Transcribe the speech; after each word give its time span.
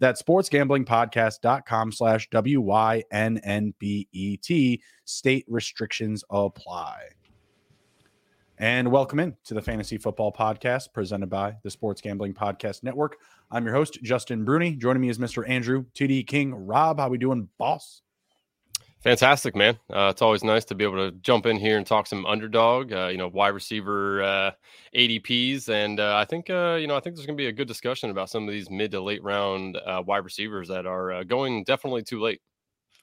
That's 0.00 0.22
sportsgamblingpodcast.com 0.22 1.92
slash 1.92 2.28
W-Y-N-N-B-E-T. 2.30 3.02
State 5.04 5.44
restrictions 5.46 6.24
apply. 6.30 7.00
And 8.56 8.90
welcome 8.90 9.20
in 9.20 9.36
to 9.44 9.54
the 9.54 9.62
Fantasy 9.62 9.98
Football 9.98 10.32
Podcast 10.32 10.92
presented 10.92 11.30
by 11.30 11.56
the 11.62 11.70
Sports 11.70 12.00
Gambling 12.00 12.34
Podcast 12.34 12.82
Network. 12.82 13.16
I'm 13.50 13.64
your 13.64 13.74
host, 13.74 14.02
Justin 14.02 14.44
Bruni. 14.44 14.74
Joining 14.76 15.02
me 15.02 15.10
is 15.10 15.18
Mr. 15.18 15.48
Andrew 15.48 15.84
TD 15.94 16.26
King. 16.26 16.54
Rob, 16.54 16.98
how 16.98 17.08
we 17.08 17.18
doing, 17.18 17.48
boss? 17.58 18.02
Fantastic, 19.02 19.56
man. 19.56 19.78
Uh, 19.88 20.08
it's 20.10 20.20
always 20.20 20.44
nice 20.44 20.66
to 20.66 20.74
be 20.74 20.84
able 20.84 20.96
to 21.10 21.16
jump 21.22 21.46
in 21.46 21.56
here 21.56 21.78
and 21.78 21.86
talk 21.86 22.06
some 22.06 22.26
underdog, 22.26 22.92
uh, 22.92 23.06
you 23.06 23.16
know, 23.16 23.28
wide 23.28 23.48
receiver 23.54 24.22
uh, 24.22 24.50
ADPs, 24.92 25.70
and 25.70 25.98
uh, 25.98 26.16
I 26.16 26.26
think 26.26 26.50
uh, 26.50 26.76
you 26.78 26.86
know 26.86 26.96
I 26.96 27.00
think 27.00 27.16
there's 27.16 27.24
going 27.24 27.36
to 27.36 27.40
be 27.42 27.46
a 27.48 27.52
good 27.52 27.66
discussion 27.68 28.10
about 28.10 28.28
some 28.28 28.46
of 28.46 28.52
these 28.52 28.68
mid 28.68 28.90
to 28.90 29.00
late 29.00 29.22
round 29.22 29.78
uh, 29.78 30.02
wide 30.06 30.24
receivers 30.24 30.68
that 30.68 30.84
are 30.84 31.24
going 31.24 31.64
definitely 31.64 32.02
too 32.02 32.20
late. 32.20 32.42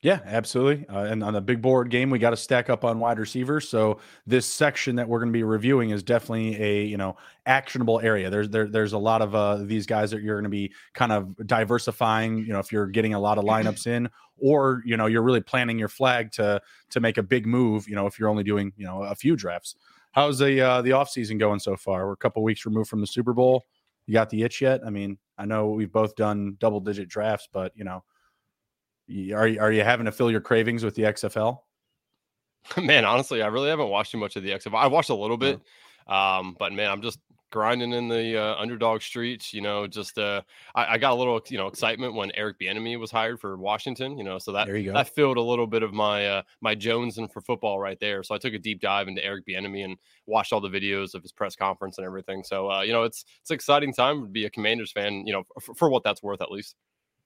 Yeah, 0.07 0.21
absolutely. 0.23 0.87
Uh, 0.87 1.01
and 1.01 1.21
on 1.21 1.33
the 1.33 1.41
big 1.41 1.61
board 1.61 1.89
game, 1.89 2.09
we 2.09 2.17
got 2.17 2.29
to 2.29 2.37
stack 2.37 2.69
up 2.69 2.85
on 2.85 2.97
wide 2.97 3.19
receivers. 3.19 3.67
So 3.67 3.99
this 4.25 4.45
section 4.45 4.95
that 4.95 5.09
we're 5.09 5.19
going 5.19 5.33
to 5.33 5.37
be 5.37 5.43
reviewing 5.43 5.89
is 5.89 6.01
definitely 6.01 6.55
a 6.63 6.85
you 6.85 6.95
know 6.95 7.17
actionable 7.45 7.99
area. 7.99 8.29
There's 8.29 8.47
there, 8.47 8.69
there's 8.69 8.93
a 8.93 8.97
lot 8.97 9.21
of 9.21 9.35
uh, 9.35 9.57
these 9.57 9.85
guys 9.85 10.11
that 10.11 10.21
you're 10.21 10.37
going 10.37 10.45
to 10.45 10.49
be 10.49 10.71
kind 10.93 11.11
of 11.11 11.35
diversifying. 11.45 12.37
You 12.37 12.53
know, 12.53 12.59
if 12.59 12.71
you're 12.71 12.87
getting 12.87 13.15
a 13.15 13.19
lot 13.19 13.37
of 13.37 13.43
lineups 13.43 13.85
in, 13.85 14.07
or 14.37 14.81
you 14.85 14.95
know 14.95 15.07
you're 15.07 15.23
really 15.23 15.41
planning 15.41 15.77
your 15.77 15.89
flag 15.89 16.31
to 16.33 16.61
to 16.91 16.99
make 17.01 17.17
a 17.17 17.23
big 17.23 17.45
move. 17.45 17.89
You 17.89 17.95
know, 17.95 18.07
if 18.07 18.17
you're 18.17 18.29
only 18.29 18.45
doing 18.45 18.71
you 18.77 18.85
know 18.85 19.03
a 19.03 19.13
few 19.13 19.35
drafts. 19.35 19.75
How's 20.13 20.39
the 20.39 20.61
uh, 20.61 20.81
the 20.83 20.93
off 20.93 21.09
season 21.09 21.37
going 21.37 21.59
so 21.59 21.75
far? 21.75 22.07
We're 22.07 22.13
a 22.13 22.15
couple 22.15 22.41
weeks 22.43 22.65
removed 22.65 22.89
from 22.89 23.01
the 23.01 23.07
Super 23.07 23.33
Bowl. 23.33 23.65
You 24.05 24.13
got 24.13 24.29
the 24.29 24.43
itch 24.43 24.61
yet? 24.61 24.79
I 24.85 24.89
mean, 24.89 25.17
I 25.37 25.43
know 25.43 25.67
we've 25.67 25.91
both 25.91 26.15
done 26.15 26.55
double 26.59 26.79
digit 26.79 27.09
drafts, 27.09 27.49
but 27.51 27.73
you 27.75 27.83
know 27.83 28.05
are 29.09 29.47
you, 29.47 29.59
are 29.59 29.71
you 29.71 29.83
having 29.83 30.05
to 30.05 30.11
fill 30.11 30.31
your 30.31 30.41
cravings 30.41 30.83
with 30.83 30.95
the 30.95 31.03
XFL? 31.03 31.59
Man, 32.81 33.05
honestly, 33.05 33.41
I 33.41 33.47
really 33.47 33.69
haven't 33.69 33.89
watched 33.89 34.11
too 34.11 34.17
much 34.17 34.35
of 34.35 34.43
the 34.43 34.51
XFL. 34.51 34.75
I 34.75 34.87
watched 34.87 35.09
a 35.09 35.15
little 35.15 35.37
bit, 35.37 35.59
yeah. 36.07 36.37
um, 36.37 36.55
but 36.59 36.73
man, 36.73 36.91
I'm 36.91 37.01
just 37.01 37.19
grinding 37.51 37.93
in 37.93 38.07
the 38.09 38.37
uh, 38.37 38.55
underdog 38.55 39.01
streets. 39.01 39.53
You 39.53 39.61
know, 39.61 39.87
just 39.87 40.17
uh, 40.17 40.41
I, 40.75 40.93
I, 40.93 40.97
got 40.97 41.13
a 41.13 41.15
little 41.15 41.41
you 41.49 41.57
know 41.57 41.67
excitement 41.67 42.13
when 42.13 42.31
Eric 42.35 42.59
Bieniemy 42.59 42.99
was 42.99 43.11
hired 43.11 43.39
for 43.39 43.57
Washington. 43.57 44.17
You 44.17 44.23
know, 44.23 44.37
so 44.37 44.51
that 44.51 44.67
that 44.67 45.15
filled 45.15 45.37
a 45.37 45.41
little 45.41 45.67
bit 45.67 45.83
of 45.83 45.93
my 45.93 46.27
uh, 46.27 46.41
my 46.61 46.75
Jones 46.75 47.17
and 47.17 47.31
for 47.31 47.41
football 47.41 47.79
right 47.79 47.99
there. 47.99 48.23
So 48.23 48.35
I 48.35 48.37
took 48.37 48.53
a 48.53 48.59
deep 48.59 48.81
dive 48.81 49.07
into 49.07 49.23
Eric 49.23 49.45
Bieniemy 49.47 49.85
and 49.85 49.97
watched 50.25 50.53
all 50.53 50.61
the 50.61 50.69
videos 50.69 51.13
of 51.13 51.21
his 51.21 51.31
press 51.31 51.55
conference 51.55 51.97
and 51.97 52.05
everything. 52.05 52.43
So 52.43 52.69
uh, 52.69 52.81
you 52.81 52.93
know, 52.93 53.03
it's 53.03 53.25
it's 53.41 53.51
an 53.51 53.55
exciting 53.55 53.93
time 53.93 54.23
to 54.23 54.27
be 54.27 54.45
a 54.45 54.49
Commanders 54.49 54.91
fan. 54.91 55.25
You 55.25 55.33
know, 55.33 55.43
for, 55.61 55.75
for 55.75 55.89
what 55.89 56.03
that's 56.03 56.23
worth, 56.23 56.41
at 56.41 56.51
least. 56.51 56.75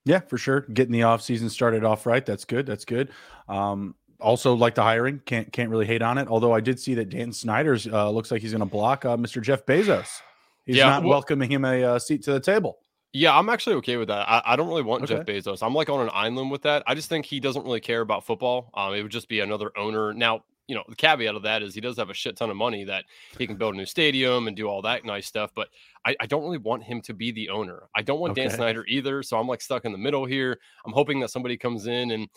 Yeah, 0.06 0.20
for 0.20 0.38
sure. 0.38 0.62
Getting 0.62 0.94
the 0.94 1.04
off 1.04 1.22
season 1.22 1.50
started 1.50 1.84
off 1.84 2.06
right. 2.06 2.26
That's 2.26 2.46
good. 2.46 2.66
That's 2.66 2.86
good. 2.86 3.10
Um, 3.48 3.96
also 4.20 4.54
like 4.54 4.76
the 4.76 4.84
hiring. 4.84 5.20
Can't 5.26 5.52
can't 5.52 5.70
really 5.70 5.86
hate 5.86 6.02
on 6.02 6.18
it. 6.18 6.28
Although 6.28 6.54
I 6.54 6.60
did 6.60 6.80
see 6.80 6.96
that 6.96 7.10
Dan 7.10 7.34
Snyder's 7.34 7.88
uh, 7.88 8.10
looks 8.10 8.32
like 8.32 8.42
he's 8.42 8.52
going 8.52 8.60
to 8.60 8.66
block 8.66 9.06
uh, 9.06 9.18
Mr. 9.18 9.42
Jeff 9.42 9.66
Bezos. 9.66 10.22
He's 10.66 10.78
yeah, 10.78 10.90
not 10.90 11.04
well, 11.04 11.12
welcoming 11.12 11.52
him 11.52 11.66
a 11.66 11.84
uh, 11.84 12.00
seat 12.00 12.24
to 12.24 12.34
the 12.34 12.40
table. 12.40 12.80
Yeah, 13.14 13.38
I'm 13.38 13.50
actually 13.50 13.76
okay 13.78 13.98
with 13.98 14.08
that. 14.08 14.30
I, 14.30 14.42
I 14.46 14.56
don't 14.56 14.70
really 14.70 14.84
want 14.84 15.04
okay. 15.04 15.16
Jeff 15.16 15.26
Bezos. 15.26 15.62
I'm 15.62 15.74
like 15.74 15.90
on 15.90 16.00
an 16.00 16.10
island 16.14 16.50
with 16.50 16.62
that. 16.62 16.84
I 16.88 16.96
just 16.96 17.10
think 17.10 17.26
he 17.26 17.40
doesn't 17.40 17.66
really 17.66 17.82
care 17.82 18.02
about 18.02 18.26
football. 18.26 18.70
Um, 18.74 18.94
it 18.94 19.02
would 19.02 19.12
just 19.12 19.28
be 19.28 19.42
another 19.42 19.72
owner. 19.76 20.14
Now, 20.14 20.44
you 20.68 20.76
know, 20.76 20.84
the 20.88 20.96
caveat 20.96 21.36
of 21.36 21.44
that 21.44 21.64
is 21.64 21.74
he 21.74 21.82
does 21.82 21.98
have 21.98 22.10
a 22.10 22.14
shit 22.14 22.38
ton 22.38 22.50
of 22.50 22.56
money 22.56 22.84
that 22.86 23.06
he 23.38 23.46
can 23.48 23.58
build 23.58 23.74
a 23.74 23.78
new 23.78 23.86
stadium 23.86 24.48
and 24.48 24.56
do 24.56 24.68
all 24.68 24.82
that 24.84 25.04
nice 25.04 25.28
stuff. 25.28 25.52
But 25.54 25.70
I, 26.06 26.16
I 26.20 26.26
don't 26.26 26.44
really 26.44 26.58
want 26.58 26.84
him 26.84 27.02
to 27.02 27.14
be 27.14 27.32
the 27.32 27.50
owner. 27.50 27.84
I 27.96 28.02
don't 28.02 28.20
want 28.20 28.32
okay. 28.32 28.44
Dan 28.44 28.52
Snyder 28.52 28.86
either. 28.88 29.24
So 29.24 29.38
I'm 29.38 29.48
like 29.48 29.62
stuck 29.62 29.86
in 29.86 29.92
the 29.92 29.98
middle 29.98 30.26
here. 30.26 30.60
I'm 30.86 30.94
hoping 30.94 31.20
that 31.22 31.30
somebody 31.30 31.58
comes 31.58 31.88
in 31.88 32.12
and, 32.12 32.28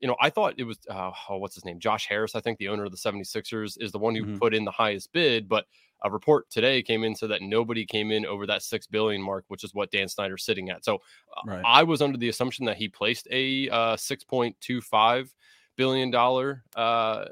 you 0.00 0.08
know, 0.08 0.16
I 0.20 0.30
thought 0.30 0.54
it 0.56 0.64
was, 0.64 0.78
uh, 0.88 1.10
oh, 1.28 1.38
what's 1.38 1.54
his 1.54 1.64
name? 1.64 1.78
Josh 1.78 2.06
Harris, 2.06 2.34
I 2.34 2.40
think 2.40 2.58
the 2.58 2.68
owner 2.68 2.84
of 2.84 2.92
the 2.92 2.96
76ers 2.96 3.76
is 3.80 3.92
the 3.92 3.98
one 3.98 4.14
who 4.14 4.22
mm-hmm. 4.22 4.38
put 4.38 4.54
in 4.54 4.64
the 4.64 4.70
highest 4.70 5.12
bid. 5.12 5.48
But 5.48 5.66
a 6.02 6.10
report 6.10 6.48
today 6.50 6.82
came 6.82 7.04
in 7.04 7.14
so 7.14 7.26
that 7.26 7.42
nobody 7.42 7.84
came 7.84 8.10
in 8.10 8.24
over 8.24 8.46
that 8.46 8.62
six 8.62 8.86
billion 8.86 9.20
mark, 9.20 9.44
which 9.48 9.64
is 9.64 9.74
what 9.74 9.90
Dan 9.90 10.08
Snyder's 10.08 10.44
sitting 10.44 10.70
at. 10.70 10.84
So 10.84 10.98
right. 11.46 11.62
I 11.64 11.82
was 11.82 12.00
under 12.00 12.16
the 12.16 12.28
assumption 12.28 12.64
that 12.66 12.76
he 12.76 12.88
placed 12.88 13.28
a 13.30 13.68
uh, 13.68 13.96
six 13.96 14.24
point 14.24 14.56
two 14.60 14.80
five 14.80 15.34
billion 15.76 16.10
dollar 16.10 16.64
uh, 16.76 17.26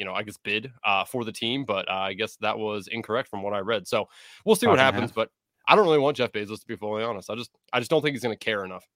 you 0.00 0.06
know, 0.06 0.14
I 0.14 0.22
guess 0.22 0.38
bid 0.38 0.72
uh, 0.82 1.04
for 1.04 1.26
the 1.26 1.30
team, 1.30 1.66
but 1.66 1.86
uh, 1.86 1.92
I 1.92 2.14
guess 2.14 2.36
that 2.36 2.58
was 2.58 2.88
incorrect 2.88 3.28
from 3.28 3.42
what 3.42 3.52
I 3.52 3.58
read. 3.58 3.86
So 3.86 4.08
we'll 4.46 4.56
see 4.56 4.66
what 4.66 4.78
happens. 4.78 5.12
But 5.12 5.28
I 5.68 5.76
don't 5.76 5.84
really 5.84 5.98
want 5.98 6.16
Jeff 6.16 6.32
Bezos 6.32 6.60
to 6.60 6.66
be 6.66 6.74
fully 6.74 7.04
honest. 7.04 7.28
I 7.28 7.34
just 7.34 7.50
I 7.70 7.80
just 7.80 7.90
don't 7.90 8.00
think 8.00 8.14
he's 8.14 8.22
going 8.22 8.36
to 8.36 8.42
care 8.42 8.64
enough. 8.64 8.88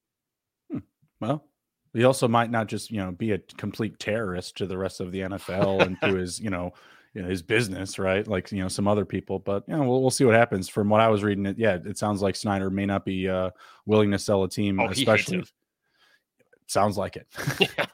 Hmm. 0.73 0.79
Well, 1.21 1.45
he 1.93 2.05
also 2.05 2.27
might 2.27 2.51
not 2.51 2.69
just 2.69 2.91
you 2.91 2.97
know 2.97 3.13
be 3.13 3.33
a 3.33 3.39
complete 3.39 3.99
terrorist 3.99 4.57
to 4.57 4.67
the 4.67 4.79
rest 4.79 5.01
of 5.01 5.13
the 5.13 5.21
NFL 5.21 5.83
and 5.83 6.01
to 6.01 6.17
his 6.17 6.41
you 6.41 6.49
know 6.49 6.73
you 7.13 7.21
know, 7.21 7.29
his 7.29 7.43
business, 7.43 7.99
right? 7.99 8.27
Like 8.27 8.51
you 8.51 8.63
know 8.63 8.69
some 8.69 8.89
other 8.89 9.05
people, 9.05 9.39
but 9.39 9.65
you 9.69 9.77
know 9.77 9.83
we'll, 9.83 10.01
we'll 10.01 10.11
see 10.11 10.25
what 10.25 10.35
happens. 10.35 10.71
From 10.71 10.89
what 10.89 11.03
I 11.03 11.09
was 11.09 11.23
reading, 11.23 11.45
it 11.45 11.59
yeah, 11.59 11.75
it 11.85 11.99
sounds 11.99 12.23
like 12.23 12.35
Snyder 12.35 12.71
may 12.71 12.87
not 12.87 13.05
be 13.05 13.29
uh, 13.29 13.51
willing 13.85 14.11
to 14.13 14.19
sell 14.19 14.43
a 14.43 14.49
team, 14.49 14.81
oh, 14.81 14.89
especially. 14.89 15.45
Sounds 16.67 16.97
like 16.97 17.17
it. 17.17 17.27
yeah. 17.61 17.85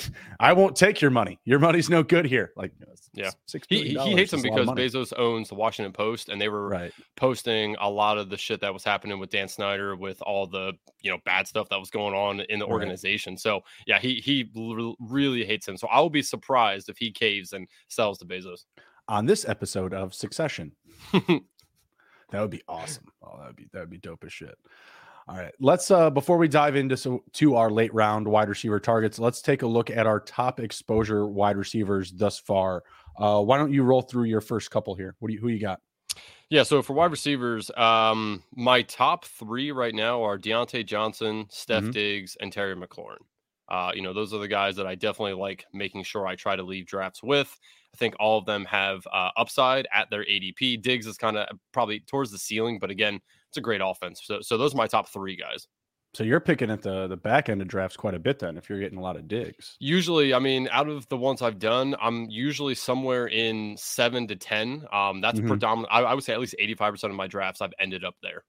I 0.40 0.52
won't 0.52 0.76
take 0.76 1.00
your 1.00 1.10
money. 1.10 1.38
Your 1.44 1.58
money's 1.58 1.90
no 1.90 2.02
good 2.02 2.24
here. 2.24 2.52
Like, 2.56 2.72
yeah, 3.12 3.30
he, 3.68 3.90
he 3.90 4.12
hates 4.12 4.30
them 4.30 4.42
because 4.42 4.68
Bezos 4.68 5.12
owns 5.18 5.48
the 5.48 5.54
Washington 5.54 5.92
Post, 5.92 6.28
and 6.28 6.40
they 6.40 6.48
were 6.48 6.68
right. 6.68 6.92
posting 7.16 7.76
a 7.80 7.88
lot 7.88 8.18
of 8.18 8.30
the 8.30 8.36
shit 8.36 8.60
that 8.60 8.72
was 8.72 8.84
happening 8.84 9.18
with 9.18 9.30
Dan 9.30 9.48
Snyder, 9.48 9.94
with 9.96 10.20
all 10.22 10.46
the 10.46 10.72
you 11.00 11.10
know 11.10 11.18
bad 11.24 11.46
stuff 11.46 11.68
that 11.68 11.78
was 11.78 11.90
going 11.90 12.14
on 12.14 12.40
in 12.40 12.58
the 12.58 12.66
organization. 12.66 13.34
Right. 13.34 13.40
So 13.40 13.60
yeah, 13.86 13.98
he 13.98 14.14
he 14.16 14.50
really 15.00 15.44
hates 15.44 15.68
him. 15.68 15.76
So 15.76 15.88
I 15.88 16.00
will 16.00 16.10
be 16.10 16.22
surprised 16.22 16.88
if 16.88 16.96
he 16.96 17.10
caves 17.10 17.52
and 17.52 17.68
sells 17.88 18.18
to 18.18 18.24
Bezos. 18.24 18.64
On 19.08 19.26
this 19.26 19.46
episode 19.46 19.92
of 19.92 20.14
Succession, 20.14 20.72
that 21.12 22.40
would 22.40 22.50
be 22.50 22.62
awesome. 22.66 23.04
Oh, 23.22 23.36
that 23.38 23.48
would 23.48 23.56
be 23.56 23.68
that 23.72 23.80
would 23.80 23.90
be 23.90 23.98
dope 23.98 24.24
as 24.24 24.32
shit. 24.32 24.56
All 25.28 25.36
right, 25.36 25.52
let's 25.60 25.90
uh 25.90 26.10
before 26.10 26.36
we 26.36 26.48
dive 26.48 26.74
into 26.74 26.96
so, 26.96 27.22
to 27.34 27.54
our 27.56 27.70
late 27.70 27.94
round 27.94 28.26
wide 28.26 28.48
receiver 28.48 28.80
targets, 28.80 29.18
let's 29.18 29.40
take 29.40 29.62
a 29.62 29.66
look 29.66 29.90
at 29.90 30.06
our 30.06 30.20
top 30.20 30.58
exposure 30.58 31.26
wide 31.26 31.56
receivers 31.56 32.10
thus 32.12 32.38
far. 32.38 32.82
Uh, 33.18 33.40
why 33.40 33.58
don't 33.58 33.72
you 33.72 33.82
roll 33.82 34.02
through 34.02 34.24
your 34.24 34.40
first 34.40 34.70
couple 34.70 34.94
here? 34.94 35.14
What 35.20 35.28
do 35.28 35.34
you 35.34 35.40
who 35.40 35.48
you 35.48 35.60
got? 35.60 35.80
Yeah, 36.50 36.64
so 36.64 36.82
for 36.82 36.92
wide 36.92 37.10
receivers, 37.10 37.70
um, 37.76 38.42
my 38.54 38.82
top 38.82 39.24
three 39.24 39.72
right 39.72 39.94
now 39.94 40.22
are 40.22 40.38
Diontae 40.38 40.84
Johnson, 40.84 41.46
Steph 41.48 41.82
mm-hmm. 41.84 41.92
Diggs, 41.92 42.36
and 42.40 42.52
Terry 42.52 42.76
McLaurin. 42.76 43.22
Uh, 43.70 43.92
you 43.94 44.02
know, 44.02 44.12
those 44.12 44.34
are 44.34 44.38
the 44.38 44.48
guys 44.48 44.76
that 44.76 44.86
I 44.86 44.94
definitely 44.94 45.32
like 45.32 45.64
making 45.72 46.02
sure 46.02 46.26
I 46.26 46.36
try 46.36 46.54
to 46.54 46.62
leave 46.62 46.84
drafts 46.84 47.22
with. 47.22 47.56
I 47.94 47.96
think 47.96 48.14
all 48.20 48.38
of 48.38 48.44
them 48.44 48.66
have 48.66 49.06
uh, 49.10 49.30
upside 49.36 49.88
at 49.94 50.10
their 50.10 50.24
ADP. 50.24 50.82
Diggs 50.82 51.06
is 51.06 51.16
kind 51.16 51.38
of 51.38 51.48
probably 51.72 52.00
towards 52.00 52.30
the 52.30 52.38
ceiling, 52.38 52.78
but 52.78 52.90
again, 52.90 53.20
it's 53.52 53.58
a 53.58 53.60
great 53.60 53.82
offense. 53.84 54.22
So, 54.24 54.40
so 54.40 54.56
those 54.56 54.72
are 54.72 54.78
my 54.78 54.86
top 54.86 55.10
three 55.10 55.36
guys. 55.36 55.68
So 56.14 56.24
you're 56.24 56.40
picking 56.40 56.70
at 56.70 56.80
the 56.82 57.06
the 57.06 57.16
back 57.16 57.50
end 57.50 57.60
of 57.62 57.68
drafts 57.68 57.96
quite 57.96 58.14
a 58.14 58.18
bit 58.18 58.38
then 58.38 58.56
if 58.56 58.68
you're 58.68 58.80
getting 58.80 58.98
a 58.98 59.02
lot 59.02 59.16
of 59.16 59.28
Diggs. 59.28 59.76
Usually, 59.78 60.32
I 60.32 60.38
mean, 60.38 60.68
out 60.70 60.88
of 60.88 61.06
the 61.08 61.16
ones 61.18 61.42
I've 61.42 61.58
done, 61.58 61.94
I'm 62.00 62.28
usually 62.30 62.74
somewhere 62.74 63.28
in 63.28 63.76
seven 63.78 64.26
to 64.28 64.36
ten. 64.36 64.86
Um, 64.90 65.20
that's 65.20 65.38
mm-hmm. 65.38 65.48
predominant. 65.48 65.92
I, 65.92 66.00
I, 66.00 66.14
would 66.14 66.24
say 66.24 66.32
at 66.32 66.40
least 66.40 66.54
85% 66.60 67.04
of 67.04 67.12
my 67.12 67.26
drafts 67.26 67.62
I've 67.62 67.72
ended 67.78 68.04
up 68.04 68.14
there. 68.22 68.44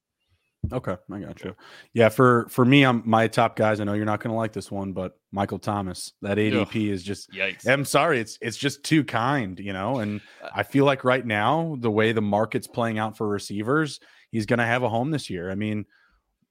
Okay, 0.72 0.96
I 1.12 1.20
got 1.20 1.44
you. 1.44 1.56
Yeah, 1.94 2.10
for 2.10 2.48
for 2.50 2.64
me, 2.64 2.84
I'm 2.84 3.02
my 3.06 3.28
top 3.28 3.58
guys. 3.58 3.82
I 3.82 3.84
know 3.84 3.94
you're 3.94 4.06
not 4.06 4.22
going 4.22 4.32
to 4.32 4.38
like 4.38 4.54
this 4.54 4.72
one, 4.72 4.94
but 4.94 5.18
Michael 5.32 5.60
Thomas, 5.60 6.14
that 6.22 6.38
ADP 6.38 6.62
Ugh, 6.68 6.76
is 6.76 7.04
just. 7.04 7.32
Yikes! 7.32 7.68
I'm 7.68 7.84
sorry, 7.84 8.20
it's 8.20 8.38
it's 8.42 8.58
just 8.58 8.84
too 8.84 9.04
kind, 9.04 9.60
you 9.60 9.74
know. 9.74 10.00
And 10.00 10.22
uh 10.42 10.50
I 10.56 10.64
feel 10.64 10.86
like 10.86 11.04
right 11.04 11.26
now, 11.26 11.78
the 11.80 11.92
way 11.92 12.14
the 12.14 12.22
market's 12.22 12.68
playing 12.68 12.98
out 12.98 13.18
for 13.18 13.28
receivers, 13.28 14.00
he's 14.33 14.47
going 14.47 14.59
to 14.59 14.65
have 14.65 14.83
a 14.83 14.89
home 14.89 15.12
this 15.12 15.30
year. 15.30 15.50
I 15.50 15.56
mean, 15.56 15.85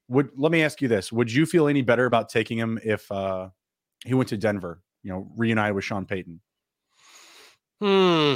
would 0.07 0.29
let 0.35 0.51
me 0.51 0.63
ask 0.63 0.81
you 0.81 0.87
this: 0.87 1.11
Would 1.11 1.31
you 1.31 1.45
feel 1.45 1.67
any 1.67 1.83
better 1.83 2.05
about 2.05 2.29
taking 2.29 2.57
him 2.57 2.79
if 2.83 3.11
uh, 3.11 3.49
he 4.03 4.15
went 4.15 4.29
to 4.29 4.37
Denver? 4.37 4.81
You 5.03 5.11
know, 5.11 5.31
reunited 5.37 5.75
with 5.75 5.83
Sean 5.83 6.05
Payton. 6.05 6.39
Hmm. 7.79 8.35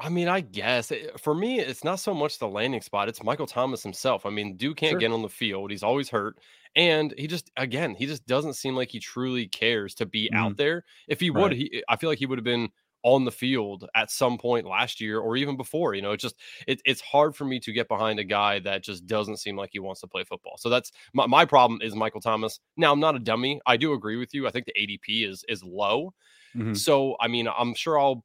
I 0.00 0.08
mean, 0.08 0.26
I 0.26 0.40
guess 0.40 0.90
it, 0.90 1.12
eh, 1.14 1.16
for 1.18 1.36
me, 1.36 1.60
it's 1.60 1.84
not 1.84 2.00
so 2.00 2.12
much 2.12 2.38
the 2.38 2.48
landing 2.48 2.82
spot; 2.82 3.08
it's 3.08 3.22
Michael 3.22 3.46
Thomas 3.46 3.82
himself. 3.82 4.26
I 4.26 4.30
mean, 4.30 4.56
Duke 4.56 4.76
can't 4.76 4.92
sure. 4.92 5.00
get 5.00 5.12
on 5.12 5.22
the 5.22 5.28
field; 5.28 5.70
he's 5.70 5.84
always 5.84 6.10
hurt, 6.10 6.36
and 6.74 7.14
he 7.16 7.28
just, 7.28 7.50
again, 7.56 7.94
he 7.94 8.06
just 8.06 8.26
doesn't 8.26 8.54
seem 8.54 8.74
like 8.74 8.90
he 8.90 8.98
truly 8.98 9.46
cares 9.46 9.94
to 9.94 10.06
be 10.06 10.28
mm. 10.32 10.36
out 10.36 10.56
there. 10.56 10.84
If 11.06 11.20
he 11.20 11.30
would, 11.30 11.52
right. 11.52 11.56
he, 11.56 11.84
I 11.88 11.96
feel 11.96 12.10
like 12.10 12.18
he 12.18 12.26
would 12.26 12.38
have 12.38 12.44
been 12.44 12.70
on 13.04 13.24
the 13.24 13.30
field 13.30 13.86
at 13.94 14.10
some 14.10 14.38
point 14.38 14.66
last 14.66 15.00
year 15.00 15.20
or 15.20 15.36
even 15.36 15.56
before. 15.56 15.94
You 15.94 16.02
know, 16.02 16.12
it's 16.12 16.22
just 16.22 16.36
it, 16.66 16.80
it's 16.84 17.02
hard 17.02 17.36
for 17.36 17.44
me 17.44 17.60
to 17.60 17.72
get 17.72 17.86
behind 17.86 18.18
a 18.18 18.24
guy 18.24 18.58
that 18.60 18.82
just 18.82 19.06
doesn't 19.06 19.36
seem 19.36 19.56
like 19.56 19.70
he 19.72 19.78
wants 19.78 20.00
to 20.00 20.06
play 20.08 20.24
football. 20.24 20.56
So 20.56 20.70
that's 20.70 20.90
my, 21.12 21.26
my 21.26 21.44
problem 21.44 21.80
is 21.82 21.94
Michael 21.94 22.22
Thomas. 22.22 22.58
Now 22.76 22.92
I'm 22.92 23.00
not 23.00 23.14
a 23.14 23.20
dummy. 23.20 23.60
I 23.66 23.76
do 23.76 23.92
agree 23.92 24.16
with 24.16 24.34
you. 24.34 24.48
I 24.48 24.50
think 24.50 24.66
the 24.66 24.72
ADP 24.72 25.28
is 25.28 25.44
is 25.48 25.62
low. 25.62 26.14
Mm-hmm. 26.56 26.74
So 26.74 27.16
I 27.20 27.28
mean, 27.28 27.46
I'm 27.46 27.74
sure 27.74 28.00
I'll 28.00 28.24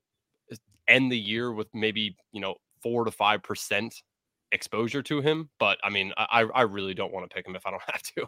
end 0.87 1.11
the 1.11 1.19
year 1.19 1.53
with 1.53 1.67
maybe 1.73 2.15
you 2.31 2.41
know 2.41 2.55
four 2.81 3.03
to 3.03 3.11
five 3.11 3.43
percent 3.43 3.93
exposure 4.53 5.03
to 5.03 5.21
him. 5.21 5.49
But 5.59 5.77
I 5.83 5.89
mean, 5.89 6.13
I 6.17 6.45
I 6.55 6.61
really 6.61 6.93
don't 6.93 7.13
want 7.13 7.29
to 7.29 7.33
pick 7.33 7.45
him 7.45 7.55
if 7.55 7.65
I 7.65 7.71
don't 7.71 7.83
have 7.91 8.01
to. 8.15 8.27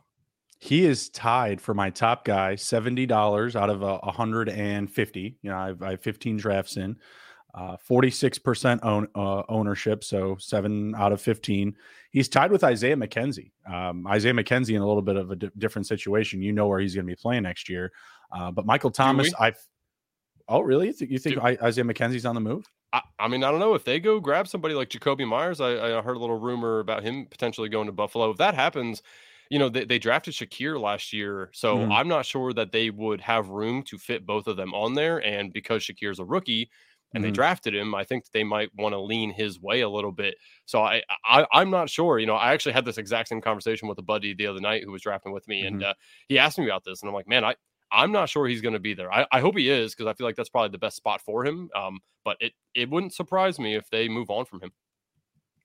He 0.64 0.86
is 0.86 1.10
tied 1.10 1.60
for 1.60 1.74
my 1.74 1.90
top 1.90 2.24
guy, 2.24 2.54
seventy 2.54 3.08
dollars 3.08 3.56
out 3.56 3.72
of 3.72 3.82
a 3.82 3.98
hundred 4.12 4.48
and 4.48 4.88
fifty. 4.88 5.40
You 5.42 5.50
know, 5.50 5.58
I've, 5.58 5.82
I 5.82 5.90
have 5.92 6.02
fifteen 6.02 6.38
drafts 6.38 6.78
in, 6.78 6.98
uh, 7.56 7.78
forty-six 7.78 8.38
percent 8.38 8.82
own 8.84 9.08
uh, 9.16 9.42
ownership, 9.50 10.04
so 10.04 10.38
seven 10.40 10.94
out 10.94 11.14
of 11.14 11.20
fifteen. 11.20 11.76
He's 12.12 12.30
tied 12.30 12.52
with 12.52 12.64
Isaiah 12.64 12.96
McKenzie. 12.96 13.50
Um, 13.68 14.06
Isaiah 14.06 14.34
McKenzie 14.34 14.76
in 14.76 14.84
a 14.84 14.88
little 14.88 15.02
bit 15.02 15.16
of 15.16 15.32
a 15.32 15.36
di- 15.36 15.50
different 15.58 15.88
situation. 15.88 16.44
You 16.44 16.54
know 16.54 16.68
where 16.68 16.80
he's 16.80 16.94
going 16.94 17.08
to 17.08 17.12
be 17.12 17.20
playing 17.20 17.42
next 17.42 17.68
year, 17.68 17.92
uh, 18.32 18.52
but 18.52 18.68
Michael 18.68 18.92
Thomas, 18.92 19.34
I. 19.40 19.54
Oh, 20.48 20.62
really? 20.62 20.88
You 20.88 20.94
think, 20.94 21.12
you 21.12 21.18
think 21.18 21.40
Isaiah 21.40 21.86
McKenzie's 21.86 22.26
on 22.26 22.36
the 22.36 22.42
move? 22.42 22.70
I, 22.94 23.02
I, 23.18 23.28
mean, 23.30 23.44
I 23.44 23.50
don't 23.50 23.62
know 23.62 23.74
if 23.74 23.84
they 23.84 24.00
go 24.00 24.20
grab 24.20 24.48
somebody 24.48 24.76
like 24.76 24.90
Jakobi 24.90 25.28
Meyers. 25.28 25.60
I, 25.60 25.98
I 25.98 26.02
heard 26.02 26.18
a 26.18 26.20
little 26.20 26.38
rumor 26.38 26.80
about 26.80 27.04
him 27.04 27.26
potentially 27.26 27.70
going 27.70 27.88
to 27.88 27.94
Buffalo. 27.94 28.30
If 28.30 28.38
that 28.38 28.54
happens, 28.54 29.02
you 29.52 29.60
know, 29.60 29.68
they, 29.68 29.84
they 29.84 30.00
drafted 30.00 30.34
Shakir 30.34 30.80
last 30.80 31.12
year. 31.12 31.50
So 31.54 31.78
mm-hmm. 31.78 31.92
I'm 31.92 32.08
not 32.08 32.26
sure 32.26 32.54
that 32.54 32.72
they 32.72 32.90
would 32.90 33.20
have 33.20 33.50
room 33.50 33.84
to 33.84 33.98
fit 33.98 34.26
both 34.26 34.48
of 34.48 34.56
them 34.56 34.74
on 34.74 34.94
there. 34.94 35.18
And 35.18 35.52
because 35.52 35.84
Shakir's 35.84 36.20
a 36.20 36.26
rookie 36.26 36.70
and 37.14 37.22
mm-hmm. 37.22 37.30
they 37.30 37.36
drafted 37.36 37.76
him, 37.76 37.94
I 37.94 38.06
think 38.06 38.24
they 38.32 38.46
might 38.46 38.70
want 38.78 38.94
to 38.94 39.00
lean 39.02 39.34
his 39.34 39.60
way 39.60 39.82
a 39.82 39.90
little 39.90 40.14
bit. 40.14 40.36
So 40.66 40.82
I, 40.82 41.04
I 41.26 41.46
I'm 41.52 41.70
not 41.70 41.90
sure. 41.90 42.18
You 42.18 42.28
know, 42.28 42.36
I 42.36 42.54
actually 42.54 42.72
had 42.72 42.86
this 42.86 42.98
exact 42.98 43.28
same 43.28 43.42
conversation 43.42 43.90
with 43.90 44.00
a 44.00 44.04
buddy 44.04 44.34
the 44.34 44.48
other 44.48 44.62
night 44.62 44.84
who 44.86 44.92
was 44.94 45.02
drafting 45.02 45.34
with 45.34 45.46
me, 45.50 45.64
mm-hmm. 45.64 45.76
and 45.76 45.84
uh, 45.84 45.94
he 46.30 46.40
asked 46.40 46.58
me 46.58 46.66
about 46.66 46.86
this, 46.86 47.02
and 47.02 47.10
I'm 47.10 47.14
like, 47.14 47.28
man, 47.28 47.44
I 47.44 47.56
I'm 47.92 48.14
not 48.14 48.30
sure 48.30 48.48
he's 48.48 48.62
going 48.62 48.74
to 48.76 48.80
be 48.80 48.94
there. 48.94 49.14
I, 49.14 49.26
I 49.34 49.42
hope 49.42 49.58
he 49.58 49.70
is 49.70 49.94
because 49.94 50.10
I 50.10 50.14
feel 50.14 50.26
like 50.26 50.38
that's 50.38 50.48
probably 50.48 50.70
the 50.70 50.78
best 50.78 50.96
spot 50.96 51.20
for 51.20 51.46
him. 51.46 51.70
Um, 51.76 52.00
but 52.24 52.38
it 52.40 52.54
it 52.74 52.90
wouldn't 52.90 53.14
surprise 53.14 53.60
me 53.60 53.76
if 53.76 53.90
they 53.90 54.08
move 54.08 54.30
on 54.30 54.46
from 54.46 54.62
him. 54.62 54.72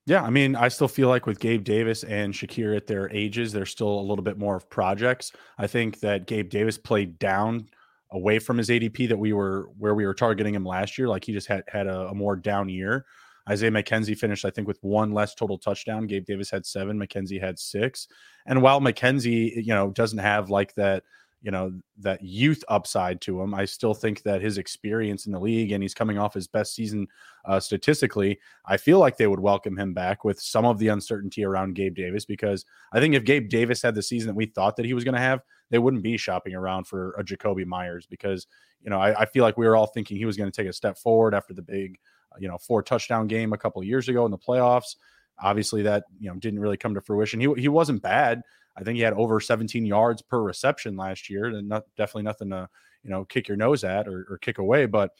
Yeah, 0.06 0.22
I 0.22 0.30
mean, 0.30 0.54
I 0.54 0.68
still 0.68 0.86
feel 0.86 1.08
like 1.08 1.26
with 1.26 1.40
Gabe 1.40 1.64
Davis 1.64 2.04
and 2.04 2.32
Shakir 2.32 2.76
at 2.76 2.86
their 2.86 3.10
ages, 3.10 3.52
they're 3.52 3.66
still 3.66 3.98
a 3.98 4.00
little 4.02 4.22
bit 4.22 4.38
more 4.38 4.54
of 4.54 4.70
projects. 4.70 5.32
I 5.58 5.66
think 5.66 5.98
that 6.00 6.26
Gabe 6.26 6.48
Davis 6.48 6.78
played 6.78 7.18
down 7.18 7.68
away 8.12 8.38
from 8.38 8.56
his 8.56 8.68
ADP 8.68 9.08
that 9.08 9.18
we 9.18 9.32
were 9.32 9.68
where 9.78 9.96
we 9.96 10.06
were 10.06 10.14
targeting 10.14 10.54
him 10.54 10.64
last 10.64 10.96
year. 10.96 11.08
Like 11.08 11.24
he 11.24 11.32
just 11.32 11.48
had 11.48 11.64
had 11.66 11.88
a, 11.88 12.08
a 12.08 12.14
more 12.14 12.36
down 12.36 12.68
year. 12.68 13.04
Isaiah 13.48 13.70
McKenzie 13.70 14.16
finished, 14.16 14.44
I 14.44 14.50
think, 14.50 14.68
with 14.68 14.78
one 14.80 15.12
less 15.12 15.34
total 15.34 15.58
touchdown. 15.58 16.06
Gabe 16.06 16.24
Davis 16.24 16.50
had 16.50 16.64
seven. 16.66 16.98
McKenzie 16.98 17.40
had 17.40 17.58
six. 17.58 18.06
And 18.46 18.62
while 18.62 18.80
McKenzie, 18.80 19.56
you 19.56 19.74
know, 19.74 19.90
doesn't 19.90 20.18
have 20.18 20.50
like 20.50 20.74
that 20.76 21.02
you 21.42 21.50
know 21.50 21.72
that 21.98 22.22
youth 22.22 22.64
upside 22.68 23.20
to 23.22 23.40
him. 23.40 23.54
I 23.54 23.66
still 23.66 23.94
think 23.94 24.22
that 24.22 24.40
his 24.40 24.58
experience 24.58 25.26
in 25.26 25.32
the 25.32 25.38
league 25.40 25.72
and 25.72 25.82
he's 25.82 25.94
coming 25.94 26.18
off 26.18 26.34
his 26.34 26.48
best 26.48 26.74
season 26.74 27.06
uh, 27.44 27.60
statistically. 27.60 28.38
I 28.64 28.76
feel 28.76 28.98
like 28.98 29.16
they 29.16 29.26
would 29.26 29.40
welcome 29.40 29.78
him 29.78 29.94
back 29.94 30.24
with 30.24 30.40
some 30.40 30.64
of 30.64 30.78
the 30.78 30.88
uncertainty 30.88 31.44
around 31.44 31.74
Gabe 31.74 31.94
Davis 31.94 32.24
because 32.24 32.64
I 32.92 33.00
think 33.00 33.14
if 33.14 33.24
Gabe 33.24 33.48
Davis 33.48 33.82
had 33.82 33.94
the 33.94 34.02
season 34.02 34.28
that 34.28 34.34
we 34.34 34.46
thought 34.46 34.76
that 34.76 34.86
he 34.86 34.94
was 34.94 35.04
going 35.04 35.14
to 35.14 35.20
have, 35.20 35.42
they 35.70 35.78
wouldn't 35.78 36.02
be 36.02 36.16
shopping 36.16 36.54
around 36.54 36.86
for 36.86 37.12
a 37.12 37.24
Jakobi 37.24 37.66
Meyers 37.66 38.06
because 38.06 38.46
you 38.82 38.90
know 38.90 38.98
I, 38.98 39.22
I 39.22 39.26
feel 39.26 39.44
like 39.44 39.58
we 39.58 39.66
were 39.66 39.76
all 39.76 39.86
thinking 39.86 40.16
he 40.16 40.26
was 40.26 40.36
going 40.36 40.50
to 40.50 40.56
take 40.56 40.68
a 40.68 40.72
step 40.72 40.98
forward 40.98 41.34
after 41.34 41.54
the 41.54 41.62
big 41.62 41.98
uh, 42.32 42.36
you 42.40 42.48
know 42.48 42.58
four 42.58 42.82
touchdown 42.82 43.26
game 43.26 43.52
a 43.52 43.58
couple 43.58 43.82
years 43.84 44.08
ago 44.08 44.24
in 44.24 44.30
the 44.30 44.38
playoffs. 44.38 44.96
Obviously, 45.38 45.82
that 45.82 46.04
you 46.18 46.30
know 46.30 46.36
didn't 46.36 46.60
really 46.60 46.76
come 46.76 46.94
to 46.94 47.00
fruition. 47.00 47.40
He 47.40 47.52
he 47.56 47.68
wasn't 47.68 48.02
bad. 48.02 48.42
I 48.76 48.82
think 48.82 48.96
he 48.96 49.02
had 49.02 49.14
over 49.14 49.40
17 49.40 49.86
yards 49.86 50.22
per 50.22 50.40
reception 50.42 50.96
last 50.96 51.30
year, 51.30 51.46
and 51.46 51.68
not 51.68 51.84
definitely 51.96 52.24
nothing 52.24 52.50
to 52.50 52.68
you 53.02 53.10
know 53.10 53.24
kick 53.24 53.48
your 53.48 53.56
nose 53.56 53.84
at 53.84 54.08
or, 54.08 54.26
or 54.30 54.38
kick 54.38 54.58
away. 54.58 54.86
But 54.86 55.12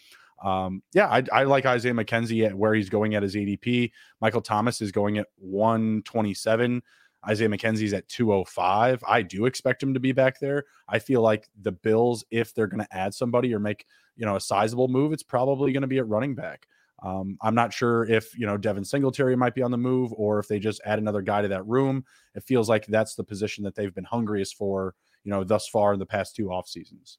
um, 0.43 0.82
yeah, 0.93 1.08
I, 1.08 1.23
I, 1.32 1.44
like 1.44 1.64
Isaiah 1.64 1.94
McKenzie 1.94 2.47
at 2.47 2.55
where 2.55 2.75
he's 2.75 2.91
going 2.91 3.14
at 3.14 3.23
his 3.23 3.35
ADP. 3.35 3.91
Michael 4.20 4.43
Thomas 4.43 4.82
is 4.82 4.93
going 4.93 5.17
at 5.17 5.29
127. 5.37 6.82
Isaiah 7.26 7.49
McKenzie's 7.49 7.94
at 7.94 8.08
205. 8.08 9.03
I 9.08 9.23
do 9.23 9.47
expect 9.47 9.82
him 9.82 9.94
to 9.94 10.00
be 10.00 10.12
back 10.12 10.38
there. 10.38 10.64
I 10.88 10.99
feel 10.99 11.23
like 11.23 11.49
the 11.62 11.73
Bills, 11.73 12.25
if 12.31 12.55
they're 12.55 12.67
going 12.67 12.85
to 12.85 12.97
add 12.97 13.14
somebody 13.14 13.55
or 13.55 13.58
make 13.58 13.87
you 14.17 14.26
know 14.26 14.37
a 14.37 14.41
sizable 14.41 14.88
move, 14.88 15.12
it's 15.12 15.23
probably 15.23 15.73
going 15.73 15.82
to 15.82 15.88
be 15.88 15.98
at 15.98 16.08
running 16.08 16.34
back. 16.34 16.67
Um, 17.03 17.36
I'm 17.43 17.55
not 17.55 17.72
sure 17.72 18.05
if 18.05 18.36
you 18.38 18.46
know 18.46 18.56
Devin 18.56 18.84
Singletary 18.84 19.36
might 19.36 19.55
be 19.55 19.62
on 19.62 19.70
the 19.70 19.79
move 19.79 20.12
or 20.15 20.38
if 20.38 20.48
they 20.48 20.58
just 20.58 20.81
add 20.84 20.98
another 20.98 21.22
guy 21.22 21.43
to 21.43 21.48
that 21.48 21.67
room. 21.67 22.05
It 22.34 22.44
feels 22.44 22.69
like 22.69 22.86
that's 22.86 23.15
the 23.15 23.24
position 23.24 23.65
that 23.65 23.74
they've 23.74 23.94
been 23.94 24.05
hungriest 24.05 24.56
for, 24.56 24.94
you 25.24 25.31
know, 25.31 25.44
thus 25.44 25.69
far 25.69 25.93
in 25.93 25.98
the 25.98 26.06
past 26.06 26.34
two 26.34 26.50
off 26.50 26.69
seasons. 26.69 27.19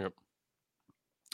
Yep. 0.00 0.12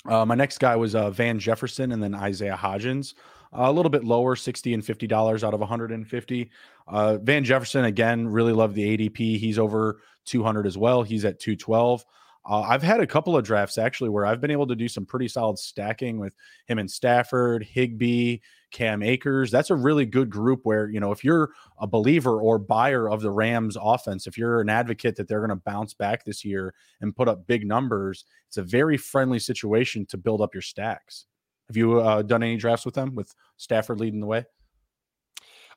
Uh, 0.06 0.24
my 0.26 0.34
next 0.34 0.58
guy 0.58 0.76
was 0.76 0.94
uh, 0.94 1.10
Van 1.10 1.38
Jefferson 1.38 1.92
and 1.92 2.02
then 2.02 2.14
Isaiah 2.14 2.58
Hodgins. 2.60 3.14
Uh, 3.52 3.70
a 3.70 3.72
little 3.72 3.90
bit 3.90 4.04
lower, 4.04 4.34
60 4.34 4.74
and 4.74 4.82
$50 4.82 5.44
out 5.44 5.54
of 5.54 5.60
150. 5.60 6.50
Uh, 6.88 7.18
Van 7.18 7.44
Jefferson, 7.44 7.84
again, 7.84 8.26
really 8.26 8.52
love 8.52 8.74
the 8.74 8.98
ADP. 8.98 9.38
He's 9.38 9.60
over 9.60 10.00
200 10.24 10.66
as 10.66 10.76
well. 10.76 11.02
He's 11.04 11.24
at 11.24 11.38
212. 11.38 12.04
Uh, 12.46 12.60
I've 12.60 12.82
had 12.82 13.00
a 13.00 13.06
couple 13.06 13.36
of 13.36 13.44
drafts 13.44 13.78
actually 13.78 14.10
where 14.10 14.26
I've 14.26 14.40
been 14.40 14.50
able 14.50 14.66
to 14.66 14.76
do 14.76 14.86
some 14.86 15.06
pretty 15.06 15.28
solid 15.28 15.58
stacking 15.58 16.18
with 16.18 16.34
him 16.66 16.78
and 16.78 16.90
Stafford, 16.90 17.62
Higbee, 17.64 18.38
Cam 18.70 19.02
Akers. 19.02 19.50
That's 19.50 19.70
a 19.70 19.74
really 19.76 20.04
good 20.04 20.28
group 20.28 20.60
where, 20.64 20.90
you 20.90 21.00
know, 21.00 21.10
if 21.10 21.24
you're 21.24 21.50
a 21.78 21.86
believer 21.86 22.40
or 22.40 22.58
buyer 22.58 23.08
of 23.08 23.22
the 23.22 23.30
Rams 23.30 23.78
offense, 23.80 24.26
if 24.26 24.36
you're 24.36 24.60
an 24.60 24.68
advocate 24.68 25.16
that 25.16 25.26
they're 25.26 25.40
going 25.46 25.56
to 25.56 25.64
bounce 25.64 25.94
back 25.94 26.24
this 26.24 26.44
year 26.44 26.74
and 27.00 27.16
put 27.16 27.28
up 27.28 27.46
big 27.46 27.66
numbers, 27.66 28.26
it's 28.48 28.58
a 28.58 28.62
very 28.62 28.98
friendly 28.98 29.38
situation 29.38 30.04
to 30.06 30.18
build 30.18 30.42
up 30.42 30.54
your 30.54 30.62
stacks. 30.62 31.26
Have 31.68 31.78
you 31.78 32.00
uh, 32.00 32.22
done 32.22 32.42
any 32.42 32.58
drafts 32.58 32.84
with 32.84 32.94
them 32.94 33.14
with 33.14 33.34
Stafford 33.56 34.00
leading 34.00 34.20
the 34.20 34.26
way? 34.26 34.44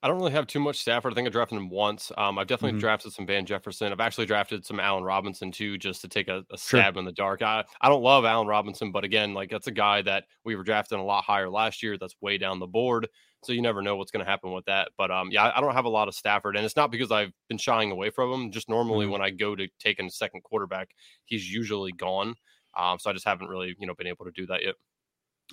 I 0.01 0.07
don't 0.07 0.17
really 0.17 0.31
have 0.31 0.47
too 0.47 0.59
much 0.59 0.79
Stafford. 0.79 1.11
I 1.11 1.15
think 1.15 1.27
I 1.27 1.31
drafted 1.31 1.57
him 1.57 1.69
once. 1.69 2.11
Um, 2.17 2.37
I've 2.37 2.47
definitely 2.47 2.73
mm-hmm. 2.73 2.81
drafted 2.81 3.13
some 3.13 3.25
Van 3.25 3.45
Jefferson. 3.45 3.91
I've 3.91 3.99
actually 3.99 4.27
drafted 4.27 4.65
some 4.65 4.79
Allen 4.79 5.03
Robinson 5.03 5.51
too, 5.51 5.77
just 5.77 6.01
to 6.01 6.07
take 6.07 6.27
a, 6.27 6.43
a 6.51 6.57
stab 6.57 6.93
sure. 6.93 6.99
in 6.99 7.05
the 7.05 7.11
dark. 7.11 7.41
I, 7.41 7.63
I 7.81 7.89
don't 7.89 8.03
love 8.03 8.25
Allen 8.25 8.47
Robinson, 8.47 8.91
but 8.91 9.03
again, 9.03 9.33
like 9.33 9.49
that's 9.49 9.67
a 9.67 9.71
guy 9.71 10.01
that 10.03 10.25
we 10.43 10.55
were 10.55 10.63
drafting 10.63 10.99
a 10.99 11.03
lot 11.03 11.23
higher 11.23 11.49
last 11.49 11.81
year. 11.81 11.97
That's 11.97 12.15
way 12.21 12.37
down 12.37 12.59
the 12.59 12.67
board. 12.67 13.07
So 13.43 13.53
you 13.53 13.61
never 13.61 13.81
know 13.81 13.95
what's 13.95 14.11
going 14.11 14.25
to 14.25 14.29
happen 14.29 14.51
with 14.51 14.65
that. 14.65 14.89
But 14.97 15.11
um, 15.11 15.29
yeah, 15.31 15.51
I 15.55 15.61
don't 15.61 15.73
have 15.73 15.85
a 15.85 15.89
lot 15.89 16.07
of 16.07 16.15
Stafford, 16.15 16.55
and 16.55 16.65
it's 16.65 16.75
not 16.75 16.91
because 16.91 17.11
I've 17.11 17.31
been 17.49 17.57
shying 17.57 17.91
away 17.91 18.09
from 18.09 18.31
him. 18.31 18.51
Just 18.51 18.69
normally 18.69 19.05
mm-hmm. 19.05 19.13
when 19.13 19.21
I 19.21 19.29
go 19.29 19.55
to 19.55 19.67
take 19.79 19.99
in 19.99 20.05
a 20.05 20.11
second 20.11 20.43
quarterback, 20.43 20.89
he's 21.25 21.51
usually 21.51 21.91
gone. 21.91 22.35
Um, 22.77 22.99
so 22.99 23.09
I 23.09 23.13
just 23.13 23.25
haven't 23.25 23.47
really 23.47 23.75
you 23.79 23.87
know 23.87 23.95
been 23.95 24.07
able 24.07 24.25
to 24.25 24.31
do 24.31 24.45
that 24.47 24.63
yet. 24.63 24.75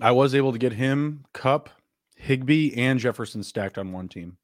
I 0.01 0.11
was 0.11 0.35
able 0.35 0.53
to 0.53 0.59
get 0.59 0.73
him, 0.73 1.25
Kupp, 1.33 1.71
Higbee, 2.25 2.75
and 2.77 2.99
Jefferson 2.99 3.43
stacked 3.43 3.79
on 3.79 3.93
one 3.93 4.09
team. 4.09 4.37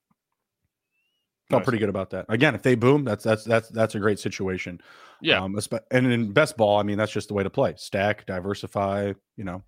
Felt 1.49 1.61
nice. 1.61 1.65
pretty 1.65 1.79
good 1.79 1.89
about 1.89 2.11
that. 2.11 2.27
Again, 2.29 2.55
if 2.55 2.63
they 2.63 2.77
boom, 2.77 3.05
that's 3.05 3.25
that's 3.25 3.45
that's 3.45 3.69
that's 3.71 3.95
a 3.97 3.99
great 3.99 4.21
situation. 4.21 4.81
Yeah. 5.21 5.43
Um, 5.43 5.59
and 5.91 6.13
in 6.13 6.33
best 6.33 6.57
ball, 6.57 6.79
I 6.79 6.83
mean, 6.85 6.97
that's 6.97 7.11
just 7.11 7.29
the 7.29 7.35
way 7.35 7.43
to 7.43 7.51
play. 7.51 7.75
Stack, 7.77 8.25
diversify. 8.27 9.13
You 9.37 9.45
know, 9.45 9.63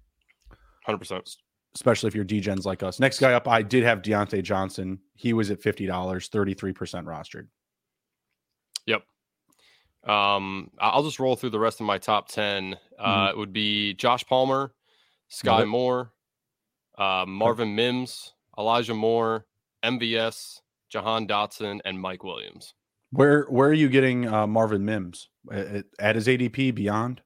hundred 0.87 0.99
percent. 0.99 1.28
Especially 1.75 2.09
if 2.09 2.14
you're 2.14 2.25
degens 2.25 2.66
like 2.66 2.83
us. 2.83 3.00
Next 3.00 3.19
guy 3.19 3.33
up, 3.33 3.49
I 3.49 3.62
did 3.62 3.83
have 3.83 4.02
Diontae 4.02 4.42
Johnson. 4.42 5.00
He 5.14 5.33
was 5.33 5.50
at 5.50 5.61
fifty 5.61 5.87
dollars, 5.87 6.28
thirty 6.28 6.54
three 6.54 6.73
percent 6.73 7.07
rostered. 7.07 7.49
Yep. 8.87 9.02
Um, 10.04 10.71
I'll 10.78 11.02
just 11.02 11.19
roll 11.19 11.37
through 11.37 11.50
the 11.50 11.61
rest 11.61 11.81
of 11.81 11.87
my 11.87 11.97
top 11.97 12.28
10 12.28 12.76
uh, 12.99 13.07
mm-hmm. 13.07 13.31
It 13.31 13.38
would 13.38 13.52
be 13.52 13.95
Josh 13.95 14.25
Palmer, 14.26 14.75
Sky 15.28 15.64
Moore, 15.64 16.12
uh, 16.99 17.25
Marvin 17.27 17.75
Mims, 17.75 18.35
Elijah 18.59 18.95
Moore, 18.95 19.47
MVS, 19.85 20.61
Jahan 20.91 21.27
Dotson, 21.27 21.81
and 21.85 22.01
Mike 22.01 22.25
Williams. 22.25 22.75
Where 23.11 23.45
where 23.45 23.69
are 23.69 23.75
you 23.75 23.89
getting 23.89 24.27
uh, 24.27 24.47
Marvin 24.47 24.85
Mims 24.85 25.29
at, 25.51 25.85
at 25.99 26.15
his 26.15 26.27
ADP 26.27 26.75
beyond? 26.75 27.21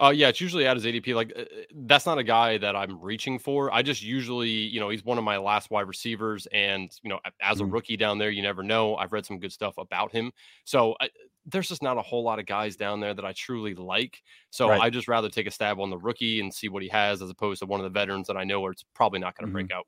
Uh, 0.00 0.12
yeah, 0.14 0.28
it's 0.28 0.40
usually 0.40 0.66
at 0.66 0.76
his 0.76 0.84
ADP. 0.84 1.14
Like 1.14 1.32
uh, 1.36 1.44
that's 1.74 2.06
not 2.06 2.18
a 2.18 2.24
guy 2.24 2.58
that 2.58 2.76
I'm 2.76 3.00
reaching 3.00 3.38
for. 3.38 3.72
I 3.72 3.82
just 3.82 4.02
usually, 4.02 4.48
you 4.48 4.80
know, 4.80 4.88
he's 4.88 5.04
one 5.04 5.18
of 5.18 5.24
my 5.24 5.36
last 5.36 5.70
wide 5.70 5.88
receivers, 5.88 6.46
and 6.52 6.90
you 7.02 7.10
know, 7.10 7.18
as 7.40 7.60
a 7.60 7.64
mm. 7.64 7.72
rookie 7.72 7.96
down 7.96 8.18
there, 8.18 8.30
you 8.30 8.42
never 8.42 8.62
know. 8.62 8.96
I've 8.96 9.12
read 9.12 9.26
some 9.26 9.38
good 9.38 9.52
stuff 9.52 9.74
about 9.78 10.12
him, 10.12 10.32
so 10.64 10.94
I, 11.00 11.08
there's 11.46 11.68
just 11.68 11.82
not 11.82 11.96
a 11.96 12.02
whole 12.02 12.24
lot 12.24 12.38
of 12.38 12.46
guys 12.46 12.76
down 12.76 13.00
there 13.00 13.14
that 13.14 13.24
I 13.24 13.32
truly 13.32 13.74
like. 13.74 14.22
So 14.50 14.68
right. 14.68 14.80
I 14.80 14.90
just 14.90 15.08
rather 15.08 15.28
take 15.28 15.46
a 15.46 15.50
stab 15.50 15.78
on 15.78 15.90
the 15.90 15.96
rookie 15.96 16.40
and 16.40 16.52
see 16.52 16.68
what 16.68 16.82
he 16.82 16.88
has 16.88 17.22
as 17.22 17.30
opposed 17.30 17.60
to 17.60 17.66
one 17.66 17.78
of 17.80 17.84
the 17.84 17.90
veterans 17.90 18.26
that 18.26 18.36
I 18.36 18.44
know 18.44 18.60
where 18.60 18.72
it's 18.72 18.84
probably 18.94 19.20
not 19.20 19.36
going 19.36 19.46
to 19.46 19.56
mm-hmm. 19.56 19.66
break 19.68 19.72
out. 19.72 19.86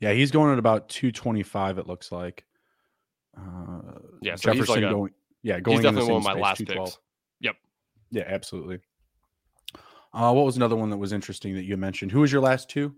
Yeah, 0.00 0.12
he's 0.12 0.30
going 0.30 0.52
at 0.52 0.58
about 0.58 0.88
225. 0.88 1.78
It 1.78 1.86
looks 1.88 2.12
like. 2.12 2.44
Uh, 3.36 3.98
yeah, 4.22 4.36
so 4.36 4.52
Jefferson 4.52 4.82
like 4.82 4.84
a, 4.84 4.94
going. 4.94 5.12
Yeah, 5.42 5.60
going. 5.60 5.78
He's 5.78 5.82
definitely 5.82 6.12
one 6.12 6.18
of 6.18 6.24
my 6.24 6.32
space, 6.32 6.42
last 6.42 6.66
picks. 6.66 6.98
Yep. 7.40 7.56
Yeah, 8.10 8.24
absolutely. 8.26 8.78
Uh, 10.12 10.32
what 10.32 10.44
was 10.44 10.56
another 10.56 10.76
one 10.76 10.90
that 10.90 10.96
was 10.96 11.12
interesting 11.12 11.54
that 11.54 11.64
you 11.64 11.76
mentioned? 11.76 12.12
Who 12.12 12.20
was 12.20 12.32
your 12.32 12.40
last 12.40 12.68
two? 12.68 12.94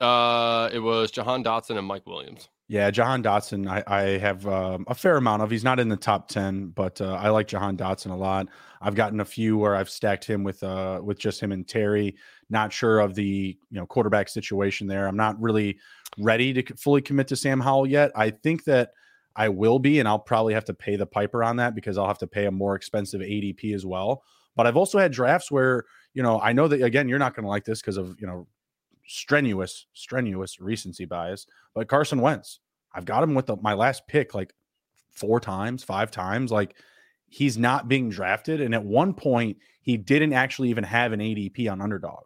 Uh, 0.00 0.68
it 0.72 0.80
was 0.80 1.10
Jahan 1.12 1.44
Dotson 1.44 1.78
and 1.78 1.86
Mike 1.86 2.06
Williams. 2.06 2.48
Yeah, 2.72 2.90
Jahan 2.90 3.22
Dotson, 3.22 3.68
I, 3.68 3.84
I 3.86 4.02
have 4.16 4.46
um, 4.46 4.86
a 4.88 4.94
fair 4.94 5.18
amount 5.18 5.42
of. 5.42 5.50
He's 5.50 5.62
not 5.62 5.78
in 5.78 5.90
the 5.90 5.96
top 5.96 6.28
ten, 6.28 6.68
but 6.68 7.02
uh, 7.02 7.18
I 7.20 7.28
like 7.28 7.46
Jahan 7.46 7.76
Dotson 7.76 8.12
a 8.12 8.14
lot. 8.14 8.48
I've 8.80 8.94
gotten 8.94 9.20
a 9.20 9.26
few 9.26 9.58
where 9.58 9.76
I've 9.76 9.90
stacked 9.90 10.24
him 10.24 10.42
with 10.42 10.62
uh 10.62 10.98
with 11.04 11.18
just 11.18 11.38
him 11.38 11.52
and 11.52 11.68
Terry. 11.68 12.16
Not 12.48 12.72
sure 12.72 13.00
of 13.00 13.14
the 13.14 13.58
you 13.70 13.78
know 13.78 13.84
quarterback 13.84 14.30
situation 14.30 14.86
there. 14.86 15.06
I'm 15.06 15.18
not 15.18 15.38
really 15.38 15.80
ready 16.16 16.54
to 16.54 16.76
fully 16.76 17.02
commit 17.02 17.28
to 17.28 17.36
Sam 17.36 17.60
Howell 17.60 17.88
yet. 17.88 18.10
I 18.16 18.30
think 18.30 18.64
that 18.64 18.92
I 19.36 19.50
will 19.50 19.78
be, 19.78 19.98
and 19.98 20.08
I'll 20.08 20.18
probably 20.18 20.54
have 20.54 20.64
to 20.64 20.74
pay 20.74 20.96
the 20.96 21.04
piper 21.04 21.44
on 21.44 21.56
that 21.56 21.74
because 21.74 21.98
I'll 21.98 22.06
have 22.06 22.16
to 22.20 22.26
pay 22.26 22.46
a 22.46 22.50
more 22.50 22.74
expensive 22.74 23.20
ADP 23.20 23.74
as 23.74 23.84
well. 23.84 24.22
But 24.56 24.66
I've 24.66 24.78
also 24.78 24.96
had 24.96 25.12
drafts 25.12 25.50
where 25.50 25.84
you 26.14 26.22
know 26.22 26.40
I 26.40 26.54
know 26.54 26.68
that 26.68 26.80
again 26.80 27.06
you're 27.06 27.18
not 27.18 27.36
going 27.36 27.44
to 27.44 27.50
like 27.50 27.66
this 27.66 27.82
because 27.82 27.98
of 27.98 28.16
you 28.18 28.26
know 28.26 28.46
strenuous, 29.06 29.86
strenuous 29.92 30.60
recency 30.60 31.04
bias. 31.04 31.46
But 31.74 31.88
Carson 31.88 32.20
Wentz, 32.20 32.60
I've 32.94 33.04
got 33.04 33.22
him 33.22 33.34
with 33.34 33.46
the, 33.46 33.56
my 33.56 33.74
last 33.74 34.06
pick 34.06 34.34
like 34.34 34.52
four 35.10 35.40
times, 35.40 35.84
five 35.84 36.10
times. 36.10 36.50
Like 36.50 36.76
he's 37.28 37.56
not 37.56 37.88
being 37.88 38.10
drafted. 38.10 38.60
And 38.60 38.74
at 38.74 38.84
one 38.84 39.14
point, 39.14 39.56
he 39.82 39.96
didn't 39.96 40.32
actually 40.32 40.70
even 40.70 40.84
have 40.84 41.12
an 41.12 41.20
ADP 41.20 41.70
on 41.70 41.80
underdog. 41.80 42.24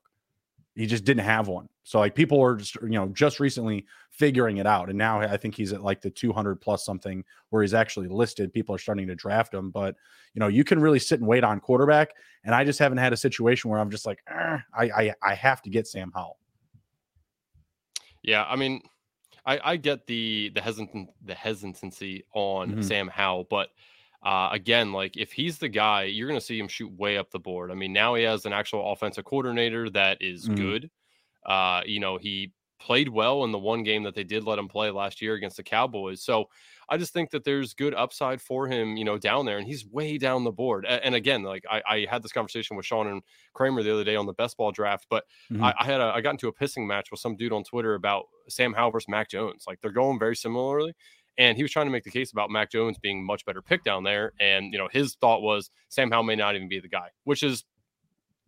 He 0.74 0.86
just 0.86 1.04
didn't 1.04 1.24
have 1.24 1.48
one. 1.48 1.68
So 1.84 2.00
like 2.00 2.14
people 2.14 2.42
are 2.42 2.56
just, 2.56 2.74
you 2.82 2.90
know, 2.90 3.08
just 3.08 3.40
recently 3.40 3.86
figuring 4.10 4.58
it 4.58 4.66
out. 4.66 4.88
And 4.88 4.98
now 4.98 5.20
I 5.20 5.36
think 5.36 5.54
he's 5.54 5.72
at 5.72 5.82
like 5.82 6.02
the 6.02 6.10
200 6.10 6.60
plus 6.60 6.84
something 6.84 7.24
where 7.50 7.62
he's 7.62 7.74
actually 7.74 8.08
listed. 8.08 8.52
People 8.52 8.74
are 8.74 8.78
starting 8.78 9.06
to 9.06 9.14
draft 9.14 9.54
him. 9.54 9.70
But, 9.70 9.94
you 10.34 10.40
know, 10.40 10.48
you 10.48 10.64
can 10.64 10.80
really 10.80 10.98
sit 10.98 11.20
and 11.20 11.28
wait 11.28 11.44
on 11.44 11.60
quarterback. 11.60 12.10
And 12.44 12.54
I 12.54 12.64
just 12.64 12.78
haven't 12.78 12.98
had 12.98 13.12
a 13.12 13.16
situation 13.16 13.70
where 13.70 13.78
I'm 13.78 13.90
just 13.90 14.04
like, 14.04 14.18
eh, 14.28 14.58
I, 14.74 14.84
I, 14.84 15.14
I 15.22 15.34
have 15.34 15.62
to 15.62 15.70
get 15.70 15.86
Sam 15.86 16.10
Howell. 16.14 16.38
Yeah, 18.22 18.44
I 18.44 18.56
mean, 18.56 18.82
I, 19.46 19.60
I 19.72 19.76
get 19.76 20.06
the 20.06 20.50
the 20.54 20.60
hesitant 20.60 21.10
the 21.24 21.34
hesitancy 21.34 22.24
on 22.34 22.70
mm-hmm. 22.70 22.82
Sam 22.82 23.08
Howell, 23.08 23.46
but 23.48 23.68
uh, 24.22 24.48
again, 24.50 24.92
like 24.92 25.16
if 25.16 25.32
he's 25.32 25.58
the 25.58 25.68
guy, 25.68 26.04
you're 26.04 26.28
going 26.28 26.40
to 26.40 26.44
see 26.44 26.58
him 26.58 26.68
shoot 26.68 26.90
way 26.98 27.16
up 27.16 27.30
the 27.30 27.38
board. 27.38 27.70
I 27.70 27.74
mean, 27.74 27.92
now 27.92 28.14
he 28.14 28.24
has 28.24 28.44
an 28.44 28.52
actual 28.52 28.92
offensive 28.92 29.24
coordinator 29.24 29.88
that 29.90 30.18
is 30.20 30.46
mm-hmm. 30.46 30.54
good. 30.56 30.90
Uh, 31.44 31.82
you 31.86 32.00
know, 32.00 32.18
he 32.18 32.52
played 32.80 33.08
well 33.08 33.44
in 33.44 33.52
the 33.52 33.58
one 33.58 33.84
game 33.84 34.02
that 34.02 34.14
they 34.14 34.24
did 34.24 34.44
let 34.44 34.58
him 34.58 34.68
play 34.68 34.90
last 34.90 35.22
year 35.22 35.34
against 35.34 35.56
the 35.56 35.62
Cowboys. 35.62 36.22
So 36.22 36.46
I 36.88 36.96
just 36.96 37.12
think 37.12 37.30
that 37.30 37.44
there's 37.44 37.74
good 37.74 37.94
upside 37.94 38.40
for 38.40 38.68
him, 38.68 38.96
you 38.96 39.04
know, 39.04 39.18
down 39.18 39.46
there, 39.46 39.58
and 39.58 39.66
he's 39.66 39.86
way 39.86 40.18
down 40.18 40.44
the 40.44 40.52
board. 40.52 40.86
And 40.86 41.14
again, 41.14 41.42
like 41.42 41.64
I, 41.70 41.82
I 41.88 42.06
had 42.08 42.22
this 42.22 42.32
conversation 42.32 42.76
with 42.76 42.86
Sean 42.86 43.06
and 43.06 43.22
Kramer 43.54 43.82
the 43.82 43.92
other 43.92 44.04
day 44.04 44.16
on 44.16 44.26
the 44.26 44.32
best 44.32 44.56
ball 44.56 44.72
draft, 44.72 45.06
but 45.10 45.24
mm-hmm. 45.50 45.64
I, 45.64 45.74
I, 45.80 45.84
had 45.84 46.00
a 46.00 46.12
I 46.14 46.20
got 46.20 46.30
into 46.30 46.48
a 46.48 46.52
pissing 46.52 46.86
match 46.86 47.10
with 47.10 47.20
some 47.20 47.36
dude 47.36 47.52
on 47.52 47.64
Twitter 47.64 47.94
about 47.94 48.26
Sam 48.48 48.72
Howell 48.72 48.92
versus 48.92 49.08
Mac 49.08 49.28
Jones. 49.30 49.64
Like 49.66 49.80
they're 49.80 49.90
going 49.90 50.18
very 50.18 50.36
similarly. 50.36 50.94
And 51.38 51.56
he 51.56 51.62
was 51.62 51.70
trying 51.70 51.86
to 51.86 51.92
make 51.92 52.04
the 52.04 52.10
case 52.10 52.32
about 52.32 52.48
Mac 52.48 52.70
Jones 52.70 52.98
being 52.98 53.24
much 53.24 53.44
better 53.44 53.60
pick 53.60 53.84
down 53.84 54.04
there. 54.04 54.32
And, 54.40 54.72
you 54.72 54.78
know, 54.78 54.88
his 54.90 55.16
thought 55.20 55.42
was 55.42 55.70
Sam 55.90 56.10
Howell 56.10 56.22
may 56.22 56.34
not 56.34 56.54
even 56.54 56.66
be 56.66 56.80
the 56.80 56.88
guy, 56.88 57.08
which 57.24 57.42
is 57.42 57.64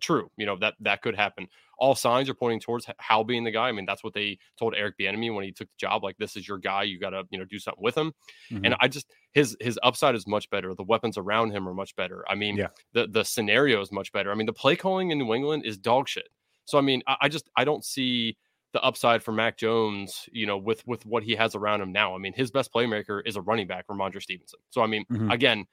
true. 0.00 0.30
You 0.38 0.47
know, 0.47 0.57
that 0.61 0.75
that 0.80 1.02
could 1.02 1.14
happen 1.14 1.49
all 1.78 1.94
signs 1.94 2.28
are 2.28 2.35
pointing 2.35 2.61
towards 2.61 2.87
Howell 2.99 3.25
being 3.25 3.44
the 3.44 3.50
guy. 3.50 3.68
I 3.68 3.73
mean, 3.73 3.87
that's 3.87 4.02
what 4.02 4.14
they 4.14 4.38
told 4.58 4.75
Eric 4.75 4.97
Bieniemy 4.99 5.35
when 5.35 5.44
he 5.44 5.52
took 5.52 5.68
the 5.68 5.76
job. 5.78 6.02
Like, 6.02 6.16
this 6.18 6.37
is 6.37 6.47
your 6.47 6.58
guy. 6.58 6.82
You 6.82 6.99
got 6.99 7.11
to, 7.11 7.25
you 7.30 7.38
know, 7.38 7.44
do 7.44 7.58
something 7.58 7.82
with 7.82 7.97
him. 7.97 8.12
Mm-hmm. 8.50 8.64
And 8.64 8.76
I 8.80 8.88
just 8.88 9.11
his 9.32 9.56
his 9.61 9.78
upside 9.82 10.14
is 10.14 10.26
much 10.26 10.50
better. 10.50 10.75
The 10.75 10.82
weapons 10.82 11.16
around 11.16 11.52
him 11.52 11.68
are 11.68 11.75
much 11.75 11.94
better. 11.97 12.25
I 12.28 12.35
mean, 12.35 12.56
yeah. 12.56 12.68
the 12.92 13.06
the 13.06 13.25
scenario 13.25 13.80
is 13.80 13.92
much 13.92 14.12
better. 14.12 14.32
I 14.32 14.35
mean, 14.35 14.47
the 14.47 14.52
play 14.52 14.76
calling 14.76 15.11
in 15.11 15.18
New 15.18 15.35
England 15.35 15.64
is 15.64 15.78
dog 15.78 16.08
shit. 16.08 16.28
So 16.64 16.78
I 16.78 16.80
mean, 16.80 17.02
I, 17.06 17.16
I 17.23 17.28
just 17.28 17.49
I 17.56 17.64
don't 17.64 17.85
see 17.85 18.37
the 18.73 18.82
upside 18.82 19.23
for 19.23 19.32
Mac 19.32 19.56
Jones, 19.56 20.28
you 20.32 20.47
know, 20.47 20.58
with 20.58 20.87
with 20.87 21.06
what 21.06 21.23
he 21.23 21.35
has 21.37 21.54
around 21.54 21.80
him 21.80 21.92
now. 21.92 22.14
I 22.14 22.18
mean, 22.18 22.32
his 22.35 22.50
best 22.50 22.73
playmaker 22.73 23.23
is 23.25 23.37
a 23.37 23.40
running 23.40 23.66
back, 23.66 23.87
Rhamondre 23.88 24.23
Stevenson. 24.23 24.61
So 24.70 24.82
I 24.82 24.87
mean, 24.87 25.04
mm-hmm. 25.11 25.30
again, 25.30 25.64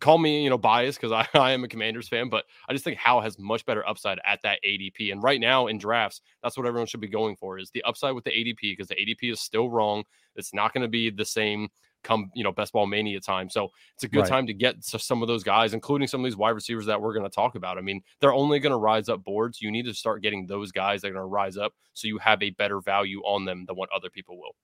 call 0.00 0.18
me, 0.18 0.42
you 0.42 0.50
know, 0.50 0.58
biased 0.58 1.00
because 1.00 1.12
I, 1.12 1.26
I 1.38 1.52
am 1.52 1.64
a 1.64 1.68
Commanders 1.68 2.08
fan, 2.08 2.28
but 2.28 2.44
I 2.68 2.72
just 2.72 2.84
think 2.84 2.96
Howell 2.96 3.22
has 3.22 3.38
much 3.38 3.64
better 3.66 3.86
upside 3.88 4.18
at 4.26 4.40
that 4.42 4.58
ADP. 4.66 5.12
And 5.12 5.22
right 5.22 5.40
now 5.40 5.66
in 5.66 5.78
drafts, 5.78 6.20
that's 6.42 6.56
what 6.56 6.66
everyone 6.66 6.86
should 6.86 7.00
be 7.00 7.08
going 7.08 7.36
for 7.36 7.58
is 7.58 7.70
the 7.70 7.82
upside 7.82 8.14
with 8.14 8.24
the 8.24 8.30
ADP 8.30 8.60
because 8.60 8.88
the 8.88 8.96
ADP 8.96 9.32
is 9.32 9.40
still 9.40 9.70
wrong. 9.70 10.04
It's 10.36 10.54
not 10.54 10.72
going 10.72 10.82
to 10.82 10.88
be 10.88 11.10
the 11.10 11.24
same 11.24 11.68
come, 12.04 12.30
you 12.34 12.44
know, 12.44 12.52
best 12.52 12.72
ball 12.72 12.86
mania 12.86 13.20
time. 13.20 13.50
So 13.50 13.70
it's 13.94 14.04
a 14.04 14.08
good 14.08 14.20
right. 14.20 14.28
time 14.28 14.46
to 14.46 14.54
get 14.54 14.82
to 14.84 14.98
some 14.98 15.22
of 15.22 15.28
those 15.28 15.42
guys, 15.42 15.74
including 15.74 16.08
some 16.08 16.20
of 16.20 16.24
these 16.24 16.36
wide 16.36 16.50
receivers 16.50 16.86
that 16.86 17.00
we're 17.00 17.12
going 17.12 17.28
to 17.28 17.34
talk 17.34 17.54
about. 17.54 17.76
I 17.76 17.80
mean, 17.80 18.02
they're 18.20 18.32
only 18.32 18.60
going 18.60 18.72
to 18.72 18.78
rise 18.78 19.08
up 19.08 19.24
boards. 19.24 19.60
You 19.60 19.70
need 19.70 19.84
to 19.86 19.94
start 19.94 20.22
getting 20.22 20.46
those 20.46 20.72
guys 20.72 21.02
that 21.02 21.08
are 21.08 21.12
going 21.12 21.22
to 21.22 21.26
rise 21.26 21.56
up 21.56 21.72
so 21.94 22.08
you 22.08 22.18
have 22.18 22.42
a 22.42 22.50
better 22.50 22.80
value 22.80 23.20
on 23.20 23.44
them 23.44 23.64
than 23.66 23.76
what 23.76 23.90
other 23.94 24.10
people 24.10 24.38
will. 24.38 24.54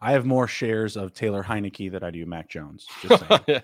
I 0.00 0.12
have 0.12 0.26
more 0.26 0.46
shares 0.46 0.96
of 0.96 1.14
Taylor 1.14 1.42
Heinicke 1.42 1.90
than 1.90 2.04
I 2.04 2.10
do 2.10 2.26
Mac 2.26 2.48
Jones. 2.48 2.86
Just 3.02 3.24
saying. 3.46 3.62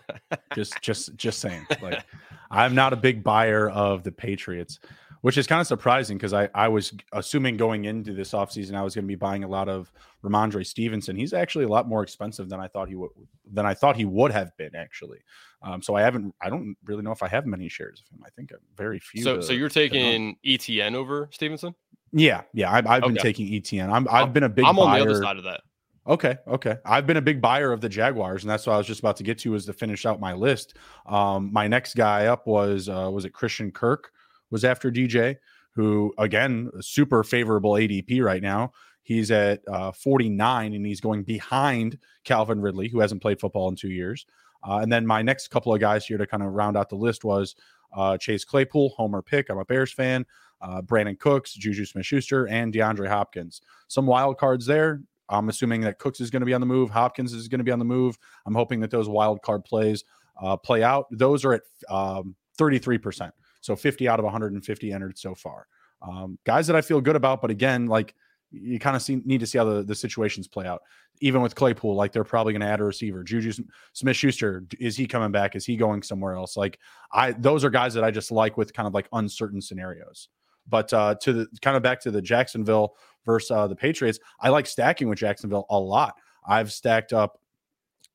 just 0.54 0.80
just 0.80 1.16
just 1.16 1.40
saying. 1.40 1.66
Like 1.82 2.04
I'm 2.50 2.74
not 2.74 2.92
a 2.92 2.96
big 2.96 3.22
buyer 3.22 3.70
of 3.70 4.02
the 4.02 4.12
Patriots, 4.12 4.78
which 5.20 5.36
is 5.36 5.46
kind 5.46 5.60
of 5.60 5.66
surprising 5.66 6.16
because 6.16 6.32
I, 6.32 6.48
I 6.54 6.68
was 6.68 6.94
assuming 7.12 7.56
going 7.56 7.84
into 7.84 8.12
this 8.14 8.32
offseason 8.32 8.74
I 8.74 8.82
was 8.82 8.94
going 8.94 9.04
to 9.04 9.08
be 9.08 9.14
buying 9.14 9.44
a 9.44 9.48
lot 9.48 9.68
of 9.68 9.92
Rhamondre 10.24 10.66
Stevenson. 10.66 11.16
He's 11.16 11.34
actually 11.34 11.64
a 11.64 11.68
lot 11.68 11.86
more 11.86 12.02
expensive 12.02 12.48
than 12.48 12.60
I 12.60 12.68
thought 12.68 12.88
he 12.88 12.94
would 12.94 13.10
than 13.52 13.66
I 13.66 13.74
thought 13.74 13.96
he 13.96 14.06
would 14.06 14.32
have 14.32 14.56
been 14.56 14.74
actually. 14.74 15.18
Um, 15.62 15.82
so 15.82 15.94
I 15.96 16.02
haven't 16.02 16.34
I 16.40 16.48
don't 16.48 16.76
really 16.86 17.02
know 17.02 17.12
if 17.12 17.22
I 17.22 17.28
have 17.28 17.44
many 17.44 17.68
shares 17.68 18.02
of 18.04 18.16
him. 18.16 18.24
I 18.26 18.30
think 18.30 18.52
very 18.76 18.98
few. 18.98 19.22
So 19.22 19.36
to, 19.36 19.42
so 19.42 19.52
you're 19.52 19.68
taking 19.68 20.36
ETN 20.46 20.94
over 20.94 21.28
Stevenson? 21.30 21.74
Yeah, 22.12 22.42
yeah. 22.52 22.70
I've, 22.72 22.86
I've 22.86 23.02
okay. 23.02 23.12
been 23.12 23.22
taking 23.22 23.46
ETN. 23.48 23.90
I'm 23.90 24.06
I've 24.10 24.32
been 24.32 24.42
a 24.42 24.48
big. 24.48 24.64
I'm 24.64 24.78
on 24.78 24.98
the 24.98 25.02
other 25.02 25.22
side 25.22 25.36
of 25.36 25.44
that. 25.44 25.60
Okay, 26.06 26.36
okay. 26.48 26.78
I've 26.84 27.06
been 27.06 27.16
a 27.16 27.22
big 27.22 27.40
buyer 27.40 27.72
of 27.72 27.80
the 27.80 27.88
Jaguars, 27.88 28.42
and 28.42 28.50
that's 28.50 28.66
what 28.66 28.74
I 28.74 28.78
was 28.78 28.88
just 28.88 29.00
about 29.00 29.16
to 29.18 29.22
get 29.22 29.38
to 29.38 29.54
is 29.54 29.66
to 29.66 29.72
finish 29.72 30.04
out 30.04 30.18
my 30.18 30.32
list. 30.32 30.74
Um, 31.06 31.52
my 31.52 31.68
next 31.68 31.94
guy 31.94 32.26
up 32.26 32.46
was 32.46 32.88
uh, 32.88 33.08
was 33.12 33.24
it 33.24 33.30
Christian 33.30 33.70
Kirk 33.70 34.10
was 34.50 34.64
after 34.64 34.90
DJ, 34.90 35.36
who 35.74 36.12
again 36.18 36.70
super 36.80 37.22
favorable 37.22 37.72
ADP 37.72 38.22
right 38.22 38.42
now. 38.42 38.72
He's 39.04 39.30
at 39.30 39.62
uh, 39.68 39.92
49, 39.92 40.74
and 40.74 40.86
he's 40.86 41.00
going 41.00 41.22
behind 41.22 41.98
Calvin 42.24 42.60
Ridley, 42.60 42.88
who 42.88 43.00
hasn't 43.00 43.22
played 43.22 43.40
football 43.40 43.68
in 43.68 43.76
two 43.76 43.90
years. 43.90 44.26
Uh, 44.66 44.78
and 44.78 44.92
then 44.92 45.06
my 45.06 45.22
next 45.22 45.48
couple 45.48 45.74
of 45.74 45.80
guys 45.80 46.06
here 46.06 46.18
to 46.18 46.26
kind 46.26 46.42
of 46.42 46.52
round 46.52 46.76
out 46.76 46.88
the 46.88 46.96
list 46.96 47.24
was 47.24 47.56
uh, 47.96 48.16
Chase 48.16 48.44
Claypool, 48.44 48.90
Homer 48.90 49.22
pick. 49.22 49.50
I'm 49.50 49.58
a 49.58 49.64
Bears 49.64 49.92
fan. 49.92 50.24
Uh, 50.60 50.80
Brandin 50.80 51.18
Cooks, 51.18 51.54
Juju 51.54 51.84
Smith 51.84 52.06
Schuster, 52.06 52.46
and 52.46 52.72
DeAndre 52.72 53.08
Hopkins. 53.08 53.62
Some 53.88 54.06
wild 54.06 54.38
cards 54.38 54.64
there. 54.64 55.02
I'm 55.32 55.48
assuming 55.48 55.80
that 55.82 55.98
Cooks 55.98 56.20
is 56.20 56.30
going 56.30 56.40
to 56.40 56.46
be 56.46 56.54
on 56.54 56.60
the 56.60 56.66
move. 56.66 56.90
Hopkins 56.90 57.32
is 57.32 57.48
going 57.48 57.58
to 57.58 57.64
be 57.64 57.72
on 57.72 57.78
the 57.78 57.84
move. 57.84 58.18
I'm 58.46 58.54
hoping 58.54 58.80
that 58.80 58.90
those 58.90 59.08
wild 59.08 59.42
card 59.42 59.64
plays 59.64 60.04
uh, 60.40 60.56
play 60.56 60.82
out. 60.82 61.06
Those 61.10 61.44
are 61.44 61.54
at 61.54 61.62
um, 61.88 62.34
33%. 62.58 63.30
So 63.60 63.76
50 63.76 64.08
out 64.08 64.18
of 64.18 64.24
150 64.24 64.92
entered 64.92 65.18
so 65.18 65.34
far. 65.34 65.66
Um, 66.02 66.38
guys 66.44 66.66
that 66.66 66.76
I 66.76 66.80
feel 66.80 67.00
good 67.00 67.16
about, 67.16 67.40
but 67.40 67.50
again, 67.50 67.86
like 67.86 68.14
you 68.50 68.78
kind 68.78 68.96
of 68.96 69.26
need 69.26 69.40
to 69.40 69.46
see 69.46 69.58
how 69.58 69.64
the, 69.64 69.82
the 69.82 69.94
situations 69.94 70.46
play 70.46 70.66
out. 70.66 70.82
Even 71.20 71.40
with 71.40 71.54
Claypool, 71.54 71.94
like 71.94 72.12
they're 72.12 72.24
probably 72.24 72.52
going 72.52 72.60
to 72.60 72.66
add 72.66 72.80
a 72.80 72.84
receiver. 72.84 73.22
Juju 73.22 73.52
Smith 73.92 74.16
Schuster, 74.16 74.64
is 74.80 74.96
he 74.96 75.06
coming 75.06 75.30
back? 75.30 75.54
Is 75.54 75.64
he 75.64 75.76
going 75.76 76.02
somewhere 76.02 76.34
else? 76.34 76.56
Like 76.56 76.78
I, 77.12 77.32
those 77.32 77.64
are 77.64 77.70
guys 77.70 77.94
that 77.94 78.02
I 78.02 78.10
just 78.10 78.32
like 78.32 78.56
with 78.56 78.72
kind 78.72 78.88
of 78.88 78.94
like 78.94 79.08
uncertain 79.12 79.60
scenarios. 79.60 80.28
But 80.68 80.92
uh, 80.92 81.14
to 81.22 81.32
the 81.32 81.48
kind 81.60 81.76
of 81.76 81.82
back 81.82 82.00
to 82.00 82.10
the 82.10 82.22
Jacksonville 82.22 82.94
versus 83.24 83.50
uh, 83.50 83.66
the 83.66 83.76
Patriots, 83.76 84.18
I 84.40 84.48
like 84.48 84.66
stacking 84.66 85.08
with 85.08 85.18
Jacksonville 85.18 85.66
a 85.70 85.78
lot. 85.78 86.14
I've 86.46 86.72
stacked 86.72 87.12
up 87.12 87.40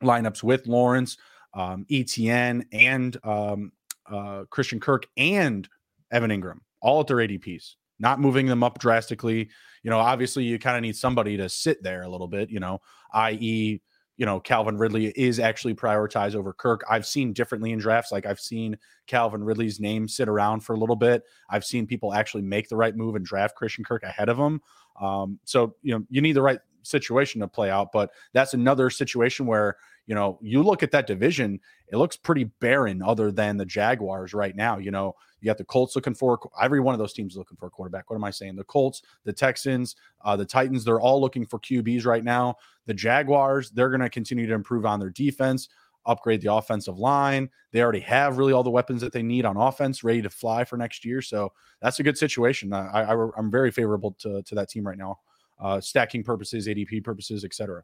lineups 0.04 0.44
with 0.44 0.68
Lawrence, 0.68 1.18
um, 1.54 1.86
ETN, 1.90 2.66
and 2.72 3.18
um, 3.24 3.72
uh, 4.12 4.44
Christian 4.50 4.80
Kirk 4.80 5.08
and 5.18 5.68
Evan 6.12 6.32
Engram, 6.32 6.60
all 6.82 7.02
at 7.02 7.08
their 7.08 7.18
ADPs, 7.18 7.76
not 8.00 8.20
moving 8.20 8.46
them 8.46 8.64
up 8.64 8.80
drastically. 8.80 9.50
You 9.84 9.90
know, 9.90 10.00
obviously, 10.00 10.44
you 10.44 10.60
kind 10.60 10.78
of 10.78 10.82
need 10.82 10.96
somebody 10.96 11.38
to 11.38 11.50
sit 11.50 11.82
there 11.82 12.04
a 12.04 12.10
little 12.10 12.28
bit, 12.28 12.50
you 12.50 12.60
know, 12.60 12.80
i.e., 13.14 13.82
you 14.18 14.26
know, 14.26 14.40
Calvin 14.40 14.78
Ridley 14.78 15.14
is 15.16 15.40
actually 15.40 15.76
prioritized 15.76 16.36
over 16.36 16.52
Kirk. 16.52 16.84
I've 16.90 17.06
seen 17.06 17.34
differently 17.34 17.72
in 17.72 17.80
drafts. 17.80 18.12
Like 18.12 18.26
I've 18.26 18.40
seen 18.40 18.78
Calvin 19.06 19.44
Ridley's 19.44 19.80
name 19.80 20.08
sit 20.08 20.28
around 20.28 20.62
for 20.62 20.74
a 20.74 20.78
little 20.78 20.96
bit. 20.96 21.24
I've 21.50 21.64
seen 21.64 21.86
people 21.86 22.14
actually 22.14 22.42
make 22.42 22.68
the 22.68 22.76
right 22.76 22.96
move 22.96 23.16
and 23.16 23.26
draft 23.26 23.56
Christian 23.56 23.84
Kirk 23.84 24.04
ahead 24.04 24.30
of 24.30 24.38
him. 24.38 24.62
Um, 25.00 25.40
so, 25.44 25.76
you 25.84 25.94
know, 25.94 26.04
you 26.10 26.22
need 26.22 26.34
the 26.34 26.42
right 26.42 26.60
situation 26.82 27.42
to 27.42 27.48
play 27.48 27.70
out. 27.70 27.92
But 27.94 28.10
that's 28.34 28.54
another 28.56 28.90
situation 28.90 29.46
where, 29.46 29.78
you 30.08 30.16
know, 30.16 30.40
you 30.42 30.64
look 30.64 30.82
at 30.84 30.92
that 30.92 31.06
division, 31.06 31.60
it 31.92 31.98
looks 31.98 32.16
pretty 32.16 32.46
barren 32.46 33.04
other 33.04 33.30
than 33.30 33.58
the 33.58 33.66
Jaguars 33.66 34.34
right 34.34 34.56
now. 34.56 34.78
You 34.78 34.90
know, 34.90 35.16
you 35.42 35.46
got 35.46 35.58
the 35.58 35.66
Colts 35.66 35.96
looking 35.96 36.16
for 36.16 36.40
every 36.62 36.80
one 36.80 36.96
of 36.96 37.00
those 37.00 37.14
teams 37.14 37.36
looking 37.36 37.58
for 37.58 37.68
a 37.68 37.70
quarterback. 37.70 38.10
What 38.10 38.16
am 38.16 38.24
I 38.24 38.32
saying? 38.32 38.56
The 38.56 38.64
Colts, 38.64 39.02
the 39.26 39.34
Texans, 39.34 39.98
uh, 40.24 40.38
the 40.38 40.46
Titans, 40.46 40.86
they're 40.86 41.02
all 41.02 41.20
looking 41.20 41.46
for 41.46 41.60
QBs 41.60 42.06
right 42.06 42.24
now. 42.24 42.56
The 42.86 42.94
Jaguars, 42.94 43.70
they're 43.70 43.90
going 43.90 44.00
to 44.00 44.10
continue 44.10 44.48
to 44.48 44.54
improve 44.54 44.86
on 44.86 45.02
their 45.02 45.10
defense, 45.10 45.68
upgrade 46.06 46.42
the 46.42 46.54
offensive 46.54 46.98
line. 46.98 47.50
They 47.74 47.82
already 47.82 48.00
have 48.00 48.38
really 48.38 48.54
all 48.54 48.64
the 48.64 48.70
weapons 48.70 49.02
that 49.02 49.12
they 49.12 49.24
need 49.24 49.44
on 49.44 49.58
offense 49.58 50.06
ready 50.06 50.22
to 50.22 50.30
fly 50.30 50.64
for 50.64 50.78
next 50.78 51.04
year. 51.04 51.22
So 51.22 51.52
that's 51.82 52.00
a 52.00 52.04
good 52.04 52.18
situation. 52.18 52.72
I, 52.72 53.04
I, 53.04 53.28
I'm 53.38 53.52
very 53.52 53.72
favorable 53.72 54.16
to, 54.20 54.42
to 54.42 54.56
that 54.56 54.70
team 54.70 54.88
right 54.88 54.98
now, 54.98 55.20
uh, 55.60 55.82
stacking 55.82 56.24
purposes, 56.24 56.66
ADP 56.66 57.04
purposes, 57.04 57.44
etc. 57.44 57.84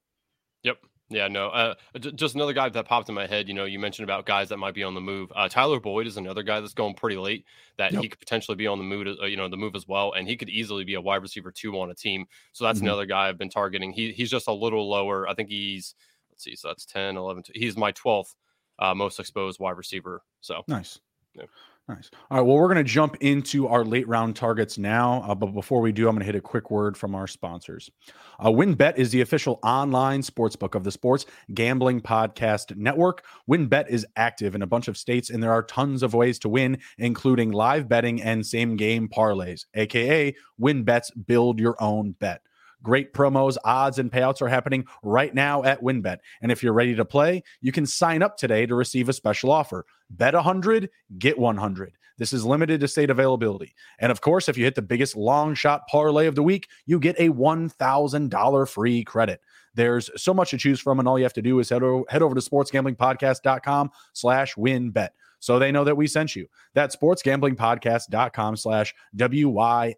Yep. 0.64 0.78
Yeah, 1.10 1.28
no. 1.28 1.50
Uh, 1.50 1.76
just 2.00 2.34
another 2.34 2.54
guy 2.54 2.70
that 2.70 2.86
popped 2.86 3.10
in 3.10 3.16
my 3.16 3.28
head. 3.28 3.48
You 3.48 3.54
know, 3.54 3.66
you 3.66 3.78
mentioned 3.78 4.06
about 4.06 4.26
guys 4.26 4.50
that 4.50 4.58
might 4.58 4.74
be 4.74 4.84
on 4.84 4.96
the 4.96 5.02
move. 5.02 5.32
Uh, 5.36 5.48
Tyler 5.48 5.80
Boyd 5.80 6.08
is 6.08 6.18
another 6.18 6.44
guy 6.44 6.60
that's 6.60 6.74
going 6.74 6.96
pretty 6.96 7.18
late. 7.18 7.46
That 7.78 7.92
yep. 7.92 8.02
he 8.02 8.10
could 8.10 8.20
potentially 8.20 8.56
be 8.56 8.68
on 8.68 8.78
the 8.78 8.84
move. 8.84 9.08
Uh, 9.22 9.26
you 9.26 9.38
know, 9.38 9.48
the 9.48 9.58
move 9.58 9.76
as 9.76 9.88
well, 9.88 10.14
and 10.14 10.28
he 10.28 10.36
could 10.36 10.50
easily 10.50 10.84
be 10.84 10.96
a 10.96 11.02
wide 11.02 11.22
receiver 11.22 11.52
two 11.52 11.80
on 11.80 11.92
a 11.92 11.96
team. 11.96 12.26
So 12.54 12.64
that's 12.64 12.80
mm-hmm. 12.80 12.88
another 12.88 13.06
guy 13.06 13.28
I've 13.28 13.38
been 13.38 13.50
targeting. 13.50 13.92
He 13.92 14.12
he's 14.12 14.32
just 14.32 14.48
a 14.48 14.54
little 14.54 14.90
lower. 14.90 15.28
I 15.28 15.36
think 15.36 15.50
he's 15.50 15.94
let's 16.32 16.44
see. 16.44 16.56
So 16.56 16.70
that's 16.70 16.86
10, 16.86 17.18
11. 17.18 17.44
He's 17.54 17.78
my 17.78 17.92
twelfth 17.92 18.36
uh, 18.80 18.96
most 18.96 19.20
exposed 19.20 19.60
wide 19.60 19.78
receiver. 19.78 20.22
So 20.42 20.64
nice. 20.68 21.00
Yeah. 21.36 21.44
Nice. 21.90 22.10
All 22.32 22.38
right. 22.38 22.48
Well, 22.48 22.56
we're 22.56 22.74
going 22.74 22.78
to 22.78 22.84
jump 22.86 23.18
into 23.20 23.68
our 23.68 23.84
late 23.84 24.08
round 24.08 24.38
targets 24.38 24.78
now. 24.78 25.22
Uh, 25.28 25.36
but 25.36 25.48
before 25.48 25.82
we 25.82 25.92
do, 25.92 26.08
I'm 26.08 26.16
going 26.16 26.22
to 26.22 26.26
hit 26.26 26.36
a 26.36 26.40
quick 26.40 26.72
word 26.72 26.96
from 26.96 27.14
our 27.14 27.28
sponsors. 27.28 27.92
Uh, 28.40 28.50
WynnBET 28.50 28.96
is 28.96 29.12
the 29.12 29.20
official 29.20 29.60
online 29.64 30.22
sportsbook 30.22 30.76
of 30.76 30.86
the 30.86 30.92
Sports 30.92 31.26
Gambling 31.54 32.00
Podcast 32.00 32.78
Network. 32.78 33.26
WynnBET 33.50 33.90
is 33.90 34.08
active 34.16 34.56
in 34.56 34.62
a 34.62 34.68
bunch 34.68 34.88
of 34.88 34.98
states, 34.98 35.30
and 35.30 35.44
there 35.44 35.52
are 35.52 35.64
tons 35.64 36.04
of 36.04 36.14
ways 36.14 36.40
to 36.40 36.50
win, 36.50 36.78
including 37.00 37.52
live 37.52 37.90
betting 37.90 38.22
and 38.22 38.46
same 38.46 38.78
game 38.78 39.10
parlays, 39.10 39.66
aka 39.74 40.34
WynnBET's 40.62 41.12
Build 41.12 41.60
Your 41.60 41.76
Own 41.84 42.14
Bet. 42.14 42.42
Great 42.84 43.14
promos, 43.14 43.58
odds, 43.64 43.98
and 43.98 44.12
payouts 44.12 44.42
are 44.42 44.50
happening 44.50 44.86
right 45.02 45.34
now 45.34 45.64
at 45.64 45.82
WynnBET. 45.82 46.18
And 46.42 46.52
if 46.52 46.62
you're 46.62 46.74
ready 46.74 46.96
to 46.96 47.06
play, 47.06 47.44
you 47.62 47.72
can 47.72 47.86
sign 47.86 48.22
up 48.22 48.38
today 48.38 48.66
to 48.66 48.76
receive 48.76 49.10
a 49.10 49.14
special 49.14 49.52
offer. 49.52 49.86
Bet 50.10 50.34
100, 50.34 50.90
get 51.18 51.40
100. 51.40 51.94
This 52.18 52.34
is 52.34 52.46
limited 52.46 52.80
to 52.82 52.88
state 52.88 53.10
availability. 53.10 53.74
And 54.00 54.12
of 54.12 54.22
course, 54.22 54.48
if 54.48 54.58
you 54.58 54.66
hit 54.66 54.76
the 54.76 54.82
biggest 54.82 55.16
long 55.16 55.56
shot 55.56 55.88
parlay 55.88 56.28
of 56.28 56.36
the 56.36 56.44
week, 56.44 56.68
you 56.86 57.00
get 57.00 57.20
a 57.20 57.30
$1,000 57.30 58.70
free 58.70 59.04
credit. 59.04 59.42
There's 59.76 60.10
so 60.22 60.34
much 60.34 60.52
to 60.52 60.58
choose 60.58 60.80
from, 60.80 61.00
and 61.00 61.08
all 61.08 61.18
you 61.18 61.26
have 61.26 61.34
to 61.34 61.42
do 61.42 61.60
is 61.60 61.70
head 61.70 61.82
over, 61.82 62.04
head 62.10 62.22
over 62.22 62.36
to 62.36 62.42
sportsgamblingpodcast.com 62.42 63.90
slash 64.14 64.54
wynnbet 64.56 65.10
so 65.44 65.60
they 65.60 65.74
know 65.74 65.84
that 65.84 65.98
we 65.98 66.08
sent 66.08 66.38
you. 66.38 66.48
That's 66.74 66.96
sportsgamblingpodcast.com 66.96 68.56
slash 68.56 68.96
W-Y-N-N-B-E-T. 69.18 69.98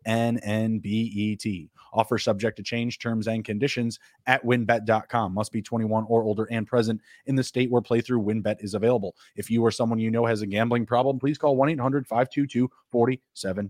Offer 1.93 2.17
subject 2.17 2.57
to 2.57 2.63
change 2.63 2.97
terms 2.97 3.27
and 3.27 3.45
conditions 3.45 3.99
at 4.25 4.43
wynnbet.com. 4.43 5.35
Must 5.35 5.51
be 5.51 5.61
21 5.61 6.05
or 6.07 6.23
older 6.23 6.47
and 6.49 6.65
present 6.65 6.99
in 7.27 7.35
the 7.35 7.43
state 7.43 7.69
where 7.69 7.83
playthrough 7.83 8.25
wynnbet 8.25 8.63
is 8.63 8.73
available. 8.73 9.15
If 9.35 9.51
you 9.51 9.63
or 9.63 9.69
someone 9.69 9.99
you 9.99 10.09
know 10.09 10.25
has 10.25 10.41
a 10.41 10.47
gambling 10.47 10.87
problem, 10.87 11.19
please 11.19 11.37
call 11.37 11.55
1-800-522-4700. 11.57 13.69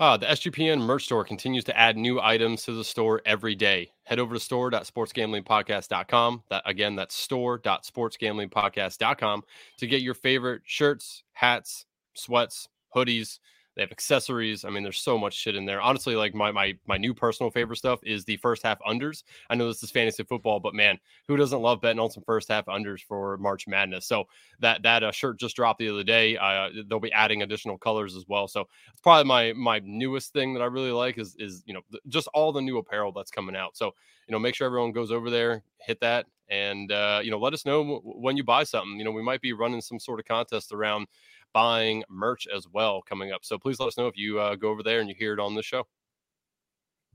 Uh, 0.00 0.16
the 0.16 0.24
SGPN 0.24 0.80
merch 0.80 1.04
store 1.04 1.24
continues 1.24 1.64
to 1.64 1.78
add 1.78 1.94
new 1.94 2.18
items 2.22 2.62
to 2.62 2.72
the 2.72 2.82
store 2.82 3.20
every 3.26 3.54
day. 3.54 3.92
Head 4.04 4.18
over 4.18 4.32
to 4.32 4.40
store.sportsgamblingpodcast.com. 4.40 6.44
That 6.48 6.62
again, 6.64 6.96
that's 6.96 7.14
store.sportsgamblingpodcast.com 7.14 9.42
to 9.76 9.86
get 9.86 10.00
your 10.00 10.14
favorite 10.14 10.62
shirts, 10.64 11.22
hats, 11.32 11.84
sweats, 12.14 12.66
hoodies, 12.96 13.40
they 13.80 13.84
have 13.84 13.92
accessories. 13.92 14.66
I 14.66 14.68
mean, 14.68 14.82
there's 14.82 15.00
so 15.00 15.16
much 15.16 15.32
shit 15.32 15.56
in 15.56 15.64
there. 15.64 15.80
Honestly, 15.80 16.14
like 16.14 16.34
my 16.34 16.52
my 16.52 16.74
my 16.86 16.98
new 16.98 17.14
personal 17.14 17.50
favorite 17.50 17.78
stuff 17.78 17.98
is 18.02 18.26
the 18.26 18.36
first 18.36 18.62
half 18.62 18.78
unders. 18.86 19.22
I 19.48 19.54
know 19.54 19.68
this 19.68 19.82
is 19.82 19.90
fantasy 19.90 20.22
football, 20.22 20.60
but 20.60 20.74
man, 20.74 20.98
who 21.26 21.38
doesn't 21.38 21.62
love 21.62 21.80
betting 21.80 21.98
on 21.98 22.10
some 22.10 22.22
first 22.24 22.48
half 22.48 22.66
unders 22.66 23.00
for 23.00 23.38
March 23.38 23.66
Madness? 23.66 24.04
So 24.04 24.24
that 24.58 24.82
that 24.82 25.02
uh, 25.02 25.12
shirt 25.12 25.40
just 25.40 25.56
dropped 25.56 25.78
the 25.78 25.88
other 25.88 26.04
day. 26.04 26.36
Uh, 26.36 26.68
they'll 26.88 27.00
be 27.00 27.10
adding 27.12 27.40
additional 27.40 27.78
colors 27.78 28.14
as 28.14 28.26
well. 28.28 28.46
So 28.48 28.66
it's 28.92 29.00
probably 29.00 29.24
my 29.26 29.54
my 29.54 29.80
newest 29.82 30.34
thing 30.34 30.52
that 30.52 30.60
I 30.60 30.66
really 30.66 30.92
like 30.92 31.16
is 31.16 31.34
is 31.38 31.62
you 31.64 31.72
know 31.72 31.80
just 32.08 32.28
all 32.34 32.52
the 32.52 32.60
new 32.60 32.76
apparel 32.76 33.12
that's 33.12 33.30
coming 33.30 33.56
out. 33.56 33.78
So 33.78 33.94
you 34.28 34.32
know, 34.32 34.38
make 34.38 34.54
sure 34.54 34.66
everyone 34.66 34.92
goes 34.92 35.10
over 35.10 35.30
there, 35.30 35.64
hit 35.80 36.00
that, 36.00 36.26
and 36.50 36.92
uh, 36.92 37.20
you 37.22 37.30
know, 37.30 37.38
let 37.38 37.54
us 37.54 37.64
know 37.64 38.00
when 38.04 38.36
you 38.36 38.44
buy 38.44 38.64
something. 38.64 38.98
You 38.98 39.04
know, 39.04 39.10
we 39.10 39.22
might 39.22 39.40
be 39.40 39.52
running 39.52 39.80
some 39.80 39.98
sort 39.98 40.20
of 40.20 40.26
contest 40.26 40.72
around 40.72 41.06
buying 41.52 42.04
merch 42.08 42.46
as 42.54 42.66
well 42.68 43.02
coming 43.02 43.32
up. 43.32 43.44
So 43.44 43.58
please 43.58 43.80
let 43.80 43.86
us 43.86 43.98
know 43.98 44.06
if 44.06 44.16
you 44.16 44.38
uh, 44.40 44.54
go 44.56 44.70
over 44.70 44.82
there 44.82 45.00
and 45.00 45.08
you 45.08 45.14
hear 45.18 45.32
it 45.32 45.40
on 45.40 45.54
the 45.54 45.62
show. 45.62 45.86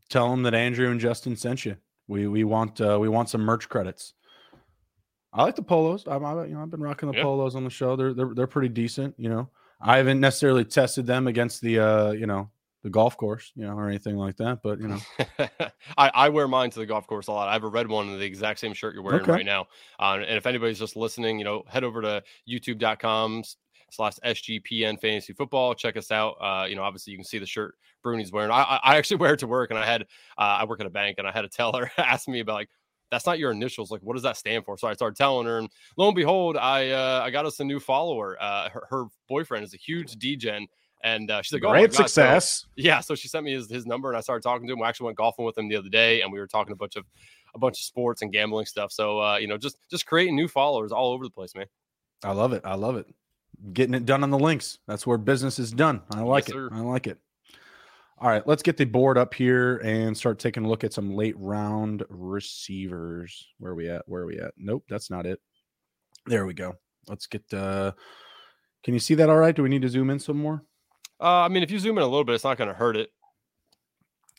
Tell 0.09 0.29
them 0.29 0.43
that 0.43 0.53
Andrew 0.53 0.91
and 0.91 0.99
Justin 0.99 1.35
sent 1.35 1.65
you. 1.65 1.75
We 2.07 2.27
we 2.27 2.43
want 2.43 2.79
uh, 2.79 2.97
we 2.99 3.09
want 3.09 3.29
some 3.29 3.41
merch 3.41 3.67
credits. 3.67 4.13
I 5.33 5.43
like 5.43 5.55
the 5.55 5.63
polos. 5.63 6.05
I'm, 6.07 6.23
I, 6.23 6.45
you 6.45 6.53
know, 6.53 6.61
I've 6.61 6.71
been 6.71 6.81
rocking 6.81 7.11
the 7.11 7.21
polos 7.21 7.55
on 7.55 7.63
the 7.63 7.69
show. 7.69 7.95
They're 7.95 8.13
they're 8.13 8.33
they're 8.33 8.47
pretty 8.47 8.69
decent. 8.69 9.15
You 9.17 9.29
know, 9.29 9.49
I 9.81 9.97
haven't 9.97 10.19
necessarily 10.19 10.63
tested 10.63 11.07
them 11.07 11.27
against 11.27 11.61
the 11.61 11.79
uh, 11.79 12.11
you 12.11 12.27
know 12.27 12.49
the 12.85 12.91
golf 12.91 13.17
course, 13.17 13.51
you 13.55 13.65
know, 13.65 13.75
or 13.75 13.89
anything 13.89 14.15
like 14.15 14.37
that. 14.37 14.61
But 14.61 14.79
you 14.79 14.87
know, 14.87 14.99
I, 15.97 16.11
I 16.13 16.29
wear 16.29 16.47
mine 16.47 16.69
to 16.69 16.79
the 16.79 16.85
golf 16.85 17.07
course 17.07 17.25
a 17.25 17.31
lot. 17.31 17.47
I 17.47 17.53
have 17.53 17.63
a 17.63 17.67
red 17.67 17.87
one 17.87 18.07
in 18.07 18.19
the 18.19 18.23
exact 18.23 18.59
same 18.59 18.73
shirt 18.73 18.93
you're 18.93 19.01
wearing 19.01 19.21
okay. 19.21 19.31
right 19.31 19.45
now. 19.45 19.65
Uh, 19.99 20.19
and 20.21 20.37
if 20.37 20.45
anybody's 20.45 20.77
just 20.77 20.95
listening, 20.95 21.39
you 21.39 21.45
know, 21.45 21.63
head 21.67 21.83
over 21.83 22.03
to 22.03 22.23
youtube.com 22.47 23.43
slash 23.95 24.13
SGPN 24.25 24.99
fantasy 24.99 25.33
football. 25.33 25.73
Check 25.73 25.97
us 25.97 26.11
out. 26.11 26.35
Uh, 26.41 26.65
you 26.67 26.75
know, 26.75 26.83
obviously 26.83 27.11
you 27.11 27.17
can 27.17 27.25
see 27.25 27.39
the 27.39 27.45
shirt 27.45 27.75
Bruni's 28.03 28.31
wearing. 28.31 28.51
I, 28.51 28.79
I 28.83 28.97
actually 28.97 29.17
wear 29.21 29.33
it 29.33 29.39
to 29.39 29.47
work 29.47 29.71
and 29.71 29.79
I 29.79 29.85
had, 29.85 30.03
uh, 30.37 30.59
I 30.59 30.65
work 30.65 30.79
at 30.79 30.85
a 30.85 30.91
bank 30.91 31.17
and 31.17 31.27
I 31.27 31.31
had 31.31 31.45
a 31.45 31.49
teller 31.49 31.91
ask 31.97 32.27
me 32.27 32.39
about 32.39 32.53
like, 32.53 32.69
that's 33.11 33.25
not 33.25 33.39
your 33.39 33.51
initials. 33.51 33.91
Like, 33.91 34.01
what 34.01 34.13
does 34.13 34.23
that 34.23 34.37
stand 34.37 34.65
for? 34.65 34.77
So 34.77 34.87
I 34.87 34.93
started 34.93 35.15
telling 35.15 35.45
her, 35.47 35.59
and 35.59 35.69
lo 35.97 36.07
and 36.07 36.15
behold, 36.15 36.57
I 36.57 36.89
uh, 36.89 37.21
I 37.23 37.29
got 37.29 37.45
us 37.45 37.59
a 37.59 37.63
new 37.63 37.79
follower. 37.79 38.35
Uh, 38.41 38.69
her, 38.69 38.87
her 38.89 39.05
boyfriend 39.29 39.63
is 39.63 39.73
a 39.73 39.77
huge 39.77 40.15
DGen, 40.15 40.65
and 41.03 41.31
uh, 41.31 41.41
she's 41.41 41.53
like, 41.53 41.63
"Oh, 41.63 41.71
great 41.71 41.93
success!" 41.93 42.61
So, 42.61 42.67
yeah, 42.75 42.99
so 42.99 43.15
she 43.15 43.27
sent 43.27 43.45
me 43.45 43.53
his, 43.53 43.69
his 43.69 43.85
number, 43.85 44.09
and 44.09 44.17
I 44.17 44.21
started 44.21 44.41
talking 44.41 44.67
to 44.67 44.73
him. 44.73 44.79
We 44.79 44.85
actually 44.85 45.05
went 45.05 45.17
golfing 45.17 45.45
with 45.45 45.57
him 45.57 45.69
the 45.69 45.75
other 45.75 45.89
day, 45.89 46.21
and 46.21 46.31
we 46.31 46.39
were 46.39 46.47
talking 46.47 46.73
a 46.73 46.75
bunch 46.75 46.95
of 46.95 47.05
a 47.53 47.59
bunch 47.59 47.79
of 47.79 47.85
sports 47.85 48.21
and 48.21 48.31
gambling 48.31 48.65
stuff. 48.65 48.91
So 48.91 49.21
uh, 49.21 49.37
you 49.37 49.47
know, 49.47 49.57
just 49.57 49.77
just 49.89 50.05
creating 50.05 50.35
new 50.35 50.47
followers 50.47 50.91
all 50.91 51.11
over 51.13 51.23
the 51.23 51.31
place, 51.31 51.55
man. 51.55 51.67
I 52.23 52.31
love 52.31 52.53
it. 52.53 52.63
I 52.65 52.75
love 52.75 52.95
it 52.95 53.07
getting 53.73 53.93
it 53.93 54.05
done 54.05 54.23
on 54.23 54.29
the 54.29 54.39
links. 54.39 54.79
That's 54.87 55.05
where 55.05 55.17
business 55.17 55.59
is 55.59 55.71
done. 55.71 56.01
I 56.13 56.21
like 56.21 56.47
yes, 56.47 56.49
it. 56.49 56.53
Sir. 56.53 56.69
I 56.71 56.79
like 56.79 57.07
it. 57.07 57.17
All 58.17 58.29
right, 58.29 58.47
let's 58.47 58.63
get 58.63 58.77
the 58.77 58.85
board 58.85 59.17
up 59.17 59.33
here 59.33 59.77
and 59.77 60.15
start 60.15 60.39
taking 60.39 60.63
a 60.63 60.69
look 60.69 60.85
at 60.85 60.93
some 60.93 61.13
late 61.13 61.35
round 61.37 62.03
receivers. 62.09 63.47
Where 63.57 63.73
are 63.73 63.75
we 63.75 63.89
at? 63.89 64.03
Where 64.07 64.21
are 64.21 64.25
we 64.25 64.39
at? 64.39 64.53
Nope, 64.57 64.85
that's 64.87 65.09
not 65.09 65.25
it. 65.25 65.41
There 66.25 66.45
we 66.45 66.53
go. 66.53 66.75
Let's 67.07 67.27
get 67.27 67.43
uh 67.53 67.91
can 68.85 68.93
you 68.93 68.99
see 68.99 69.15
that 69.15 69.29
all 69.29 69.37
right? 69.37 69.55
Do 69.55 69.63
we 69.63 69.69
need 69.69 69.81
to 69.81 69.89
zoom 69.89 70.11
in 70.11 70.19
some 70.19 70.37
more? 70.37 70.63
Uh, 71.19 71.41
I 71.41 71.47
mean, 71.47 71.63
if 71.63 71.71
you 71.71 71.79
zoom 71.79 71.97
in 71.97 72.03
a 72.03 72.07
little 72.07 72.23
bit, 72.23 72.35
it's 72.35 72.43
not 72.43 72.57
going 72.57 72.67
to 72.67 72.73
hurt 72.75 72.95
it. 72.95 73.09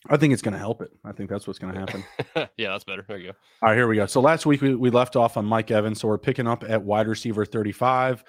I 0.09 0.17
think 0.17 0.33
it's 0.33 0.43
going 0.43 0.53
to 0.53 0.59
help 0.59 0.83
it. 0.83 0.93
I 1.05 1.11
think 1.11 1.29
that's 1.29 1.49
what's 1.49 1.59
going 1.59 1.75
to 1.75 1.81
happen. 1.81 2.05
yeah, 2.57 2.71
that's 2.71 2.85
better. 2.85 3.05
There 3.09 3.19
you 3.19 3.33
go. 3.33 3.37
All 3.63 3.71
right, 3.71 3.75
here 3.75 3.89
we 3.89 3.97
go. 3.97 4.07
So 4.07 4.21
last 4.21 4.47
week 4.47 4.63
we, 4.63 4.77
we 4.77 4.91
left 4.91 5.17
off 5.17 5.37
on 5.37 5.45
Mike 5.45 5.73
Evans. 5.73 6.01
So 6.01 6.07
we're 6.07 6.17
picking 6.17 6.47
up 6.47 6.63
at 6.63 6.81
wide 6.81 7.09
receiver 7.09 7.45
35. 7.45 8.23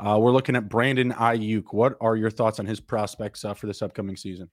Uh, 0.00 0.18
we're 0.18 0.32
looking 0.32 0.56
at 0.56 0.68
Brandon 0.68 1.12
Aiyuk. 1.12 1.72
What 1.72 1.96
are 2.00 2.16
your 2.16 2.30
thoughts 2.30 2.58
on 2.58 2.66
his 2.66 2.80
prospects 2.80 3.44
uh, 3.44 3.52
for 3.52 3.66
this 3.66 3.82
upcoming 3.82 4.16
season? 4.16 4.48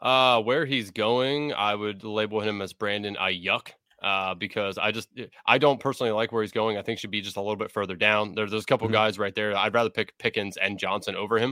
Uh, 0.00 0.40
where 0.42 0.64
he's 0.66 0.90
going, 0.90 1.52
I 1.52 1.74
would 1.74 2.04
label 2.04 2.40
him 2.40 2.62
as 2.62 2.72
Brandon 2.72 3.16
Aiyuk. 3.20 3.70
Uh, 4.02 4.34
because 4.34 4.78
I 4.78 4.90
just 4.90 5.08
I 5.46 5.58
don't 5.58 5.78
personally 5.78 6.10
like 6.10 6.32
where 6.32 6.42
he's 6.42 6.50
going. 6.50 6.76
I 6.76 6.82
think 6.82 6.98
should 6.98 7.12
be 7.12 7.20
just 7.20 7.36
a 7.36 7.40
little 7.40 7.54
bit 7.54 7.70
further 7.70 7.94
down. 7.94 8.34
There, 8.34 8.48
there's 8.48 8.64
a 8.64 8.66
couple 8.66 8.88
mm-hmm. 8.88 8.94
guys 8.94 9.16
right 9.16 9.32
there. 9.32 9.56
I'd 9.56 9.74
rather 9.74 9.90
pick 9.90 10.18
Pickens 10.18 10.56
and 10.56 10.76
Johnson 10.76 11.14
over 11.14 11.38
him. 11.38 11.50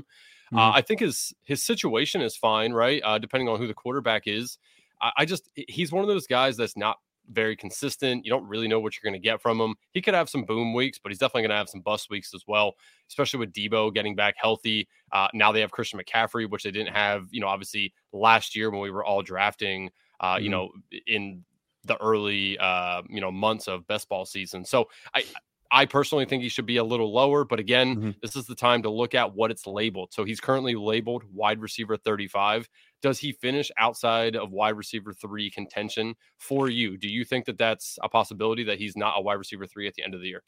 Uh, 0.53 0.57
mm-hmm. 0.57 0.59
Uh, 0.59 0.73
I 0.73 0.81
think 0.81 0.99
his 0.99 1.33
his 1.45 1.63
situation 1.63 2.23
is 2.23 2.37
fine, 2.37 2.73
right? 2.73 3.01
Uh, 3.05 3.19
depending 3.19 3.49
on 3.49 3.59
who 3.59 3.69
the 3.69 3.75
quarterback 3.75 4.23
is. 4.27 4.59
I, 5.01 5.13
I 5.19 5.25
just 5.27 5.49
he's 5.55 5.93
one 5.93 6.03
of 6.03 6.09
those 6.09 6.27
guys 6.27 6.57
that's 6.57 6.77
not 6.77 6.97
very 7.31 7.57
consistent. 7.57 8.25
You 8.25 8.31
don't 8.31 8.47
really 8.47 8.69
know 8.69 8.81
what 8.81 8.95
you're 8.95 9.09
going 9.09 9.21
to 9.21 9.25
get 9.25 9.41
from 9.41 9.61
him. 9.61 9.75
He 9.93 10.03
could 10.03 10.15
have 10.15 10.29
some 10.29 10.45
boom 10.45 10.75
weeks, 10.75 10.99
but 10.99 11.11
he's 11.11 11.19
definitely 11.19 11.43
going 11.43 11.51
to 11.51 11.57
have 11.57 11.69
some 11.69 11.81
bust 11.81 12.11
weeks 12.11 12.35
as 12.35 12.45
well, 12.47 12.75
especially 13.09 13.41
with 13.41 13.53
Debo 13.53 13.93
getting 13.95 14.15
back 14.15 14.35
healthy. 14.37 14.89
Uh, 15.13 15.29
now 15.35 15.53
they 15.53 15.61
have 15.61 15.71
Christian 15.71 16.01
McCaffrey, 16.01 16.49
which 16.49 16.65
they 16.65 16.71
didn't 16.71 16.95
have, 16.95 17.27
you 17.31 17.41
know, 17.41 17.49
obviously 17.49 17.93
last 18.13 18.55
year 18.57 18.71
when 18.71 18.81
we 18.81 18.91
were 18.91 19.05
all 19.05 19.23
drafting, 19.23 19.91
uh, 20.21 20.35
mm-hmm. 20.35 20.45
you 20.45 20.51
know, 20.51 20.71
in 21.07 21.45
the 21.85 21.97
early, 21.97 22.59
uh, 22.59 23.03
you 23.09 23.21
know, 23.21 23.31
months 23.31 23.69
of 23.69 23.87
best 23.87 24.09
ball 24.09 24.27
season. 24.27 24.65
So 24.65 24.89
I, 25.15 25.25
I 25.73 25.87
personally 25.87 26.25
think 26.25 26.43
he 26.43 26.49
should 26.49 26.67
be 26.67 26.79
a 26.79 26.85
little 26.85 27.13
lower, 27.13 27.45
but 27.45 27.61
again, 27.61 27.97
mm-hmm. 27.97 28.11
this 28.23 28.35
is 28.35 28.47
the 28.47 28.55
time 28.55 28.83
to 28.83 28.91
look 28.91 29.15
at 29.15 29.35
what 29.35 29.51
it's 29.51 29.67
labeled. 29.67 30.13
So 30.13 30.25
he's 30.25 30.41
currently 30.41 30.75
labeled 30.75 31.25
wide 31.33 31.61
receiver 31.61 31.97
35. 31.97 32.69
Does 33.03 33.19
he 33.19 33.33
finish 33.33 33.71
outside 33.79 34.37
of 34.37 34.53
wide 34.53 34.77
receiver 34.77 35.13
three 35.13 35.51
contention 35.51 36.15
for 36.39 36.69
you? 36.69 36.97
Do 36.97 37.09
you 37.09 37.25
think 37.25 37.47
that 37.47 37.59
that's 37.59 37.99
a 38.03 38.09
possibility 38.09 38.65
that 38.65 38.79
he's 38.79 38.97
not 38.97 39.15
a 39.17 39.21
wide 39.21 39.35
receiver 39.35 39.67
three 39.67 39.87
at 39.87 39.95
the 39.95 40.03
end 40.05 40.15
of 40.15 40.21
the 40.21 40.29
year? 40.29 40.43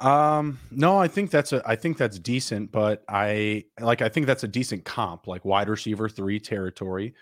Um, 0.00 0.58
no, 0.70 0.98
I 0.98 1.08
think 1.08 1.30
that's 1.30 1.52
a 1.52 1.62
I 1.66 1.76
think 1.76 1.98
that's 1.98 2.18
decent, 2.18 2.72
but 2.72 3.04
I 3.08 3.64
like 3.80 4.00
I 4.00 4.08
think 4.08 4.26
that's 4.26 4.44
a 4.44 4.48
decent 4.48 4.84
comp, 4.84 5.26
like 5.26 5.44
wide 5.44 5.68
receiver 5.68 6.08
three 6.08 6.40
territory. 6.40 7.14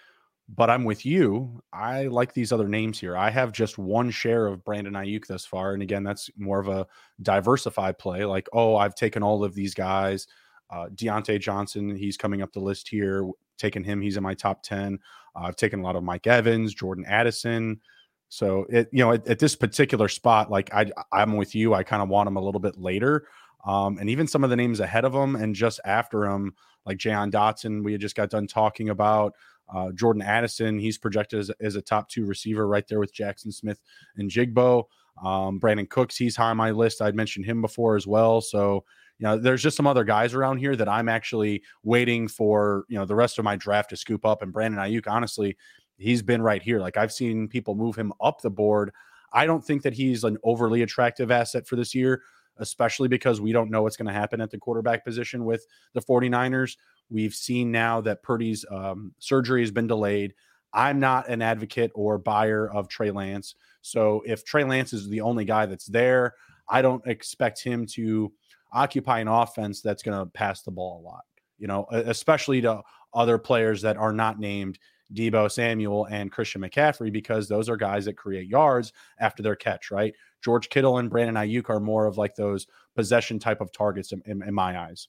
But 0.51 0.71
I'm 0.71 0.85
with 0.85 1.05
you. 1.05 1.61
I 1.75 2.07
like 2.07 2.33
these 2.33 2.53
other 2.53 2.69
names 2.69 2.99
here. 2.99 3.17
I 3.19 3.29
have 3.29 3.53
just 3.53 3.77
one 3.77 4.11
share 4.11 4.47
of 4.47 4.65
Brandon 4.65 4.95
Aiyuk 4.95 5.27
thus 5.27 5.45
far, 5.45 5.75
and 5.75 5.83
again, 5.83 6.05
that's 6.05 6.31
more 6.39 6.59
of 6.59 6.69
a 6.69 6.87
diversified 7.21 7.99
play. 7.99 8.25
Like, 8.25 8.49
oh, 8.55 8.77
I've 8.77 8.95
taken 8.95 9.23
all 9.23 9.45
of 9.45 9.55
these 9.55 9.75
guys. 9.75 10.27
Uh, 10.71 10.87
Diontae 10.95 11.41
Johnson, 11.41 11.95
he's 11.95 12.17
coming 12.17 12.41
up 12.41 12.53
the 12.53 12.61
list 12.61 12.89
here. 12.89 13.29
Taking 13.59 13.85
him, 13.85 14.01
he's 14.01 14.17
in 14.17 14.23
my 14.23 14.35
top 14.35 14.63
ten. 14.63 14.99
Uh, 15.37 15.45
I've 15.45 15.57
taken 15.57 15.81
a 15.81 15.83
lot 15.83 15.97
of 15.97 16.03
Mike 16.03 16.27
Evans, 16.27 16.75
Jordan 16.75 17.05
Addison. 17.07 17.81
So 18.29 18.67
it, 18.69 18.89
you 18.93 19.05
know, 19.05 19.13
at, 19.13 19.27
at 19.27 19.39
this 19.39 19.57
particular 19.57 20.09
spot, 20.09 20.51
like 20.51 20.73
I, 20.73 20.91
I'm 21.13 21.37
with 21.37 21.55
you. 21.55 21.75
I 21.75 21.83
kind 21.83 22.03
of 22.03 22.09
want 22.09 22.29
him 22.29 22.37
a 22.37 22.43
little 22.43 22.61
bit 22.61 22.79
later. 22.79 23.27
Um, 23.67 23.99
and 23.99 24.09
even 24.09 24.27
some 24.27 24.45
of 24.45 24.51
the 24.51 24.57
names 24.57 24.81
ahead 24.81 25.05
of 25.05 25.15
him 25.15 25.37
and 25.37 25.55
just 25.55 25.81
after 25.85 26.25
him, 26.25 26.55
like 26.87 26.99
Jahan 26.99 27.31
Dotson, 27.31 27.83
we 27.83 27.93
had 27.93 28.01
just 28.01 28.17
got 28.17 28.31
done 28.31 28.47
talking 28.47 28.89
about. 28.89 29.35
Uh, 29.73 29.93
Jordan 29.93 30.23
Addison, 30.23 30.79
he's 30.79 30.97
projected 30.97 31.41
as, 31.41 31.51
as, 31.61 31.77
a 31.77 31.83
top 31.83 32.09
two 32.09 32.25
receiver 32.25 32.67
right 32.67 32.87
there 32.89 33.01
with 33.01 33.13
Jackson 33.13 33.53
Smith-Njigba. 33.53 34.85
Um, 35.23 35.61
Brandin 35.61 35.91
Cooks, 35.91 36.17
he's 36.17 36.37
high 36.37 36.51
on 36.51 36.57
my 36.57 36.71
list. 36.71 37.03
I'd 37.03 37.15
mentioned 37.15 37.45
him 37.45 37.61
before 37.61 37.97
as 37.97 38.07
well. 38.07 38.41
So, 38.41 38.85
you 39.19 39.27
know, 39.27 39.37
there's 39.37 39.63
just 39.63 39.77
some 39.77 39.87
other 39.87 40.05
guys 40.05 40.35
around 40.35 40.59
here 40.59 40.77
that 40.77 40.89
I'm 40.89 41.09
actually 41.09 41.63
waiting 41.83 42.29
for, 42.29 42.85
you 42.89 42.99
know, 42.99 43.05
the 43.05 43.17
rest 43.17 43.39
of 43.39 43.45
my 43.45 43.57
draft 43.57 43.91
to 43.91 43.97
scoop 43.97 44.25
up. 44.25 44.43
And 44.43 44.53
Brandon 44.53 44.81
Aiyuk, 44.81 45.09
honestly, 45.09 45.57
he's 45.97 46.23
been 46.23 46.41
right 46.41 46.63
here. 46.63 46.79
Like 46.79 46.97
I've 46.97 47.13
seen 47.13 47.49
people 47.49 47.75
move 47.75 47.97
him 47.97 48.13
up 48.21 48.41
the 48.41 48.51
board. 48.51 48.93
I 49.33 49.45
don't 49.45 49.65
think 49.65 49.83
that 49.83 49.93
he's 49.93 50.25
an 50.25 50.39
overly 50.45 50.83
attractive 50.83 51.31
asset 51.31 51.67
for 51.67 51.77
this 51.77 51.95
year, 51.95 52.23
especially 52.59 53.09
because 53.09 53.41
we 53.41 53.53
don't 53.53 53.71
know 53.71 53.83
what's 53.83 53.97
going 53.97 54.07
to 54.07 54.13
happen 54.13 54.41
at 54.41 54.51
the 54.51 54.59
quarterback 54.59 55.05
position 55.05 55.45
with 55.45 55.67
the 55.95 56.01
49ers. 56.01 56.77
We've 57.11 57.35
seen 57.35 57.73
now 57.73 58.01
that 58.03 58.23
Purdy's 58.23 58.65
um, 58.71 59.13
surgery 59.19 59.63
has 59.63 59.71
been 59.71 59.87
delayed. 59.87 60.35
I'm 60.73 61.01
not 61.01 61.29
an 61.29 61.43
advocate 61.43 61.91
or 61.95 62.19
buyer 62.19 62.71
of 62.71 62.89
Trey 62.89 63.11
Lance. 63.11 63.55
So 63.81 64.23
if 64.27 64.45
Trey 64.45 64.65
Lance 64.65 64.93
is 64.93 65.09
the 65.09 65.23
only 65.23 65.45
guy 65.45 65.67
that's 65.67 65.87
there, 65.87 66.35
I 66.69 66.83
don't 66.83 67.07
expect 67.07 67.63
him 67.63 67.87
to 67.87 68.31
occupy 68.73 69.21
an 69.21 69.29
offense 69.29 69.81
that's 69.81 70.03
going 70.03 70.19
to 70.19 70.31
pass 70.31 70.63
the 70.63 70.71
ball 70.71 71.01
a 71.01 71.05
lot, 71.07 71.25
you 71.59 71.67
know, 71.67 71.87
especially 71.91 72.61
to 72.63 72.83
other 73.15 73.39
players 73.39 73.83
that 73.83 73.97
are 73.97 74.13
not 74.13 74.39
named 74.39 74.79
Debo 75.15 75.51
Samuel 75.51 76.07
and 76.07 76.31
Christian 76.31 76.61
McCaffrey 76.61 77.11
because 77.11 77.49
those 77.49 77.69
are 77.69 77.77
guys 77.77 78.05
that 78.05 78.17
create 78.17 78.49
yards 78.49 78.93
after 79.19 79.43
their 79.43 79.57
catch, 79.57 79.91
right? 79.91 80.15
George 80.43 80.69
Kittle 80.69 80.99
and 80.99 81.11
Brandon 81.11 81.35
Aiyuk 81.35 81.71
are 81.71 81.81
more 81.81 82.07
of 82.07 82.19
like 82.19 82.35
those 82.35 82.67
possession 82.95 83.39
type 83.39 83.61
of 83.61 83.73
targets 83.73 84.13
in, 84.13 84.23
in, 84.27 84.43
in 84.43 84.55
my 84.55 84.79
eyes. 84.79 85.09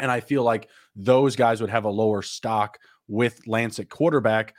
And 0.00 0.10
I 0.10 0.20
feel 0.20 0.42
like 0.42 0.68
those 0.96 1.36
guys 1.36 1.60
would 1.60 1.70
have 1.70 1.84
a 1.84 1.90
lower 1.90 2.22
stock 2.22 2.78
with 3.08 3.46
Lance 3.46 3.78
at 3.78 3.88
quarterback. 3.88 4.54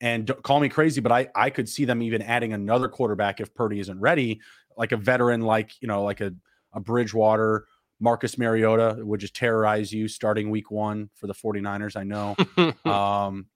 And 0.00 0.30
call 0.42 0.60
me 0.60 0.70
crazy, 0.70 1.00
but 1.00 1.12
I, 1.12 1.28
I 1.34 1.50
could 1.50 1.68
see 1.68 1.84
them 1.84 2.00
even 2.00 2.22
adding 2.22 2.52
another 2.54 2.88
quarterback 2.88 3.40
if 3.40 3.52
Purdy 3.54 3.80
isn't 3.80 4.00
ready, 4.00 4.40
like 4.76 4.92
a 4.92 4.96
veteran, 4.96 5.42
like, 5.42 5.72
you 5.82 5.88
know, 5.88 6.04
like 6.04 6.22
a, 6.22 6.32
a 6.72 6.80
Bridgewater, 6.80 7.66
Marcus 8.00 8.38
Mariota 8.38 8.96
would 8.98 9.20
just 9.20 9.36
terrorize 9.36 9.92
you 9.92 10.08
starting 10.08 10.50
week 10.50 10.70
one 10.70 11.10
for 11.14 11.26
the 11.26 11.34
49ers. 11.34 11.96
I 11.96 12.04
know. 12.04 12.34
um, 12.90 13.46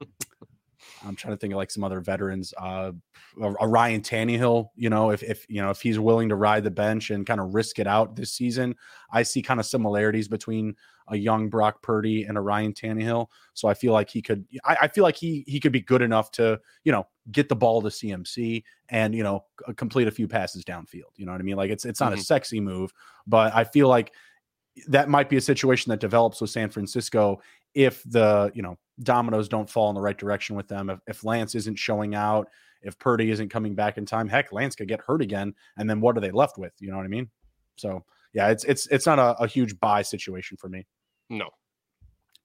I'm 1.04 1.16
trying 1.16 1.34
to 1.34 1.38
think 1.38 1.52
of 1.52 1.56
like 1.56 1.70
some 1.70 1.84
other 1.84 2.00
veterans. 2.00 2.54
Uh, 2.56 2.92
a, 3.40 3.66
Ryan 3.66 4.00
Tannehill, 4.00 4.68
you 4.76 4.90
know, 4.90 5.10
if 5.10 5.22
if 5.22 5.46
you 5.48 5.60
know 5.60 5.70
if 5.70 5.80
he's 5.80 5.98
willing 5.98 6.28
to 6.28 6.36
ride 6.36 6.64
the 6.64 6.70
bench 6.70 7.10
and 7.10 7.26
kind 7.26 7.40
of 7.40 7.54
risk 7.54 7.78
it 7.78 7.86
out 7.86 8.16
this 8.16 8.32
season, 8.32 8.74
I 9.10 9.22
see 9.22 9.42
kind 9.42 9.60
of 9.60 9.66
similarities 9.66 10.28
between 10.28 10.76
a 11.08 11.16
young 11.16 11.48
Brock 11.50 11.82
Purdy 11.82 12.24
and 12.24 12.38
a 12.38 12.40
Ryan 12.40 12.72
Tannehill. 12.72 13.26
So 13.52 13.68
I 13.68 13.74
feel 13.74 13.92
like 13.92 14.08
he 14.08 14.22
could. 14.22 14.46
I, 14.64 14.76
I 14.82 14.88
feel 14.88 15.04
like 15.04 15.16
he 15.16 15.44
he 15.46 15.60
could 15.60 15.72
be 15.72 15.80
good 15.80 16.02
enough 16.02 16.30
to 16.32 16.60
you 16.84 16.92
know 16.92 17.06
get 17.32 17.48
the 17.48 17.56
ball 17.56 17.82
to 17.82 17.88
CMC 17.88 18.62
and 18.88 19.14
you 19.14 19.22
know 19.22 19.44
complete 19.76 20.08
a 20.08 20.12
few 20.12 20.28
passes 20.28 20.64
downfield. 20.64 21.12
You 21.16 21.26
know 21.26 21.32
what 21.32 21.40
I 21.40 21.44
mean? 21.44 21.56
Like 21.56 21.70
it's 21.70 21.84
it's 21.84 22.00
not 22.00 22.12
mm-hmm. 22.12 22.20
a 22.20 22.24
sexy 22.24 22.60
move, 22.60 22.92
but 23.26 23.54
I 23.54 23.64
feel 23.64 23.88
like 23.88 24.12
that 24.88 25.08
might 25.08 25.28
be 25.28 25.36
a 25.36 25.40
situation 25.40 25.90
that 25.90 26.00
develops 26.00 26.40
with 26.40 26.50
San 26.50 26.70
Francisco 26.70 27.40
if 27.74 28.02
the 28.04 28.50
you 28.54 28.62
know 28.62 28.76
dominoes 29.02 29.48
don't 29.48 29.68
fall 29.68 29.88
in 29.88 29.94
the 29.94 30.00
right 30.00 30.18
direction 30.18 30.56
with 30.56 30.68
them. 30.68 30.90
If, 30.90 31.00
if 31.06 31.24
Lance 31.24 31.54
isn't 31.54 31.78
showing 31.78 32.14
out, 32.14 32.48
if 32.82 32.98
Purdy 32.98 33.30
isn't 33.30 33.48
coming 33.48 33.74
back 33.74 33.98
in 33.98 34.06
time, 34.06 34.28
heck, 34.28 34.52
Lance 34.52 34.74
could 34.74 34.88
get 34.88 35.00
hurt 35.00 35.22
again, 35.22 35.54
and 35.76 35.88
then 35.88 36.00
what 36.00 36.16
are 36.16 36.20
they 36.20 36.30
left 36.30 36.58
with? 36.58 36.72
You 36.80 36.90
know 36.90 36.96
what 36.96 37.04
I 37.04 37.08
mean? 37.08 37.30
So 37.76 38.04
yeah, 38.32 38.50
it's 38.50 38.64
it's 38.64 38.86
it's 38.88 39.06
not 39.06 39.18
a, 39.18 39.42
a 39.42 39.46
huge 39.46 39.78
buy 39.80 40.02
situation 40.02 40.56
for 40.56 40.68
me. 40.68 40.86
No, 41.30 41.50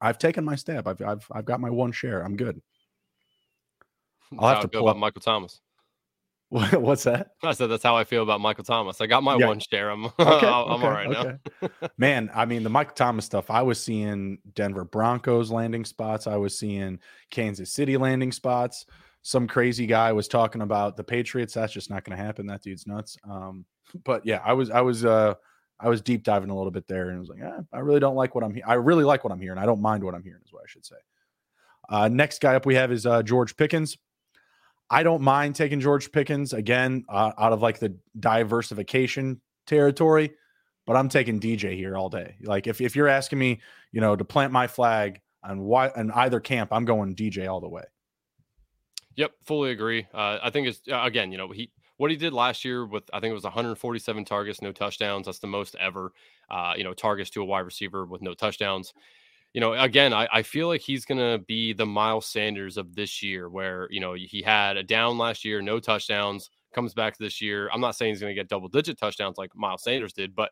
I've 0.02 0.18
taken 0.18 0.44
my 0.44 0.56
stab. 0.56 0.88
I've 0.88 1.02
I've 1.02 1.26
I've 1.32 1.46
got 1.46 1.60
my 1.60 1.70
one 1.70 1.92
share. 1.92 2.22
I'm 2.22 2.36
good. 2.36 2.62
I'll 4.38 4.50
have 4.50 4.62
to 4.62 4.68
pull 4.68 4.88
up 4.88 4.98
Michael 4.98 5.22
Thomas. 5.22 5.60
What's 6.74 7.04
that? 7.04 7.32
I 7.44 7.52
said 7.52 7.68
that's 7.68 7.84
how 7.84 7.96
I 7.96 8.04
feel 8.04 8.24
about 8.24 8.42
Michael 8.42 8.64
Thomas. 8.64 9.02
I 9.02 9.06
got 9.06 9.22
my 9.22 9.36
yeah. 9.38 9.48
one 9.48 9.60
share. 9.60 9.92
I'm, 9.92 10.06
okay, 10.06 10.14
I'm 10.20 10.28
okay, 10.32 10.52
all 10.52 10.80
right 10.80 11.08
okay. 11.08 11.38
now. 11.62 11.90
Man, 11.98 12.32
I 12.34 12.46
mean 12.46 12.64
the 12.64 12.72
Michael 12.72 12.96
Thomas 12.96 13.26
stuff. 13.26 13.52
I 13.52 13.62
was 13.62 13.82
seeing 13.82 14.40
Denver 14.56 14.84
Broncos 14.84 15.52
landing 15.52 15.86
spots. 15.86 16.26
I 16.26 16.38
was 16.38 16.58
seeing 16.58 17.00
Kansas 17.30 17.72
City 17.72 17.98
landing 17.98 18.32
spots. 18.32 18.88
Some 19.22 19.48
crazy 19.48 19.86
guy 19.86 20.12
was 20.12 20.28
talking 20.28 20.62
about 20.62 20.98
the 20.98 21.04
Patriots. 21.04 21.54
That's 21.54 21.74
just 21.74 21.92
not 21.92 22.04
going 22.04 22.18
to 22.18 22.24
happen. 22.24 22.48
That 22.48 22.64
dude's 22.64 22.88
nuts. 22.88 23.16
Um, 23.30 23.66
but 24.04 24.26
yeah, 24.26 24.42
I 24.44 24.54
was 24.54 24.72
I 24.72 24.82
was 24.82 25.06
uh 25.06 25.36
I 25.80 25.88
was 25.88 26.02
deep 26.02 26.24
diving 26.24 26.50
a 26.50 26.56
little 26.56 26.72
bit 26.72 26.88
there 26.88 27.10
and 27.10 27.20
was 27.20 27.30
like, 27.30 27.40
yeah, 27.40 27.60
I 27.72 27.80
really 27.80 28.00
don't 28.00 28.16
like 28.16 28.34
what 28.34 28.44
I'm 28.44 28.56
here. 28.56 28.64
I 28.66 28.74
really 28.74 29.04
like 29.04 29.24
what 29.24 29.32
I'm 29.32 29.40
hearing. 29.40 29.60
I 29.60 29.68
don't 29.68 29.82
mind 29.82 30.04
what 30.04 30.16
I'm 30.16 30.24
hearing, 30.24 30.42
is 30.44 30.52
what 30.52 30.64
I 30.64 30.68
should 30.68 30.86
say. 30.86 30.96
Uh, 31.90 32.08
next 32.08 32.42
guy 32.42 32.56
up 32.56 32.66
we 32.66 32.76
have 32.76 32.92
is 32.92 33.06
uh, 33.06 33.24
George 33.24 33.56
Pickens. 33.56 33.98
I 34.90 35.04
don't 35.04 35.22
mind 35.22 35.56
taking 35.56 35.80
George 35.80 36.12
Pickens 36.12 36.54
again 36.54 37.06
uh, 37.10 37.32
out 37.38 37.54
of 37.54 37.62
like 37.62 37.80
the 37.80 37.96
diversification 38.20 39.40
territory, 39.68 40.34
but 40.86 40.96
I'm 40.96 41.10
taking 41.10 41.40
DJ 41.40 41.76
here 41.76 41.96
all 41.96 42.10
day. 42.10 42.36
Like 42.42 42.68
if, 42.68 42.82
if 42.82 42.96
you're 42.96 43.08
asking 43.08 43.40
me, 43.40 43.62
you 43.92 44.02
know, 44.02 44.16
to 44.16 44.26
plant 44.26 44.52
my 44.52 44.68
flag 44.68 45.22
on 45.44 45.62
why 45.62 45.90
on 45.90 46.12
either 46.12 46.40
camp, 46.40 46.74
I'm 46.74 46.86
going 46.86 47.16
DJ 47.16 47.48
all 47.48 47.62
the 47.62 47.70
way. 47.70 47.84
Yep, 49.16 49.34
fully 49.44 49.72
agree. 49.72 50.08
Uh, 50.14 50.40
I 50.42 50.50
think 50.50 50.68
it's 50.68 50.82
uh, 50.92 51.02
again, 51.04 51.32
you 51.32 51.38
know, 51.38 51.50
he 51.50 51.72
what 51.98 52.10
he 52.10 52.18
did 52.18 52.34
last 52.34 52.66
year 52.66 52.86
with 52.86 53.04
I 53.14 53.20
think 53.20 53.32
it 53.32 53.36
was 53.36 53.44
147 53.44 54.26
targets, 54.26 54.62
no 54.62 54.72
touchdowns. 54.72 55.26
That's 55.26 55.40
the 55.40 55.48
most 55.48 55.76
ever. 55.80 56.14
Uh, 56.50 56.74
you 56.76 56.84
know, 56.84 56.94
targets 56.94 57.30
to 57.32 57.42
a 57.42 57.46
wide 57.46 57.60
receiver 57.60 58.06
with 58.06 58.22
no 58.22 58.34
touchdowns 58.34 58.94
you 59.54 59.62
know, 59.62 59.74
again, 59.74 60.14
I, 60.14 60.28
I 60.32 60.42
feel 60.44 60.68
like 60.68 60.82
he's 60.82 61.06
going 61.06 61.18
to 61.18 61.44
be 61.46 61.74
the 61.74 61.86
Miles 61.86 62.28
Sanders 62.28 62.78
of 62.78 62.96
this 62.96 63.24
year, 63.24 63.50
where, 63.50 63.88
you 63.90 64.00
know, 64.00 64.14
he 64.14 64.42
had 64.44 64.78
a 64.78 64.84
down 64.84 65.18
last 65.18 65.44
year, 65.44 65.62
no 65.62 65.80
touchdowns, 65.80 66.50
comes 66.74 66.94
back 66.94 67.18
this 67.18 67.42
year. 67.42 67.70
I'm 67.74 67.82
not 67.82 67.96
saying 67.96 68.12
he's 68.14 68.22
going 68.22 68.36
to 68.36 68.40
get 68.40 68.48
double 68.48 68.68
digit 68.68 69.00
touchdowns 69.00 69.38
like 69.38 69.56
Miles 69.56 69.84
Sanders 69.84 70.14
did, 70.14 70.36
but 70.36 70.52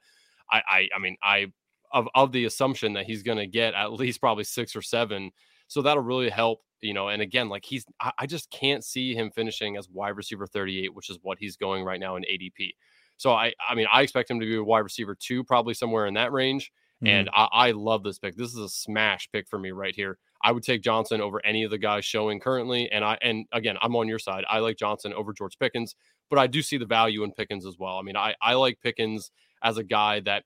I, 0.51 0.62
I, 0.67 0.89
I 0.95 0.99
mean, 0.99 1.15
I, 1.21 1.47
of, 1.93 2.07
of 2.15 2.31
the 2.31 2.45
assumption 2.45 2.93
that 2.93 3.05
he's 3.05 3.23
going 3.23 3.38
to 3.38 3.47
get 3.47 3.73
at 3.73 3.93
least 3.93 4.19
probably 4.19 4.43
six 4.43 4.75
or 4.75 4.81
seven. 4.81 5.31
So 5.67 5.81
that'll 5.81 6.03
really 6.03 6.29
help, 6.29 6.62
you 6.81 6.93
know. 6.93 7.10
And 7.10 7.21
again, 7.21 7.49
like 7.49 7.65
he's, 7.65 7.86
I, 8.01 8.12
I 8.19 8.25
just 8.25 8.49
can't 8.49 8.83
see 8.83 9.13
him 9.13 9.29
finishing 9.29 9.77
as 9.77 9.89
wide 9.89 10.15
receiver 10.17 10.47
38, 10.47 10.93
which 10.95 11.10
is 11.10 11.19
what 11.21 11.38
he's 11.39 11.55
going 11.55 11.83
right 11.83 11.99
now 11.99 12.15
in 12.15 12.23
ADP. 12.23 12.71
So 13.17 13.31
I, 13.31 13.53
I 13.67 13.75
mean, 13.75 13.88
I 13.91 14.01
expect 14.01 14.29
him 14.29 14.39
to 14.39 14.45
be 14.45 14.55
a 14.55 14.63
wide 14.63 14.79
receiver 14.79 15.15
two, 15.15 15.43
probably 15.43 15.73
somewhere 15.73 16.07
in 16.07 16.15
that 16.15 16.31
range. 16.31 16.71
Mm-hmm. 17.03 17.07
And 17.07 17.29
I, 17.33 17.47
I 17.51 17.71
love 17.71 18.03
this 18.03 18.19
pick. 18.19 18.36
This 18.36 18.49
is 18.49 18.60
a 18.60 18.69
smash 18.69 19.29
pick 19.31 19.47
for 19.47 19.60
me 19.60 19.71
right 19.71 19.95
here. 19.95 20.17
I 20.43 20.51
would 20.51 20.63
take 20.63 20.81
Johnson 20.81 21.21
over 21.21 21.43
any 21.45 21.63
of 21.63 21.71
the 21.71 21.77
guys 21.77 22.05
showing 22.05 22.39
currently. 22.39 22.89
And 22.91 23.03
I 23.03 23.17
and 23.21 23.45
again, 23.51 23.75
I'm 23.81 23.95
on 23.95 24.07
your 24.07 24.19
side. 24.19 24.45
I 24.49 24.60
like 24.60 24.77
Johnson 24.77 25.13
over 25.13 25.33
George 25.33 25.57
Pickens, 25.60 25.95
but 26.29 26.39
I 26.39 26.47
do 26.47 26.62
see 26.62 26.77
the 26.77 26.86
value 26.86 27.23
in 27.23 27.31
Pickens 27.31 27.65
as 27.65 27.77
well. 27.77 27.97
I 27.97 28.01
mean, 28.01 28.17
I, 28.17 28.36
I 28.41 28.53
like 28.53 28.79
Pickens 28.81 29.31
as 29.63 29.77
a 29.77 29.83
guy 29.83 30.19
that 30.21 30.43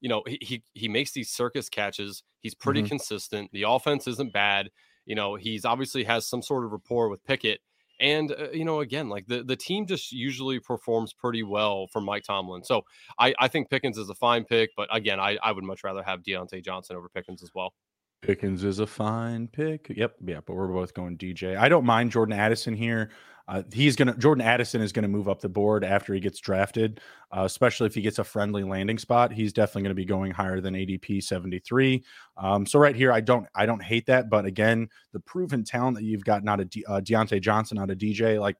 you 0.00 0.08
know 0.08 0.22
he 0.26 0.38
he, 0.40 0.62
he 0.74 0.88
makes 0.88 1.12
these 1.12 1.30
circus 1.30 1.68
catches. 1.68 2.22
He's 2.40 2.54
pretty 2.54 2.80
mm-hmm. 2.80 2.88
consistent. 2.88 3.50
The 3.52 3.64
offense 3.64 4.06
isn't 4.06 4.32
bad. 4.32 4.70
You 5.04 5.14
know, 5.16 5.34
he's 5.34 5.64
obviously 5.64 6.04
has 6.04 6.26
some 6.26 6.42
sort 6.42 6.64
of 6.64 6.72
rapport 6.72 7.08
with 7.08 7.24
Pickett. 7.24 7.60
And 8.02 8.32
uh, 8.32 8.50
you 8.52 8.64
know, 8.64 8.80
again, 8.80 9.08
like 9.08 9.26
the 9.28 9.44
the 9.44 9.56
team 9.56 9.86
just 9.86 10.12
usually 10.12 10.58
performs 10.58 11.12
pretty 11.12 11.44
well 11.44 11.86
for 11.86 12.00
Mike 12.00 12.24
Tomlin. 12.24 12.64
So 12.64 12.82
I 13.18 13.32
I 13.38 13.48
think 13.48 13.70
Pickens 13.70 13.96
is 13.96 14.10
a 14.10 14.14
fine 14.14 14.44
pick, 14.44 14.70
but 14.76 14.88
again, 14.94 15.20
I 15.20 15.38
I 15.42 15.52
would 15.52 15.64
much 15.64 15.84
rather 15.84 16.02
have 16.02 16.22
Diontae 16.22 16.64
Johnson 16.64 16.96
over 16.96 17.08
Pickens 17.08 17.42
as 17.42 17.50
well. 17.54 17.72
Pickens 18.20 18.64
is 18.64 18.80
a 18.80 18.86
fine 18.86 19.48
pick. 19.48 19.88
Yep, 19.88 20.16
yeah, 20.24 20.40
but 20.44 20.54
we're 20.54 20.68
both 20.68 20.94
going 20.94 21.16
DJ. 21.16 21.56
I 21.56 21.68
don't 21.68 21.84
mind 21.84 22.12
Jordan 22.12 22.38
Addison 22.38 22.74
here. 22.74 23.10
Uh, 23.48 23.62
he's 23.72 23.96
gonna 23.96 24.16
Jordan 24.16 24.44
Addison 24.44 24.80
is 24.80 24.92
gonna 24.92 25.08
move 25.08 25.28
up 25.28 25.40
the 25.40 25.48
board 25.48 25.84
after 25.84 26.14
he 26.14 26.20
gets 26.20 26.38
drafted, 26.40 27.00
uh, 27.36 27.42
especially 27.44 27.86
if 27.86 27.94
he 27.94 28.00
gets 28.00 28.18
a 28.18 28.24
friendly 28.24 28.62
landing 28.62 28.98
spot. 28.98 29.32
He's 29.32 29.52
definitely 29.52 29.82
gonna 29.82 29.94
be 29.94 30.04
going 30.04 30.32
higher 30.32 30.60
than 30.60 30.74
ADP 30.74 31.22
seventy 31.22 31.58
three. 31.58 32.04
Um, 32.36 32.66
so 32.66 32.78
right 32.78 32.96
here, 32.96 33.12
I 33.12 33.20
don't 33.20 33.46
I 33.54 33.66
don't 33.66 33.82
hate 33.82 34.06
that, 34.06 34.30
but 34.30 34.44
again, 34.44 34.88
the 35.12 35.20
proven 35.20 35.64
talent 35.64 35.96
that 35.96 36.04
you've 36.04 36.24
got, 36.24 36.44
not 36.44 36.60
a 36.60 36.64
De- 36.64 36.84
uh, 36.86 37.00
Diontae 37.00 37.40
Johnson, 37.40 37.76
not 37.76 37.90
a 37.90 37.96
DJ, 37.96 38.40
like 38.40 38.56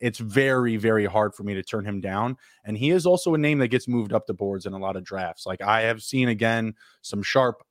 it's 0.00 0.18
very 0.18 0.76
very 0.76 1.06
hard 1.06 1.34
for 1.34 1.44
me 1.44 1.54
to 1.54 1.62
turn 1.62 1.84
him 1.84 2.00
down. 2.00 2.36
And 2.64 2.76
he 2.76 2.90
is 2.90 3.06
also 3.06 3.34
a 3.34 3.38
name 3.38 3.58
that 3.58 3.68
gets 3.68 3.86
moved 3.86 4.12
up 4.12 4.26
the 4.26 4.34
boards 4.34 4.66
in 4.66 4.72
a 4.72 4.78
lot 4.78 4.96
of 4.96 5.04
drafts. 5.04 5.46
Like 5.46 5.62
I 5.62 5.82
have 5.82 6.02
seen 6.02 6.28
again 6.28 6.74
some 7.02 7.22
sharp 7.22 7.62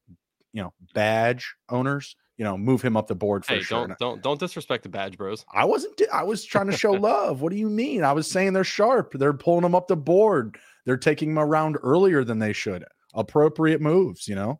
you 0.53 0.61
know 0.61 0.73
badge 0.93 1.55
owners 1.69 2.15
you 2.37 2.45
know 2.45 2.57
move 2.57 2.81
him 2.81 2.97
up 2.97 3.07
the 3.07 3.15
board 3.15 3.45
for 3.45 3.53
hey, 3.53 3.61
sure. 3.61 3.87
Don't 3.87 3.99
don't 3.99 4.23
don't 4.23 4.39
disrespect 4.39 4.83
the 4.83 4.89
badge 4.89 5.17
bros. 5.17 5.45
I 5.53 5.65
wasn't. 5.65 6.01
I 6.11 6.23
was 6.23 6.43
trying 6.43 6.69
to 6.69 6.77
show 6.77 6.91
love. 6.91 7.41
What 7.41 7.51
do 7.51 7.57
you 7.57 7.69
mean? 7.69 8.03
I 8.03 8.13
was 8.13 8.29
saying 8.29 8.53
they're 8.53 8.63
sharp. 8.63 9.13
They're 9.13 9.33
pulling 9.33 9.61
them 9.61 9.75
up 9.75 9.87
the 9.87 9.95
board. 9.95 10.57
They're 10.85 10.97
taking 10.97 11.35
them 11.35 11.43
around 11.43 11.77
earlier 11.83 12.23
than 12.23 12.39
they 12.39 12.53
should. 12.53 12.85
Appropriate 13.13 13.81
moves, 13.81 14.27
you 14.27 14.35
know. 14.35 14.59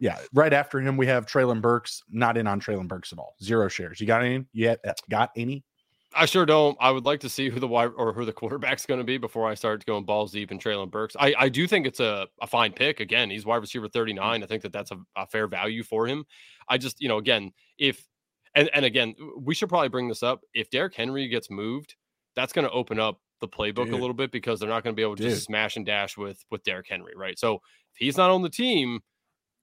Yeah, 0.00 0.18
right 0.32 0.52
after 0.52 0.80
him 0.80 0.96
we 0.96 1.06
have 1.06 1.26
Treylon 1.26 1.60
Burks. 1.60 2.02
Not 2.10 2.36
in 2.36 2.46
on 2.46 2.60
Treylon 2.60 2.86
Burks 2.86 3.12
at 3.12 3.18
all. 3.18 3.34
Zero 3.42 3.68
shares. 3.68 4.00
You 4.00 4.06
got 4.06 4.22
any? 4.22 4.44
Yeah, 4.52 4.76
uh, 4.86 4.92
got 5.08 5.30
any? 5.36 5.64
I 6.14 6.26
sure 6.26 6.46
don't. 6.46 6.76
I 6.80 6.90
would 6.90 7.04
like 7.04 7.20
to 7.20 7.28
see 7.28 7.50
who 7.50 7.60
the 7.60 7.68
wide 7.68 7.90
or 7.96 8.12
who 8.12 8.24
the 8.24 8.32
quarterback's 8.34 8.86
going 8.86 8.98
to 8.98 9.04
be 9.04 9.18
before 9.18 9.46
I 9.46 9.54
start 9.54 9.84
going 9.84 10.04
balls 10.04 10.32
deep 10.32 10.50
and 10.50 10.62
Treylon 10.62 10.90
Burks. 10.90 11.16
I, 11.18 11.34
I 11.38 11.48
do 11.48 11.66
think 11.66 11.86
it's 11.86 12.00
a, 12.00 12.26
a 12.40 12.46
fine 12.46 12.72
pick. 12.72 13.00
Again, 13.00 13.30
he's 13.30 13.44
wide 13.44 13.56
receiver 13.56 13.88
39. 13.88 14.42
I 14.42 14.46
think 14.46 14.62
that 14.62 14.72
that's 14.72 14.90
a, 14.90 14.98
a 15.16 15.26
fair 15.26 15.46
value 15.46 15.82
for 15.82 16.06
him. 16.06 16.24
I 16.68 16.78
just, 16.78 17.00
you 17.00 17.08
know, 17.08 17.18
again, 17.18 17.52
if, 17.78 18.06
and, 18.54 18.70
and 18.72 18.84
again, 18.84 19.14
we 19.38 19.54
should 19.54 19.68
probably 19.68 19.88
bring 19.88 20.08
this 20.08 20.22
up. 20.22 20.40
If 20.54 20.70
Derrick 20.70 20.94
Henry 20.94 21.28
gets 21.28 21.50
moved, 21.50 21.96
that's 22.34 22.52
going 22.52 22.66
to 22.66 22.72
open 22.72 22.98
up 22.98 23.20
the 23.40 23.48
playbook 23.48 23.86
Dude. 23.86 23.94
a 23.94 23.98
little 23.98 24.14
bit 24.14 24.32
because 24.32 24.58
they're 24.58 24.68
not 24.68 24.82
going 24.82 24.94
to 24.94 24.96
be 24.96 25.02
able 25.02 25.16
to 25.16 25.22
Dude. 25.22 25.32
just 25.32 25.44
smash 25.44 25.76
and 25.76 25.84
dash 25.84 26.16
with, 26.16 26.42
with 26.50 26.62
Derrick 26.64 26.86
Henry, 26.88 27.12
right? 27.16 27.38
So 27.38 27.56
if 27.56 27.98
he's 27.98 28.16
not 28.16 28.30
on 28.30 28.42
the 28.42 28.50
team, 28.50 29.00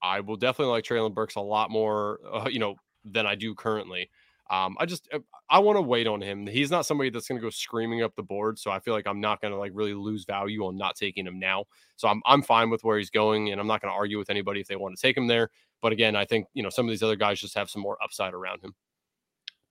I 0.01 0.19
will 0.19 0.37
definitely 0.37 0.73
like 0.73 0.83
Treylon 0.83 1.13
Burks 1.13 1.35
a 1.35 1.41
lot 1.41 1.71
more, 1.71 2.19
uh, 2.31 2.47
you 2.49 2.59
know, 2.59 2.75
than 3.03 3.25
I 3.25 3.35
do 3.35 3.55
currently. 3.55 4.09
Um, 4.49 4.75
I 4.79 4.85
just 4.85 5.07
uh, 5.11 5.19
I 5.49 5.59
want 5.59 5.77
to 5.77 5.81
wait 5.81 6.07
on 6.07 6.21
him. 6.21 6.45
He's 6.45 6.69
not 6.69 6.85
somebody 6.85 7.09
that's 7.09 7.27
going 7.27 7.39
to 7.39 7.45
go 7.45 7.49
screaming 7.49 8.03
up 8.03 8.15
the 8.15 8.23
board, 8.23 8.59
so 8.59 8.69
I 8.69 8.79
feel 8.79 8.93
like 8.93 9.07
I'm 9.07 9.19
not 9.19 9.41
going 9.41 9.51
to 9.51 9.57
like 9.57 9.71
really 9.73 9.93
lose 9.93 10.25
value 10.25 10.65
on 10.65 10.77
not 10.77 10.95
taking 10.95 11.25
him 11.25 11.39
now. 11.39 11.65
So 11.95 12.07
I'm 12.07 12.21
I'm 12.25 12.41
fine 12.41 12.69
with 12.69 12.83
where 12.83 12.97
he's 12.97 13.09
going, 13.09 13.51
and 13.51 13.59
I'm 13.59 13.67
not 13.67 13.81
going 13.81 13.91
to 13.91 13.95
argue 13.95 14.19
with 14.19 14.29
anybody 14.29 14.61
if 14.61 14.67
they 14.67 14.75
want 14.75 14.95
to 14.95 15.01
take 15.01 15.17
him 15.17 15.27
there. 15.27 15.49
But 15.81 15.93
again, 15.93 16.15
I 16.15 16.25
think 16.25 16.47
you 16.53 16.61
know 16.61 16.69
some 16.69 16.85
of 16.85 16.91
these 16.91 17.03
other 17.03 17.15
guys 17.15 17.39
just 17.39 17.55
have 17.55 17.69
some 17.69 17.81
more 17.81 17.97
upside 18.03 18.33
around 18.33 18.63
him. 18.63 18.75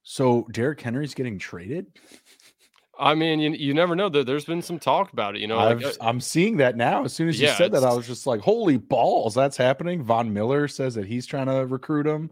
So 0.02 0.46
Derrick 0.50 0.80
Henry's 0.80 1.14
getting 1.14 1.38
traded. 1.38 1.86
I 2.98 3.14
mean, 3.14 3.40
you, 3.40 3.50
you 3.50 3.74
never 3.74 3.96
know. 3.96 4.08
That 4.08 4.26
There, 4.26 4.36
has 4.36 4.44
been 4.44 4.62
some 4.62 4.78
talk 4.78 5.12
about 5.12 5.34
it. 5.34 5.40
You 5.40 5.48
know, 5.48 5.56
like, 5.56 5.84
uh, 5.84 5.92
I'm 6.00 6.20
seeing 6.20 6.56
that 6.58 6.76
now. 6.76 7.04
As 7.04 7.12
soon 7.12 7.28
as 7.28 7.40
you 7.40 7.46
yeah, 7.46 7.56
said 7.56 7.72
that, 7.72 7.82
I 7.82 7.92
was 7.92 8.06
just 8.06 8.26
like, 8.26 8.40
"Holy 8.40 8.76
balls, 8.76 9.34
that's 9.34 9.56
happening!" 9.56 10.02
Von 10.02 10.32
Miller 10.32 10.68
says 10.68 10.94
that 10.94 11.06
he's 11.06 11.26
trying 11.26 11.46
to 11.46 11.66
recruit 11.66 12.06
him. 12.06 12.30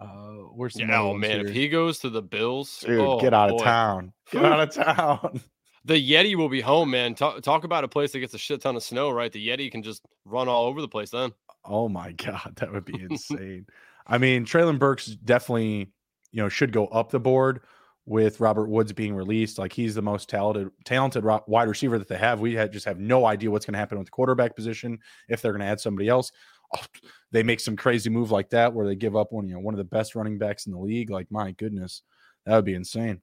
Uh, 0.00 0.44
where's 0.54 0.76
yeah, 0.78 0.98
oh 0.98 1.12
man, 1.12 1.40
here? 1.40 1.46
if 1.46 1.52
he 1.52 1.68
goes 1.68 1.98
to 1.98 2.08
the 2.08 2.22
Bills, 2.22 2.82
dude, 2.86 3.00
oh, 3.00 3.20
get 3.20 3.34
out 3.34 3.50
boy. 3.50 3.56
of 3.56 3.62
town. 3.62 4.12
Get 4.30 4.44
out 4.44 4.60
of 4.60 4.74
town. 4.74 5.40
The 5.84 5.94
Yeti 5.94 6.34
will 6.36 6.48
be 6.48 6.60
home, 6.60 6.90
man. 6.90 7.14
Talk, 7.14 7.42
talk 7.42 7.64
about 7.64 7.84
a 7.84 7.88
place 7.88 8.12
that 8.12 8.20
gets 8.20 8.34
a 8.34 8.38
shit 8.38 8.60
ton 8.62 8.76
of 8.76 8.82
snow, 8.82 9.10
right? 9.10 9.32
The 9.32 9.46
Yeti 9.46 9.70
can 9.70 9.82
just 9.82 10.02
run 10.24 10.48
all 10.48 10.66
over 10.66 10.80
the 10.80 10.88
place 10.88 11.10
then. 11.10 11.32
Oh 11.64 11.88
my 11.88 12.12
god, 12.12 12.54
that 12.56 12.72
would 12.72 12.84
be 12.84 13.00
insane. 13.10 13.66
I 14.06 14.18
mean, 14.18 14.44
Treylon 14.44 14.78
Burks 14.78 15.06
definitely, 15.06 15.92
you 16.32 16.42
know, 16.42 16.48
should 16.48 16.72
go 16.72 16.86
up 16.86 17.10
the 17.10 17.20
board 17.20 17.60
with 18.06 18.40
Robert 18.40 18.68
Woods 18.68 18.92
being 18.92 19.14
released. 19.14 19.58
Like 19.58 19.72
he's 19.72 19.94
the 19.94 20.02
most 20.02 20.28
talented 20.28 20.70
talented 20.84 21.24
wide 21.24 21.68
receiver 21.68 21.98
that 21.98 22.08
they 22.08 22.16
have. 22.16 22.40
We 22.40 22.54
had, 22.54 22.72
just 22.72 22.86
have 22.86 22.98
no 22.98 23.26
idea 23.26 23.50
what's 23.50 23.66
going 23.66 23.74
to 23.74 23.78
happen 23.78 23.98
with 23.98 24.06
the 24.06 24.12
quarterback 24.12 24.56
position 24.56 24.98
if 25.28 25.42
they're 25.42 25.52
going 25.52 25.60
to 25.60 25.66
add 25.66 25.80
somebody 25.80 26.08
else. 26.08 26.32
Oh, 26.76 26.84
they 27.32 27.42
make 27.42 27.60
some 27.60 27.76
crazy 27.76 28.10
move 28.10 28.30
like 28.30 28.50
that 28.50 28.72
where 28.72 28.86
they 28.86 28.96
give 28.96 29.16
up 29.16 29.32
one, 29.32 29.48
you 29.48 29.54
know, 29.54 29.60
one 29.60 29.74
of 29.74 29.78
the 29.78 29.84
best 29.84 30.14
running 30.14 30.38
backs 30.38 30.66
in 30.66 30.72
the 30.72 30.78
league. 30.78 31.10
Like, 31.10 31.30
my 31.30 31.52
goodness, 31.52 32.02
that 32.46 32.56
would 32.56 32.64
be 32.64 32.74
insane. 32.74 33.20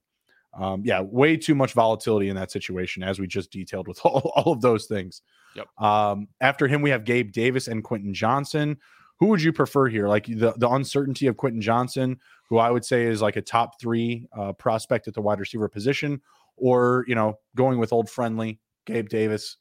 Um, 0.54 0.82
yeah, 0.84 1.02
way 1.02 1.38
too 1.38 1.56
much 1.56 1.74
volatility 1.74 2.30
in 2.30 2.36
that 2.36 2.52
situation, 2.52 3.04
as 3.04 3.20
we 3.20 3.28
just 3.28 3.52
detailed 3.52 3.88
with 3.88 4.00
all, 4.04 4.32
all 4.36 4.54
of 4.54 4.62
those 4.62 4.86
things. 4.86 5.22
Yep. 5.56 5.68
Um, 5.82 6.28
after 6.42 6.68
him, 6.68 6.82
we 6.82 6.90
have 6.90 7.04
Gabe 7.04 7.32
Davis 7.32 7.68
and 7.68 7.84
Quentin 7.84 8.14
Johnston. 8.14 8.78
Who 9.20 9.28
would 9.28 9.42
you 9.42 9.52
prefer 9.52 9.88
here? 9.88 10.08
Like 10.08 10.26
the, 10.26 10.54
the 10.58 10.70
uncertainty 10.70 11.28
of 11.28 11.38
Quentin 11.38 11.62
Johnston, 11.62 12.20
who 12.50 12.58
I 12.58 12.70
would 12.70 12.86
say 12.86 13.04
is 13.04 13.22
like 13.22 13.36
a 13.36 13.42
top 13.42 13.80
three 13.82 14.28
uh, 14.38 14.54
prospect 14.54 15.08
at 15.08 15.16
the 15.16 15.22
wide 15.22 15.40
receiver 15.40 15.68
position, 15.68 16.22
or, 16.56 17.04
you 17.08 17.16
know, 17.16 17.40
going 17.56 17.80
with 17.80 17.94
old 17.94 18.10
friendly 18.10 18.60
Gabe 18.86 19.10
Davis, 19.10 19.58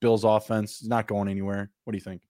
Bills 0.00 0.24
offense, 0.24 0.82
is 0.82 0.88
not 0.88 1.06
going 1.06 1.28
anywhere. 1.28 1.70
What 1.84 1.92
do 1.92 1.96
you 1.96 2.04
think? 2.04 2.22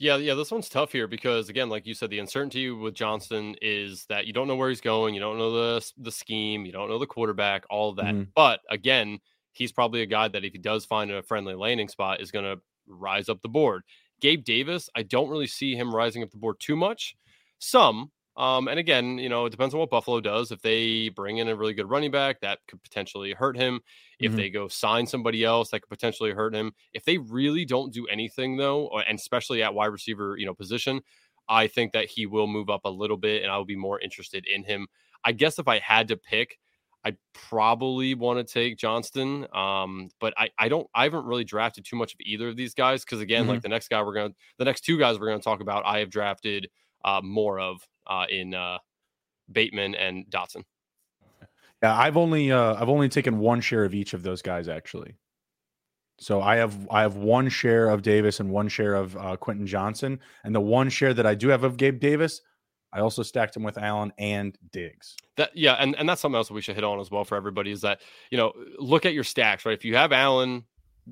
Yeah, 0.00 0.16
yeah, 0.16 0.34
this 0.34 0.52
one's 0.52 0.68
tough 0.68 0.92
here 0.92 1.08
because 1.08 1.48
again, 1.48 1.68
like 1.68 1.84
you 1.84 1.94
said, 1.94 2.10
the 2.10 2.20
uncertainty 2.20 2.70
with 2.70 2.94
Johnston 2.94 3.56
is 3.60 4.06
that 4.08 4.26
you 4.26 4.32
don't 4.32 4.46
know 4.46 4.54
where 4.54 4.68
he's 4.68 4.80
going, 4.80 5.14
you 5.14 5.20
don't 5.20 5.38
know 5.38 5.50
the 5.50 5.92
the 5.98 6.12
scheme, 6.12 6.64
you 6.64 6.72
don't 6.72 6.88
know 6.88 6.98
the 6.98 7.06
quarterback, 7.06 7.64
all 7.68 7.90
of 7.90 7.96
that. 7.96 8.14
Mm-hmm. 8.14 8.30
But 8.36 8.60
again, 8.70 9.18
he's 9.52 9.72
probably 9.72 10.02
a 10.02 10.06
guy 10.06 10.28
that 10.28 10.44
if 10.44 10.52
he 10.52 10.58
does 10.58 10.84
find 10.84 11.10
a 11.10 11.22
friendly 11.22 11.54
landing 11.54 11.88
spot 11.88 12.20
is 12.20 12.30
going 12.30 12.44
to 12.44 12.62
rise 12.86 13.28
up 13.28 13.42
the 13.42 13.48
board. 13.48 13.82
Gabe 14.20 14.44
Davis, 14.44 14.88
I 14.94 15.02
don't 15.02 15.28
really 15.28 15.46
see 15.46 15.74
him 15.74 15.94
rising 15.94 16.22
up 16.22 16.30
the 16.30 16.38
board 16.38 16.56
too 16.60 16.76
much. 16.76 17.16
Some, 17.58 18.12
um, 18.38 18.68
and 18.68 18.78
again, 18.78 19.18
you 19.18 19.28
know, 19.28 19.46
it 19.46 19.50
depends 19.50 19.74
on 19.74 19.80
what 19.80 19.90
Buffalo 19.90 20.20
does. 20.20 20.52
If 20.52 20.62
they 20.62 21.08
bring 21.08 21.38
in 21.38 21.48
a 21.48 21.56
really 21.56 21.74
good 21.74 21.90
running 21.90 22.12
back, 22.12 22.40
that 22.40 22.60
could 22.68 22.80
potentially 22.80 23.32
hurt 23.32 23.56
him. 23.56 23.80
If 24.20 24.30
mm-hmm. 24.30 24.36
they 24.36 24.50
go 24.50 24.68
sign 24.68 25.08
somebody 25.08 25.42
else, 25.42 25.70
that 25.70 25.80
could 25.80 25.90
potentially 25.90 26.30
hurt 26.30 26.54
him. 26.54 26.72
If 26.94 27.04
they 27.04 27.18
really 27.18 27.64
don't 27.64 27.92
do 27.92 28.06
anything 28.06 28.56
though, 28.56 28.90
and 29.00 29.18
especially 29.18 29.64
at 29.64 29.74
wide 29.74 29.86
receiver, 29.86 30.36
you 30.38 30.46
know, 30.46 30.54
position, 30.54 31.00
I 31.48 31.66
think 31.66 31.92
that 31.92 32.06
he 32.06 32.26
will 32.26 32.46
move 32.46 32.70
up 32.70 32.82
a 32.84 32.90
little 32.90 33.16
bit, 33.16 33.42
and 33.42 33.50
I 33.50 33.56
will 33.56 33.64
be 33.64 33.76
more 33.76 33.98
interested 33.98 34.46
in 34.46 34.62
him. 34.62 34.86
I 35.24 35.32
guess 35.32 35.58
if 35.58 35.66
I 35.66 35.80
had 35.80 36.06
to 36.08 36.16
pick, 36.16 36.58
I'd 37.04 37.16
probably 37.32 38.14
want 38.14 38.38
to 38.38 38.52
take 38.52 38.78
Johnston. 38.78 39.46
Um, 39.52 40.10
but 40.20 40.32
I, 40.36 40.50
I 40.58 40.68
don't 40.68 40.86
I 40.94 41.04
haven't 41.04 41.24
really 41.24 41.44
drafted 41.44 41.84
too 41.84 41.96
much 41.96 42.14
of 42.14 42.20
either 42.20 42.48
of 42.48 42.56
these 42.56 42.74
guys 42.74 43.04
because 43.04 43.20
again, 43.20 43.42
mm-hmm. 43.42 43.50
like 43.50 43.62
the 43.62 43.68
next 43.68 43.88
guy 43.88 44.00
we're 44.02 44.14
gonna 44.14 44.34
the 44.58 44.64
next 44.64 44.82
two 44.82 44.96
guys 44.96 45.18
we're 45.18 45.26
gonna 45.26 45.42
talk 45.42 45.60
about, 45.60 45.84
I 45.84 45.98
have 45.98 46.10
drafted 46.10 46.68
uh, 47.04 47.20
more 47.22 47.58
of 47.58 47.80
uh, 48.08 48.26
in 48.30 48.54
uh, 48.54 48.78
Bateman 49.50 49.94
and 49.94 50.26
Dotson. 50.30 50.64
Yeah, 51.82 51.96
I've 51.96 52.16
only 52.16 52.50
uh, 52.50 52.74
I've 52.74 52.88
only 52.88 53.08
taken 53.08 53.38
one 53.38 53.60
share 53.60 53.84
of 53.84 53.94
each 53.94 54.14
of 54.14 54.22
those 54.22 54.42
guys 54.42 54.68
actually. 54.68 55.14
So 56.18 56.42
I 56.42 56.56
have 56.56 56.88
I 56.90 57.02
have 57.02 57.16
one 57.16 57.48
share 57.48 57.88
of 57.88 58.02
Davis 58.02 58.40
and 58.40 58.50
one 58.50 58.68
share 58.68 58.94
of 58.94 59.16
uh, 59.16 59.36
Quentin 59.36 59.66
Johnston, 59.66 60.18
and 60.42 60.54
the 60.54 60.60
one 60.60 60.88
share 60.88 61.14
that 61.14 61.26
I 61.26 61.34
do 61.34 61.48
have 61.48 61.62
of 61.62 61.76
Gabe 61.76 62.00
Davis, 62.00 62.42
I 62.92 63.00
also 63.00 63.22
stacked 63.22 63.56
him 63.56 63.62
with 63.62 63.78
Allen 63.78 64.12
and 64.18 64.58
Diggs. 64.72 65.16
That 65.36 65.56
yeah, 65.56 65.74
and 65.74 65.94
and 65.96 66.08
that's 66.08 66.20
something 66.20 66.36
else 66.36 66.48
that 66.48 66.54
we 66.54 66.62
should 66.62 66.74
hit 66.74 66.84
on 66.84 66.98
as 66.98 67.10
well 67.10 67.24
for 67.24 67.36
everybody 67.36 67.70
is 67.70 67.82
that 67.82 68.00
you 68.30 68.38
know 68.38 68.52
look 68.78 69.06
at 69.06 69.14
your 69.14 69.24
stacks 69.24 69.64
right. 69.64 69.74
If 69.74 69.84
you 69.84 69.94
have 69.94 70.12
Allen, 70.12 70.64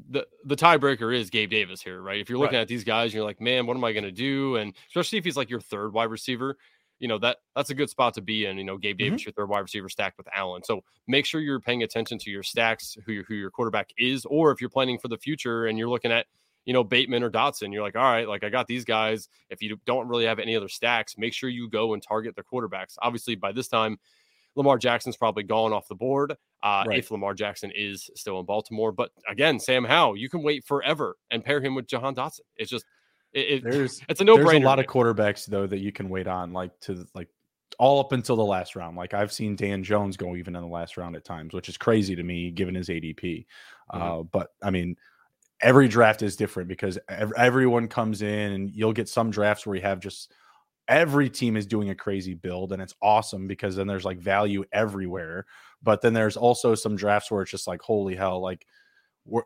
the 0.09 0.27
the 0.45 0.57
tiebreaker 0.57 1.15
is 1.15 1.31
Gabe 1.31 1.51
Davis 1.51 1.83
here, 1.83 2.01
right? 2.01 2.21
If 2.21 2.29
you're 2.29 2.39
looking 2.39 2.57
right. 2.57 2.63
at 2.63 2.69
these 2.69 2.83
guys, 2.83 3.15
you're 3.15 3.25
like, 3.25 3.41
man, 3.41 3.67
what 3.67 3.77
am 3.77 3.85
I 3.85 3.93
going 3.93 4.05
to 4.05 4.13
do? 4.13 4.57
And 4.57 4.75
especially 4.89 5.19
if 5.19 5.25
he's 5.25 5.37
like 5.37 5.51
your 5.51 5.61
third 5.61 5.93
wide 5.93 6.11
receiver, 6.11 6.57
you 6.99 7.09
know 7.09 7.19
that 7.19 7.39
that's 7.55 7.71
a 7.71 7.75
good 7.75 7.91
spot 7.91 8.15
to 8.15 8.21
be 8.21 8.47
in. 8.47 8.57
You 8.59 8.65
know, 8.65 8.79
Gabe 8.79 8.99
Davis, 8.99 9.21
mm-hmm. 9.21 9.29
your 9.29 9.33
third 9.35 9.49
wide 9.49 9.61
receiver, 9.61 9.89
stacked 9.89 10.19
with 10.19 10.29
Allen. 10.35 10.63
So 10.65 10.83
make 11.07 11.27
sure 11.27 11.41
you're 11.41 11.61
paying 11.61 11.83
attention 11.83 12.19
to 12.19 12.31
your 12.31 12.43
stacks, 12.43 12.97
who 13.05 13.13
your 13.13 13.25
who 13.25 13.35
your 13.35 13.51
quarterback 13.51 13.91
is, 13.99 14.25
or 14.27 14.51
if 14.51 14.61
you're 14.61 14.71
planning 14.71 14.99
for 14.99 15.09
the 15.09 15.19
future 15.19 15.67
and 15.67 15.79
you're 15.79 15.89
looking 15.89 16.13
at 16.13 16.27
you 16.65 16.73
know 16.73 16.85
Bateman 16.85 17.23
or 17.23 17.31
Dotson, 17.31 17.73
you're 17.73 17.83
like, 17.83 17.97
all 17.97 18.03
right, 18.03 18.29
like 18.29 18.45
I 18.45 18.49
got 18.49 18.67
these 18.67 18.85
guys. 18.85 19.29
If 19.51 19.63
you 19.63 19.79
don't 19.87 20.09
really 20.09 20.27
have 20.27 20.39
any 20.39 20.57
other 20.57 20.69
stacks, 20.69 21.17
make 21.19 21.33
sure 21.33 21.49
you 21.49 21.69
go 21.69 21.95
and 21.95 22.03
target 22.03 22.37
the 22.37 22.43
quarterbacks. 22.43 22.97
Obviously, 23.01 23.35
by 23.35 23.53
this 23.53 23.69
time, 23.69 23.99
Lamar 24.57 24.79
Jackson's 24.79 25.17
probably 25.17 25.43
gone 25.43 25.73
off 25.73 25.87
the 25.87 25.95
board 25.95 26.33
uh, 26.63 26.85
right. 26.87 26.99
if 26.99 27.11
Lamar 27.11 27.35
Jackson 27.35 27.71
is 27.75 28.11
still 28.15 28.41
in 28.41 28.47
Baltimore. 28.47 28.91
But 28.91 29.11
again, 29.29 29.61
Sam 29.61 29.85
Howell, 29.85 30.17
you 30.17 30.29
can 30.29 30.43
wait 30.43 30.65
forever 30.65 31.17
and 31.31 31.45
pair 31.45 31.61
him 31.61 31.75
with 31.75 31.87
Jahan 31.87 32.15
Dotson. 32.15 32.41
It's 32.57 32.71
just 32.71 32.87
it, 33.37 33.65
there's 33.65 34.03
it's 34.09 34.21
a 34.21 34.25
no 34.25 34.37
brainer. 34.37 34.51
There's 34.51 34.63
a 34.63 34.67
lot 34.67 34.79
of 34.79 34.87
quarterbacks 34.87 35.47
though 35.47 35.67
that 35.67 35.79
you 35.79 35.93
can 35.93 36.09
wait 36.09 36.27
on, 36.27 36.53
like 36.53 36.79
to 36.81 37.07
like 37.15 37.29
all 37.79 38.01
up 38.01 38.13
until 38.13 38.37
the 38.37 38.45
last 38.45 38.77
round. 38.77 38.97
Like 38.97 39.15
I've 39.15 39.33
seen 39.33 39.57
Dan 39.57 39.83
Jones 39.85 40.17
go 40.17 40.37
even 40.37 40.57
in 40.57 40.63
the 40.63 40.69
last 40.69 40.97
round 40.97 41.17
at 41.17 41.25
times, 41.25 41.53
which 41.53 41.69
is 41.69 41.77
crazy 41.77 42.17
to 42.17 42.23
me 42.23 42.51
given 42.51 42.75
his 42.75 42.89
ADP. 42.89 43.47
Mm-hmm. 43.93 44.03
Uh, 44.03 44.23
but 44.23 44.49
I 44.63 44.71
mean, 44.71 44.97
every 45.61 45.89
draft 45.89 46.23
is 46.23 46.37
different 46.37 46.69
because 46.69 46.99
everyone 47.09 47.89
comes 47.89 48.23
in 48.23 48.53
and 48.53 48.71
you'll 48.75 48.93
get 48.93 49.09
some 49.09 49.31
drafts 49.31 49.67
where 49.67 49.77
you 49.77 49.83
have 49.83 50.01
just 50.01 50.33
every 50.89 51.29
team 51.29 51.57
is 51.57 51.67
doing 51.67 51.91
a 51.91 51.95
crazy 51.95 52.35
build 52.35 52.73
and 52.73 52.81
it's 52.81 52.95
awesome 53.03 53.47
because 53.49 53.75
then 53.75 53.87
there's 53.89 54.05
like 54.05 54.21
value 54.21 54.65
everywhere 54.73 55.45
but 55.83 56.01
then 56.01 56.13
there's 56.13 56.37
also 56.37 56.77
some 56.77 56.95
drafts 56.95 57.29
where 57.29 57.43
it's 57.43 57.51
just 57.51 57.67
like 57.67 57.83
holy 57.83 58.15
hell 58.15 58.41
like 58.41 58.67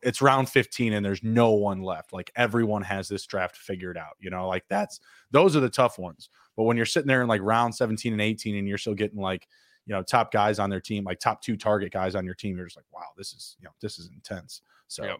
it's 0.02 0.20
round 0.20 0.48
15 0.48 0.92
and 0.92 1.04
there's 1.04 1.22
no 1.22 1.52
one 1.52 1.82
left. 1.82 2.12
Like 2.12 2.30
everyone 2.36 2.82
has 2.82 3.08
this 3.08 3.26
draft 3.26 3.56
figured 3.56 3.96
out, 3.96 4.16
you 4.20 4.30
know, 4.30 4.48
like 4.48 4.64
that's 4.68 5.00
those 5.30 5.56
are 5.56 5.60
the 5.60 5.70
tough 5.70 5.98
ones. 5.98 6.28
But 6.56 6.64
when 6.64 6.76
you're 6.76 6.86
sitting 6.86 7.06
there 7.06 7.22
in 7.22 7.28
like 7.28 7.40
round 7.42 7.74
17 7.74 8.12
and 8.12 8.20
18 8.20 8.56
and 8.56 8.68
you're 8.68 8.78
still 8.78 8.94
getting 8.94 9.20
like, 9.20 9.48
you 9.86 9.94
know, 9.94 10.02
top 10.02 10.32
guys 10.32 10.58
on 10.58 10.70
their 10.70 10.80
team, 10.80 11.04
like 11.04 11.18
top 11.18 11.42
two 11.42 11.56
target 11.56 11.92
guys 11.92 12.14
on 12.14 12.24
your 12.24 12.34
team, 12.34 12.56
you're 12.56 12.66
just 12.66 12.76
like, 12.76 12.86
wow, 12.92 13.06
this 13.16 13.32
is, 13.32 13.56
you 13.60 13.64
know, 13.64 13.72
this 13.80 13.98
is 13.98 14.10
intense. 14.14 14.62
So, 14.86 15.04
yep. 15.04 15.18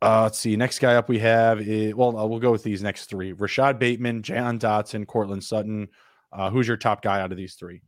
uh, 0.00 0.22
let's 0.22 0.38
see. 0.38 0.56
Next 0.56 0.78
guy 0.78 0.94
up 0.94 1.08
we 1.08 1.18
have 1.18 1.60
is, 1.60 1.94
well, 1.94 2.16
uh, 2.16 2.26
we'll 2.26 2.38
go 2.38 2.50
with 2.50 2.62
these 2.62 2.82
next 2.82 3.06
three 3.06 3.32
Rashod 3.32 3.78
Bateman, 3.78 4.22
Jahan 4.22 4.58
Dotson, 4.58 5.06
Courtland 5.06 5.44
Sutton. 5.44 5.88
Uh, 6.32 6.50
who's 6.50 6.68
your 6.68 6.76
top 6.76 7.02
guy 7.02 7.20
out 7.20 7.32
of 7.32 7.38
these 7.38 7.54
three? 7.54 7.82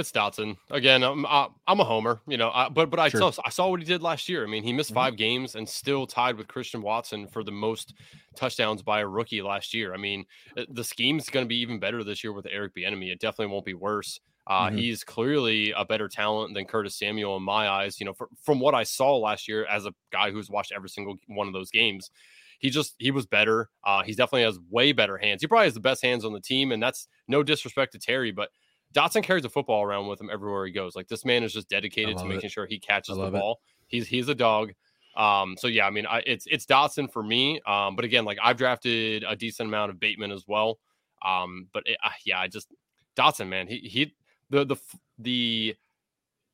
It's 0.00 0.10
Dotson 0.10 0.56
again. 0.70 1.02
I'm 1.02 1.24
I'm 1.26 1.80
a 1.80 1.84
homer, 1.84 2.20
you 2.26 2.38
know, 2.38 2.50
I, 2.52 2.68
but 2.68 2.90
but 2.90 2.98
I 2.98 3.10
sure. 3.10 3.20
saw 3.20 3.42
I 3.44 3.50
saw 3.50 3.68
what 3.68 3.80
he 3.80 3.86
did 3.86 4.02
last 4.02 4.28
year. 4.28 4.42
I 4.42 4.48
mean, 4.48 4.62
he 4.62 4.72
missed 4.72 4.90
mm-hmm. 4.90 4.96
five 4.96 5.16
games 5.16 5.54
and 5.54 5.68
still 5.68 6.06
tied 6.06 6.36
with 6.36 6.48
Christian 6.48 6.82
Watson 6.82 7.28
for 7.28 7.44
the 7.44 7.52
most 7.52 7.94
touchdowns 8.34 8.82
by 8.82 9.00
a 9.00 9.06
rookie 9.06 9.42
last 9.42 9.74
year. 9.74 9.92
I 9.92 9.98
mean, 9.98 10.24
uh, 10.56 10.64
the 10.70 10.82
scheme's 10.82 11.28
going 11.28 11.44
to 11.44 11.48
be 11.48 11.60
even 11.60 11.78
better 11.78 12.02
this 12.02 12.24
year 12.24 12.32
with 12.32 12.46
Eric 12.50 12.74
Bieniemy. 12.74 13.12
It 13.12 13.20
definitely 13.20 13.52
won't 13.52 13.66
be 13.66 13.74
worse. 13.74 14.18
Uh, 14.46 14.68
mm-hmm. 14.68 14.78
He's 14.78 15.04
clearly 15.04 15.72
a 15.72 15.84
better 15.84 16.08
talent 16.08 16.54
than 16.54 16.64
Curtis 16.64 16.98
Samuel 16.98 17.36
in 17.36 17.42
my 17.42 17.68
eyes. 17.68 18.00
You 18.00 18.06
know, 18.06 18.14
for, 18.14 18.28
from 18.42 18.58
what 18.58 18.74
I 18.74 18.82
saw 18.82 19.16
last 19.18 19.46
year 19.46 19.66
as 19.66 19.86
a 19.86 19.92
guy 20.10 20.30
who's 20.30 20.50
watched 20.50 20.72
every 20.74 20.88
single 20.88 21.16
one 21.26 21.46
of 21.46 21.52
those 21.52 21.70
games, 21.70 22.10
he 22.58 22.70
just 22.70 22.94
he 22.98 23.10
was 23.10 23.26
better. 23.26 23.68
Uh, 23.84 24.02
he 24.02 24.12
definitely 24.12 24.42
has 24.42 24.58
way 24.70 24.92
better 24.92 25.18
hands. 25.18 25.42
He 25.42 25.46
probably 25.46 25.66
has 25.66 25.74
the 25.74 25.80
best 25.80 26.02
hands 26.02 26.24
on 26.24 26.32
the 26.32 26.40
team, 26.40 26.72
and 26.72 26.82
that's 26.82 27.08
no 27.28 27.42
disrespect 27.42 27.92
to 27.92 27.98
Terry, 27.98 28.30
but 28.30 28.50
Dotson 28.94 29.22
carries 29.22 29.44
a 29.44 29.48
football 29.48 29.82
around 29.82 30.08
with 30.08 30.20
him 30.20 30.30
everywhere 30.30 30.66
he 30.66 30.72
goes. 30.72 30.96
Like 30.96 31.08
this 31.08 31.24
man 31.24 31.44
is 31.44 31.52
just 31.52 31.68
dedicated 31.68 32.18
to 32.18 32.24
making 32.24 32.46
it. 32.46 32.52
sure 32.52 32.66
he 32.66 32.78
catches 32.78 33.16
the 33.16 33.30
ball. 33.30 33.52
It. 33.52 33.86
He's 33.86 34.06
he's 34.06 34.28
a 34.28 34.34
dog. 34.34 34.72
Um, 35.16 35.56
so 35.58 35.66
yeah, 35.66 35.86
I 35.86 35.90
mean, 35.90 36.06
I, 36.06 36.22
it's 36.26 36.46
it's 36.48 36.66
Dotson 36.66 37.12
for 37.12 37.22
me. 37.22 37.60
Um, 37.66 37.96
but 37.96 38.04
again, 38.04 38.24
like 38.24 38.38
I've 38.42 38.56
drafted 38.56 39.24
a 39.26 39.36
decent 39.36 39.68
amount 39.68 39.90
of 39.90 40.00
Bateman 40.00 40.32
as 40.32 40.44
well. 40.46 40.78
Um, 41.24 41.68
but 41.72 41.84
it, 41.86 41.98
uh, 42.04 42.10
yeah, 42.24 42.40
I 42.40 42.48
just 42.48 42.72
Dotson, 43.16 43.48
man, 43.48 43.66
he 43.66 43.78
he 43.78 44.14
the 44.50 44.64
the 44.64 44.76
the 45.18 45.76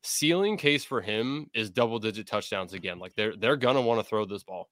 ceiling 0.03 0.57
case 0.57 0.85
for 0.85 1.01
him 1.01 1.49
is 1.53 1.69
double 1.69 1.99
digit 1.99 2.27
touchdowns 2.27 2.73
again. 2.73 2.99
Like 2.99 3.15
they're 3.15 3.35
they're 3.35 3.57
gonna 3.57 3.81
want 3.81 3.99
to 3.99 4.03
throw 4.03 4.25
this 4.25 4.43
ball. 4.43 4.69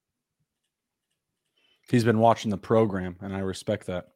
He's 1.89 2.03
been 2.03 2.19
watching 2.19 2.49
the 2.49 2.57
program, 2.57 3.15
and 3.21 3.35
I 3.35 3.39
respect 3.39 3.87
that. 3.87 4.07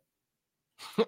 you 0.97 1.05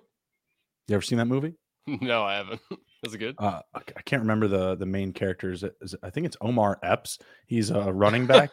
ever 0.91 1.01
seen 1.01 1.17
that 1.17 1.25
movie? 1.25 1.56
No, 2.02 2.24
I 2.24 2.36
haven't. 2.36 2.62
Is 3.04 3.13
it 3.13 3.17
good? 3.17 3.36
Uh, 3.39 3.62
I 3.74 4.02
can't 4.04 4.22
remember 4.22 4.48
the 4.48 4.76
the 4.76 4.86
main 4.86 5.12
characters. 5.12 5.63
I 6.04 6.10
think 6.12 6.28
it's 6.28 6.38
Omar 6.39 6.80
Epps. 6.84 7.17
He's 7.48 7.72
a 7.72 7.91
running 7.91 8.26
back, 8.28 8.52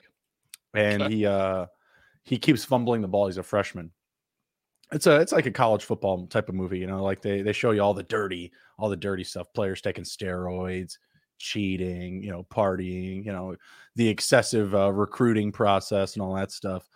and 0.74 1.02
okay. 1.02 1.14
he 1.14 1.26
uh 1.26 1.66
he 2.24 2.38
keeps 2.38 2.64
fumbling 2.64 3.02
the 3.02 3.08
ball. 3.08 3.26
He's 3.26 3.36
a 3.36 3.42
freshman. 3.42 3.90
It's 4.90 5.06
a 5.06 5.20
it's 5.20 5.32
like 5.32 5.44
a 5.44 5.50
college 5.50 5.84
football 5.84 6.26
type 6.28 6.48
of 6.48 6.54
movie, 6.54 6.78
you 6.78 6.86
know. 6.86 7.02
Like 7.02 7.20
they 7.20 7.42
they 7.42 7.52
show 7.52 7.72
you 7.72 7.82
all 7.82 7.92
the 7.92 8.02
dirty 8.02 8.50
all 8.78 8.88
the 8.88 8.96
dirty 8.96 9.24
stuff. 9.24 9.52
Players 9.52 9.82
taking 9.82 10.04
steroids, 10.04 10.96
cheating, 11.36 12.22
you 12.22 12.30
know, 12.30 12.44
partying, 12.44 13.24
you 13.26 13.32
know, 13.32 13.54
the 13.96 14.08
excessive 14.08 14.74
uh, 14.74 14.90
recruiting 14.90 15.52
process 15.52 16.14
and 16.14 16.22
all 16.22 16.34
that 16.34 16.50
stuff. 16.50 16.88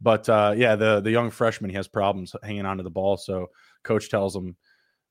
But 0.00 0.28
uh, 0.28 0.54
yeah, 0.56 0.76
the 0.76 1.00
the 1.00 1.10
young 1.10 1.30
freshman 1.30 1.70
he 1.70 1.76
has 1.76 1.88
problems 1.88 2.36
hanging 2.44 2.66
onto 2.66 2.84
the 2.84 2.90
ball, 2.90 3.16
so 3.16 3.48
coach 3.82 4.08
tells 4.08 4.36
him 4.36 4.56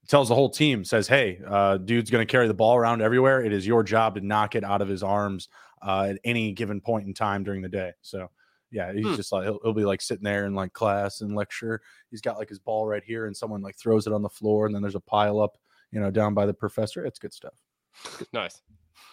tells 0.09 0.27
the 0.27 0.35
whole 0.35 0.49
team, 0.49 0.83
says, 0.83 1.07
"Hey, 1.07 1.39
uh, 1.47 1.77
dude's 1.77 2.09
going 2.09 2.25
to 2.25 2.31
carry 2.31 2.47
the 2.47 2.53
ball 2.53 2.75
around 2.75 3.01
everywhere. 3.01 3.41
It 3.41 3.53
is 3.53 3.65
your 3.65 3.83
job 3.83 4.15
to 4.15 4.21
knock 4.21 4.55
it 4.55 4.63
out 4.63 4.81
of 4.81 4.87
his 4.87 5.03
arms 5.03 5.47
uh, 5.81 6.07
at 6.09 6.19
any 6.23 6.51
given 6.51 6.81
point 6.81 7.07
in 7.07 7.13
time 7.13 7.43
during 7.43 7.61
the 7.61 7.69
day." 7.69 7.93
So, 8.01 8.29
yeah, 8.71 8.91
he's 8.91 9.05
hmm. 9.05 9.15
just 9.15 9.31
like 9.31 9.43
he'll, 9.43 9.59
he'll, 9.63 9.73
be 9.73 9.85
like 9.85 10.01
sitting 10.01 10.23
there 10.23 10.45
in 10.45 10.55
like 10.55 10.73
class 10.73 11.21
and 11.21 11.35
lecture. 11.35 11.81
He's 12.09 12.21
got 12.21 12.37
like 12.37 12.49
his 12.49 12.59
ball 12.59 12.87
right 12.87 13.03
here, 13.03 13.27
and 13.27 13.37
someone 13.37 13.61
like 13.61 13.77
throws 13.77 14.07
it 14.07 14.13
on 14.13 14.23
the 14.23 14.29
floor, 14.29 14.65
and 14.65 14.73
then 14.73 14.81
there's 14.81 14.95
a 14.95 14.99
pile 14.99 15.39
up, 15.39 15.57
you 15.91 15.99
know, 15.99 16.11
down 16.11 16.33
by 16.33 16.45
the 16.45 16.53
professor. 16.53 17.05
It's 17.05 17.19
good 17.19 17.33
stuff. 17.33 17.53
Nice, 18.33 18.61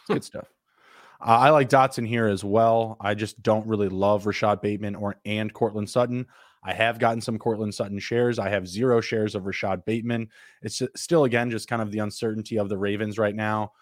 good 0.09 0.25
stuff. 0.25 0.49
Uh, 1.21 1.39
I 1.39 1.51
like 1.51 1.69
Dotson 1.69 2.07
here 2.07 2.27
as 2.27 2.45
well. 2.45 2.97
I 3.01 3.15
just 3.15 3.43
don't 3.43 3.67
really 3.67 3.89
love 3.89 4.27
Rashod 4.27 4.61
Bateman 4.61 4.95
or 4.95 5.17
and 5.25 5.53
Courtland 5.53 5.89
Sutton. 5.89 6.27
I 6.67 6.75
have 6.75 6.99
gotten 6.99 7.21
some 7.21 7.39
Courtland 7.39 7.75
Sutton 7.75 7.99
shares. 8.01 8.39
I 8.41 8.49
have 8.49 8.67
zero 8.67 9.01
shares 9.01 9.37
of 9.37 9.47
Rashod 9.47 9.85
Bateman. 9.85 10.29
It's 10.63 10.83
still, 10.97 11.25
again, 11.25 11.51
just 11.51 11.69
kind 11.69 11.81
of 11.81 11.93
the 11.93 12.01
uncertainty 12.01 12.59
of 12.59 12.69
the 12.69 12.77
Ravens 12.77 13.19
right 13.19 13.35
now. 13.35 13.73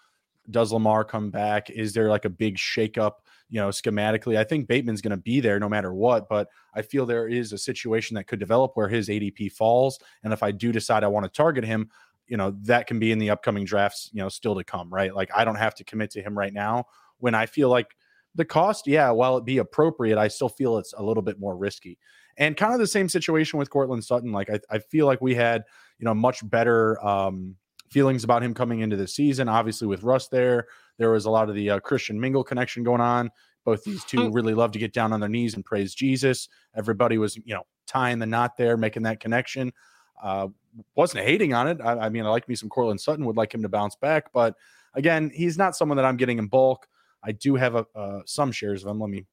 Does 0.51 0.71
Lamar 0.71 1.05
come 1.05 1.31
back? 1.31 1.71
Is 1.71 1.95
there 1.95 2.11
like 2.11 2.27
a 2.27 2.31
big 2.31 2.57
shakeup, 2.57 3.13
you 3.49 3.59
know, 3.59 3.69
schematically? 3.69 4.37
I 4.37 4.45
think 4.45 4.69
Bateman's 4.69 5.01
going 5.01 5.13
to 5.13 5.17
be 5.17 5.41
there 5.41 5.59
no 5.59 5.71
matter 5.71 5.95
what, 5.95 6.29
but 6.29 6.49
I 6.75 6.83
feel 6.83 7.07
there 7.07 7.27
is 7.27 7.55
a 7.55 7.59
situation 7.59 8.17
that 8.17 8.27
could 8.27 8.39
develop 8.39 8.73
where 8.75 8.89
his 8.89 9.09
ADP 9.09 9.53
falls. 9.53 9.99
And 10.23 10.35
if 10.35 10.43
I 10.43 10.51
do 10.51 10.71
decide 10.71 11.03
I 11.03 11.09
want 11.09 11.25
to 11.25 11.31
target 11.31 11.65
him, 11.65 11.89
you 12.27 12.37
know, 12.37 12.55
that 12.63 12.87
can 12.87 12.99
be 12.99 13.13
in 13.13 13.19
the 13.19 13.31
upcoming 13.31 13.65
drafts, 13.65 14.11
you 14.13 14.21
know, 14.21 14.29
still 14.29 14.55
to 14.55 14.65
come, 14.65 14.93
right? 14.93 15.15
Like 15.15 15.31
I 15.35 15.47
don't 15.47 15.57
have 15.57 15.75
to 15.77 15.85
commit 15.85 16.11
to 16.11 16.23
him 16.23 16.37
right 16.37 16.53
now 16.53 16.85
when 17.19 17.35
I 17.35 17.47
feel 17.47 17.71
like 17.71 17.97
the 18.35 18.45
cost, 18.45 18.87
yeah, 18.87 19.11
while 19.11 19.39
it 19.39 19.45
be 19.45 19.59
appropriate, 19.59 20.19
I 20.19 20.29
still 20.29 20.49
feel 20.49 20.79
it's 20.79 20.93
a 20.93 21.03
little 21.03 21.23
bit 21.23 21.39
more 21.39 21.57
risky. 21.57 21.99
And 22.37 22.57
kind 22.57 22.73
of 22.73 22.81
the 22.81 22.87
same 22.87 23.09
situation 23.09 23.59
with 23.59 23.71
Courtland 23.71 24.05
Sutton. 24.05 24.33
Like 24.33 24.51
I, 24.51 24.61
I 24.71 24.79
feel 24.79 25.07
like 25.07 25.21
we 25.21 25.35
had, 25.35 25.65
you 25.99 26.05
know, 26.05 26.15
much 26.15 26.49
better 26.49 27.05
um, 27.05 27.57
feelings 27.91 28.25
about 28.25 28.43
him 28.43 28.55
coming 28.55 28.81
into 28.81 28.97
the 28.97 29.07
season. 29.07 29.49
Obviously, 29.49 29.87
with 29.87 30.03
Russ 30.03 30.29
there, 30.29 30.67
there 30.99 31.11
was 31.11 31.27
a 31.27 31.31
lot 31.31 31.49
of 31.49 31.55
the 31.55 31.71
uh, 31.71 31.81
Christian 31.81 32.21
Mingle 32.21 32.45
connection 32.45 32.83
going 32.83 33.01
on. 33.01 33.31
Both 33.65 33.85
these 33.85 34.05
two 34.05 34.31
really 34.31 34.53
love 34.53 34.73
to 34.73 34.79
get 34.79 34.93
down 34.93 35.13
on 35.13 35.21
their 35.21 35.29
knees 35.29 35.55
and 35.55 35.65
praise 35.65 35.95
Jesus. 35.95 36.49
Everybody 36.77 37.17
was, 37.17 37.37
you 37.37 37.55
know, 37.55 37.63
tying 37.87 38.19
the 38.19 38.27
knot 38.27 38.57
there, 38.59 38.77
making 38.77 39.05
that 39.05 39.21
connection. 39.21 39.73
Uh, 40.23 40.49
wasn't 40.97 41.25
hating 41.25 41.55
on 41.55 41.69
it. 41.69 41.81
I, 41.83 41.93
I 41.93 42.09
mean, 42.09 42.27
I 42.27 42.29
like 42.29 42.49
me 42.49 42.57
some 42.57 42.69
Courtland 42.69 43.01
Sutton. 43.01 43.25
Would 43.25 43.37
like 43.37 43.55
him 43.55 43.63
to 43.63 43.69
bounce 43.69 43.97
back, 43.97 44.33
but 44.33 44.55
again, 44.95 45.31
he's 45.35 45.57
not 45.57 45.77
someone 45.77 45.97
that 45.97 46.05
I'm 46.05 46.17
getting 46.17 46.39
in 46.39 46.47
bulk. 46.47 46.87
I 47.23 47.33
do 47.33 47.55
have 47.55 47.75
a 47.75 47.87
uh, 47.95 48.21
some 48.27 48.53
shares 48.53 48.85
of 48.85 48.91
him. 48.91 49.01
Let 49.01 49.11
me 49.11 49.25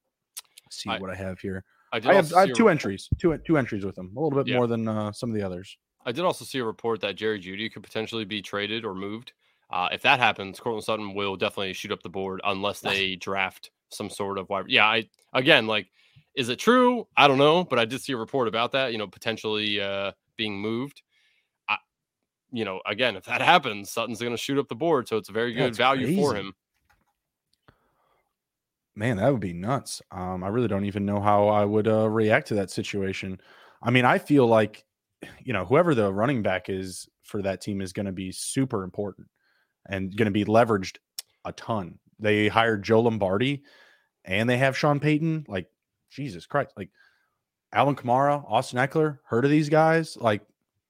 see 0.70 0.90
I, 0.90 0.98
what 0.98 1.10
I 1.10 1.14
have 1.14 1.38
here. 1.40 1.64
I, 1.92 2.00
I 2.04 2.14
have, 2.14 2.32
I 2.32 2.46
have 2.46 2.54
two 2.54 2.68
entries, 2.68 3.08
two 3.18 3.36
two 3.38 3.58
entries 3.58 3.84
with 3.84 3.96
him, 3.96 4.10
a 4.16 4.20
little 4.20 4.42
bit 4.42 4.50
yeah. 4.50 4.56
more 4.56 4.66
than 4.66 4.88
uh, 4.88 5.12
some 5.12 5.28
of 5.28 5.36
the 5.36 5.42
others. 5.42 5.76
I 6.04 6.12
did 6.12 6.24
also 6.24 6.44
see 6.44 6.58
a 6.58 6.64
report 6.64 7.00
that 7.02 7.16
Jerry 7.16 7.38
Jeudy 7.38 7.70
could 7.72 7.82
potentially 7.82 8.24
be 8.24 8.42
traded 8.42 8.84
or 8.84 8.94
moved. 8.94 9.32
Uh, 9.70 9.88
if 9.92 10.02
that 10.02 10.18
happens, 10.18 10.58
Courtland 10.58 10.84
Sutton 10.84 11.14
will 11.14 11.36
definitely 11.36 11.72
shoot 11.72 11.92
up 11.92 12.02
the 12.02 12.08
board 12.08 12.40
unless 12.44 12.80
they 12.80 13.16
draft 13.16 13.70
some 13.90 14.08
sort 14.08 14.38
of 14.38 14.48
wide. 14.48 14.66
Yeah, 14.68 14.86
I 14.86 15.08
again 15.34 15.66
like, 15.66 15.88
is 16.34 16.48
it 16.48 16.58
true? 16.58 17.06
I 17.16 17.28
don't 17.28 17.38
know, 17.38 17.64
but 17.64 17.78
I 17.78 17.84
did 17.84 18.00
see 18.00 18.14
a 18.14 18.16
report 18.16 18.48
about 18.48 18.72
that. 18.72 18.92
You 18.92 18.98
know, 18.98 19.06
potentially 19.06 19.80
uh, 19.80 20.12
being 20.36 20.58
moved. 20.58 21.02
I, 21.68 21.76
you 22.52 22.64
know, 22.64 22.80
again, 22.86 23.16
if 23.16 23.24
that 23.24 23.42
happens, 23.42 23.90
Sutton's 23.90 24.20
going 24.20 24.32
to 24.32 24.38
shoot 24.38 24.58
up 24.58 24.68
the 24.68 24.74
board, 24.74 25.08
so 25.08 25.18
it's 25.18 25.28
a 25.28 25.32
very 25.32 25.52
good 25.52 25.76
value 25.76 26.06
crazy. 26.06 26.20
for 26.20 26.34
him. 26.34 26.54
Man, 28.94 29.16
that 29.16 29.30
would 29.32 29.40
be 29.40 29.54
nuts. 29.54 30.02
Um, 30.10 30.44
I 30.44 30.48
really 30.48 30.68
don't 30.68 30.84
even 30.84 31.06
know 31.06 31.20
how 31.20 31.48
I 31.48 31.64
would 31.64 31.88
uh, 31.88 32.08
react 32.08 32.48
to 32.48 32.54
that 32.56 32.70
situation. 32.70 33.40
I 33.82 33.90
mean, 33.90 34.04
I 34.04 34.18
feel 34.18 34.46
like, 34.46 34.84
you 35.42 35.52
know, 35.52 35.64
whoever 35.64 35.94
the 35.94 36.12
running 36.12 36.42
back 36.42 36.68
is 36.68 37.08
for 37.22 37.40
that 37.42 37.60
team 37.60 37.80
is 37.80 37.92
going 37.92 38.06
to 38.06 38.12
be 38.12 38.32
super 38.32 38.84
important 38.84 39.28
and 39.88 40.14
going 40.14 40.26
to 40.26 40.30
be 40.32 40.44
leveraged 40.44 40.98
a 41.44 41.52
ton. 41.52 41.98
They 42.18 42.48
hired 42.48 42.82
Joe 42.82 43.00
Lombardi 43.00 43.62
and 44.24 44.48
they 44.48 44.58
have 44.58 44.76
Sean 44.76 45.00
Payton. 45.00 45.46
Like, 45.48 45.68
Jesus 46.10 46.44
Christ. 46.44 46.72
Like, 46.76 46.90
Alvin 47.72 47.96
Kamara, 47.96 48.44
Austin 48.46 48.78
Ekeler, 48.78 49.18
heard 49.24 49.46
of 49.46 49.50
these 49.50 49.70
guys? 49.70 50.18
Like, 50.18 50.42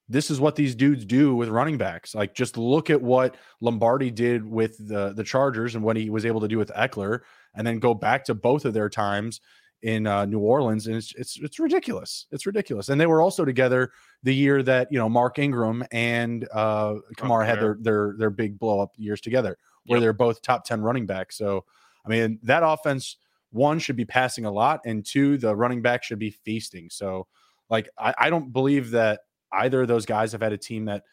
this 0.09 0.31
is 0.31 0.41
what 0.41 0.57
these 0.57 0.75
dudes 0.75 1.05
do 1.05 1.35
with 1.35 1.49
running 1.49 1.79
backs. 1.79 2.15
Like, 2.15 2.35
just 2.35 2.57
look 2.57 2.91
at 2.91 3.01
what 3.01 3.37
Lombardi 3.61 4.11
did 4.11 4.45
with 4.45 4.77
the 4.79 5.13
the 5.13 5.25
Chargers 5.25 5.75
and 5.75 5.85
what 5.85 5.97
he 5.97 6.11
was 6.11 6.27
able 6.27 6.41
to 6.41 6.49
do 6.49 6.59
with 6.59 6.71
Ekeler, 6.77 7.21
and 7.55 7.67
then 7.67 7.79
go 7.79 7.95
back 7.95 8.25
to 8.25 8.35
both 8.35 8.65
of 8.65 8.75
their 8.75 8.89
times 8.89 9.41
in 9.83 10.07
uh, 10.07 10.25
New 10.25 10.39
Orleans, 10.39 10.87
and 10.87 10.97
it's, 10.97 11.13
it's 11.17 11.39
it's 11.41 11.59
ridiculous. 11.59 12.27
It's 12.31 12.47
ridiculous. 12.47 12.89
And 12.89 13.01
they 13.01 13.07
were 13.07 13.21
also 13.21 13.45
together 13.45 13.91
the 14.23 14.35
year 14.35 14.63
that 14.63 14.89
you 14.91 14.99
know 14.99 15.09
Mark 15.09 15.39
Ingram 15.39 15.85
and 15.91 16.49
uh, 16.53 16.95
Kamara 17.17 17.47
had 17.47 17.61
their 17.61 17.77
their 17.81 18.15
their 18.17 18.31
big 18.31 18.59
blow 18.59 18.81
up 18.81 18.93
years 18.97 19.21
together, 19.21 19.59
where 19.87 19.99
yep. 19.99 20.03
they're 20.03 20.13
both 20.13 20.41
top 20.43 20.65
ten 20.65 20.81
running 20.81 21.07
backs. 21.07 21.37
So 21.37 21.65
I 22.07 22.09
mean 22.09 22.39
that 22.45 22.63
offense 22.65 23.17
one 23.51 23.79
should 23.79 23.97
be 23.97 24.05
passing 24.05 24.45
a 24.45 24.51
lot, 24.51 24.81
and 24.87 25.05
two 25.05 25.37
the 25.37 25.55
running 25.55 25.83
back 25.83 26.05
should 26.05 26.19
be 26.19 26.31
feasting. 26.31 26.89
So 26.89 27.27
like 27.69 27.89
I, 27.99 28.15
I 28.17 28.31
don't 28.31 28.53
believe 28.53 28.91
that 28.93 29.21
either 29.53 29.83
of 29.83 29.89
those 29.89 30.07
guys 30.07 30.33
have 30.33 30.43
had 30.43 30.53
a 30.53 30.59
team 30.59 30.87
that 30.87 31.05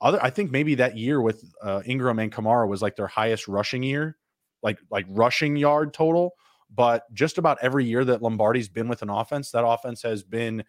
other. 0.00 0.18
I 0.22 0.30
think 0.30 0.50
maybe 0.50 0.74
that 0.76 0.96
year 0.96 1.20
with 1.20 1.44
uh, 1.62 1.82
Ingram 1.86 2.18
and 2.18 2.32
Kamara 2.32 2.68
was 2.68 2.82
like 2.82 2.96
their 2.96 3.06
highest 3.06 3.48
rushing 3.48 3.82
year 3.82 4.16
like 4.62 4.78
like 4.90 5.06
rushing 5.08 5.56
yard 5.56 5.94
total, 5.94 6.32
but 6.74 7.04
just 7.14 7.38
about 7.38 7.58
every 7.62 7.84
year 7.84 8.04
that 8.04 8.20
Lombardi's 8.20 8.68
been 8.68 8.88
with 8.88 9.02
an 9.02 9.10
offense, 9.10 9.52
that 9.52 9.64
offense 9.64 10.02
has 10.02 10.22
been 10.22 10.64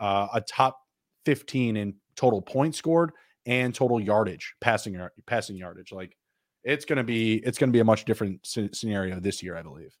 uh, 0.00 0.28
a 0.32 0.40
top 0.40 0.80
15 1.26 1.76
in 1.76 1.94
total 2.16 2.42
points 2.42 2.78
scored 2.78 3.12
and 3.46 3.74
total 3.74 4.00
yardage, 4.00 4.54
passing 4.60 4.98
passing 5.26 5.56
yardage. 5.56 5.92
Like 5.92 6.16
it's 6.62 6.84
going 6.84 6.96
to 6.96 7.04
be 7.04 7.34
it's 7.36 7.58
going 7.58 7.68
to 7.70 7.72
be 7.72 7.80
a 7.80 7.84
much 7.84 8.04
different 8.04 8.46
scenario 8.46 9.20
this 9.20 9.42
year, 9.42 9.56
I 9.56 9.62
believe. 9.62 9.94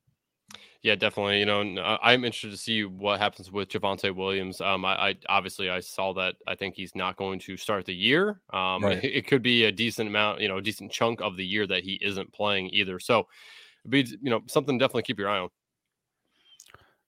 Yeah, 0.84 0.96
definitely. 0.96 1.38
You 1.38 1.46
know, 1.46 1.62
uh, 1.80 1.96
I'm 2.02 2.26
interested 2.26 2.50
to 2.50 2.58
see 2.58 2.84
what 2.84 3.18
happens 3.18 3.50
with 3.50 3.70
Javonte 3.70 4.14
Williams. 4.14 4.60
Um, 4.60 4.84
I, 4.84 4.92
I, 4.92 5.14
obviously 5.30 5.70
I 5.70 5.80
saw 5.80 6.12
that. 6.12 6.34
I 6.46 6.54
think 6.54 6.74
he's 6.74 6.94
not 6.94 7.16
going 7.16 7.38
to 7.40 7.56
start 7.56 7.86
the 7.86 7.94
year. 7.94 8.42
Um, 8.52 8.84
right. 8.84 9.02
it, 9.02 9.14
it, 9.14 9.26
could 9.26 9.42
be 9.42 9.64
a 9.64 9.72
decent 9.72 10.10
amount, 10.10 10.40
you 10.40 10.48
know, 10.48 10.58
a 10.58 10.62
decent 10.62 10.92
chunk 10.92 11.22
of 11.22 11.38
the 11.38 11.44
year 11.44 11.66
that 11.66 11.84
he 11.84 11.94
isn't 12.02 12.30
playing 12.34 12.68
either. 12.70 12.98
So, 12.98 13.26
be 13.88 14.06
you 14.20 14.30
know 14.30 14.42
something 14.46 14.76
definitely 14.76 15.04
keep 15.04 15.18
your 15.18 15.30
eye 15.30 15.38
on. 15.38 15.48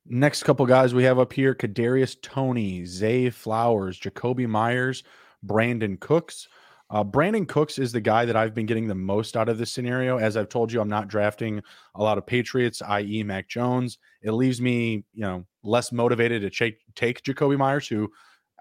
Next 0.07 0.43
couple 0.43 0.65
guys 0.65 0.95
we 0.95 1.05
have 1.05 1.19
up 1.19 1.35
here: 1.35 1.55
Kadarius 1.55 2.21
Toney, 2.23 2.87
Zay 2.87 3.29
Flowers, 3.29 4.01
Jakobi 4.01 4.49
Meyers, 4.49 5.05
Brandin 5.45 6.01
Cooks. 6.01 6.49
Uh, 6.89 7.03
Brandin 7.03 7.49
Cooks 7.49 7.79
is 7.79 7.91
the 7.91 8.01
guy 8.01 8.25
that 8.25 8.37
I've 8.37 8.55
been 8.55 8.67
getting 8.67 8.87
the 8.87 8.95
most 8.95 9.37
out 9.37 9.49
of 9.49 9.59
this 9.59 9.73
scenario. 9.73 10.19
As 10.19 10.37
I've 10.37 10.49
told 10.49 10.71
you, 10.71 10.81
I'm 10.81 10.89
not 10.89 11.09
drafting 11.09 11.61
a 11.97 12.03
lot 12.03 12.17
of 12.17 12.27
Patriots, 12.27 12.81
i.e., 12.81 13.25
Mac 13.25 13.49
Jones. 13.49 13.99
It 14.23 14.33
leaves 14.33 14.61
me, 14.61 15.05
you 15.13 15.23
know, 15.23 15.45
less 15.65 15.91
motivated 15.91 16.43
to 16.43 16.51
take 16.51 16.79
take 16.95 17.23
Jakobi 17.23 17.59
Meyers, 17.59 17.89
who 17.89 18.09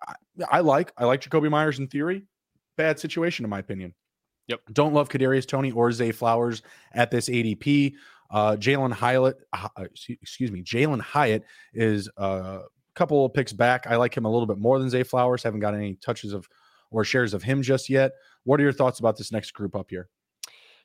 I, 0.07 0.13
I 0.49 0.59
like. 0.61 0.91
I 0.97 1.05
like 1.05 1.21
Jakobi 1.21 1.49
Meyers 1.49 1.77
in 1.77 1.87
theory. 1.87 2.23
Bad 2.77 2.99
situation, 2.99 3.45
in 3.45 3.49
my 3.49 3.59
opinion. 3.59 3.93
Yep. 4.47 4.61
Don't 4.73 4.93
love 4.93 5.09
Kadarius 5.09 5.47
Toney 5.47 5.71
or 5.71 5.91
Zay 5.91 6.11
Flowers 6.11 6.61
at 6.93 7.11
this 7.11 7.29
ADP. 7.29 7.93
Uh, 8.31 8.55
Jalin 8.55 8.91
Hyatt, 8.91 9.37
uh, 9.53 9.67
excuse 10.09 10.51
me, 10.51 10.61
Jalen 10.63 10.99
Hyatt 10.99 11.43
is 11.73 12.09
a 12.17 12.61
couple 12.95 13.25
of 13.25 13.33
picks 13.33 13.53
back. 13.53 13.85
I 13.87 13.95
like 13.95 14.15
him 14.15 14.25
a 14.25 14.31
little 14.31 14.47
bit 14.47 14.57
more 14.57 14.79
than 14.79 14.89
Zay 14.89 15.03
Flowers. 15.03 15.43
Haven't 15.43 15.59
got 15.59 15.75
any 15.75 15.95
touches 15.95 16.33
of 16.33 16.47
or 16.95 17.03
shares 17.03 17.33
of 17.33 17.43
him 17.43 17.61
just 17.61 17.89
yet. 17.89 18.13
What 18.45 18.59
are 18.59 18.63
your 18.63 18.71
thoughts 18.71 18.99
about 18.99 19.17
this 19.17 19.31
next 19.31 19.51
group 19.51 19.75
up 19.75 19.89
here? 19.89 20.07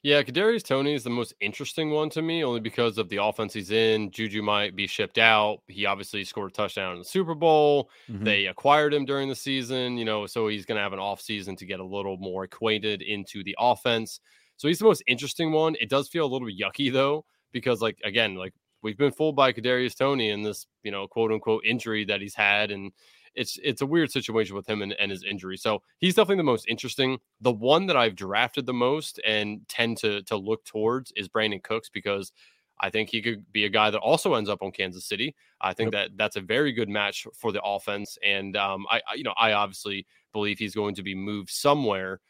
Yeah, 0.03 0.23
Kadarius 0.23 0.65
Toney 0.65 0.95
is 0.95 1.05
the 1.05 1.11
most 1.11 1.35
interesting 1.41 1.91
one 1.91 2.09
to 2.11 2.23
me, 2.23 2.43
only 2.43 2.61
because 2.61 2.97
of 2.97 3.11
the 3.11 3.23
offense 3.23 3.53
he's 3.53 3.71
in. 3.71 4.11
Juju 4.11 4.43
might 4.43 4.75
be 4.75 4.87
shipped 4.87 5.19
out. 5.19 5.59
He 5.69 5.85
obviously 5.85 6.25
scored 6.25 6.51
a 6.51 6.55
touchdown 6.55 6.95
in 6.95 6.99
the 6.99 7.05
Super 7.05 7.35
Bowl. 7.35 7.91
Mm-hmm. 8.11 8.25
They 8.25 8.47
acquired 8.47 8.95
him 8.95 9.05
during 9.05 9.29
the 9.29 9.37
season, 9.37 9.99
you 9.99 10.07
know, 10.07 10.27
so 10.27 10.49
he's 10.49 10.65
going 10.65 10.77
to 10.77 10.83
have 10.83 10.95
an 10.95 10.99
off 10.99 11.21
season 11.21 11.55
to 11.57 11.67
get 11.67 11.81
a 11.81 11.85
little 11.85 12.17
more 12.17 12.45
acquainted 12.45 13.03
into 13.03 13.45
the 13.45 13.55
offense. 13.61 14.21
So 14.57 14.69
he's 14.69 14.79
the 14.79 14.87
most 14.87 15.03
interesting 15.07 15.53
one. 15.53 15.77
It 15.81 15.91
does 15.91 16.09
feel 16.09 16.25
a 16.25 16.31
little 16.31 16.49
bit 16.49 16.59
yucky 16.59 16.93
though, 16.93 17.25
because 17.53 17.81
like 17.81 17.99
again, 18.03 18.37
like 18.37 18.55
we've 18.83 18.99
been 18.99 19.13
fooled 19.13 19.37
by 19.37 19.53
Kadarius 19.53 19.97
Toney 19.97 20.31
and 20.31 20.45
this, 20.45 20.67
you 20.83 20.91
know, 20.91 21.07
quote 21.07 21.31
unquote 21.31 21.65
injury 21.65 22.07
that 22.07 22.23
he's 22.23 22.35
had, 22.35 22.71
and 22.71 22.91
it's 23.35 23.59
it's 23.63 23.83
a 23.83 23.87
weird 23.87 24.11
situation 24.11 24.57
with 24.57 24.69
him 24.69 24.83
and, 24.83 24.93
and 24.93 25.11
his 25.11 25.25
injury. 25.25 25.57
So 25.57 25.83
he's 25.99 26.15
definitely 26.15 26.37
the 26.37 26.45
most 26.45 26.67
interesting. 26.69 27.19
The 27.41 27.53
one 27.53 27.87
that 27.87 27.97
I've 27.97 28.17
drafted 28.17 28.67
the 28.67 28.75
most 28.75 29.21
and 29.27 29.67
tend 29.69 29.99
to 29.99 30.23
to 30.25 30.37
look 30.37 30.65
towards 30.65 31.13
is 31.17 31.29
Brandin 31.29 31.63
Cooks 31.63 31.89
because 31.89 32.33
I 32.81 32.91
think 32.91 33.11
he 33.11 33.21
could 33.21 33.51
be 33.53 33.67
a 33.67 33.69
guy 33.69 33.91
that 33.91 33.99
also 33.99 34.35
ends 34.35 34.49
up 34.49 34.63
on 34.63 34.73
Kansas 34.73 35.05
City. 35.05 35.35
I 35.61 35.75
think 35.75 35.93
yep. 35.93 36.09
that 36.09 36.17
that's 36.17 36.37
a 36.37 36.41
very 36.41 36.73
good 36.73 36.89
match 36.89 37.27
for 37.35 37.53
the 37.53 37.63
offense, 37.63 38.19
and 38.25 38.57
um, 38.57 38.87
I, 38.91 39.03
I, 39.09 39.15
you 39.15 39.23
know 39.23 39.35
I 39.37 39.53
obviously 39.53 40.07
believe 40.33 40.59
he's 40.59 40.75
going 40.75 40.95
to 40.95 41.03
be 41.03 41.15
moved 41.15 41.51
somewhere, 41.51 42.21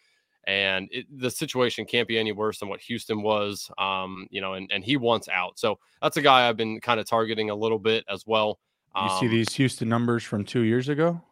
and 0.44 0.88
it, 0.90 1.07
the 1.16 1.30
situation 1.30 1.84
can't 1.84 2.09
be 2.09 2.18
any 2.18 2.32
worse 2.32 2.59
than 2.59 2.68
what 2.68 2.80
Houston 2.80 3.22
was. 3.22 3.70
Um, 3.78 4.26
you 4.30 4.40
know, 4.40 4.55
and 4.55 4.70
and 4.72 4.84
he 4.84 4.96
wants 4.96 5.28
out, 5.28 5.59
so 5.59 5.78
that's 6.03 6.16
a 6.16 6.22
guy 6.22 6.48
I've 6.48 6.57
been 6.57 6.80
kind 6.80 6.98
of 6.98 7.07
targeting 7.07 7.51
a 7.51 7.55
little 7.55 7.78
bit 7.78 8.05
as 8.09 8.26
well. 8.26 8.59
You 8.97 9.03
um, 9.03 9.20
see 9.20 9.28
these 9.28 9.53
Houston 9.55 9.88
numbers 9.88 10.24
from 10.24 10.45
two 10.45 10.62
years 10.62 10.88
ago? 10.88 11.22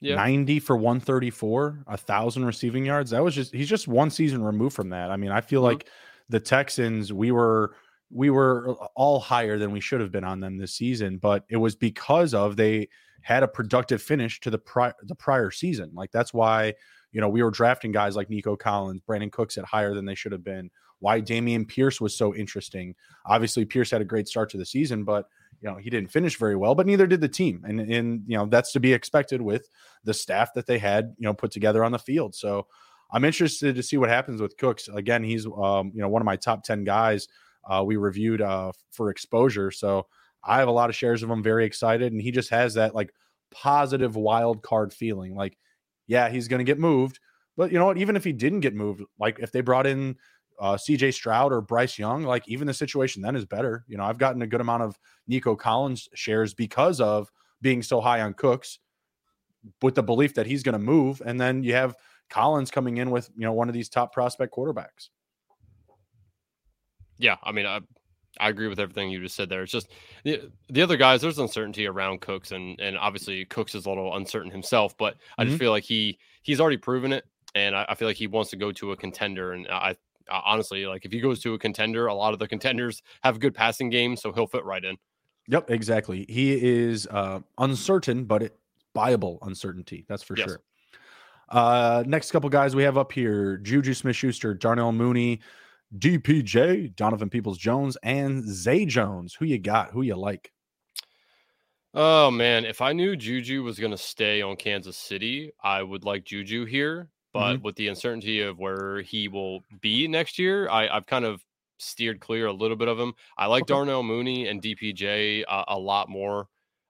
Yeah. 0.00 0.16
90 0.16 0.60
for 0.60 0.76
134, 0.76 1.84
a 1.86 1.96
thousand 1.96 2.44
receiving 2.44 2.84
yards. 2.84 3.10
That 3.10 3.24
was 3.24 3.34
just 3.34 3.54
he's 3.54 3.68
just 3.68 3.88
one 3.88 4.10
season 4.10 4.42
removed 4.42 4.76
from 4.76 4.90
that. 4.90 5.10
I 5.10 5.16
mean, 5.16 5.30
I 5.30 5.40
feel 5.40 5.60
mm-hmm. 5.60 5.76
like 5.76 5.88
the 6.28 6.40
Texans, 6.40 7.12
we 7.12 7.32
were 7.32 7.74
we 8.10 8.28
were 8.28 8.74
all 8.94 9.18
higher 9.18 9.58
than 9.58 9.72
we 9.72 9.80
should 9.80 10.00
have 10.00 10.12
been 10.12 10.24
on 10.24 10.40
them 10.40 10.58
this 10.58 10.74
season, 10.74 11.16
but 11.16 11.44
it 11.48 11.56
was 11.56 11.74
because 11.74 12.34
of 12.34 12.56
they 12.56 12.88
had 13.22 13.42
a 13.42 13.48
productive 13.48 14.02
finish 14.02 14.38
to 14.40 14.50
the 14.50 14.58
prior 14.58 14.92
the 15.04 15.14
prior 15.14 15.50
season. 15.50 15.90
Like 15.94 16.12
that's 16.12 16.34
why, 16.34 16.74
you 17.10 17.22
know, 17.22 17.30
we 17.30 17.42
were 17.42 17.50
drafting 17.50 17.90
guys 17.90 18.14
like 18.14 18.28
Nico 18.28 18.56
Collins, 18.56 19.00
Brandin 19.08 19.32
Cooks 19.32 19.56
at 19.56 19.64
higher 19.64 19.94
than 19.94 20.04
they 20.04 20.14
should 20.14 20.32
have 20.32 20.44
been 20.44 20.70
why 21.04 21.20
Dameon 21.20 21.68
Pierce 21.68 22.00
was 22.00 22.16
so 22.16 22.34
interesting. 22.34 22.94
Obviously, 23.26 23.66
Pierce 23.66 23.90
had 23.90 24.00
a 24.00 24.06
great 24.06 24.26
start 24.26 24.48
to 24.50 24.56
the 24.56 24.64
season, 24.64 25.04
but 25.04 25.28
you 25.60 25.68
know 25.68 25.76
he 25.76 25.90
didn't 25.90 26.10
finish 26.10 26.38
very 26.38 26.56
well. 26.56 26.74
But 26.74 26.86
neither 26.86 27.06
did 27.06 27.20
the 27.20 27.28
team, 27.28 27.62
and 27.68 27.78
and 27.78 28.22
you 28.26 28.38
know 28.38 28.46
that's 28.46 28.72
to 28.72 28.80
be 28.80 28.94
expected 28.94 29.42
with 29.42 29.68
the 30.04 30.14
staff 30.14 30.54
that 30.54 30.66
they 30.66 30.78
had 30.78 31.14
you 31.18 31.26
know 31.26 31.34
put 31.34 31.50
together 31.50 31.84
on 31.84 31.92
the 31.92 31.98
field. 31.98 32.34
So 32.34 32.68
I'm 33.12 33.22
interested 33.22 33.76
to 33.76 33.82
see 33.82 33.98
what 33.98 34.08
happens 34.08 34.40
with 34.40 34.56
Cooks. 34.56 34.88
Again, 34.88 35.22
he's 35.22 35.44
um, 35.44 35.92
you 35.94 36.00
know 36.00 36.08
one 36.08 36.22
of 36.22 36.26
my 36.26 36.36
top 36.36 36.64
ten 36.64 36.84
guys. 36.84 37.28
Uh, 37.68 37.84
we 37.84 37.96
reviewed 37.96 38.40
uh, 38.40 38.72
for 38.90 39.10
exposure, 39.10 39.70
so 39.70 40.06
I 40.42 40.58
have 40.58 40.68
a 40.68 40.72
lot 40.72 40.88
of 40.88 40.96
shares 40.96 41.22
of 41.22 41.28
him. 41.30 41.42
Very 41.42 41.66
excited, 41.66 42.12
and 42.14 42.20
he 42.20 42.30
just 42.30 42.48
has 42.48 42.74
that 42.74 42.94
like 42.94 43.12
positive 43.50 44.16
wild 44.16 44.62
card 44.62 44.94
feeling. 44.94 45.34
Like, 45.34 45.58
yeah, 46.06 46.30
he's 46.30 46.48
going 46.48 46.60
to 46.60 46.64
get 46.64 46.78
moved, 46.78 47.20
but 47.58 47.72
you 47.72 47.78
know 47.78 47.84
what? 47.84 47.98
Even 47.98 48.16
if 48.16 48.24
he 48.24 48.32
didn't 48.32 48.60
get 48.60 48.74
moved, 48.74 49.02
like 49.18 49.38
if 49.38 49.52
they 49.52 49.60
brought 49.60 49.86
in 49.86 50.16
uh, 50.60 50.74
CJ 50.74 51.14
Stroud 51.14 51.52
or 51.52 51.60
Bryce 51.60 51.98
Young, 51.98 52.22
like 52.22 52.48
even 52.48 52.66
the 52.66 52.74
situation 52.74 53.22
then 53.22 53.36
is 53.36 53.44
better. 53.44 53.84
You 53.88 53.96
know, 53.96 54.04
I've 54.04 54.18
gotten 54.18 54.42
a 54.42 54.46
good 54.46 54.60
amount 54.60 54.82
of 54.82 54.98
Nico 55.26 55.56
Collins 55.56 56.08
shares 56.14 56.54
because 56.54 57.00
of 57.00 57.30
being 57.60 57.82
so 57.82 58.00
high 58.00 58.20
on 58.20 58.34
Cooks 58.34 58.78
with 59.82 59.94
the 59.94 60.02
belief 60.02 60.34
that 60.34 60.46
he's 60.46 60.62
going 60.62 60.74
to 60.74 60.78
move. 60.78 61.22
And 61.24 61.40
then 61.40 61.62
you 61.62 61.74
have 61.74 61.96
Collins 62.30 62.70
coming 62.70 62.98
in 62.98 63.10
with, 63.10 63.30
you 63.36 63.44
know, 63.44 63.52
one 63.52 63.68
of 63.68 63.74
these 63.74 63.88
top 63.88 64.12
prospect 64.12 64.54
quarterbacks. 64.54 65.08
Yeah. 67.18 67.36
I 67.42 67.52
mean, 67.52 67.66
I, 67.66 67.80
I 68.38 68.48
agree 68.48 68.68
with 68.68 68.80
everything 68.80 69.10
you 69.10 69.20
just 69.20 69.36
said 69.36 69.48
there. 69.48 69.62
It's 69.62 69.72
just 69.72 69.88
the, 70.24 70.50
the 70.68 70.82
other 70.82 70.96
guys, 70.96 71.20
there's 71.20 71.38
uncertainty 71.38 71.86
around 71.86 72.20
Cooks 72.20 72.52
and, 72.52 72.78
and 72.80 72.98
obviously 72.98 73.44
Cooks 73.44 73.74
is 73.74 73.86
a 73.86 73.88
little 73.88 74.14
uncertain 74.16 74.50
himself, 74.50 74.96
but 74.98 75.16
I 75.38 75.42
mm-hmm. 75.42 75.50
just 75.50 75.60
feel 75.60 75.70
like 75.70 75.84
he, 75.84 76.18
he's 76.42 76.60
already 76.60 76.76
proven 76.76 77.12
it. 77.12 77.24
And 77.54 77.76
I, 77.76 77.86
I 77.88 77.94
feel 77.94 78.08
like 78.08 78.16
he 78.16 78.26
wants 78.26 78.50
to 78.50 78.56
go 78.56 78.72
to 78.72 78.92
a 78.92 78.96
contender. 78.96 79.52
And 79.52 79.68
I, 79.68 79.96
uh, 80.30 80.40
honestly, 80.44 80.86
like 80.86 81.04
if 81.04 81.12
he 81.12 81.20
goes 81.20 81.40
to 81.40 81.54
a 81.54 81.58
contender, 81.58 82.06
a 82.06 82.14
lot 82.14 82.32
of 82.32 82.38
the 82.38 82.48
contenders 82.48 83.02
have 83.22 83.40
good 83.40 83.54
passing 83.54 83.90
games, 83.90 84.22
so 84.22 84.32
he'll 84.32 84.46
fit 84.46 84.64
right 84.64 84.84
in. 84.84 84.96
Yep, 85.48 85.70
exactly. 85.70 86.24
He 86.28 86.52
is 86.52 87.06
uh, 87.10 87.40
uncertain, 87.58 88.24
but 88.24 88.42
it 88.42 88.58
buyable 88.94 89.38
uncertainty. 89.42 90.06
That's 90.08 90.22
for 90.22 90.36
yes. 90.36 90.48
sure. 90.48 90.60
Uh, 91.50 92.02
next 92.06 92.30
couple 92.30 92.48
guys 92.48 92.74
we 92.74 92.82
have 92.82 92.96
up 92.96 93.12
here: 93.12 93.58
Juju 93.58 93.94
Smith-Schuster, 93.94 94.54
Darnell 94.54 94.92
Mooney, 94.92 95.40
DPJ, 95.98 96.96
Donovan 96.96 97.28
Peoples 97.28 97.58
Jones, 97.58 97.96
and 98.02 98.42
Zay 98.48 98.86
Jones. 98.86 99.34
Who 99.34 99.44
you 99.44 99.58
got? 99.58 99.90
Who 99.90 100.02
you 100.02 100.16
like? 100.16 100.50
Oh 101.92 102.30
man, 102.30 102.64
if 102.64 102.80
I 102.80 102.92
knew 102.92 103.14
Juju 103.14 103.62
was 103.62 103.78
going 103.78 103.92
to 103.92 103.98
stay 103.98 104.42
on 104.42 104.56
Kansas 104.56 104.96
City, 104.96 105.52
I 105.62 105.82
would 105.82 106.04
like 106.04 106.24
Juju 106.24 106.64
here. 106.64 107.08
But 107.34 107.54
mm-hmm. 107.54 107.64
with 107.64 107.74
the 107.74 107.88
uncertainty 107.88 108.40
of 108.42 108.60
where 108.60 109.02
he 109.02 109.26
will 109.26 109.64
be 109.80 110.06
next 110.06 110.38
year, 110.38 110.70
I, 110.70 110.86
have 110.86 111.06
kind 111.06 111.24
of 111.24 111.44
steered 111.78 112.20
clear 112.20 112.46
a 112.46 112.52
little 112.52 112.76
bit 112.76 112.86
of 112.86 112.98
him. 112.98 113.12
I 113.36 113.46
like 113.46 113.64
okay. 113.64 113.74
Darnell 113.74 114.04
Mooney 114.04 114.46
and 114.46 114.62
DPJ 114.62 115.42
uh, 115.48 115.64
a 115.66 115.76
lot 115.76 116.08
more 116.08 116.46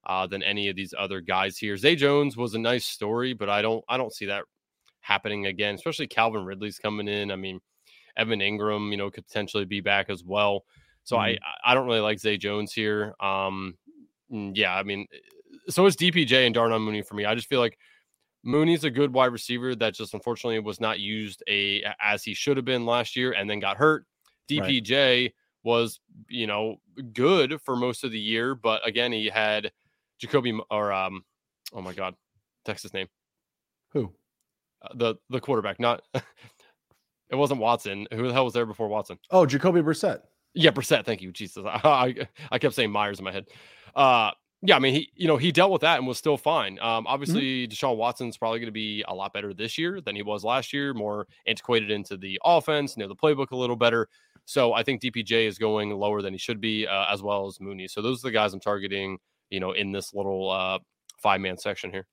uh, 0.06 0.26
than 0.26 0.42
any 0.42 0.68
of 0.68 0.76
these 0.76 0.92
other 0.96 1.22
guys 1.22 1.56
here. 1.56 1.78
Zay 1.78 1.96
Jones 1.96 2.36
was 2.36 2.54
a 2.54 2.58
nice 2.58 2.84
story, 2.84 3.32
but 3.32 3.48
I 3.48 3.62
don't 3.62 3.82
I 3.88 3.96
don't 3.96 4.12
see 4.12 4.26
that 4.26 4.44
happening 5.00 5.46
again. 5.46 5.76
Especially 5.76 6.06
Calvin 6.06 6.44
Ridley's 6.44 6.78
coming 6.78 7.08
in. 7.08 7.30
I 7.30 7.36
mean, 7.36 7.58
Evan 8.14 8.40
Engram, 8.40 8.90
you 8.90 8.98
know, 8.98 9.10
could 9.10 9.26
potentially 9.26 9.64
be 9.64 9.80
back 9.80 10.10
as 10.10 10.22
well. 10.22 10.66
So 11.04 11.16
mm-hmm. 11.16 11.42
I 11.64 11.72
I 11.72 11.74
don't 11.74 11.86
really 11.86 12.00
like 12.00 12.18
Zay 12.18 12.36
Jones 12.36 12.74
here. 12.74 13.14
Um, 13.18 13.78
yeah, 14.28 14.76
I 14.76 14.82
mean, 14.82 15.06
so 15.70 15.86
is 15.86 15.96
DPJ 15.96 16.44
and 16.44 16.54
Darnell 16.54 16.80
Mooney 16.80 17.00
for 17.00 17.14
me. 17.14 17.24
I 17.24 17.34
just 17.34 17.48
feel 17.48 17.60
like 17.60 17.78
Mooney's 18.44 18.84
a 18.84 18.90
good 18.90 19.12
wide 19.12 19.32
receiver 19.32 19.74
that 19.74 19.94
just 19.94 20.12
unfortunately 20.12 20.58
was 20.60 20.78
not 20.78 21.00
used 21.00 21.42
a 21.48 21.82
as 22.00 22.22
he 22.22 22.34
should 22.34 22.56
have 22.56 22.66
been 22.66 22.84
last 22.84 23.16
year 23.16 23.32
and 23.32 23.48
then 23.48 23.58
got 23.58 23.78
hurt. 23.78 24.04
DPJ 24.50 25.22
right. 25.22 25.34
was, 25.62 26.00
you 26.28 26.46
know, 26.46 26.76
good 27.14 27.60
for 27.62 27.74
most 27.74 28.04
of 28.04 28.12
the 28.12 28.20
year, 28.20 28.54
but 28.54 28.86
again, 28.86 29.10
he 29.12 29.28
had 29.28 29.72
Jacoby 30.18 30.58
or 30.70 30.92
um 30.92 31.24
oh 31.72 31.80
my 31.80 31.94
god, 31.94 32.14
Texas 32.66 32.92
name. 32.92 33.08
Who? 33.92 34.12
Uh, 34.82 34.88
the 34.94 35.14
the 35.30 35.40
quarterback, 35.40 35.80
not 35.80 36.02
it 36.14 37.36
wasn't 37.36 37.60
Watson. 37.60 38.06
Who 38.12 38.28
the 38.28 38.32
hell 38.32 38.44
was 38.44 38.52
there 38.52 38.66
before 38.66 38.88
Watson? 38.88 39.18
Oh, 39.30 39.46
Jacoby 39.46 39.80
Brissett. 39.80 40.20
Yeah, 40.52 40.70
Brissett. 40.70 41.04
Thank 41.06 41.22
you, 41.22 41.32
Jesus. 41.32 41.64
I, 41.66 41.80
I, 41.84 42.28
I 42.52 42.58
kept 42.58 42.74
saying 42.74 42.90
Myers 42.90 43.18
in 43.18 43.24
my 43.24 43.32
head. 43.32 43.46
Uh, 43.96 44.32
yeah, 44.66 44.76
I 44.76 44.78
mean, 44.78 44.94
he 44.94 45.10
you 45.14 45.28
know 45.28 45.36
he 45.36 45.52
dealt 45.52 45.70
with 45.70 45.82
that 45.82 45.98
and 45.98 46.06
was 46.06 46.16
still 46.16 46.38
fine. 46.38 46.78
Um, 46.80 47.04
mm-hmm. 47.04 47.06
obviously, 47.08 47.66
mm-hmm. 47.66 47.72
Deshaun 47.72 47.96
Watson's 47.96 48.38
probably 48.38 48.60
going 48.60 48.68
to 48.68 48.72
be 48.72 49.04
a 49.06 49.14
lot 49.14 49.32
better 49.34 49.52
this 49.52 49.76
year 49.76 50.00
than 50.00 50.16
he 50.16 50.22
was 50.22 50.42
last 50.42 50.72
year. 50.72 50.94
More 50.94 51.26
antiquated 51.46 51.90
into 51.90 52.16
the 52.16 52.40
offense, 52.44 52.96
know 52.96 53.06
the 53.06 53.14
playbook 53.14 53.50
a 53.50 53.56
little 53.56 53.76
better. 53.76 54.08
So 54.46 54.72
I 54.72 54.82
think 54.82 55.02
DPJ 55.02 55.46
is 55.46 55.58
going 55.58 55.90
lower 55.90 56.22
than 56.22 56.32
he 56.32 56.38
should 56.38 56.60
be, 56.60 56.86
uh, 56.86 57.06
as 57.10 57.22
well 57.22 57.46
as 57.46 57.60
Mooney. 57.60 57.88
So 57.88 58.02
those 58.02 58.24
are 58.24 58.28
the 58.28 58.32
guys 58.32 58.54
I'm 58.54 58.60
targeting. 58.60 59.18
You 59.50 59.60
know, 59.60 59.72
in 59.72 59.92
this 59.92 60.14
little 60.14 60.50
uh, 60.50 60.78
five 61.18 61.40
man 61.40 61.58
section 61.58 61.90
here. 61.90 62.06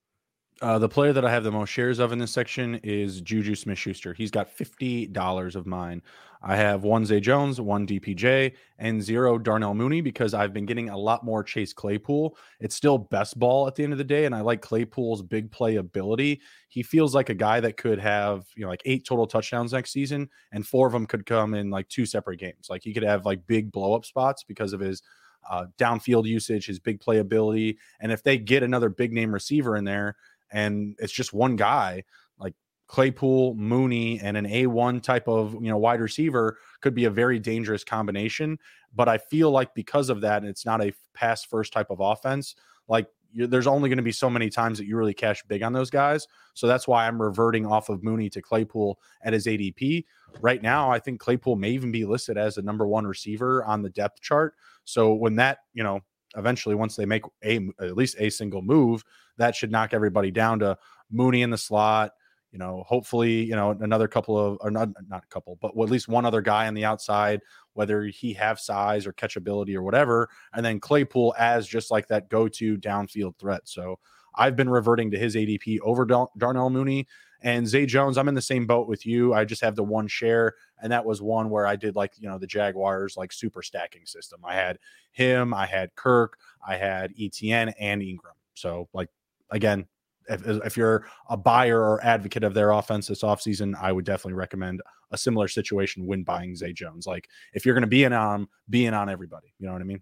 Uh, 0.61 0.77
the 0.77 0.87
player 0.87 1.11
that 1.11 1.25
I 1.25 1.31
have 1.31 1.43
the 1.43 1.51
most 1.51 1.69
shares 1.69 1.97
of 1.97 2.11
in 2.11 2.19
this 2.19 2.31
section 2.31 2.75
is 2.83 3.19
Juju 3.19 3.55
Smith 3.55 3.79
Schuster. 3.79 4.13
He's 4.13 4.29
got 4.29 4.55
$50 4.55 5.55
of 5.55 5.65
mine. 5.65 6.03
I 6.43 6.55
have 6.55 6.83
one 6.83 7.03
Zay 7.03 7.19
Jones, 7.19 7.59
one 7.59 7.87
DPJ, 7.87 8.53
and 8.77 9.01
zero 9.01 9.39
Darnell 9.39 9.73
Mooney 9.73 10.01
because 10.01 10.35
I've 10.35 10.53
been 10.53 10.67
getting 10.67 10.89
a 10.89 10.97
lot 10.97 11.25
more 11.25 11.43
Chase 11.43 11.73
Claypool. 11.73 12.37
It's 12.59 12.75
still 12.75 12.99
best 12.99 13.39
ball 13.39 13.67
at 13.67 13.73
the 13.73 13.83
end 13.83 13.91
of 13.91 13.97
the 13.97 14.03
day, 14.03 14.25
and 14.25 14.35
I 14.35 14.41
like 14.41 14.61
Claypool's 14.61 15.23
big 15.23 15.51
play 15.51 15.77
ability. 15.77 16.41
He 16.67 16.83
feels 16.83 17.15
like 17.15 17.29
a 17.29 17.35
guy 17.35 17.59
that 17.59 17.77
could 17.77 17.99
have, 17.99 18.45
you 18.55 18.63
know, 18.63 18.69
like 18.69 18.83
eight 18.85 19.03
total 19.05 19.25
touchdowns 19.25 19.73
next 19.73 19.91
season, 19.91 20.29
and 20.51 20.65
four 20.65 20.85
of 20.85 20.93
them 20.93 21.07
could 21.07 21.25
come 21.25 21.55
in 21.55 21.71
like 21.71 21.89
two 21.89 22.05
separate 22.05 22.39
games. 22.39 22.67
Like 22.69 22.83
he 22.83 22.93
could 22.93 23.03
have 23.03 23.25
like 23.25 23.45
big 23.47 23.71
blow 23.71 23.93
up 23.93 24.05
spots 24.05 24.43
because 24.43 24.73
of 24.73 24.79
his 24.79 25.01
uh, 25.49 25.65
downfield 25.77 26.25
usage, 26.25 26.67
his 26.67 26.79
big 26.79 26.99
play 26.99 27.17
ability. 27.17 27.79
And 27.99 28.11
if 28.11 28.23
they 28.23 28.37
get 28.37 28.63
another 28.63 28.89
big 28.89 29.11
name 29.11 29.33
receiver 29.33 29.75
in 29.75 29.85
there, 29.85 30.15
and 30.51 30.95
it's 30.99 31.13
just 31.13 31.33
one 31.33 31.55
guy 31.55 32.03
like 32.37 32.53
Claypool, 32.87 33.55
Mooney, 33.55 34.19
and 34.19 34.35
an 34.37 34.45
A1 34.45 35.01
type 35.01 35.27
of 35.27 35.53
you 35.53 35.69
know 35.69 35.77
wide 35.77 36.01
receiver 36.01 36.57
could 36.81 36.93
be 36.93 37.05
a 37.05 37.09
very 37.09 37.39
dangerous 37.39 37.83
combination. 37.83 38.57
But 38.93 39.07
I 39.07 39.17
feel 39.17 39.51
like 39.51 39.73
because 39.73 40.09
of 40.09 40.21
that, 40.21 40.43
it's 40.43 40.65
not 40.65 40.81
a 40.81 40.93
pass 41.13 41.43
first 41.43 41.71
type 41.73 41.89
of 41.89 41.99
offense. 41.99 42.55
Like 42.87 43.07
there's 43.33 43.67
only 43.67 43.89
going 43.89 43.97
to 43.97 44.03
be 44.03 44.11
so 44.11 44.29
many 44.29 44.49
times 44.49 44.77
that 44.77 44.85
you 44.85 44.97
really 44.97 45.13
cash 45.13 45.43
big 45.47 45.63
on 45.63 45.73
those 45.73 45.89
guys. 45.89 46.27
So 46.53 46.67
that's 46.67 46.87
why 46.87 47.07
I'm 47.07 47.21
reverting 47.21 47.65
off 47.65 47.89
of 47.89 48.03
Mooney 48.03 48.29
to 48.31 48.41
Claypool 48.41 48.99
at 49.23 49.33
his 49.33 49.47
ADP. 49.47 50.05
Right 50.41 50.61
now, 50.61 50.91
I 50.91 50.99
think 50.99 51.19
Claypool 51.19 51.55
may 51.55 51.71
even 51.71 51.91
be 51.91 52.05
listed 52.05 52.37
as 52.37 52.55
the 52.55 52.61
number 52.61 52.85
one 52.85 53.07
receiver 53.07 53.63
on 53.63 53.81
the 53.81 53.89
depth 53.89 54.21
chart. 54.21 54.55
So 54.83 55.13
when 55.13 55.35
that, 55.37 55.59
you 55.73 55.83
know, 55.83 56.01
eventually 56.35 56.75
once 56.75 56.95
they 56.95 57.05
make 57.05 57.23
a 57.43 57.69
at 57.79 57.95
least 57.95 58.15
a 58.19 58.29
single 58.29 58.61
move, 58.61 59.03
that 59.37 59.55
should 59.55 59.71
knock 59.71 59.93
everybody 59.93 60.31
down 60.31 60.59
to 60.59 60.77
Mooney 61.11 61.41
in 61.41 61.49
the 61.49 61.57
slot. 61.57 62.11
You 62.51 62.59
know, 62.59 62.83
hopefully, 62.85 63.43
you 63.43 63.55
know, 63.55 63.71
another 63.71 64.09
couple 64.09 64.37
of 64.37 64.57
or 64.59 64.71
not 64.71 64.89
not 65.07 65.23
a 65.23 65.27
couple, 65.27 65.57
but 65.61 65.69
at 65.69 65.89
least 65.89 66.09
one 66.09 66.25
other 66.25 66.41
guy 66.41 66.67
on 66.67 66.73
the 66.73 66.83
outside, 66.83 67.39
whether 67.73 68.03
he 68.03 68.33
have 68.33 68.59
size 68.59 69.07
or 69.07 69.13
catchability 69.13 69.73
or 69.73 69.83
whatever, 69.83 70.29
and 70.53 70.65
then 70.65 70.79
Claypool 70.79 71.33
as 71.39 71.65
just 71.65 71.91
like 71.91 72.07
that 72.07 72.29
go-to 72.29 72.77
downfield 72.77 73.37
threat. 73.39 73.61
So 73.65 73.99
I've 74.35 74.57
been 74.57 74.69
reverting 74.69 75.11
to 75.11 75.17
his 75.17 75.35
ADP 75.35 75.79
over 75.81 76.05
Darnell 76.05 76.69
Mooney. 76.69 77.07
And 77.43 77.67
Zay 77.67 77.85
Jones, 77.85 78.17
I'm 78.17 78.27
in 78.27 78.35
the 78.35 78.41
same 78.41 78.67
boat 78.67 78.87
with 78.87 79.05
you. 79.05 79.33
I 79.33 79.45
just 79.45 79.61
have 79.61 79.75
the 79.75 79.83
one 79.83 80.07
share, 80.07 80.55
and 80.81 80.91
that 80.91 81.05
was 81.05 81.21
one 81.21 81.49
where 81.49 81.65
I 81.65 81.75
did 81.75 81.95
like 81.95 82.13
you 82.17 82.29
know 82.29 82.37
the 82.37 82.47
Jaguars 82.47 83.17
like 83.17 83.31
super 83.31 83.61
stacking 83.61 84.05
system. 84.05 84.41
I 84.45 84.53
had 84.53 84.77
him, 85.11 85.53
I 85.53 85.65
had 85.65 85.95
Kirk, 85.95 86.37
I 86.65 86.75
had 86.75 87.13
ETN 87.15 87.73
and 87.79 88.01
Engram. 88.01 88.37
So 88.53 88.89
like 88.93 89.09
again, 89.49 89.87
if, 90.29 90.45
if 90.45 90.77
you're 90.77 91.05
a 91.29 91.37
buyer 91.37 91.81
or 91.81 92.03
advocate 92.03 92.43
of 92.43 92.53
their 92.53 92.71
offense 92.71 93.07
this 93.07 93.23
offseason, 93.23 93.75
I 93.81 93.91
would 93.91 94.05
definitely 94.05 94.33
recommend 94.33 94.81
a 95.11 95.17
similar 95.17 95.47
situation 95.47 96.05
when 96.05 96.23
buying 96.23 96.55
Zay 96.55 96.73
Jones. 96.73 97.05
Like 97.05 97.27
if 97.53 97.65
you're 97.65 97.75
going 97.75 97.81
to 97.81 97.87
be 97.87 98.03
in 98.03 98.13
on, 98.13 98.47
being 98.69 98.93
on 98.93 99.09
everybody. 99.09 99.53
You 99.59 99.67
know 99.67 99.73
what 99.73 99.81
I 99.81 99.85
mean? 99.85 100.01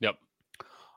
Yep. 0.00 0.16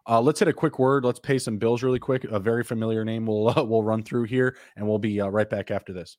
Uh, 0.09 0.19
let's 0.19 0.39
hit 0.39 0.47
a 0.47 0.53
quick 0.53 0.79
word. 0.79 1.05
Let's 1.05 1.19
pay 1.19 1.37
some 1.37 1.59
bills 1.59 1.83
really 1.83 1.99
quick. 1.99 2.23
A 2.23 2.39
very 2.39 2.63
familiar 2.63 3.05
name 3.05 3.27
we'll 3.27 3.49
uh, 3.49 3.63
we'll 3.67 3.83
run 3.83 4.01
through 4.01 4.23
here, 4.23 4.57
and 4.75 4.87
we'll 4.87 4.97
be 4.97 5.21
uh, 5.21 5.27
right 5.27 5.49
back 5.49 5.69
after 5.69 5.93
this. 5.93 6.17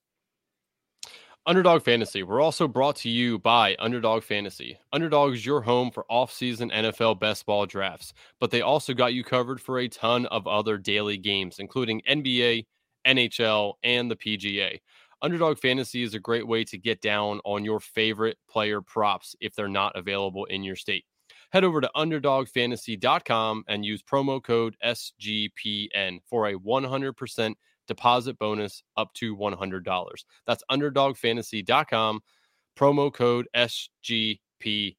Underdog 1.46 1.82
Fantasy. 1.82 2.22
We're 2.22 2.40
also 2.40 2.68
brought 2.68 2.94
to 2.96 3.08
you 3.08 3.40
by 3.40 3.74
Underdog 3.80 4.22
Fantasy. 4.22 4.78
Underdog 4.92 5.32
is 5.34 5.44
your 5.44 5.62
home 5.62 5.90
for 5.90 6.04
off-season 6.08 6.70
NFL 6.70 7.18
best 7.18 7.46
ball 7.46 7.66
drafts, 7.66 8.12
but 8.38 8.50
they 8.52 8.60
also 8.60 8.94
got 8.94 9.14
you 9.14 9.24
covered 9.24 9.60
for 9.60 9.78
a 9.78 9.88
ton 9.88 10.26
of 10.26 10.46
other 10.46 10.78
daily 10.78 11.16
games, 11.16 11.58
including 11.58 12.02
NBA, 12.08 12.66
NHL, 13.06 13.72
and 13.82 14.08
the 14.10 14.16
PGA. 14.16 14.78
Underdog 15.22 15.58
Fantasy 15.58 16.02
is 16.02 16.14
a 16.14 16.20
great 16.20 16.46
way 16.46 16.62
to 16.64 16.78
get 16.78 17.00
down 17.00 17.40
on 17.44 17.64
your 17.64 17.80
favorite 17.80 18.36
player 18.48 18.82
props 18.82 19.34
if 19.40 19.54
they're 19.54 19.66
not 19.66 19.96
available 19.96 20.44
in 20.44 20.62
your 20.62 20.76
state. 20.76 21.04
Head 21.50 21.64
over 21.64 21.80
to 21.80 21.90
underdogfantasy.com 21.96 23.64
and 23.66 23.84
use 23.84 24.02
promo 24.02 24.42
code 24.42 24.76
SGPN 24.84 26.20
for 26.28 26.46
a 26.48 26.54
100% 26.54 27.54
deposit 27.88 28.38
bonus 28.38 28.82
up 28.96 29.12
to 29.14 29.36
$100. 29.36 30.24
That's 30.46 30.62
underdogfantasy.com, 30.70 32.20
promo 32.78 33.12
code 33.12 33.48
SGPN. 33.56 34.94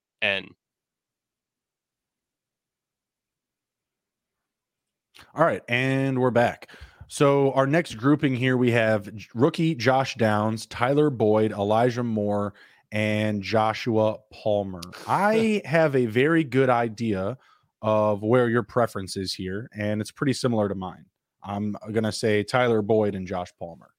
All 5.33 5.45
right, 5.45 5.61
and 5.69 6.19
we're 6.19 6.31
back. 6.31 6.69
So 7.07 7.51
our 7.53 7.67
next 7.67 7.95
grouping 7.95 8.35
here 8.35 8.57
we 8.57 8.71
have 8.71 9.09
rookie 9.33 9.75
Josh 9.75 10.15
Downs, 10.15 10.65
Tyler 10.65 11.09
Boyd, 11.09 11.51
Elijah 11.51 12.03
Moore, 12.03 12.53
and 12.91 13.41
Joshua 13.41 14.17
Palmer. 14.31 14.81
I 15.07 15.61
have 15.65 15.95
a 15.95 16.05
very 16.05 16.43
good 16.43 16.69
idea 16.69 17.37
of 17.81 18.21
where 18.21 18.49
your 18.49 18.63
preference 18.63 19.17
is 19.17 19.33
here, 19.33 19.69
and 19.73 20.01
it's 20.01 20.11
pretty 20.11 20.33
similar 20.33 20.69
to 20.69 20.75
mine. 20.75 21.05
I'm 21.43 21.75
going 21.91 22.03
to 22.03 22.11
say 22.11 22.43
Tyler 22.43 22.81
Boyd 22.81 23.15
and 23.15 23.25
Josh 23.25 23.51
Palmer. 23.57 23.89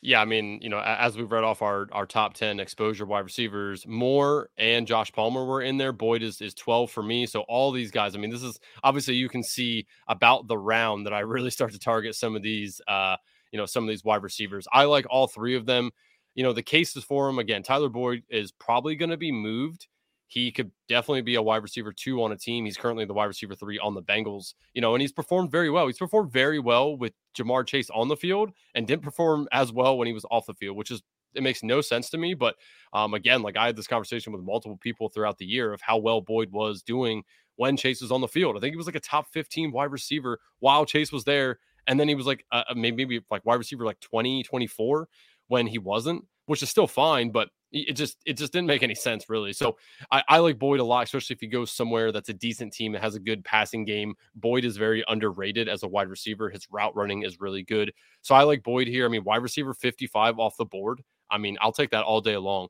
Yeah, 0.00 0.20
I 0.20 0.26
mean, 0.26 0.60
you 0.62 0.68
know, 0.68 0.78
as 0.78 1.16
we've 1.16 1.32
read 1.32 1.42
off 1.42 1.60
our 1.60 1.88
our 1.90 2.06
top 2.06 2.34
10 2.34 2.60
exposure 2.60 3.04
wide 3.04 3.24
receivers, 3.24 3.84
Moore 3.84 4.48
and 4.56 4.86
Josh 4.86 5.10
Palmer 5.10 5.44
were 5.44 5.60
in 5.60 5.76
there. 5.76 5.92
Boyd 5.92 6.22
is 6.22 6.40
is 6.40 6.54
12 6.54 6.90
for 6.90 7.02
me. 7.02 7.26
So 7.26 7.40
all 7.48 7.72
these 7.72 7.90
guys, 7.90 8.14
I 8.14 8.18
mean, 8.18 8.30
this 8.30 8.44
is 8.44 8.60
obviously 8.84 9.14
you 9.14 9.28
can 9.28 9.42
see 9.42 9.86
about 10.06 10.46
the 10.46 10.56
round 10.56 11.06
that 11.06 11.12
I 11.12 11.20
really 11.20 11.50
start 11.50 11.72
to 11.72 11.80
target 11.80 12.14
some 12.14 12.36
of 12.36 12.42
these 12.42 12.80
uh, 12.86 13.16
you 13.50 13.58
know, 13.58 13.66
some 13.66 13.84
of 13.84 13.88
these 13.88 14.04
wide 14.04 14.22
receivers. 14.22 14.66
I 14.72 14.84
like 14.84 15.06
all 15.10 15.26
three 15.26 15.56
of 15.56 15.66
them. 15.66 15.90
You 16.38 16.44
know, 16.44 16.52
the 16.52 16.62
cases 16.62 17.02
for 17.02 17.28
him 17.28 17.38
again, 17.38 17.64
Tyler 17.64 17.88
Boyd 17.88 18.22
is 18.30 18.52
probably 18.52 18.94
going 18.94 19.10
to 19.10 19.16
be 19.16 19.32
moved 19.32 19.88
he 20.28 20.52
could 20.52 20.70
definitely 20.88 21.22
be 21.22 21.36
a 21.36 21.42
wide 21.42 21.62
receiver 21.62 21.90
two 21.90 22.22
on 22.22 22.32
a 22.32 22.36
team. 22.36 22.66
He's 22.66 22.76
currently 22.76 23.06
the 23.06 23.14
wide 23.14 23.24
receiver 23.24 23.54
three 23.54 23.78
on 23.78 23.94
the 23.94 24.02
Bengals, 24.02 24.52
you 24.74 24.82
know, 24.82 24.94
and 24.94 25.00
he's 25.00 25.10
performed 25.10 25.50
very 25.50 25.70
well. 25.70 25.86
He's 25.86 25.98
performed 25.98 26.30
very 26.30 26.58
well 26.58 26.96
with 26.96 27.14
Ja'Marr 27.36 27.66
Chase 27.66 27.88
on 27.90 28.08
the 28.08 28.16
field 28.16 28.50
and 28.74 28.86
didn't 28.86 29.02
perform 29.02 29.48
as 29.52 29.72
well 29.72 29.96
when 29.96 30.06
he 30.06 30.12
was 30.12 30.26
off 30.30 30.44
the 30.46 30.52
field, 30.54 30.76
which 30.76 30.90
is 30.90 31.02
it 31.34 31.42
makes 31.42 31.62
no 31.62 31.80
sense 31.80 32.10
to 32.10 32.18
me. 32.18 32.34
But 32.34 32.56
um, 32.92 33.14
again, 33.14 33.40
like 33.40 33.56
I 33.56 33.66
had 33.66 33.76
this 33.76 33.86
conversation 33.86 34.32
with 34.32 34.42
multiple 34.42 34.76
people 34.76 35.08
throughout 35.08 35.38
the 35.38 35.46
year 35.46 35.72
of 35.72 35.80
how 35.80 35.96
well 35.96 36.20
Boyd 36.20 36.52
was 36.52 36.82
doing 36.82 37.22
when 37.56 37.76
Chase 37.78 38.02
was 38.02 38.12
on 38.12 38.20
the 38.20 38.28
field. 38.28 38.56
I 38.56 38.60
think 38.60 38.72
he 38.72 38.78
was 38.78 38.86
like 38.86 38.96
a 38.96 39.00
top 39.00 39.28
15 39.32 39.72
wide 39.72 39.90
receiver 39.90 40.38
while 40.58 40.84
Chase 40.84 41.10
was 41.10 41.24
there. 41.24 41.58
And 41.86 41.98
then 41.98 42.06
he 42.06 42.14
was 42.14 42.26
like 42.26 42.44
uh, 42.52 42.64
maybe, 42.76 43.06
maybe 43.06 43.24
like 43.30 43.46
wide 43.46 43.54
receiver 43.54 43.86
like 43.86 44.00
20, 44.00 44.42
24 44.42 45.08
when 45.48 45.66
he 45.66 45.78
wasn't, 45.78 46.24
which 46.46 46.62
is 46.62 46.70
still 46.70 46.86
fine. 46.86 47.30
But 47.30 47.50
it 47.70 47.92
just 47.94 48.16
it 48.24 48.34
just 48.34 48.52
didn't 48.52 48.66
make 48.66 48.82
any 48.82 48.94
sense 48.94 49.28
really. 49.28 49.52
So 49.52 49.76
I, 50.10 50.22
I, 50.28 50.38
like 50.38 50.58
Boyd 50.58 50.80
a 50.80 50.84
lot, 50.84 51.04
especially 51.04 51.34
if 51.34 51.40
he 51.40 51.46
goes 51.46 51.70
somewhere 51.70 52.12
that's 52.12 52.30
a 52.30 52.34
decent 52.34 52.72
team 52.72 52.92
that 52.92 53.02
has 53.02 53.14
a 53.14 53.20
good 53.20 53.44
passing 53.44 53.84
game. 53.84 54.14
Boyd 54.34 54.64
is 54.64 54.76
very 54.76 55.04
underrated 55.08 55.68
as 55.68 55.82
a 55.82 55.88
wide 55.88 56.08
receiver. 56.08 56.48
His 56.48 56.66
route 56.70 56.96
running 56.96 57.24
is 57.24 57.40
really 57.40 57.62
good. 57.62 57.92
So 58.22 58.34
I 58.34 58.44
like 58.44 58.62
Boyd 58.62 58.88
here. 58.88 59.04
I 59.04 59.08
mean, 59.08 59.24
wide 59.24 59.42
receiver 59.42 59.74
55 59.74 60.38
off 60.38 60.56
the 60.56 60.64
board. 60.64 61.02
I 61.30 61.38
mean, 61.38 61.58
I'll 61.60 61.72
take 61.72 61.90
that 61.90 62.04
all 62.04 62.20
day 62.20 62.36
long. 62.36 62.68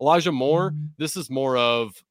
Elijah 0.00 0.32
Moore, 0.32 0.70
mm-hmm. 0.70 0.86
this 0.96 1.16
is 1.16 1.28
more 1.28 1.56
of 1.56 2.02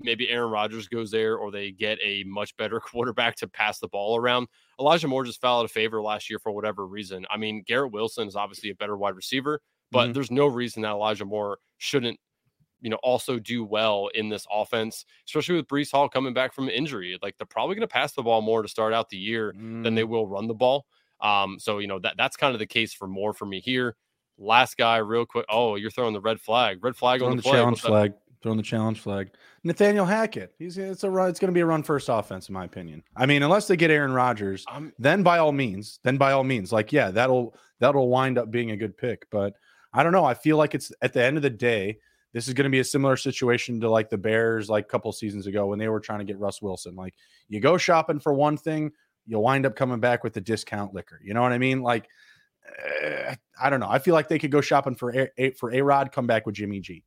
maybe 0.00 0.28
Aaron 0.28 0.50
Rodgers 0.50 0.88
goes 0.88 1.10
there 1.10 1.36
or 1.36 1.50
they 1.50 1.70
get 1.70 1.98
a 2.02 2.24
much 2.24 2.56
better 2.56 2.80
quarterback 2.80 3.36
to 3.36 3.48
pass 3.48 3.78
the 3.78 3.88
ball 3.88 4.16
around. 4.16 4.48
Elijah 4.80 5.08
Moore 5.08 5.24
just 5.24 5.40
fell 5.40 5.60
out 5.60 5.64
of 5.64 5.70
favor 5.70 6.00
last 6.02 6.28
year 6.28 6.38
for 6.38 6.52
whatever 6.52 6.86
reason. 6.86 7.26
I 7.30 7.36
mean, 7.36 7.62
Garrett 7.66 7.92
Wilson 7.92 8.28
is 8.28 8.36
obviously 8.36 8.70
a 8.70 8.74
better 8.74 8.96
wide 8.96 9.16
receiver, 9.16 9.60
but 9.90 10.04
mm-hmm. 10.04 10.12
there's 10.12 10.30
no 10.30 10.46
reason 10.46 10.82
that 10.82 10.90
Elijah 10.90 11.24
Moore 11.24 11.58
shouldn't, 11.78 12.18
you 12.80 12.90
know, 12.90 12.98
also 13.02 13.38
do 13.38 13.64
well 13.64 14.08
in 14.14 14.28
this 14.28 14.46
offense, 14.52 15.04
especially 15.26 15.56
with 15.56 15.66
Breece 15.66 15.90
Hall 15.90 16.08
coming 16.08 16.34
back 16.34 16.52
from 16.52 16.68
injury. 16.68 17.18
Like 17.22 17.36
they're 17.38 17.46
probably 17.46 17.74
going 17.74 17.88
to 17.88 17.92
pass 17.92 18.12
the 18.12 18.22
ball 18.22 18.42
more 18.42 18.62
to 18.62 18.68
start 18.68 18.92
out 18.92 19.08
the 19.08 19.16
year 19.16 19.54
mm. 19.56 19.82
than 19.82 19.94
they 19.94 20.02
mm. 20.02 20.08
will 20.08 20.26
run 20.26 20.46
the 20.46 20.54
ball. 20.54 20.86
Um, 21.20 21.56
so 21.58 21.78
you 21.78 21.86
know 21.86 21.98
that 22.00 22.14
that's 22.16 22.36
kind 22.36 22.54
of 22.54 22.58
the 22.58 22.66
case 22.66 22.92
for 22.92 23.08
more 23.08 23.32
for 23.32 23.46
me 23.46 23.60
here. 23.60 23.96
Last 24.38 24.76
guy, 24.76 24.98
real 24.98 25.24
quick. 25.24 25.46
Oh, 25.48 25.76
you're 25.76 25.90
throwing 25.90 26.12
the 26.12 26.20
red 26.20 26.40
flag. 26.40 26.84
Red 26.84 26.96
flag 26.96 27.22
on 27.22 27.36
the, 27.36 27.42
the 27.42 27.50
challenge 27.50 27.80
flag. 27.80 28.12
Throwing 28.42 28.58
the 28.58 28.62
challenge 28.62 29.00
flag. 29.00 29.30
Nathaniel 29.66 30.06
Hackett. 30.06 30.54
He's 30.58 30.78
it's 30.78 31.02
a 31.02 31.10
run. 31.10 31.28
It's 31.28 31.40
going 31.40 31.48
to 31.48 31.54
be 31.54 31.60
a 31.60 31.66
run 31.66 31.82
first 31.82 32.08
offense, 32.08 32.48
in 32.48 32.52
my 32.54 32.64
opinion. 32.64 33.02
I 33.16 33.26
mean, 33.26 33.42
unless 33.42 33.66
they 33.66 33.76
get 33.76 33.90
Aaron 33.90 34.12
Rodgers, 34.12 34.64
um, 34.70 34.92
then 34.98 35.24
by 35.24 35.38
all 35.38 35.50
means, 35.50 35.98
then 36.04 36.16
by 36.16 36.32
all 36.32 36.44
means, 36.44 36.72
like 36.72 36.92
yeah, 36.92 37.10
that'll 37.10 37.56
that'll 37.80 38.08
wind 38.08 38.38
up 38.38 38.50
being 38.50 38.70
a 38.70 38.76
good 38.76 38.96
pick. 38.96 39.26
But 39.30 39.54
I 39.92 40.04
don't 40.04 40.12
know. 40.12 40.24
I 40.24 40.34
feel 40.34 40.56
like 40.56 40.76
it's 40.76 40.92
at 41.02 41.12
the 41.12 41.24
end 41.24 41.36
of 41.36 41.42
the 41.42 41.50
day, 41.50 41.98
this 42.32 42.46
is 42.46 42.54
going 42.54 42.64
to 42.64 42.70
be 42.70 42.78
a 42.78 42.84
similar 42.84 43.16
situation 43.16 43.80
to 43.80 43.90
like 43.90 44.08
the 44.08 44.18
Bears 44.18 44.70
like 44.70 44.84
a 44.84 44.88
couple 44.88 45.10
seasons 45.10 45.48
ago 45.48 45.66
when 45.66 45.80
they 45.80 45.88
were 45.88 46.00
trying 46.00 46.20
to 46.20 46.24
get 46.24 46.38
Russ 46.38 46.62
Wilson. 46.62 46.94
Like 46.94 47.14
you 47.48 47.58
go 47.58 47.76
shopping 47.76 48.20
for 48.20 48.32
one 48.32 48.56
thing, 48.56 48.92
you'll 49.26 49.42
wind 49.42 49.66
up 49.66 49.74
coming 49.74 49.98
back 49.98 50.22
with 50.22 50.32
the 50.32 50.40
discount 50.40 50.94
liquor. 50.94 51.20
You 51.24 51.34
know 51.34 51.42
what 51.42 51.52
I 51.52 51.58
mean? 51.58 51.82
Like 51.82 52.08
uh, 52.94 53.34
I 53.60 53.68
don't 53.68 53.80
know. 53.80 53.90
I 53.90 53.98
feel 53.98 54.14
like 54.14 54.28
they 54.28 54.38
could 54.38 54.52
go 54.52 54.60
shopping 54.60 54.94
for 54.94 55.28
a 55.36 55.50
for 55.52 55.72
a 55.72 55.80
Rod, 55.80 56.12
come 56.12 56.28
back 56.28 56.46
with 56.46 56.54
Jimmy 56.54 56.78
G, 56.78 57.02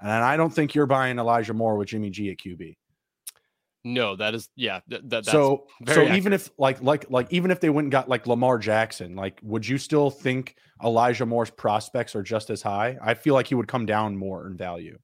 and 0.00 0.10
I 0.10 0.36
don't 0.36 0.52
think 0.52 0.74
you're 0.74 0.86
buying 0.86 1.18
Elijah 1.18 1.54
Moore 1.54 1.76
with 1.76 1.88
Jimmy 1.88 2.10
G 2.10 2.30
at 2.30 2.38
QB. 2.38 2.76
No, 3.86 4.16
that 4.16 4.34
is 4.34 4.48
yeah. 4.56 4.80
That, 4.88 5.10
that 5.10 5.26
so 5.26 5.66
so 5.86 5.92
accurate. 5.92 6.16
even 6.16 6.32
if 6.32 6.50
like 6.58 6.82
like 6.82 7.10
like 7.10 7.30
even 7.30 7.50
if 7.50 7.60
they 7.60 7.68
went 7.68 7.86
and 7.86 7.92
got 7.92 8.08
like 8.08 8.26
Lamar 8.26 8.58
Jackson, 8.58 9.14
like 9.14 9.38
would 9.42 9.66
you 9.66 9.76
still 9.76 10.10
think 10.10 10.56
Elijah 10.82 11.26
Moore's 11.26 11.50
prospects 11.50 12.16
are 12.16 12.22
just 12.22 12.48
as 12.48 12.62
high? 12.62 12.96
I 13.02 13.12
feel 13.12 13.34
like 13.34 13.46
he 13.46 13.54
would 13.54 13.68
come 13.68 13.84
down 13.84 14.16
more 14.16 14.46
in 14.46 14.56
value 14.56 14.98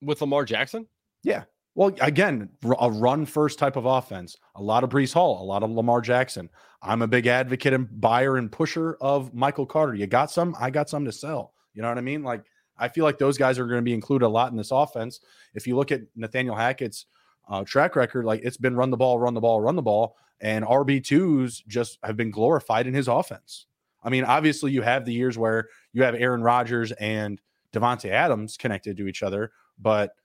with 0.00 0.20
Lamar 0.22 0.46
Jackson. 0.46 0.86
Yeah. 1.22 1.44
Well, 1.74 1.94
again, 2.00 2.50
a 2.78 2.90
run 2.90 3.24
first 3.24 3.58
type 3.58 3.76
of 3.76 3.86
offense. 3.86 4.36
A 4.56 4.62
lot 4.62 4.84
of 4.84 4.90
Breece 4.90 5.14
Hall, 5.14 5.42
a 5.42 5.44
lot 5.44 5.62
of 5.62 5.70
Lamar 5.70 6.02
Jackson. 6.02 6.50
I'm 6.82 7.00
a 7.00 7.06
big 7.06 7.26
advocate 7.26 7.72
and 7.72 7.88
buyer 8.00 8.36
and 8.36 8.52
pusher 8.52 8.98
of 9.00 9.32
Michael 9.32 9.64
Carter. 9.64 9.94
You 9.94 10.06
got 10.06 10.30
some, 10.30 10.54
I 10.58 10.68
got 10.68 10.90
some 10.90 11.06
to 11.06 11.12
sell. 11.12 11.54
You 11.72 11.80
know 11.80 11.88
what 11.88 11.96
I 11.96 12.02
mean? 12.02 12.22
Like 12.22 12.44
I 12.82 12.88
feel 12.88 13.04
like 13.04 13.18
those 13.18 13.38
guys 13.38 13.60
are 13.60 13.66
going 13.66 13.78
to 13.78 13.82
be 13.82 13.94
included 13.94 14.26
a 14.26 14.28
lot 14.28 14.50
in 14.50 14.56
this 14.56 14.72
offense. 14.72 15.20
If 15.54 15.68
you 15.68 15.76
look 15.76 15.92
at 15.92 16.00
Nathaniel 16.16 16.56
Hackett's 16.56 17.06
uh, 17.48 17.62
track 17.62 17.94
record, 17.94 18.24
like 18.24 18.40
it's 18.42 18.56
been 18.56 18.74
run 18.74 18.90
the 18.90 18.96
ball, 18.96 19.20
run 19.20 19.34
the 19.34 19.40
ball, 19.40 19.60
run 19.60 19.76
the 19.76 19.82
ball, 19.82 20.16
and 20.40 20.64
RB 20.64 21.02
twos 21.04 21.62
just 21.68 21.98
have 22.02 22.16
been 22.16 22.32
glorified 22.32 22.88
in 22.88 22.94
his 22.94 23.06
offense. 23.06 23.66
I 24.02 24.10
mean, 24.10 24.24
obviously, 24.24 24.72
you 24.72 24.82
have 24.82 25.04
the 25.04 25.12
years 25.12 25.38
where 25.38 25.68
you 25.92 26.02
have 26.02 26.16
Aaron 26.16 26.42
Rodgers 26.42 26.90
and 26.92 27.40
Davante 27.72 28.10
Adams 28.10 28.56
connected 28.56 28.96
to 28.96 29.06
each 29.06 29.22
other, 29.22 29.52
but 29.78 30.16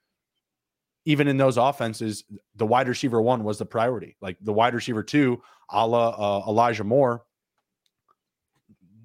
even 1.06 1.28
in 1.28 1.38
those 1.38 1.58
offenses, 1.58 2.24
the 2.56 2.66
wide 2.66 2.88
receiver 2.88 3.22
one 3.22 3.44
was 3.44 3.60
the 3.60 3.66
priority. 3.66 4.18
Like 4.20 4.38
the 4.42 4.52
wide 4.52 4.74
receiver 4.74 5.04
two, 5.04 5.44
a 5.70 5.86
la 5.86 6.10
uh, 6.10 6.50
Elijah 6.50 6.84
Moore. 6.84 7.24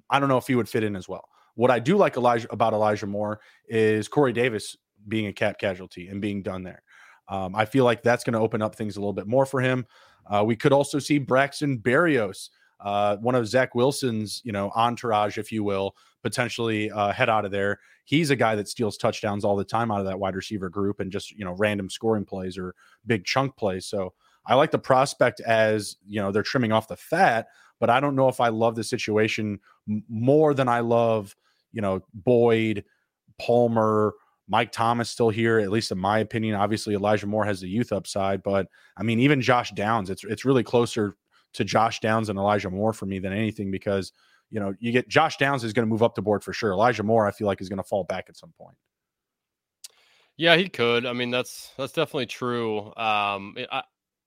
I 0.08 0.18
don't 0.18 0.30
know 0.30 0.38
if 0.38 0.46
he 0.46 0.54
would 0.54 0.70
fit 0.70 0.84
in 0.84 0.96
as 0.96 1.06
well. 1.06 1.28
What 1.54 1.70
I 1.70 1.78
do 1.78 1.96
like 1.96 2.16
Elijah 2.16 2.48
about 2.50 2.72
Elijah 2.72 3.06
Moore 3.06 3.40
is 3.68 4.08
Corey 4.08 4.32
Davis 4.32 4.76
being 5.08 5.26
a 5.26 5.32
cap 5.32 5.58
casualty 5.58 6.08
and 6.08 6.20
being 6.20 6.42
done 6.42 6.62
there. 6.62 6.82
Um, 7.28 7.54
I 7.54 7.64
feel 7.64 7.84
like 7.84 8.02
that's 8.02 8.24
going 8.24 8.34
to 8.34 8.40
open 8.40 8.62
up 8.62 8.74
things 8.74 8.96
a 8.96 9.00
little 9.00 9.12
bit 9.12 9.26
more 9.26 9.46
for 9.46 9.60
him. 9.60 9.86
Uh, 10.26 10.42
we 10.46 10.56
could 10.56 10.72
also 10.72 10.98
see 10.98 11.18
Braxton 11.18 11.78
Berrios, 11.78 12.50
uh, 12.80 13.16
one 13.16 13.34
of 13.34 13.46
Zach 13.46 13.74
Wilson's, 13.74 14.40
you 14.44 14.52
know, 14.52 14.70
entourage, 14.74 15.38
if 15.38 15.50
you 15.52 15.64
will, 15.64 15.96
potentially 16.22 16.90
uh, 16.90 17.12
head 17.12 17.28
out 17.28 17.44
of 17.44 17.50
there. 17.50 17.78
He's 18.04 18.30
a 18.30 18.36
guy 18.36 18.54
that 18.56 18.68
steals 18.68 18.96
touchdowns 18.96 19.44
all 19.44 19.56
the 19.56 19.64
time 19.64 19.90
out 19.90 20.00
of 20.00 20.06
that 20.06 20.18
wide 20.18 20.36
receiver 20.36 20.68
group 20.68 21.00
and 21.00 21.10
just 21.10 21.30
you 21.32 21.44
know 21.44 21.54
random 21.58 21.88
scoring 21.88 22.24
plays 22.24 22.58
or 22.58 22.74
big 23.06 23.24
chunk 23.24 23.56
plays. 23.56 23.86
So 23.86 24.12
I 24.46 24.54
like 24.54 24.70
the 24.70 24.78
prospect 24.78 25.40
as 25.40 25.96
you 26.06 26.20
know 26.20 26.32
they're 26.32 26.42
trimming 26.42 26.72
off 26.72 26.88
the 26.88 26.96
fat, 26.96 27.46
but 27.82 27.90
I 27.90 27.98
don't 27.98 28.14
know 28.14 28.28
if 28.28 28.40
I 28.40 28.46
love 28.46 28.76
the 28.76 28.84
situation 28.84 29.58
more 30.08 30.54
than 30.54 30.68
I 30.68 30.78
love 30.78 31.34
you 31.72 31.82
know 31.82 32.00
Boyd, 32.14 32.84
Palmer, 33.40 34.14
Mike 34.46 34.70
Thomas 34.70 35.10
still 35.10 35.30
here, 35.30 35.58
at 35.58 35.72
least 35.72 35.90
in 35.90 35.98
my 35.98 36.20
opinion. 36.20 36.54
Obviously, 36.54 36.94
Elijah 36.94 37.26
Moore 37.26 37.44
has 37.44 37.60
the 37.60 37.68
youth 37.68 37.90
upside, 37.90 38.40
but 38.44 38.68
I 38.96 39.02
mean, 39.02 39.18
even 39.18 39.40
Josh 39.40 39.72
Downs, 39.72 40.10
it's 40.10 40.22
it's 40.22 40.44
really 40.44 40.62
closer 40.62 41.16
to 41.54 41.64
Josh 41.64 41.98
Downs 41.98 42.28
and 42.28 42.38
Elijah 42.38 42.70
Moore 42.70 42.92
for 42.92 43.06
me 43.06 43.18
than 43.18 43.32
anything 43.32 43.72
because 43.72 44.12
you 44.52 44.60
know 44.60 44.72
you 44.78 44.92
get 44.92 45.08
Josh 45.08 45.36
Downs 45.38 45.64
is 45.64 45.72
going 45.72 45.84
to 45.84 45.90
move 45.90 46.04
up 46.04 46.14
the 46.14 46.22
board 46.22 46.44
for 46.44 46.52
sure. 46.52 46.70
Elijah 46.70 47.02
Moore, 47.02 47.26
I 47.26 47.32
feel 47.32 47.48
like 47.48 47.60
is 47.60 47.68
going 47.68 47.78
to 47.78 47.82
fall 47.82 48.04
back 48.04 48.26
at 48.28 48.36
some 48.36 48.52
point. 48.56 48.76
Yeah, 50.36 50.54
he 50.54 50.68
could. 50.68 51.04
I 51.04 51.14
mean, 51.14 51.32
that's 51.32 51.72
that's 51.76 51.92
definitely 51.92 52.26
true. 52.26 52.94
Um, 52.96 53.56
I 53.72 53.82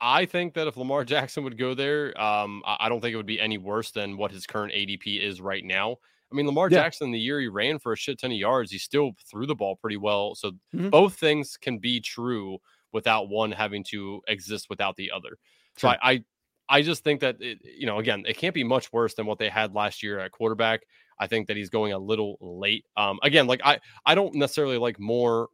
I 0.06 0.28
think 0.28 0.54
that 0.54 0.68
if 0.68 0.78
Lamar 0.78 1.04
Jackson 1.14 1.44
would 1.44 1.58
go 1.58 1.74
there, 1.74 2.20
um, 2.22 2.62
I 2.66 2.88
don't 2.88 3.02
think 3.02 3.14
it 3.14 3.18
would 3.18 3.26
be 3.26 3.42
any 3.42 3.58
worse 3.58 3.92
than 3.92 4.18
what 4.18 4.32
his 4.32 4.46
current 4.46 4.72
ADP 4.72 5.20
is 5.20 5.42
right 5.42 5.66
now. 5.66 5.98
I 6.32 6.36
mean, 6.36 6.46
Lamar 6.46 6.70
yeah. 6.70 6.80
Jackson, 6.80 7.12
the 7.12 7.20
year 7.20 7.40
he 7.40 7.48
ran 7.48 7.80
for 7.80 7.94
a 7.94 7.98
shit 7.98 8.20
ton 8.20 8.32
of 8.32 8.38
yards, 8.38 8.72
he 8.72 8.78
still 8.78 9.12
threw 9.30 9.46
the 9.46 9.56
ball 9.56 9.76
pretty 9.76 9.98
well. 9.98 10.36
So 10.36 10.52
mm-hmm. 10.52 10.90
both 10.90 11.16
things 11.16 11.58
can 11.58 11.80
be 11.80 12.00
true 12.00 12.60
without 12.94 13.30
one 13.30 13.52
having 13.52 13.84
to 13.86 14.22
exist 14.28 14.68
without 14.70 14.96
the 14.96 15.12
other. 15.12 15.38
So 15.78 15.90
I, 15.90 15.98
I, 16.02 16.24
I 16.70 16.82
just 16.82 17.04
think 17.04 17.22
that 17.22 17.38
it, 17.42 17.60
you 17.64 17.86
know, 17.86 18.00
again, 18.00 18.26
it 18.28 18.38
can't 18.38 18.56
be 18.56 18.64
much 18.64 18.94
worse 18.94 19.16
than 19.16 19.26
what 19.26 19.40
they 19.40 19.50
had 19.50 19.74
last 19.74 20.04
year 20.04 20.20
at 20.20 20.32
quarterback. 20.32 20.82
I 21.20 21.28
think 21.28 21.48
that 21.48 21.58
he's 21.58 21.70
going 21.70 21.94
a 21.94 22.00
little 22.00 22.38
late. 22.42 22.86
Um, 22.96 23.20
again, 23.24 23.48
like 23.48 23.62
I, 23.64 23.80
I 24.06 24.16
don't 24.16 24.36
necessarily 24.36 24.78
like 24.78 25.00
more, 25.00 25.50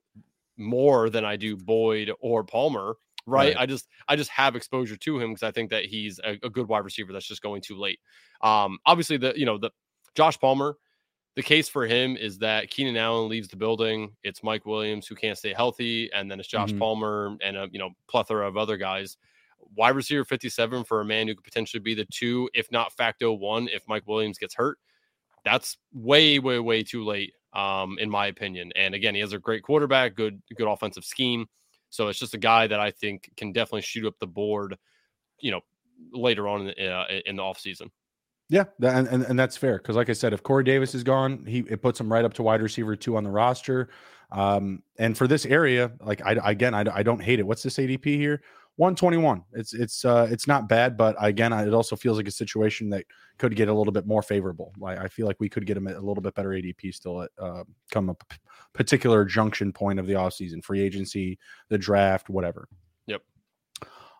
more 0.57 1.09
than 1.09 1.25
I 1.25 1.35
do 1.35 1.55
Boyd 1.57 2.11
or 2.19 2.43
Palmer. 2.43 2.95
Right? 3.25 3.55
right. 3.55 3.61
I 3.61 3.65
just 3.65 3.87
I 4.07 4.15
just 4.15 4.29
have 4.31 4.55
exposure 4.55 4.97
to 4.97 5.19
him 5.19 5.31
because 5.31 5.43
I 5.43 5.51
think 5.51 5.69
that 5.69 5.85
he's 5.85 6.19
a, 6.23 6.37
a, 6.43 6.49
good 6.49 6.67
wide 6.67 6.83
receiver 6.83 7.13
that's 7.13 7.27
just 7.27 7.41
going 7.41 7.61
too 7.61 7.77
late. 7.77 7.99
Um, 8.41 8.79
obviously 8.85 9.17
the 9.17 9.33
you 9.35 9.45
know 9.45 9.57
the 9.57 9.71
Josh 10.15 10.39
Palmer, 10.39 10.75
the 11.35 11.43
case 11.43 11.69
for 11.69 11.85
him 11.85 12.17
is 12.17 12.39
that 12.39 12.69
Keenan 12.69 12.97
Allen 12.97 13.29
leaves 13.29 13.47
the 13.47 13.55
building. 13.55 14.15
It's 14.23 14.43
Mike 14.43 14.65
Williams 14.65 15.07
who 15.07 15.15
can't 15.15 15.37
stay 15.37 15.53
healthy, 15.53 16.11
and 16.13 16.29
then 16.29 16.39
it's 16.39 16.49
Josh 16.49 16.69
mm-hmm. 16.69 16.79
Palmer 16.79 17.37
and 17.41 17.55
a 17.55 17.67
you 17.71 17.79
know 17.79 17.91
plethora 18.09 18.47
of 18.47 18.57
other 18.57 18.77
guys. 18.77 19.17
Wide 19.75 19.95
receiver 19.95 20.25
57 20.25 20.83
for 20.83 21.01
a 21.01 21.05
man 21.05 21.27
who 21.27 21.35
could 21.35 21.45
potentially 21.45 21.79
be 21.79 21.93
the 21.93 22.05
two, 22.11 22.49
if 22.53 22.71
not 22.71 22.91
facto 22.93 23.31
one, 23.31 23.69
if 23.69 23.83
Mike 23.87 24.07
Williams 24.07 24.37
gets 24.37 24.55
hurt. 24.55 24.77
That's 25.45 25.77
way, 25.93 26.39
way, 26.39 26.59
way 26.59 26.83
too 26.83 27.03
late, 27.03 27.33
um, 27.53 27.97
in 27.99 28.09
my 28.09 28.27
opinion. 28.27 28.71
And 28.75 28.93
again, 28.93 29.15
he 29.15 29.21
has 29.21 29.33
a 29.33 29.39
great 29.39 29.63
quarterback, 29.63 30.15
good, 30.15 30.41
good 30.55 30.67
offensive 30.67 31.05
scheme. 31.05 31.47
So 31.91 32.07
it's 32.07 32.17
just 32.17 32.33
a 32.33 32.39
guy 32.39 32.65
that 32.67 32.79
I 32.79 32.89
think 32.89 33.31
can 33.37 33.51
definitely 33.51 33.83
shoot 33.83 34.07
up 34.07 34.17
the 34.19 34.27
board, 34.27 34.77
you 35.39 35.51
know, 35.51 35.61
later 36.11 36.47
on 36.47 36.61
in 36.61 36.67
the, 36.67 36.87
uh, 36.87 37.05
in 37.25 37.35
the 37.35 37.43
offseason. 37.43 37.91
Yeah, 38.49 38.65
and, 38.81 39.07
and, 39.07 39.23
and 39.23 39.39
that's 39.39 39.55
fair 39.55 39.77
because, 39.77 39.95
like 39.95 40.09
I 40.09 40.13
said, 40.13 40.33
if 40.33 40.43
Corey 40.43 40.63
Davis 40.63 40.93
is 40.93 41.03
gone, 41.03 41.45
he 41.45 41.59
it 41.69 41.81
puts 41.81 41.99
him 41.99 42.11
right 42.11 42.25
up 42.25 42.33
to 42.33 42.43
wide 42.43 42.61
receiver 42.61 42.95
two 42.95 43.15
on 43.15 43.23
the 43.23 43.29
roster. 43.29 43.89
Um, 44.31 44.83
and 44.97 45.17
for 45.17 45.27
this 45.27 45.45
area, 45.45 45.91
like 46.01 46.21
I 46.25 46.33
again, 46.43 46.73
I, 46.73 46.83
I 46.93 47.03
don't 47.03 47.21
hate 47.21 47.39
it. 47.39 47.47
What's 47.47 47.63
this 47.63 47.77
ADP 47.77 48.03
here? 48.03 48.41
121. 48.81 49.43
It's 49.53 49.75
it's 49.75 50.03
uh 50.03 50.27
it's 50.31 50.47
not 50.47 50.67
bad, 50.67 50.97
but 50.97 51.15
again, 51.19 51.53
it 51.53 51.71
also 51.71 51.95
feels 51.95 52.17
like 52.17 52.27
a 52.27 52.31
situation 52.31 52.89
that 52.89 53.05
could 53.37 53.55
get 53.55 53.67
a 53.67 53.73
little 53.73 53.93
bit 53.93 54.07
more 54.07 54.23
favorable. 54.23 54.73
Like 54.79 54.97
I 54.97 55.07
feel 55.07 55.27
like 55.27 55.39
we 55.39 55.49
could 55.49 55.67
get 55.67 55.77
him 55.77 55.85
a 55.85 55.99
little 55.99 56.19
bit 56.19 56.33
better 56.33 56.49
ADP 56.49 56.91
still 56.91 57.21
at 57.21 57.29
uh, 57.37 57.63
come 57.91 58.09
a 58.09 58.15
p- 58.15 58.37
particular 58.73 59.23
junction 59.23 59.71
point 59.71 59.99
of 59.99 60.07
the 60.07 60.13
offseason, 60.13 60.63
free 60.63 60.81
agency, 60.81 61.37
the 61.69 61.77
draft, 61.77 62.27
whatever. 62.27 62.67
Yep. 63.05 63.21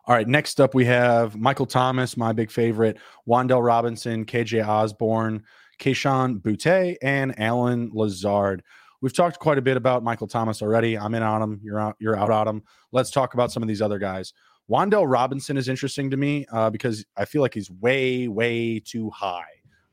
All 0.04 0.14
right, 0.14 0.28
next 0.28 0.60
up 0.60 0.74
we 0.76 0.84
have 0.84 1.34
Michael 1.34 1.66
Thomas, 1.66 2.16
my 2.16 2.32
big 2.32 2.48
favorite, 2.52 2.98
Wan'Dale 3.28 3.66
Robinson, 3.66 4.24
KJ 4.24 4.64
Osborn, 4.64 5.42
Kayshon 5.80 6.40
Boutte, 6.40 6.98
and 7.02 7.36
Allen 7.36 7.90
Lazard. 7.92 8.62
We've 9.00 9.12
talked 9.12 9.40
quite 9.40 9.58
a 9.58 9.62
bit 9.62 9.76
about 9.76 10.04
Michael 10.04 10.28
Thomas 10.28 10.62
already. 10.62 10.96
I'm 10.96 11.16
in 11.16 11.24
on 11.24 11.42
him. 11.42 11.60
You're 11.64 11.80
out. 11.80 11.96
You're 11.98 12.16
out 12.16 12.30
on 12.30 12.46
him. 12.46 12.62
Let's 12.92 13.10
talk 13.10 13.34
about 13.34 13.50
some 13.50 13.60
of 13.60 13.68
these 13.68 13.82
other 13.82 13.98
guys. 13.98 14.32
Wan'Dale 14.70 15.10
Robinson 15.10 15.56
is 15.56 15.68
interesting 15.68 16.10
to 16.10 16.16
me 16.16 16.46
uh, 16.52 16.70
because 16.70 17.04
I 17.16 17.24
feel 17.24 17.42
like 17.42 17.54
he's 17.54 17.70
way, 17.70 18.28
way 18.28 18.80
too 18.80 19.10
high. 19.10 19.44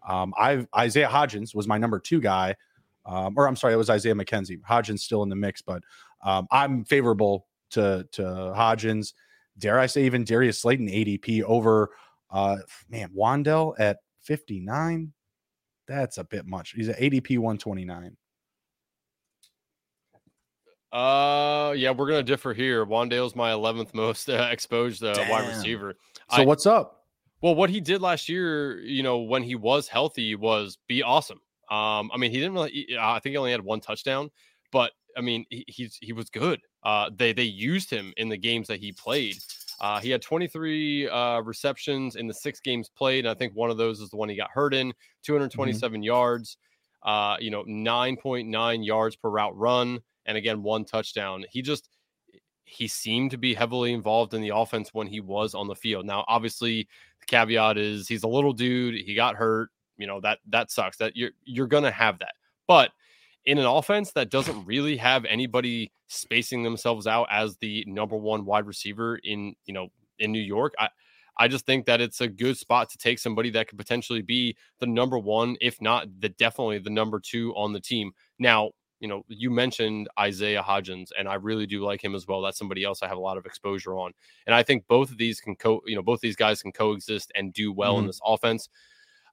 Um, 0.07 0.33
I've 0.37 0.67
Isaiah 0.75 1.09
Hodgins 1.09 1.53
was 1.53 1.67
my 1.67 1.77
number 1.77 1.99
two 1.99 2.21
guy, 2.21 2.55
um, 3.05 3.33
or 3.37 3.47
I'm 3.47 3.55
sorry, 3.55 3.73
it 3.73 3.77
was 3.77 3.89
Isaiah 3.89 4.15
McKenzie. 4.15 4.59
Hodgins 4.61 4.99
still 4.99 5.23
in 5.23 5.29
the 5.29 5.35
mix, 5.35 5.61
but 5.61 5.83
um, 6.23 6.47
I'm 6.51 6.85
favorable 6.85 7.47
to 7.71 8.07
to 8.13 8.21
Hodgins 8.21 9.13
dare 9.59 9.79
I 9.79 9.85
say, 9.85 10.05
even 10.05 10.23
Darius 10.23 10.61
Slayton 10.61 10.87
ADP 10.87 11.43
over 11.43 11.91
uh 12.31 12.57
man, 12.89 13.09
Wan'Dale 13.15 13.75
at 13.79 13.97
59. 14.21 15.11
That's 15.87 16.17
a 16.17 16.23
bit 16.23 16.45
much. 16.45 16.71
He's 16.71 16.89
at 16.89 16.99
ADP 16.99 17.37
129. 17.37 18.15
Uh, 20.91 21.73
yeah, 21.75 21.91
we're 21.91 22.07
gonna 22.07 22.23
differ 22.23 22.53
here. 22.53 22.85
Wan'Dale's 22.85 23.35
my 23.35 23.51
11th 23.51 23.93
most 23.93 24.29
uh, 24.29 24.49
exposed 24.51 25.03
uh, 25.03 25.15
wide 25.29 25.47
receiver. 25.47 25.95
So 26.31 26.41
I, 26.41 26.45
what's 26.45 26.65
up? 26.65 27.05
Well, 27.41 27.55
what 27.55 27.69
he 27.69 27.79
did 27.79 28.01
last 28.01 28.27
year, 28.27 28.79
you 28.81 29.03
know, 29.03 29.19
when 29.19 29.43
he 29.43 29.55
was 29.55 29.87
healthy, 29.87 30.35
was 30.35 30.77
be 30.87 31.03
awesome. 31.03 31.39
Um, 31.71 32.09
I 32.13 32.17
mean, 32.17 32.31
he 32.31 32.37
didn't 32.37 32.53
really. 32.53 32.87
I 32.99 33.19
think 33.19 33.33
he 33.33 33.37
only 33.37 33.51
had 33.51 33.61
one 33.61 33.79
touchdown, 33.79 34.29
but 34.71 34.91
I 35.15 35.21
mean, 35.21 35.45
he, 35.49 35.63
he's 35.67 35.97
he 36.01 36.13
was 36.13 36.29
good. 36.29 36.59
Uh, 36.83 37.09
they 37.15 37.33
they 37.33 37.43
used 37.43 37.89
him 37.89 38.13
in 38.17 38.29
the 38.29 38.37
games 38.37 38.67
that 38.67 38.79
he 38.79 38.91
played. 38.91 39.37
Uh, 39.81 39.99
he 39.99 40.09
had 40.09 40.21
23 40.21 41.07
uh, 41.07 41.39
receptions 41.41 42.15
in 42.15 42.27
the 42.27 42.33
six 42.33 42.59
games 42.59 42.89
played. 42.89 43.25
And 43.25 43.31
I 43.31 43.33
think 43.33 43.53
one 43.55 43.69
of 43.69 43.77
those 43.77 44.01
is 44.01 44.09
the 44.09 44.17
one 44.17 44.29
he 44.29 44.35
got 44.35 44.51
hurt 44.51 44.73
in. 44.73 44.93
227 45.23 45.95
mm-hmm. 45.95 46.03
yards. 46.03 46.57
Uh, 47.01 47.37
you 47.39 47.49
know, 47.49 47.63
9.9 47.63 48.85
yards 48.85 49.15
per 49.15 49.29
route 49.29 49.55
run, 49.57 50.01
and 50.29 50.37
again 50.37 50.63
one 50.63 50.85
touchdown. 50.85 51.43
He 51.51 51.61
just 51.61 51.89
he 52.63 52.87
seemed 52.87 53.31
to 53.31 53.37
be 53.37 53.55
heavily 53.55 53.93
involved 53.93 54.35
in 54.35 54.41
the 54.41 54.55
offense 54.55 54.93
when 54.93 55.07
he 55.07 55.19
was 55.19 55.55
on 55.55 55.67
the 55.67 55.75
field. 55.75 56.05
Now, 56.05 56.23
obviously, 56.27 56.87
the 57.19 57.25
caveat 57.25 57.77
is 57.79 58.07
he's 58.07 58.23
a 58.23 58.27
little 58.27 58.53
dude. 58.53 58.93
He 58.95 59.15
got 59.15 59.35
hurt. 59.35 59.69
You 59.97 60.07
know 60.07 60.21
that 60.21 60.39
that 60.47 60.71
sucks. 60.71 60.97
That 60.97 61.17
you're 61.17 61.31
you're 61.43 61.67
gonna 61.67 61.91
have 61.91 62.19
that, 62.19 62.35
but 62.67 62.91
in 63.45 63.57
an 63.57 63.65
offense 63.65 64.11
that 64.11 64.29
doesn't 64.29 64.65
really 64.65 64.95
have 64.97 65.25
anybody 65.25 65.91
spacing 66.07 66.61
themselves 66.63 67.07
out 67.07 67.27
as 67.31 67.57
the 67.57 67.83
number 67.87 68.15
one 68.15 68.45
wide 68.45 68.67
receiver 68.67 69.17
in 69.17 69.55
you 69.65 69.73
know 69.73 69.89
in 70.19 70.31
New 70.31 70.39
York, 70.39 70.73
I 70.79 70.89
I 71.37 71.47
just 71.47 71.65
think 71.65 71.85
that 71.85 72.01
it's 72.01 72.21
a 72.21 72.27
good 72.27 72.57
spot 72.57 72.89
to 72.91 72.97
take 72.97 73.17
somebody 73.17 73.49
that 73.51 73.67
could 73.67 73.79
potentially 73.79 74.21
be 74.21 74.55
the 74.79 74.85
number 74.85 75.17
one, 75.17 75.55
if 75.59 75.81
not 75.81 76.07
the 76.19 76.29
definitely 76.29 76.79
the 76.79 76.89
number 76.89 77.19
two 77.19 77.53
on 77.55 77.73
the 77.73 77.79
team. 77.79 78.11
Now, 78.37 78.71
you 78.99 79.07
know, 79.07 79.23
you 79.27 79.49
mentioned 79.49 80.07
Isaiah 80.19 80.63
Hodgins, 80.63 81.09
and 81.17 81.27
I 81.27 81.35
really 81.35 81.65
do 81.65 81.83
like 81.83 82.03
him 82.03 82.15
as 82.15 82.27
well. 82.27 82.41
That's 82.41 82.57
somebody 82.57 82.83
else 82.83 83.01
I 83.01 83.07
have 83.07 83.17
a 83.17 83.21
lot 83.21 83.37
of 83.37 83.45
exposure 83.45 83.95
on, 83.97 84.11
and 84.45 84.55
I 84.55 84.63
think 84.63 84.87
both 84.87 85.11
of 85.11 85.17
these 85.17 85.39
can 85.39 85.55
co, 85.55 85.81
you 85.85 85.95
know, 85.95 86.01
both 86.01 86.19
these 86.19 86.35
guys 86.35 86.61
can 86.61 86.71
coexist 86.71 87.31
and 87.35 87.53
do 87.53 87.71
well 87.71 87.93
mm-hmm. 87.93 88.01
in 88.01 88.07
this 88.07 88.21
offense. 88.25 88.69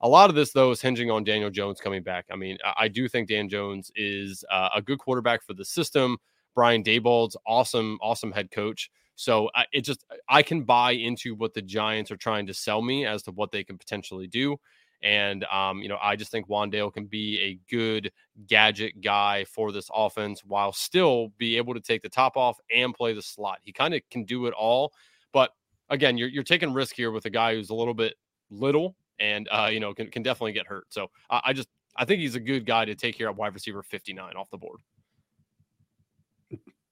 A 0.03 0.09
lot 0.09 0.29
of 0.29 0.37
this, 0.37 0.53
though, 0.53 0.71
is 0.71 0.83
hinging 0.83 1.11
on 1.11 1.25
Daniel 1.25 1.51
Jones 1.51 1.81
coming 1.81 2.03
back. 2.03 2.27
I 2.31 2.37
mean, 2.37 2.59
I, 2.77 2.87
do 2.87 3.09
think 3.09 3.29
Dan 3.29 3.49
Jones 3.49 3.91
is 3.97 4.45
uh, 4.51 4.69
a 4.75 4.83
good 4.83 4.99
quarterback 4.99 5.43
for 5.43 5.55
the 5.55 5.65
system. 5.65 6.19
Brian 6.55 6.83
Daboll's 6.83 7.37
awesome, 7.47 7.99
awesome 8.03 8.31
head 8.31 8.51
coach. 8.51 8.91
So 9.15 9.51
I, 9.55 9.65
it 9.73 9.81
just 9.81 10.05
I 10.29 10.43
can 10.43 10.63
buy 10.63 10.93
into 10.93 11.35
what 11.35 11.55
the 11.55 11.63
Giants 11.63 12.11
are 12.11 12.17
trying 12.17 12.47
to 12.47 12.55
sell 12.55 12.83
me 12.83 13.07
as 13.07 13.23
to 13.23 13.31
what 13.33 13.51
they 13.51 13.65
can 13.65 13.79
potentially 13.79 14.27
do. 14.27 14.59
And 15.03 15.45
um, 15.45 15.83
you 15.83 15.89
know, 15.89 15.99
I 16.03 16.17
just 16.17 16.31
think 16.31 16.49
Wan'Dale 16.49 16.93
can 16.93 17.07
be 17.07 17.39
a 17.41 17.59
good 17.71 18.11
gadget 18.47 19.01
guy 19.01 19.45
for 19.45 19.73
this 19.73 19.89
offense 19.95 20.43
while 20.45 20.73
still 20.73 21.33
be 21.39 21.57
able 21.57 21.75
to 21.75 21.81
take 21.81 22.03
the 22.03 22.09
top 22.09 22.37
off 22.37 22.59
and 22.75 22.95
play 22.95 23.13
the 23.13 23.23
slot. 23.23 23.59
He 23.63 23.73
kind 23.73 23.95
of 23.95 24.01
can 24.11 24.25
do 24.25 24.47
it 24.47 24.55
all. 24.55 24.93
But 25.33 25.51
again, 25.91 26.17
you're 26.17 26.29
you're 26.29 26.43
taking 26.43 26.73
risk 26.73 26.95
here 26.95 27.11
with 27.11 27.27
a 27.27 27.31
guy 27.31 27.55
who's 27.55 27.71
a 27.71 27.75
little 27.75 27.95
bit 27.95 28.15
little 28.51 28.97
and 29.19 29.49
uh, 29.51 29.69
you 29.71 29.81
know 29.81 29.95
can, 29.95 30.11
can 30.11 30.23
definitely 30.23 30.53
get 30.53 30.67
hurt. 30.67 30.87
So 30.89 31.11
I, 31.31 31.41
I 31.47 31.53
just 31.53 31.69
I 31.97 32.05
think 32.05 32.21
he's 32.21 32.35
a 32.35 32.41
good 32.41 32.67
guy 32.67 32.85
to 32.85 32.95
take 32.95 33.17
here 33.17 33.29
at 33.29 33.37
wide 33.37 33.55
receiver 33.55 33.83
59 33.83 34.37
off 34.37 34.51
the 34.51 34.59
board. 34.59 34.81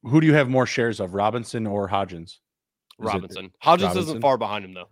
Who 0.03 0.21
do 0.21 0.27
you 0.27 0.35
have 0.35 0.49
more 0.49 0.67
shares 0.67 1.01
of, 1.01 1.15
Robinson 1.15 1.67
or 1.67 1.89
Hodgins? 1.89 2.39
Robinson. 2.99 3.51
Hodgins 3.63 3.89
Robinson? 3.89 3.99
isn't 4.03 4.21
far 4.21 4.37
behind 4.37 4.65
him 4.65 4.75
though. 4.75 4.89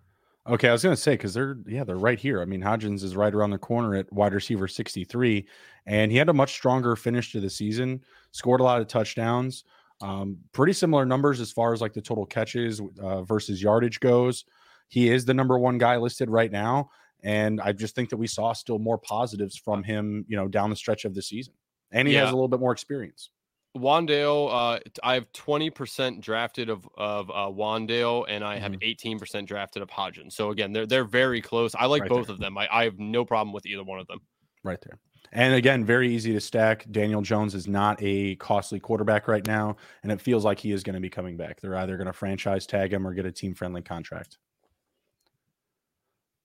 Okay, 0.48 0.68
I 0.68 0.72
was 0.72 0.82
going 0.82 0.96
to 0.96 1.00
say 1.00 1.12
because 1.12 1.34
they're 1.34 1.56
yeah 1.66 1.84
they're 1.84 1.96
right 1.96 2.18
here. 2.18 2.42
I 2.42 2.44
mean 2.44 2.60
Hodgins 2.60 3.04
is 3.04 3.14
right 3.14 3.32
around 3.32 3.50
the 3.50 3.58
corner 3.58 3.94
at 3.94 4.12
wide 4.12 4.34
receiver 4.34 4.66
63, 4.66 5.46
and 5.86 6.10
he 6.10 6.18
had 6.18 6.28
a 6.28 6.32
much 6.32 6.52
stronger 6.52 6.96
finish 6.96 7.30
to 7.32 7.40
the 7.40 7.50
season. 7.50 8.02
Scored 8.32 8.60
a 8.60 8.64
lot 8.64 8.80
of 8.80 8.88
touchdowns. 8.88 9.64
Um, 10.00 10.38
pretty 10.52 10.72
similar 10.72 11.06
numbers 11.06 11.40
as 11.40 11.52
far 11.52 11.72
as 11.72 11.80
like 11.80 11.92
the 11.92 12.00
total 12.00 12.26
catches 12.26 12.80
uh, 13.00 13.22
versus 13.22 13.62
yardage 13.62 14.00
goes. 14.00 14.44
He 14.88 15.10
is 15.10 15.24
the 15.24 15.32
number 15.32 15.58
one 15.58 15.78
guy 15.78 15.96
listed 15.96 16.28
right 16.28 16.50
now, 16.50 16.90
and 17.22 17.60
I 17.60 17.70
just 17.72 17.94
think 17.94 18.10
that 18.10 18.16
we 18.16 18.26
saw 18.26 18.52
still 18.52 18.80
more 18.80 18.98
positives 18.98 19.56
from 19.56 19.84
him, 19.84 20.24
you 20.26 20.36
know, 20.36 20.48
down 20.48 20.70
the 20.70 20.76
stretch 20.76 21.04
of 21.04 21.14
the 21.14 21.22
season, 21.22 21.54
and 21.92 22.08
he 22.08 22.14
yeah. 22.14 22.22
has 22.22 22.30
a 22.30 22.34
little 22.34 22.48
bit 22.48 22.58
more 22.58 22.72
experience. 22.72 23.30
Wan'Dale, 23.76 24.76
uh, 24.76 24.80
I 25.02 25.14
have 25.14 25.32
20% 25.32 26.20
drafted 26.20 26.68
of 26.68 26.86
of 26.96 27.30
uh, 27.30 27.50
Wan'Dale, 27.50 28.26
and 28.28 28.44
I 28.44 28.58
have 28.58 28.72
mm-hmm. 28.72 29.18
18% 29.18 29.46
drafted 29.46 29.82
of 29.82 29.88
Hodgins. 29.88 30.32
So 30.32 30.50
again, 30.50 30.72
they're 30.72 30.86
they're 30.86 31.04
very 31.04 31.40
close. 31.40 31.74
I 31.74 31.86
like 31.86 32.02
right 32.02 32.10
both 32.10 32.26
there. 32.26 32.34
of 32.34 32.40
them. 32.40 32.58
I, 32.58 32.68
I 32.70 32.84
have 32.84 32.98
no 32.98 33.24
problem 33.24 33.52
with 33.52 33.64
either 33.64 33.82
one 33.82 33.98
of 33.98 34.06
them. 34.08 34.20
Right 34.62 34.80
there. 34.82 34.98
And 35.32 35.54
again, 35.54 35.84
very 35.84 36.14
easy 36.14 36.34
to 36.34 36.40
stack. 36.40 36.84
Daniel 36.90 37.22
Jones 37.22 37.54
is 37.54 37.66
not 37.66 37.96
a 38.02 38.36
costly 38.36 38.78
quarterback 38.78 39.28
right 39.28 39.46
now, 39.46 39.76
and 40.02 40.12
it 40.12 40.20
feels 40.20 40.44
like 40.44 40.58
he 40.58 40.72
is 40.72 40.82
going 40.82 40.94
to 40.94 41.00
be 41.00 41.08
coming 41.08 41.38
back. 41.38 41.58
They're 41.58 41.76
either 41.76 41.96
going 41.96 42.06
to 42.06 42.12
franchise 42.12 42.66
tag 42.66 42.92
him 42.92 43.06
or 43.06 43.14
get 43.14 43.24
a 43.24 43.32
team 43.32 43.54
friendly 43.54 43.80
contract. 43.80 44.36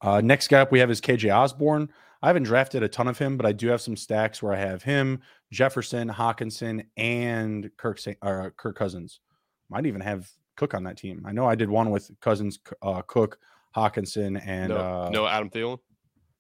Uh, 0.01 0.21
next 0.21 0.47
guy 0.47 0.61
up 0.61 0.71
we 0.71 0.79
have 0.79 0.89
is 0.89 1.01
KJ 1.01 1.35
Osborn. 1.35 1.89
I 2.21 2.27
haven't 2.27 2.43
drafted 2.43 2.81
a 2.81 2.87
ton 2.87 3.07
of 3.07 3.17
him, 3.17 3.35
but 3.35 3.45
I 3.45 3.51
do 3.51 3.67
have 3.67 3.81
some 3.81 3.95
stacks 3.95 4.41
where 4.41 4.53
I 4.53 4.57
have 4.57 4.83
him, 4.83 5.21
Jefferson, 5.51 6.09
Hockenson, 6.09 6.85
and 6.97 7.69
Kirk 7.77 7.99
or 8.21 8.53
Kirk 8.57 8.77
Cousins. 8.77 9.19
Might 9.69 9.85
even 9.85 10.01
have 10.01 10.29
Cook 10.55 10.73
on 10.73 10.83
that 10.83 10.97
team. 10.97 11.23
I 11.25 11.31
know 11.31 11.45
I 11.45 11.55
did 11.55 11.69
one 11.69 11.91
with 11.91 12.09
Cousins, 12.19 12.59
uh, 12.81 13.01
Cook, 13.03 13.37
Hockenson, 13.75 14.41
and 14.45 14.69
no, 14.69 14.77
uh, 14.77 15.09
no 15.11 15.27
Adam 15.27 15.49
Thielen. 15.49 15.77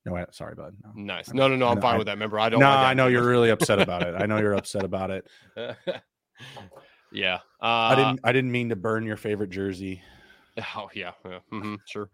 No, 0.05 0.25
sorry, 0.31 0.55
bud. 0.55 0.75
No. 0.83 0.91
Nice. 0.95 1.33
No, 1.33 1.47
no, 1.47 1.55
no. 1.55 1.67
I'm 1.67 1.81
fine 1.81 1.95
I, 1.95 1.97
with 1.97 2.07
that. 2.07 2.13
Remember, 2.13 2.39
I 2.39 2.49
don't. 2.49 2.61
No, 2.61 2.69
like 2.69 2.77
I 2.77 2.93
know 2.93 3.07
you're 3.07 3.27
really 3.27 3.49
upset 3.49 3.79
about 3.79 4.03
it. 4.03 4.15
I 4.17 4.25
know 4.25 4.37
you're 4.37 4.53
upset 4.57 4.83
about 4.83 5.11
it. 5.11 5.27
yeah. 7.11 7.35
Uh, 7.61 7.65
I 7.65 7.95
didn't. 7.95 8.19
I 8.23 8.31
didn't 8.31 8.51
mean 8.51 8.69
to 8.69 8.75
burn 8.75 9.05
your 9.05 9.17
favorite 9.17 9.49
jersey. 9.49 10.01
Oh 10.75 10.89
yeah. 10.95 11.11
yeah. 11.23 11.37
Mm-hmm, 11.53 11.75
sure. 11.85 12.09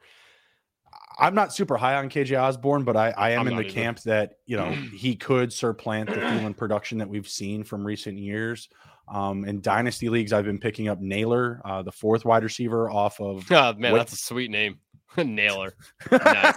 I'm 1.17 1.35
not 1.35 1.53
super 1.53 1.77
high 1.77 1.95
on 1.95 2.09
KJ 2.09 2.41
Osborn, 2.41 2.83
but 2.83 2.95
I, 2.95 3.13
I 3.17 3.29
am 3.31 3.41
I'm 3.41 3.47
in 3.49 3.55
the 3.57 3.63
either. 3.63 3.73
camp 3.73 3.99
that 4.01 4.37
you 4.45 4.57
know 4.57 4.71
he 4.97 5.15
could 5.15 5.51
supplant 5.51 6.09
the 6.09 6.15
Thielen 6.15 6.55
production 6.55 6.97
that 6.99 7.09
we've 7.09 7.27
seen 7.27 7.63
from 7.63 7.85
recent 7.85 8.17
years. 8.17 8.69
Um, 9.07 9.43
in 9.45 9.61
dynasty 9.61 10.09
leagues, 10.09 10.31
I've 10.31 10.45
been 10.45 10.59
picking 10.59 10.87
up 10.87 10.99
Nailor, 11.01 11.61
uh, 11.65 11.81
the 11.81 11.91
fourth 11.91 12.23
wide 12.23 12.43
receiver 12.43 12.89
off 12.89 13.19
of. 13.19 13.45
Oh 13.51 13.73
man, 13.73 13.93
that's 13.93 14.13
a 14.13 14.17
sweet 14.17 14.49
name, 14.49 14.79
Nailor. 15.17 15.73
yeah, 16.11 16.53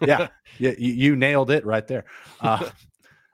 yeah, 0.00 0.28
you, 0.58 0.72
you, 0.78 1.16
nailed 1.16 1.50
it 1.50 1.66
right 1.66 1.86
there. 1.86 2.04
Uh, 2.40 2.70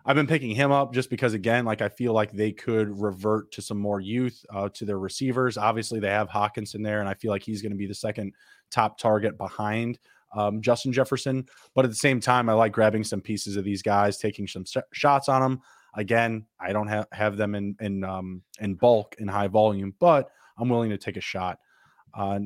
I've 0.05 0.17
been 0.17 0.27
picking 0.27 0.55
him 0.55 0.71
up 0.71 0.95
just 0.95 1.11
because, 1.11 1.35
again, 1.35 1.65
like 1.65 1.83
I 1.83 1.89
feel 1.89 2.13
like 2.13 2.33
they 2.33 2.53
could 2.53 3.01
revert 3.01 3.53
to 3.53 3.63
some 3.63 3.79
more 3.79 4.01
youth 4.01 4.45
uh, 4.55 4.69
to 4.75 4.85
their 4.85 4.99
receivers. 4.99 5.59
Obviously, 5.59 6.01
they 6.01 6.11
have 6.11 6.29
Hockenson 6.29 6.83
there, 6.83 7.01
and 7.01 7.09
I 7.09 7.15
feel 7.15 7.31
like 7.31 7.43
he's 7.43 7.61
going 7.61 7.73
to 7.73 7.79
be 7.79 7.87
the 7.87 7.95
second 7.95 8.33
top 8.71 8.99
target 8.99 9.37
behind 9.37 9.99
um, 10.35 10.61
Justin 10.61 10.93
Jefferson. 10.93 11.47
But 11.75 11.85
at 11.85 11.91
the 11.91 11.97
same 11.97 12.21
time, 12.21 12.49
I 12.49 12.55
like 12.55 12.73
grabbing 12.73 13.05
some 13.05 13.21
pieces 13.21 13.57
of 13.57 13.65
these 13.65 13.83
guys, 13.83 14.19
taking 14.19 14.47
some 14.47 14.65
sh- 14.65 14.79
shots 14.93 15.29
on 15.29 15.41
them. 15.43 15.61
Again, 15.95 16.47
I 16.61 16.73
don't 16.73 16.89
have 16.89 17.07
have 17.13 17.37
them 17.37 17.55
in 17.55 17.77
in 17.81 18.05
um, 18.05 18.43
in 18.61 18.75
bulk 18.75 19.17
in 19.19 19.29
high 19.29 19.49
volume, 19.49 19.95
but 19.99 20.31
I'm 20.59 20.69
willing 20.69 20.91
to 20.91 20.99
take 20.99 21.17
a 21.17 21.23
shot. 21.23 21.59
Uh, 22.13 22.41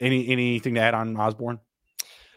any 0.00 0.28
anything 0.28 0.74
to 0.74 0.80
add 0.80 0.94
on 0.94 1.16
Osborn? 1.16 1.60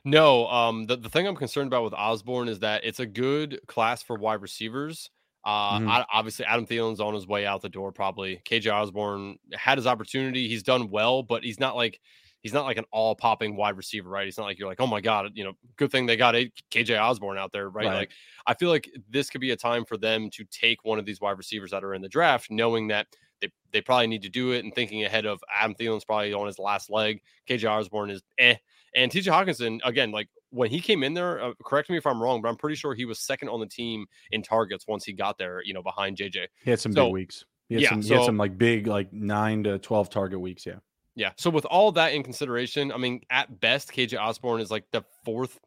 No, 0.05 0.47
um, 0.47 0.85
the, 0.85 0.97
the 0.97 1.09
thing 1.09 1.27
I'm 1.27 1.35
concerned 1.35 1.67
about 1.67 1.83
with 1.83 1.93
Osborn 1.93 2.47
is 2.47 2.59
that 2.59 2.85
it's 2.85 2.99
a 2.99 3.07
good 3.07 3.59
class 3.67 4.03
for 4.03 4.15
wide 4.15 4.41
receivers. 4.41 5.09
Uh, 5.43 5.79
mm-hmm. 5.79 6.03
Obviously, 6.13 6.45
Adam 6.45 6.65
Thielen's 6.65 6.99
on 6.99 7.13
his 7.13 7.27
way 7.27 7.45
out 7.45 7.61
the 7.61 7.69
door. 7.69 7.91
Probably 7.91 8.41
KJ 8.45 8.71
Osborn 8.71 9.37
had 9.53 9.77
his 9.77 9.87
opportunity. 9.87 10.47
He's 10.47 10.63
done 10.63 10.89
well, 10.89 11.23
but 11.23 11.43
he's 11.43 11.59
not 11.59 11.75
like 11.75 11.99
he's 12.45 12.53
not 12.53 12.65
like 12.65 12.77
an 12.77 12.85
all 12.91 13.15
popping 13.15 13.55
wide 13.55 13.75
receiver, 13.75 14.07
right? 14.07 14.25
He's 14.25 14.37
not 14.37 14.43
like 14.43 14.59
you're 14.59 14.67
like, 14.67 14.79
oh 14.79 14.85
my 14.85 15.01
god, 15.01 15.31
you 15.33 15.43
know, 15.43 15.53
good 15.77 15.91
thing 15.91 16.05
they 16.05 16.15
got 16.15 16.35
a 16.35 16.51
KJ 16.69 17.01
Osborn 17.01 17.39
out 17.39 17.51
there, 17.51 17.71
right? 17.71 17.87
right? 17.87 17.95
Like 17.95 18.11
I 18.45 18.53
feel 18.53 18.69
like 18.69 18.87
this 19.09 19.31
could 19.31 19.41
be 19.41 19.49
a 19.49 19.55
time 19.55 19.83
for 19.83 19.97
them 19.97 20.29
to 20.29 20.45
take 20.51 20.85
one 20.85 20.99
of 20.99 21.07
these 21.07 21.19
wide 21.19 21.39
receivers 21.39 21.71
that 21.71 21.83
are 21.83 21.95
in 21.95 22.03
the 22.03 22.07
draft, 22.07 22.51
knowing 22.51 22.89
that 22.89 23.07
they, 23.41 23.49
they 23.71 23.81
probably 23.81 24.05
need 24.05 24.21
to 24.21 24.29
do 24.29 24.51
it 24.51 24.63
and 24.63 24.75
thinking 24.75 25.05
ahead 25.05 25.25
of 25.25 25.39
Adam 25.59 25.73
Thielen's 25.73 26.05
probably 26.05 26.33
on 26.33 26.45
his 26.45 26.59
last 26.59 26.91
leg. 26.91 27.19
KJ 27.49 27.67
Osborn 27.67 28.11
is 28.11 28.21
eh. 28.37 28.57
And 28.95 29.11
TJ 29.11 29.23
Hockenson, 29.23 29.79
again, 29.83 30.11
like 30.11 30.29
when 30.51 30.69
he 30.69 30.79
came 30.81 31.01
in 31.01 31.15
there, 31.15 31.43
uh, 31.43 31.53
correct 31.65 31.89
me 31.89 31.97
if 31.97 32.05
I'm 32.05 32.21
wrong, 32.21 32.43
but 32.43 32.49
I'm 32.49 32.57
pretty 32.57 32.75
sure 32.75 32.93
he 32.93 33.05
was 33.05 33.17
second 33.17 33.49
on 33.49 33.59
the 33.59 33.65
team 33.65 34.05
in 34.29 34.43
targets 34.43 34.85
once 34.87 35.03
he 35.03 35.13
got 35.13 35.39
there, 35.39 35.63
you 35.65 35.73
know, 35.73 35.81
behind 35.81 36.15
JJ. 36.15 36.45
He 36.63 36.69
had 36.69 36.79
some 36.79 36.93
so, 36.93 37.05
big 37.05 37.13
weeks. 37.13 37.43
He 37.69 37.73
had, 37.73 37.81
yeah, 37.81 37.89
some, 37.89 38.01
he 38.03 38.13
had 38.13 38.23
some 38.23 38.37
like 38.37 38.55
big, 38.55 38.85
like 38.85 39.11
nine 39.11 39.63
to 39.63 39.79
12 39.79 40.11
target 40.11 40.39
weeks. 40.39 40.67
Yeah. 40.67 40.75
Yeah. 41.15 41.31
So 41.37 41.49
with 41.49 41.65
all 41.65 41.91
that 41.93 42.13
in 42.13 42.23
consideration, 42.23 42.91
I 42.91 42.97
mean, 42.97 43.21
at 43.29 43.59
best, 43.59 43.91
KJ 43.91 44.19
Osborn 44.19 44.61
is 44.61 44.69
like 44.69 44.85
the 44.91 45.03
fourth 45.23 45.59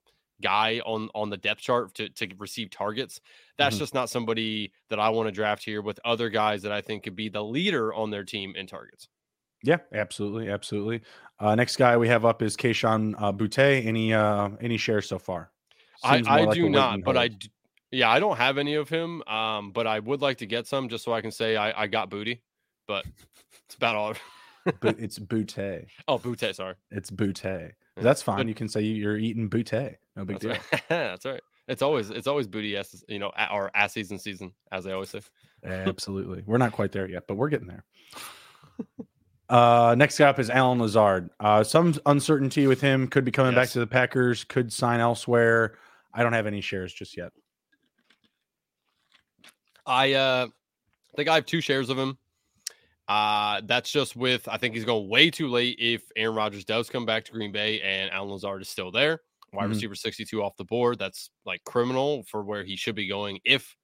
guy 0.42 0.80
on 0.86 1.09
on 1.14 1.30
the 1.30 1.36
depth 1.36 1.61
chart 1.61 1.94
to, 1.94 2.09
to 2.11 2.28
receive 2.38 2.70
targets. 2.70 3.20
That's 3.57 3.74
mm-hmm. 3.74 3.82
just 3.82 3.94
not 3.94 4.11
somebody 4.11 4.72
that 4.90 5.01
I 5.01 5.09
want 5.09 5.26
to 5.26 5.32
draft 5.32 5.64
here 5.64 5.82
with 5.82 5.99
other 6.05 6.28
guys 6.28 6.62
that 6.62 6.72
I 6.72 6.80
think 6.80 7.03
could 7.03 7.16
be 7.16 7.28
the 7.28 7.42
leader 7.42 7.92
on 7.94 8.11
their 8.11 8.24
team 8.24 8.55
in 8.57 8.66
targets. 8.66 9.09
Yeah, 9.64 9.78
absolutely, 9.92 10.51
absolutely. 10.51 11.03
Uh, 11.40 11.55
next 11.55 11.76
guy 11.76 11.96
we 11.96 12.09
have 12.09 12.24
up 12.24 12.42
is 12.42 12.57
Kayshon 12.57 13.14
uh, 13.18 13.32
Boutte. 13.32 13.84
Any 13.84 14.12
uh, 14.12 14.51
any 14.61 14.76
shares 14.76 15.09
so 15.09 15.18
far? 15.18 15.51
Seems 16.05 16.28
I, 16.28 16.38
I 16.38 16.44
like 16.44 16.55
do 16.55 16.68
not, 16.68 17.03
but 17.03 17.16
I 17.16 17.28
do, 17.28 17.49
yeah, 17.90 18.11
I 18.11 18.20
don't 18.20 18.36
have 18.36 18.59
any 18.59 18.74
of 18.74 18.88
him. 18.88 19.22
Um, 19.22 19.72
but 19.72 19.86
I 19.86 19.99
would 19.99 20.20
like 20.20 20.38
to 20.38 20.46
get 20.46 20.66
some 20.66 20.88
just 20.88 21.05
so 21.05 21.12
I 21.12 21.20
can 21.20 21.32
say 21.32 21.57
I, 21.57 21.82
I 21.82 21.86
got 21.88 22.11
booty. 22.11 22.42
But 22.86 23.05
it's 23.66 23.74
about 23.74 23.96
all 23.96 24.14
it's 24.83 25.19
boutte. 25.19 25.87
Oh, 26.07 26.19
boutte. 26.19 26.55
Sorry, 26.55 26.75
it's 26.91 27.11
boutte. 27.11 27.73
That's 27.97 28.23
fine. 28.23 28.39
But, 28.39 28.49
you 28.49 28.55
can 28.55 28.69
say 28.69 28.83
you're 28.83 29.19
eating 29.19 29.51
boutte. 29.51 29.97
No 30.16 30.25
big 30.25 30.41
that's 30.41 30.43
deal. 30.43 30.53
Right. 30.73 30.83
that's 30.89 31.25
right. 31.25 31.41
It's 31.69 31.83
always 31.83 32.11
it's 32.11 32.27
always 32.27 32.47
booty 32.47 32.69
yes, 32.69 33.05
you 33.09 33.19
know, 33.19 33.31
or 33.53 33.71
ass 33.75 33.93
season 33.93 34.19
season, 34.19 34.53
as 34.73 34.85
they 34.85 34.93
always 34.93 35.11
say. 35.11 35.21
Absolutely. 35.64 36.43
We're 36.47 36.59
not 36.59 36.73
quite 36.73 36.93
there 36.93 37.09
yet, 37.09 37.25
but 37.27 37.37
we're 37.37 37.51
getting 37.51 37.69
there. 37.69 37.85
Uh, 39.49 39.95
next 39.97 40.21
up 40.21 40.39
is 40.39 40.51
Allen 40.51 40.79
Lazard. 40.79 41.31
Uh, 41.41 41.64
some 41.64 41.95
uncertainty 42.07 42.66
with 42.66 42.81
him. 42.81 43.09
Could 43.09 43.25
be 43.25 43.31
coming 43.31 43.55
yes. 43.55 43.69
back 43.69 43.73
to 43.73 43.79
the 43.81 43.87
Packers. 43.87 44.45
Could 44.45 44.73
sign 44.73 45.01
elsewhere. 45.01 45.79
I 46.12 46.23
don't 46.23 46.35
have 46.35 46.47
any 46.47 46.61
shares 46.61 46.93
just 46.93 47.16
yet. 47.16 47.33
I 49.87 50.12
uh, 50.12 50.49
think 51.16 51.29
I 51.29 51.35
have 51.37 51.47
two 51.47 51.62
shares 51.62 51.89
of 51.89 51.99
him. 51.99 52.19
Uh, 53.09 53.63
that's 53.65 53.91
just 53.91 54.17
with 54.17 54.47
I 54.49 54.59
think 54.59 54.75
he's 54.75 54.85
going 54.85 55.09
way 55.09 55.31
too 55.31 55.49
late 55.49 55.79
if 55.81 56.03
Aaron 56.15 56.37
Rodgers 56.37 56.65
does 56.65 56.91
come 56.91 57.07
back 57.07 57.25
to 57.25 57.33
Green 57.33 57.53
Bay 57.53 57.81
and 57.81 58.11
Allen 58.11 58.31
Lazard 58.31 58.61
is 58.61 58.69
still 58.69 58.93
there. 58.93 59.21
Wide 59.53 59.63
mm-hmm. 59.63 59.71
receiver 59.73 59.95
62 59.95 60.43
off 60.43 60.57
the 60.59 60.65
board. 60.65 60.99
That's 60.99 61.31
like 61.47 61.65
criminal 61.65 62.23
for 62.25 62.45
where 62.45 62.65
he 62.65 62.77
should 62.77 62.95
be 62.95 63.09
going 63.09 63.39
if 63.45 63.75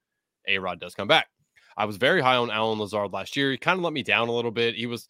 A 0.47 0.59
Rod 0.59 0.79
does 0.79 0.95
come 0.95 1.09
back. 1.09 1.29
I 1.77 1.87
was 1.87 1.97
very 1.97 2.21
high 2.21 2.37
on 2.37 2.51
Allen 2.51 2.79
Lazard 2.79 3.13
last 3.13 3.35
year. 3.37 3.51
He 3.51 3.57
kind 3.57 3.79
of 3.79 3.85
let 3.85 3.95
me 3.95 4.03
down 4.03 4.29
a 4.29 4.33
little 4.33 4.51
bit. 4.51 4.75
He 4.75 4.87
was 4.87 5.09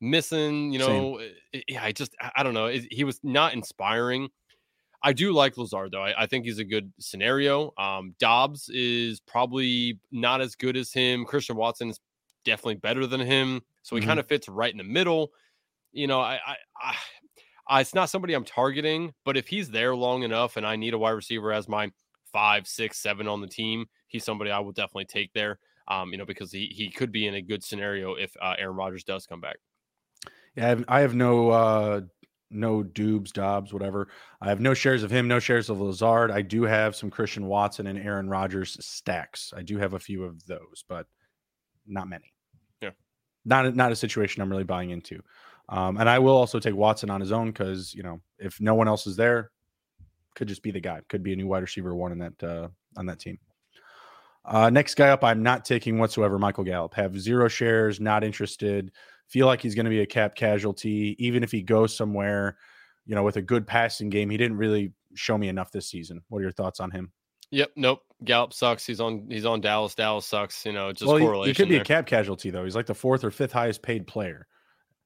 missing, 0.00 0.72
you 0.72 0.78
know. 0.78 1.20
Eh, 1.54 1.60
yeah, 1.68 1.84
I 1.84 1.92
just 1.92 2.14
I 2.36 2.42
don't 2.42 2.54
know. 2.54 2.68
He 2.90 3.02
was 3.04 3.18
not 3.22 3.54
inspiring. 3.54 4.28
I 5.02 5.12
do 5.12 5.32
like 5.32 5.56
Lazard 5.56 5.92
though. 5.92 6.02
I, 6.02 6.22
I, 6.22 6.26
think 6.26 6.46
he's 6.46 6.58
a 6.58 6.64
good 6.64 6.90
scenario. 6.98 7.72
Um, 7.76 8.14
Dobbs 8.18 8.70
is 8.70 9.20
probably 9.20 10.00
not 10.10 10.40
as 10.40 10.54
good 10.54 10.78
as 10.78 10.92
him. 10.92 11.26
Christian 11.26 11.56
Watson 11.56 11.90
is 11.90 12.00
definitely 12.44 12.76
better 12.76 13.06
than 13.06 13.20
him, 13.20 13.62
so 13.82 13.96
he 13.96 14.00
mm-hmm. 14.00 14.08
kind 14.08 14.20
of 14.20 14.26
fits 14.26 14.48
right 14.48 14.72
in 14.72 14.78
the 14.78 14.84
middle. 14.84 15.32
You 15.92 16.06
know, 16.06 16.20
I, 16.20 16.38
I, 16.82 16.94
I, 17.68 17.80
it's 17.80 17.94
not 17.94 18.10
somebody 18.10 18.34
I'm 18.34 18.44
targeting, 18.44 19.12
but 19.24 19.36
if 19.36 19.46
he's 19.46 19.70
there 19.70 19.94
long 19.94 20.22
enough 20.22 20.56
and 20.56 20.66
I 20.66 20.76
need 20.76 20.94
a 20.94 20.98
wide 20.98 21.10
receiver 21.10 21.52
as 21.52 21.68
my 21.68 21.90
five, 22.32 22.66
six, 22.66 22.98
seven 22.98 23.28
on 23.28 23.40
the 23.40 23.46
team, 23.46 23.86
he's 24.08 24.24
somebody 24.24 24.50
I 24.50 24.58
will 24.58 24.72
definitely 24.72 25.06
take 25.06 25.32
there. 25.32 25.58
Um, 25.86 26.12
you 26.12 26.18
know, 26.18 26.24
because 26.24 26.50
he 26.50 26.66
he 26.74 26.90
could 26.90 27.12
be 27.12 27.26
in 27.26 27.34
a 27.34 27.42
good 27.42 27.62
scenario 27.62 28.14
if 28.14 28.34
uh, 28.40 28.54
Aaron 28.58 28.76
Rodgers 28.76 29.04
does 29.04 29.26
come 29.26 29.40
back. 29.40 29.56
Yeah, 30.56 30.64
I 30.64 30.68
have, 30.68 30.84
I 30.88 31.00
have 31.00 31.14
no 31.14 31.50
uh 31.50 32.00
no 32.50 32.82
Dubes, 32.82 33.32
Dobbs, 33.32 33.72
whatever. 33.72 34.08
I 34.40 34.48
have 34.48 34.60
no 34.60 34.74
shares 34.74 35.02
of 35.02 35.10
him, 35.10 35.28
no 35.28 35.40
shares 35.40 35.68
of 35.70 35.80
Lazard. 35.80 36.30
I 36.30 36.42
do 36.42 36.62
have 36.62 36.94
some 36.96 37.10
Christian 37.10 37.46
Watson 37.46 37.86
and 37.86 37.98
Aaron 37.98 38.28
Rodgers 38.28 38.76
stacks. 38.84 39.52
I 39.56 39.62
do 39.62 39.78
have 39.78 39.94
a 39.94 39.98
few 39.98 40.24
of 40.24 40.44
those, 40.46 40.84
but 40.88 41.06
not 41.86 42.08
many. 42.08 42.33
Not 43.44 43.74
not 43.74 43.92
a 43.92 43.96
situation 43.96 44.42
I'm 44.42 44.50
really 44.50 44.64
buying 44.64 44.90
into. 44.90 45.20
Um, 45.68 45.96
and 45.96 46.08
I 46.08 46.18
will 46.18 46.36
also 46.36 46.58
take 46.58 46.74
Watson 46.74 47.10
on 47.10 47.20
his 47.20 47.32
own 47.32 47.48
because 47.50 47.94
you 47.94 48.02
know 48.02 48.20
if 48.38 48.60
no 48.60 48.74
one 48.74 48.88
else 48.88 49.06
is 49.06 49.16
there, 49.16 49.50
could 50.34 50.48
just 50.48 50.62
be 50.62 50.70
the 50.70 50.80
guy. 50.80 51.00
Could 51.08 51.22
be 51.22 51.32
a 51.32 51.36
new 51.36 51.46
wide 51.46 51.62
receiver 51.62 51.94
one 51.94 52.12
in 52.12 52.18
that 52.18 52.42
uh, 52.42 52.68
on 52.96 53.06
that 53.06 53.20
team. 53.20 53.38
Uh, 54.44 54.68
next 54.68 54.94
guy 54.94 55.08
up, 55.08 55.24
I'm 55.24 55.42
not 55.42 55.64
taking 55.64 55.98
whatsoever. 55.98 56.38
Michael 56.38 56.64
Gallup 56.64 56.92
have 56.94 57.18
zero 57.18 57.48
shares, 57.48 57.98
not 57.98 58.22
interested 58.22 58.92
feel 59.28 59.46
like 59.46 59.60
he's 59.60 59.74
going 59.74 59.84
to 59.84 59.90
be 59.90 60.00
a 60.00 60.06
cap 60.06 60.34
casualty, 60.34 61.16
even 61.18 61.42
if 61.42 61.50
he 61.50 61.62
goes 61.62 61.96
somewhere, 61.96 62.56
you 63.06 63.14
know, 63.14 63.22
with 63.22 63.36
a 63.36 63.42
good 63.42 63.66
passing 63.66 64.10
game. 64.10 64.30
He 64.30 64.36
didn't 64.36 64.56
really 64.56 64.92
show 65.14 65.38
me 65.38 65.48
enough 65.48 65.70
this 65.72 65.88
season. 65.88 66.22
What 66.28 66.38
are 66.38 66.42
your 66.42 66.52
thoughts 66.52 66.80
on 66.80 66.90
him? 66.90 67.12
Yep. 67.50 67.72
Nope. 67.76 68.02
Gallup 68.24 68.52
sucks. 68.52 68.86
He's 68.86 69.00
on. 69.00 69.26
He's 69.28 69.44
on 69.44 69.60
Dallas. 69.60 69.94
Dallas 69.94 70.26
sucks. 70.26 70.64
You 70.64 70.72
know, 70.72 70.92
just 70.92 71.06
well, 71.06 71.18
correlation. 71.18 71.50
He, 71.50 71.54
could 71.54 71.68
be 71.68 71.74
there. 71.76 71.82
a 71.82 71.84
cap 71.84 72.06
casualty 72.06 72.50
though. 72.50 72.64
He's 72.64 72.76
like 72.76 72.86
the 72.86 72.94
fourth 72.94 73.24
or 73.24 73.30
fifth 73.30 73.52
highest 73.52 73.82
paid 73.82 74.06
player, 74.06 74.46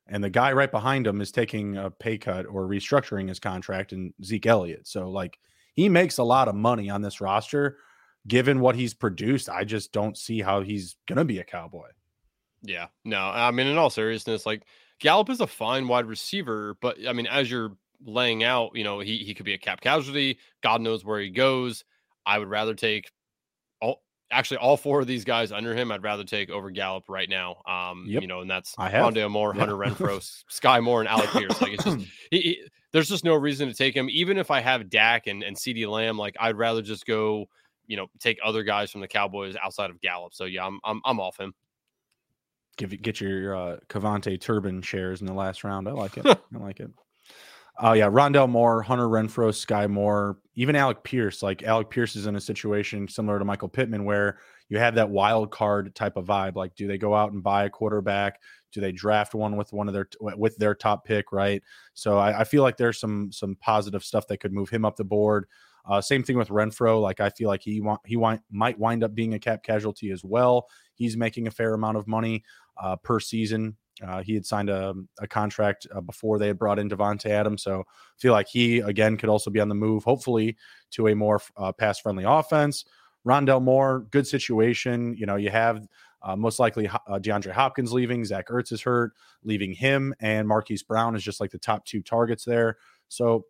and 0.07 0.23
the 0.23 0.31
guy 0.31 0.53
right 0.53 0.71
behind 0.71 1.07
him 1.07 1.21
is 1.21 1.33
taking 1.33 1.77
a 1.77 1.91
pay 1.91 2.19
cut 2.19 2.47
or 2.47 2.67
restructuring 2.67 3.29
his 3.29 3.41
contract, 3.41 3.93
and 3.93 4.13
Zeke 4.25 4.47
Elliott. 4.47 4.87
So 4.87 5.11
like 5.11 5.39
he 5.75 5.89
makes 5.89 6.19
a 6.19 6.25
lot 6.25 6.49
of 6.49 6.55
money 6.55 6.91
on 6.91 7.03
this 7.03 7.21
roster. 7.21 7.79
Given 8.27 8.61
what 8.61 8.77
he's 8.77 8.93
produced, 8.95 9.49
I 9.49 9.65
just 9.65 9.93
don't 9.93 10.17
see 10.17 10.41
how 10.43 10.61
he's 10.61 10.97
gonna 11.07 11.25
be 11.25 11.39
a 11.39 11.45
cowboy. 11.45 11.89
Yeah, 12.63 12.89
no, 13.05 13.21
I 13.21 13.51
mean, 13.53 13.69
in 13.69 13.79
all 13.79 13.91
seriousness, 13.91 14.45
like 14.45 14.65
Gallup 15.01 15.31
is 15.31 15.41
a 15.41 15.47
fine 15.47 15.89
wide 15.89 16.07
receiver, 16.07 16.77
but 16.81 16.97
I 17.07 17.13
mean, 17.13 17.27
as 17.27 17.51
you're 17.51 17.77
laying 18.05 18.45
out, 18.45 18.73
you 18.75 18.85
know, 18.85 19.01
he 19.01 19.19
he 19.19 19.35
could 19.35 19.47
be 19.47 19.55
a 19.55 19.59
cap 19.59 19.81
casualty. 19.81 20.39
God 20.63 20.81
knows 20.81 21.05
where 21.05 21.21
he 21.21 21.31
goes. 21.31 21.85
I 22.29 22.39
would 22.39 22.49
rather 22.49 22.75
take 22.75 23.11
all 23.81 24.03
actually 24.31 24.59
all 24.59 24.77
four 24.77 25.01
of 25.01 25.07
these 25.07 25.25
guys 25.25 25.51
under 25.51 25.75
him. 25.75 25.91
I'd 25.91 26.03
rather 26.03 26.25
take 26.25 26.51
over 26.51 26.71
Gallup 26.71 27.05
right 27.09 27.29
now. 27.29 27.63
Um, 27.67 28.05
yep. 28.07 28.23
you 28.23 28.29
know, 28.29 28.41
and 28.41 28.51
that's 28.51 28.75
I 28.79 28.91
have. 28.91 29.13
Rondale 29.13 29.31
Moore, 29.31 29.53
yeah. 29.55 29.61
Hunter 29.61 29.77
Renfrow, 29.77 30.19
Skyy 30.51 30.83
Moore, 30.83 31.01
and 31.01 31.09
Alec 31.09 31.31
Pierce. 31.31 31.61
Like 31.61 31.73
it's 31.73 31.85
just 31.85 31.99
he, 32.31 32.41
he, 32.41 32.63
there's 32.93 33.09
just 33.09 33.25
no 33.25 33.35
reason 33.35 33.69
to 33.69 33.75
take 33.75 33.95
him. 33.95 34.09
Even 34.11 34.39
if 34.39 34.51
I 34.51 34.61
have 34.61 34.91
Dak 34.91 35.27
and 35.27 35.43
and 35.43 35.57
CeeDee 35.57 35.89
Lamb, 35.89 36.19
like 36.19 36.37
I'd 36.39 36.57
rather 36.57 36.83
just 36.83 37.07
go, 37.07 37.47
you 37.87 37.97
know, 37.97 38.07
take 38.21 38.39
other 38.45 38.63
guys 38.63 38.91
from 38.91 39.01
the 39.01 39.09
Cowboys 39.09 39.57
outside 39.63 39.91
of 39.91 40.01
Gallup. 40.01 40.35
So 40.35 40.45
yeah, 40.45 40.67
I'm 40.67 40.79
I'm 40.85 41.01
I'm 41.05 41.21
off 41.21 41.39
him 41.39 41.55
give 42.79 43.03
get 43.03 43.21
your 43.21 43.55
uh, 43.55 43.77
KaVontae 43.89 44.41
Turpin 44.41 44.81
shares 44.81 45.21
in 45.21 45.27
the 45.27 45.35
last 45.35 45.65
round. 45.65 45.87
I 45.87 45.93
like 45.93 46.17
it. 46.17 46.25
I 46.27 46.59
like 46.59 46.81
it. 46.81 46.91
Oh 47.81 47.91
uh, 47.91 47.93
yeah, 47.93 48.11
Rondale 48.11 48.49
Moore, 48.49 48.83
Hunter 48.83 49.07
Renfrow, 49.07 49.51
Skyy 49.51 49.89
Moore, 49.89 50.39
even 50.57 50.75
Alec 50.75 51.05
Pierce. 51.05 51.45
Like 51.45 51.63
Alec 51.63 51.91
Pierce 51.91 52.17
is 52.17 52.27
in 52.27 52.35
a 52.35 52.41
situation 52.41 53.07
similar 53.07 53.39
to 53.39 53.45
Michael 53.45 53.69
Pittman, 53.69 54.05
where 54.05 54.39
you 54.69 54.79
have 54.79 54.97
that 54.97 55.11
wild 55.11 55.53
card 55.53 55.95
type 55.95 56.17
of 56.17 56.27
vibe. 56.27 56.57
Like, 56.57 56.75
do 56.75 56.89
they 56.89 56.99
go 56.99 57.15
out 57.15 57.33
and 57.33 57.43
buy 57.43 57.65
a 57.65 57.71
quarterback? 57.71 58.41
Do 58.73 58.81
they 58.81 58.91
draft 58.91 59.33
one 59.33 59.57
with 59.57 59.73
one 59.73 59.87
of 59.87 59.95
their 59.95 60.09
with 60.21 60.57
their 60.57 60.75
top 60.75 61.05
pick? 61.05 61.31
Right. 61.31 61.63
So 61.95 62.19
I, 62.19 62.41
I 62.41 62.45
feel 62.45 62.65
like 62.65 62.77
there's 62.77 62.99
some 62.99 63.31
some 63.31 63.55
positive 63.61 64.03
stuff 64.03 64.27
that 64.27 64.39
could 64.39 64.53
move 64.53 64.71
him 64.71 64.85
up 64.85 64.97
the 64.97 65.05
board. 65.05 65.47
Uh, 65.89 66.01
same 66.01 66.25
thing 66.25 66.37
with 66.37 66.49
Renfrow. 66.49 67.01
Like 67.01 67.21
I 67.21 67.31
feel 67.31 67.49
like 67.49 67.63
he 67.63 67.81
want, 67.81 68.01
he 68.05 68.17
want, 68.17 68.43
might 68.51 68.79
wind 68.79 69.03
up 69.03 69.15
being 69.15 69.35
a 69.35 69.39
cap 69.39 69.63
casualty 69.63 70.11
as 70.11 70.23
well. 70.23 70.67
He's 70.95 71.17
making 71.17 71.47
a 71.47 71.51
fair 71.51 71.73
amount 71.73 71.97
of 71.97 72.07
money 72.07 72.45
uh, 72.77 72.97
per 72.97 73.21
season. 73.21 73.77
Uh, 74.07 74.23
he 74.23 74.35
had 74.35 74.47
signed 74.47 74.71
a, 74.71 74.95
a 75.21 75.27
contract 75.27 75.87
uh, 75.95 76.01
before 76.01 76.39
they 76.39 76.49
had 76.49 76.59
brought 76.59 76.79
in 76.79 76.89
Davante 76.89 77.27
Adams, 77.27 77.63
so 77.63 77.81
I 77.81 78.19
feel 78.19 78.33
like 78.33 78.49
he 78.49 78.79
again 78.79 79.17
could 79.17 79.29
also 79.29 79.51
be 79.51 79.61
on 79.61 79.69
the 79.69 79.75
move, 79.75 80.05
hopefully 80.05 80.57
to 80.93 81.09
a 81.09 81.15
more 81.15 81.41
uh, 81.57 81.73
pass 81.73 81.99
friendly 81.99 82.25
offense. 82.27 82.85
Rondale 83.27 83.63
Moore, 83.63 84.07
good 84.11 84.27
situation. 84.27 85.15
You 85.19 85.27
know, 85.27 85.37
you 85.37 85.51
have 85.51 85.87
uh, 86.23 86.37
most 86.37 86.59
likely 86.59 86.89
uh, 86.89 87.19
DeAndre 87.19 87.53
Hopkins 87.53 87.93
leaving, 87.93 88.25
Zach 88.25 88.49
Ertz 88.49 88.73
is 88.73 88.83
hurt, 88.83 89.13
leaving 89.45 89.73
him, 89.73 90.15
and 90.21 90.49
Marquise 90.49 90.83
Brown 90.83 91.15
is 91.15 91.23
just 91.23 91.41
like 91.41 91.51
the 91.51 91.59
top 91.59 91.85
two 91.85 92.03
targets 92.03 92.45
there. 92.45 92.77
So 93.09 93.47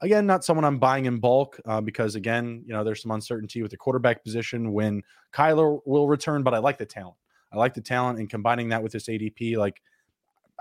again, 0.00 0.26
not 0.26 0.44
someone 0.44 0.64
I'm 0.64 0.78
buying 0.78 1.06
in 1.06 1.20
bulk 1.20 1.60
uh, 1.64 1.80
because 1.80 2.14
again, 2.14 2.64
you 2.66 2.74
know, 2.74 2.84
there's 2.84 3.00
some 3.00 3.12
uncertainty 3.12 3.62
with 3.62 3.70
the 3.70 3.76
quarterback 3.76 4.24
position 4.24 4.72
when 4.72 5.02
Kyler 5.32 5.78
will 5.86 6.08
return, 6.08 6.42
but 6.42 6.54
I 6.54 6.58
like 6.58 6.78
the 6.78 6.86
talent. 6.86 7.16
I 7.52 7.58
like 7.58 7.74
the 7.74 7.80
talent 7.80 8.18
and 8.18 8.28
combining 8.28 8.70
that 8.70 8.82
with 8.82 8.92
this 8.92 9.08
ADP. 9.08 9.56
Like, 9.56 9.80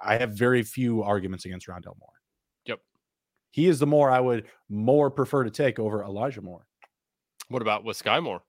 I 0.01 0.17
have 0.17 0.31
very 0.31 0.63
few 0.63 1.03
arguments 1.03 1.45
against 1.45 1.67
Rondale 1.67 1.97
Moore. 1.99 2.21
Yep. 2.65 2.79
He 3.51 3.67
is 3.67 3.79
the 3.79 3.87
more 3.87 4.09
I 4.09 4.19
would 4.19 4.47
more 4.69 5.09
prefer 5.11 5.43
to 5.43 5.51
take 5.51 5.79
over 5.79 6.03
Elijah 6.03 6.41
Moore. 6.41 6.65
What 7.49 7.61
about 7.61 7.83
with 7.83 8.01
Skyy 8.01 8.23
Moore? 8.23 8.41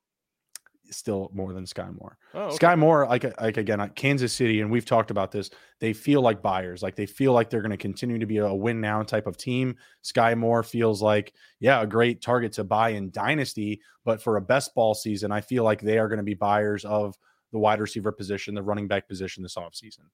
Still 0.91 1.31
more 1.33 1.53
than 1.53 1.65
Skyy 1.65 1.93
Moore. 1.99 2.19
Oh, 2.35 2.43
okay. 2.43 2.57
Skyy 2.57 2.79
Moore, 2.79 3.07
like 3.07 3.25
uh, 3.25 3.31
like 3.41 3.57
again, 3.57 3.81
uh, 3.81 3.89
Kansas 3.89 4.33
City, 4.33 4.61
and 4.61 4.71
we've 4.71 4.85
talked 4.85 5.11
about 5.11 5.33
this. 5.33 5.51
They 5.81 5.93
feel 5.93 6.21
like 6.21 6.43
buyers, 6.43 6.83
like 6.83 6.97
they 6.97 7.07
feel 7.07 7.33
like 7.33 7.51
they're 7.51 7.63
going 7.63 7.71
to 7.71 7.77
continue 7.77 8.19
to 8.19 8.27
be 8.27 8.39
a 8.39 8.55
win 8.55 8.81
now 8.81 9.03
type 9.03 9.27
of 9.27 9.37
team. 9.37 9.77
Skyy 10.05 10.37
Moore 10.37 10.63
feels 10.63 11.01
like, 11.01 11.33
yeah, 11.61 11.81
a 11.81 11.87
great 11.87 12.21
target 12.21 12.53
to 12.53 12.65
buy 12.65 12.91
in 12.91 13.11
dynasty, 13.11 13.81
but 14.05 14.23
for 14.23 14.37
a 14.37 14.43
best 14.43 14.75
ball 14.75 14.95
season, 14.95 15.33
I 15.33 15.41
feel 15.41 15.65
like 15.65 15.81
they 15.81 15.99
are 15.99 16.09
going 16.09 16.19
to 16.19 16.25
be 16.25 16.35
buyers 16.35 16.85
of 16.85 17.17
the 17.53 17.59
wide 17.59 17.81
receiver 17.81 18.13
position, 18.13 18.55
the 18.55 18.63
running 18.63 18.89
back 18.89 19.09
position 19.09 19.43
this 19.43 19.57
offseason. 19.57 20.05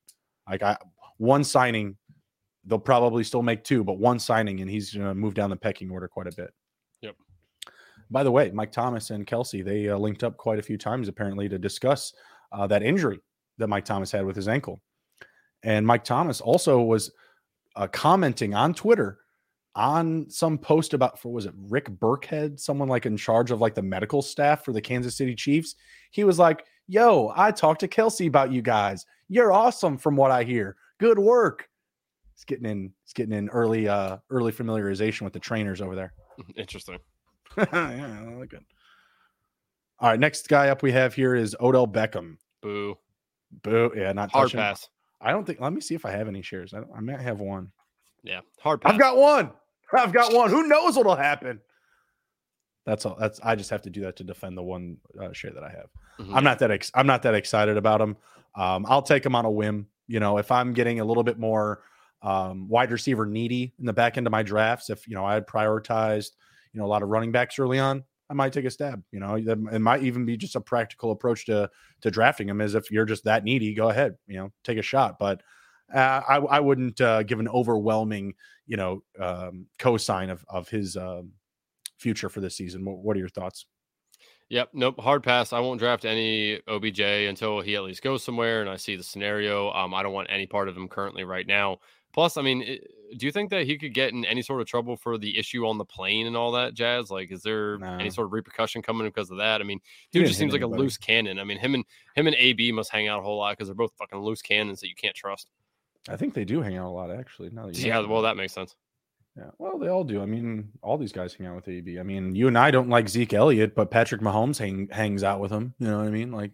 Like 0.49 0.62
I 0.62 0.76
one 1.18 1.45
signing, 1.45 1.97
they'll 2.64 2.78
probably 2.78 3.24
still 3.24 3.43
make 3.43 3.64
two, 3.64 3.84
but 3.84 3.99
one 3.99 4.18
signing 4.18 4.61
and 4.61 4.70
he's 4.70 4.93
gonna 4.93 5.14
move 5.14 5.34
down 5.34 5.51
the 5.51 5.57
pecking 5.57 5.91
order 5.91 6.09
quite 6.09 6.26
a 6.26 6.36
bit. 6.36 6.51
Yep. 7.03 7.16
By 8.11 8.22
the 8.22 8.30
way, 8.30 8.51
Mike 8.51 8.72
Thomas 8.72 9.11
and 9.11 9.26
Kelce, 9.26 9.64
they 9.64 9.89
uh, 9.89 9.99
linked 9.99 10.24
up 10.24 10.36
quite 10.36 10.59
a 10.59 10.62
few 10.62 10.78
times 10.78 11.09
apparently 11.09 11.49
to 11.49 11.59
discuss 11.59 12.12
uh, 12.53 12.66
that 12.66 12.82
injury 12.82 13.20
that 13.59 13.68
Mike 13.68 13.84
Thomas 13.84 14.11
had 14.11 14.24
with 14.24 14.36
his 14.36 14.49
ankle. 14.49 14.80
And 15.62 15.86
Mike 15.86 16.05
Thomas 16.05 16.41
also 16.41 16.80
was 16.80 17.11
uh, 17.76 17.89
commenting 17.89 18.55
on 18.55 18.74
Twitter 18.74 19.18
on 19.74 20.28
some 20.28 20.59
post 20.59 20.95
about 20.95 21.20
for 21.20 21.32
was 21.32 21.47
it 21.47 21.55
Rick 21.57 21.89
Burkhead, 22.01 22.59
someone 22.59 22.89
like 22.89 23.07
in 23.07 23.16
charge 23.16 23.51
of 23.51 23.61
like 23.61 23.74
the 23.74 23.82
medical 23.82 24.22
staff 24.22 24.64
for 24.64 24.72
the 24.72 24.80
Kansas 24.80 25.16
City 25.16 25.34
Chiefs. 25.34 25.76
He 26.11 26.24
was 26.24 26.39
like, 26.39 26.64
Yo, 26.89 27.32
I 27.36 27.53
talked 27.53 27.80
to 27.80 27.89
Kelce 27.89 28.26
about 28.26 28.51
you 28.51 28.62
guys. 28.62 29.05
You're 29.28 29.53
awesome 29.53 29.99
from 29.99 30.16
what 30.16 30.30
I 30.30 30.43
hear. 30.43 30.76
Good 30.99 31.18
work. 31.18 31.68
It's 32.34 32.45
getting 32.45 32.64
in, 32.64 32.93
it's 33.05 33.12
getting 33.12 33.34
in 33.34 33.51
early, 33.51 33.89
uh, 33.89 34.16
early 34.30 34.53
familiarization 34.53 35.22
with 35.22 35.34
the 35.34 35.39
trainers 35.39 35.82
over 35.82 35.95
there. 35.95 36.14
Interesting. 36.57 36.99
yeah, 37.59 37.66
I 37.70 38.34
like 38.39 38.55
it. 38.55 38.62
All 40.01 40.09
right, 40.09 40.18
next 40.18 40.49
guy 40.49 40.70
up 40.70 40.82
we 40.82 40.93
have 40.93 41.12
here 41.12 41.34
is 41.34 41.55
Odell 41.61 41.86
Beckham. 41.86 42.39
Boo. 42.62 42.97
Boo. 43.62 43.93
Yeah, 43.95 44.12
not 44.12 44.30
hard 44.30 44.47
touching. 44.47 44.61
pass. 44.61 44.89
I 45.20 45.32
don't 45.32 45.45
think. 45.45 45.61
Let 45.61 45.72
me 45.72 45.80
see 45.80 45.95
if 45.95 46.07
I 46.07 46.12
have 46.12 46.28
any 46.28 46.41
shares. 46.41 46.72
I, 46.72 46.82
I 46.97 47.01
might 47.01 47.20
have 47.20 47.41
one. 47.41 47.70
Yeah, 48.22 48.41
hard 48.61 48.80
pass. 48.80 48.93
I've 48.93 48.99
got 48.99 49.16
one. 49.16 49.51
I've 49.93 50.12
got 50.12 50.32
one. 50.32 50.51
Who 50.51 50.68
knows 50.68 50.97
what'll 50.97 51.16
happen? 51.16 51.61
That's 52.89 53.05
all. 53.05 53.16
That's 53.20 53.39
I 53.43 53.55
just 53.55 53.68
have 53.68 53.82
to 53.82 53.91
do 53.91 54.01
that 54.01 54.16
to 54.16 54.24
defend 54.24 54.57
the 54.57 54.62
one 54.62 54.97
uh, 55.20 55.30
share 55.34 55.51
that 55.51 55.62
I 55.62 55.68
have. 55.68 55.91
Mm-hmm. 56.18 56.34
I'm 56.34 56.43
not 56.43 56.59
that 56.61 56.70
ex- 56.70 56.91
I'm 56.95 57.07
not 57.07 57.22
that 57.24 57.34
excited 57.34 57.76
about 57.76 58.01
him. 58.01 58.16
Um, 58.55 58.86
I'll 58.89 59.03
take 59.03 59.26
him 59.26 59.34
on 59.34 59.45
a 59.45 59.51
whim. 59.51 59.89
You 60.07 60.20
know, 60.20 60.39
if 60.39 60.51
I'm 60.51 60.72
getting 60.72 60.99
a 60.99 61.05
little 61.05 61.22
bit 61.22 61.39
more 61.39 61.82
um, 62.22 62.66
wide 62.66 62.91
receiver 62.91 63.26
needy 63.26 63.74
in 63.78 63.84
the 63.84 63.93
back 63.93 64.16
end 64.16 64.26
of 64.26 64.30
my 64.30 64.43
drafts, 64.43 64.89
if 64.89 65.07
you 65.07 65.14
know 65.14 65.22
I 65.22 65.34
had 65.34 65.47
prioritized 65.47 66.30
you 66.72 66.80
know 66.80 66.86
a 66.86 66.89
lot 66.89 67.03
of 67.03 67.11
running 67.11 67.30
backs 67.30 67.59
early 67.59 67.78
on, 67.78 68.05
I 68.30 68.32
might 68.32 68.55
take 68.55 68.64
a 68.64 68.70
stab. 68.70 69.03
You 69.12 69.20
know, 69.20 69.34
it 69.34 69.80
might 69.80 70.03
even 70.03 70.24
be 70.24 70.39
just 70.39 70.57
a 70.57 70.61
practical 70.61 71.11
approach 71.11 71.45
to 71.47 71.68
to 72.01 72.11
drafting 72.11 72.49
him. 72.49 72.62
Is 72.62 72.74
if 72.74 72.91
you're 72.91 73.05
just 73.05 73.24
that 73.24 73.45
needy, 73.45 73.74
go 73.74 73.91
ahead. 73.91 74.16
You 74.26 74.39
know, 74.39 74.53
take 74.64 74.78
a 74.78 74.82
shot. 74.82 75.18
But 75.18 75.43
uh, 75.95 76.22
I, 76.26 76.36
I 76.36 76.61
wouldn't 76.61 77.03
uh, 77.03 77.22
give 77.22 77.39
an 77.39 77.49
overwhelming, 77.49 78.32
you 78.66 78.78
know, 78.78 79.03
um, 79.20 79.66
cosign 79.78 80.30
of 80.30 80.43
of 80.49 80.70
his 80.70 80.97
um, 80.97 81.32
future 81.99 82.28
for 82.28 82.40
this 82.40 82.57
season. 82.57 82.84
What, 82.84 82.99
what 82.99 83.16
are 83.16 83.20
your 83.20 83.28
thoughts? 83.28 83.66
Yep. 84.51 84.70
Nope. 84.72 85.01
Hard 85.01 85.22
pass. 85.22 85.53
I 85.53 85.61
won't 85.61 85.78
draft 85.78 86.05
any 86.05 86.61
OBJ 86.66 87.01
until 87.01 87.61
he 87.61 87.76
at 87.76 87.82
least 87.82 88.03
goes 88.03 88.22
somewhere 88.22 88.62
and 88.62 88.70
I 88.70 88.76
see 88.76 88.96
the 88.96 89.03
scenario. 89.03 89.70
Um, 89.72 89.92
I 89.92 90.03
don't 90.03 90.14
want 90.14 90.28
any 90.30 90.46
part 90.46 90.68
of 90.68 90.76
him 90.76 90.88
currently 90.88 91.24
right 91.24 91.46
now. 91.46 91.78
Plus, 92.14 92.38
I 92.38 92.42
mean, 92.42 92.61
do 93.16 93.26
you 93.26 93.32
think 93.32 93.51
that 93.51 93.66
he 93.66 93.76
could 93.76 93.92
get 93.92 94.12
in 94.12 94.24
any 94.24 94.40
sort 94.40 94.62
of 94.62 94.66
trouble 94.66 94.96
for 94.96 95.18
the 95.18 95.38
issue 95.38 95.66
on 95.66 95.76
the 95.76 95.84
plane 95.84 96.26
and 96.26 96.36
all 96.36 96.53
that 96.53 96.72
jazz? 96.72 97.11
Like, 97.11 97.30
is 97.30 97.42
there 97.42 97.78
nah. 97.78 97.99
any 97.99 98.11
sort 98.11 98.26
of 98.26 98.32
repercussion 98.32 98.80
coming 98.80 99.07
because 99.07 99.30
of 99.30 99.36
that? 99.38 99.61
I 99.61 99.64
mean, 99.64 99.80
dude 100.11 100.26
just 100.26 100.38
seems 100.38 100.53
like 100.53 100.62
anybody. 100.62 100.80
a 100.80 100.84
loose 100.84 100.96
cannon. 100.96 101.38
I 101.38 101.44
mean, 101.44 101.59
him 101.59 101.74
and 101.74 101.84
him 102.14 102.26
and 102.26 102.34
AB 102.36 102.72
must 102.72 102.90
hang 102.90 103.09
out 103.09 103.20
a 103.20 103.22
whole 103.22 103.38
lot 103.38 103.53
because 103.53 103.68
they're 103.68 103.74
both 103.74 103.92
fucking 103.99 104.18
loose 104.18 104.40
cannons 104.40 104.80
that 104.80 104.88
you 104.88 104.94
can't 104.94 105.14
trust. 105.14 105.51
I 106.09 106.16
think 106.16 106.32
they 106.32 106.44
do 106.44 106.62
hang 106.62 106.76
out 106.78 106.86
a 106.86 106.90
lot, 106.90 107.11
actually. 107.11 107.51
Now 107.51 107.68
yeah, 107.68 108.01
well, 108.01 108.22
that 108.22 108.36
makes 108.36 108.55
sense. 108.55 108.74
Yeah, 109.39 109.51
well, 109.59 109.78
they 109.78 109.86
all 109.86 110.03
do. 110.03 110.20
I 110.20 110.26
mean, 110.26 110.70
all 110.82 110.99
these 110.99 111.12
guys 111.12 111.32
hang 111.32 111.47
out 111.47 111.55
with 111.55 111.68
AB. 111.68 112.01
I 112.01 112.03
mean, 112.03 112.34
you 112.34 112.49
and 112.49 112.59
I 112.59 112.72
don't 112.72 112.89
like 112.89 113.09
Zeke 113.09 113.34
Elliott, 113.34 113.76
but 113.76 113.89
Patrick 113.89 114.20
Mahomes 114.20 114.59
hang, 114.59 114.89
hangs 114.91 115.22
out 115.22 115.39
with 115.39 115.53
him. 115.53 115.74
You 115.78 115.86
know 115.86 115.99
what 115.99 116.09
I 116.09 116.11
mean? 116.11 116.32
Like, 116.32 116.51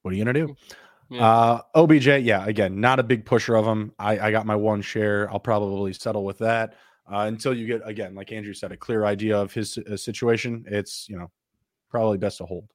what 0.00 0.14
are 0.14 0.16
you 0.16 0.24
gonna 0.24 0.46
do? 0.46 0.56
Yeah. 1.10 1.26
Uh, 1.26 1.60
OBJ, 1.74 2.06
yeah, 2.22 2.46
again, 2.46 2.80
not 2.80 2.98
a 2.98 3.02
big 3.02 3.26
pusher 3.26 3.54
of 3.54 3.66
him. 3.66 3.92
I, 3.98 4.18
I 4.18 4.30
got 4.30 4.46
my 4.46 4.56
one 4.56 4.80
share. 4.80 5.30
I'll 5.30 5.40
probably 5.40 5.92
settle 5.92 6.24
with 6.24 6.38
that 6.38 6.74
uh, 7.10 7.26
until 7.28 7.52
you 7.52 7.66
get 7.66 7.82
again, 7.84 8.14
like 8.14 8.32
Andrew 8.32 8.54
said, 8.54 8.72
a 8.72 8.78
clear 8.78 9.04
idea 9.04 9.36
of 9.36 9.52
his 9.52 9.76
uh, 9.76 9.96
situation. 9.96 10.64
It's 10.68 11.06
you 11.10 11.18
know 11.18 11.30
probably 11.90 12.16
best 12.16 12.38
to 12.38 12.46
hold. 12.46 12.66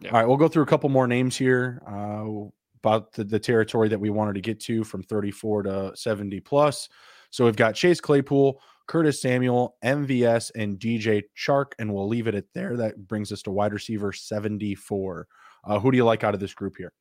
Yeah. 0.00 0.10
All 0.10 0.18
right, 0.18 0.26
we'll 0.26 0.36
go 0.36 0.48
through 0.48 0.64
a 0.64 0.66
couple 0.66 0.88
more 0.88 1.06
names 1.06 1.36
here 1.36 1.80
uh, 1.86 2.48
about 2.82 3.12
the, 3.12 3.24
the 3.24 3.38
territory 3.38 3.88
that 3.88 3.98
we 4.00 4.10
wanted 4.10 4.34
to 4.34 4.40
get 4.40 4.58
to 4.60 4.82
from 4.82 5.02
34 5.04 5.62
to 5.62 5.92
70 5.94 6.40
plus. 6.40 6.88
So 7.30 7.44
we've 7.44 7.56
got 7.56 7.74
Chase 7.74 8.00
Claypool, 8.00 8.60
Curtis 8.86 9.22
Samuel, 9.22 9.76
MVS, 9.84 10.50
and 10.56 10.78
DJ 10.78 11.22
Chark, 11.36 11.72
and 11.78 11.92
we'll 11.92 12.08
leave 12.08 12.26
it 12.26 12.34
at 12.34 12.44
there. 12.54 12.76
That 12.76 13.06
brings 13.06 13.32
us 13.32 13.42
to 13.42 13.50
wide 13.50 13.72
receiver 13.72 14.12
74. 14.12 15.28
Uh, 15.64 15.78
who 15.78 15.90
do 15.90 15.96
you 15.96 16.04
like 16.04 16.24
out 16.24 16.34
of 16.34 16.40
this 16.40 16.54
group 16.54 16.74
here? 16.76 16.92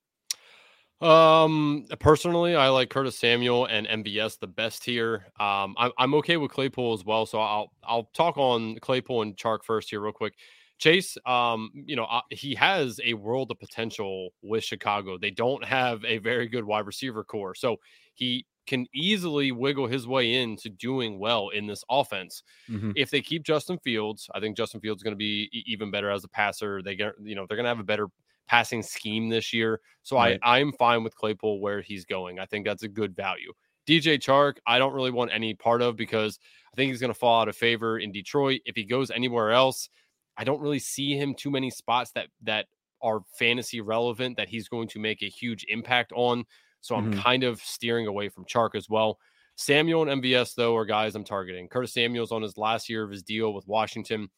Um, 1.02 1.88
personally, 2.00 2.56
I 2.56 2.70
like 2.70 2.92
Curtis 2.92 3.18
Samuel 3.18 3.66
and 3.66 3.88
MVS 3.88 4.38
the 4.38 4.46
best 4.46 4.86
here. 4.86 5.26
Um, 5.40 5.76
I'm, 5.78 5.92
I'm 5.98 6.14
okay 6.16 6.38
with 6.38 6.52
Claypool 6.52 6.94
as 6.94 7.04
well. 7.04 7.26
So 7.26 7.40
I'll 7.40 7.72
I'll 7.84 8.12
talk 8.14 8.38
on 8.38 8.78
Claypool 8.82 9.24
and 9.24 9.36
Chark 9.36 9.64
first 9.64 9.90
here, 9.90 10.00
real 10.00 10.12
quick. 10.12 10.36
Chase, 10.82 11.16
um, 11.28 11.70
you 11.86 11.96
know, 11.96 12.06
uh, 12.06 12.22
he 12.32 12.56
has 12.56 13.00
a 13.06 13.14
world 13.14 13.52
of 13.52 13.60
potential 13.60 14.32
with 14.42 14.64
Chicago. 14.64 15.16
They 15.16 15.30
don't 15.30 15.64
have 15.64 16.04
a 16.04 16.18
very 16.18 16.48
good 16.48 16.66
wide 16.66 16.88
receiver 16.88 17.24
corps, 17.24 17.54
so 17.54 17.78
he 18.16 18.48
can 18.66 18.88
easily 18.94 19.52
wiggle 19.52 19.86
his 19.86 20.08
way 20.08 20.42
into 20.42 20.70
doing 20.70 21.20
well 21.20 21.50
in 21.50 21.68
this 21.68 21.84
offense. 21.90 22.42
Mm-hmm. 22.68 22.92
If 22.96 23.12
they 23.12 23.22
keep 23.22 23.44
Justin 23.44 23.78
Fields, 23.84 24.28
I 24.34 24.40
think 24.40 24.58
Justin 24.58 24.82
Fields 24.82 25.00
is 25.00 25.04
going 25.04 25.14
to 25.14 25.18
be 25.18 25.50
even 25.68 25.92
better 25.92 26.10
as 26.10 26.24
a 26.24 26.30
passer. 26.30 26.82
They 26.82 26.96
get, 26.96 27.14
you 27.22 27.36
know, 27.36 27.46
they're 27.48 27.58
going 27.58 27.66
to 27.66 27.70
have 27.70 27.80
a 27.80 27.84
better 27.84 28.08
passing 28.48 28.82
scheme 28.82 29.30
this 29.30 29.54
year. 29.54 29.82
So 30.02 30.16
right. 30.16 30.40
I, 30.42 30.60
I'm 30.60 30.72
fine 30.74 31.04
with 31.04 31.16
Claypool 31.16 31.60
where 31.60 31.82
he's 31.82 32.06
going. 32.06 32.40
I 32.40 32.46
think 32.46 32.66
that's 32.66 32.84
a 32.84 32.88
good 32.88 33.16
value. 33.16 33.54
DJ 33.88 34.20
Chark, 34.20 34.58
I 34.66 34.80
don't 34.80 34.94
really 34.94 35.12
want 35.12 35.32
any 35.32 35.54
part 35.54 35.82
of 35.82 35.96
because 35.96 36.40
I 36.72 36.76
think 36.76 36.90
he's 36.90 37.02
going 37.02 37.14
to 37.14 37.20
fall 37.20 37.42
out 37.42 37.50
of 37.50 37.56
favor 37.56 38.00
in 38.00 38.12
Detroit. 38.12 38.62
If 38.66 38.76
he 38.76 38.84
goes 38.84 39.12
anywhere 39.12 39.52
else, 39.52 39.90
I 40.38 40.44
don't 40.44 40.62
really 40.62 40.80
see 40.80 41.16
him 41.18 41.36
too 41.36 41.52
many 41.52 41.70
spots 41.70 42.12
that 42.12 42.28
that 42.44 42.68
are 43.02 43.22
fantasy 43.34 43.82
relevant 43.82 44.38
that 44.38 44.50
he's 44.50 44.68
going 44.68 44.88
to 44.90 45.00
make 45.00 45.24
a 45.24 45.30
huge 45.30 45.66
impact 45.70 46.12
on. 46.16 46.46
So 46.82 46.96
I'm 46.96 47.12
mm-hmm. 47.12 47.22
kind 47.22 47.44
of 47.44 47.60
steering 47.62 48.08
away 48.08 48.30
from 48.30 48.46
Chark 48.46 48.76
as 48.76 48.90
well. 48.90 49.20
Samuel 49.56 50.08
and 50.08 50.24
MVS 50.24 50.56
though 50.56 50.76
are 50.76 50.86
guys 50.86 51.16
I'm 51.16 51.24
targeting. 51.24 51.68
Curtis 51.68 51.94
Samuel's 51.94 52.32
on 52.32 52.42
his 52.42 52.58
last 52.58 52.90
year 52.90 53.04
of 53.04 53.12
his 53.12 53.24
deal 53.24 53.54
with 53.54 53.68
Washington. 53.68 54.30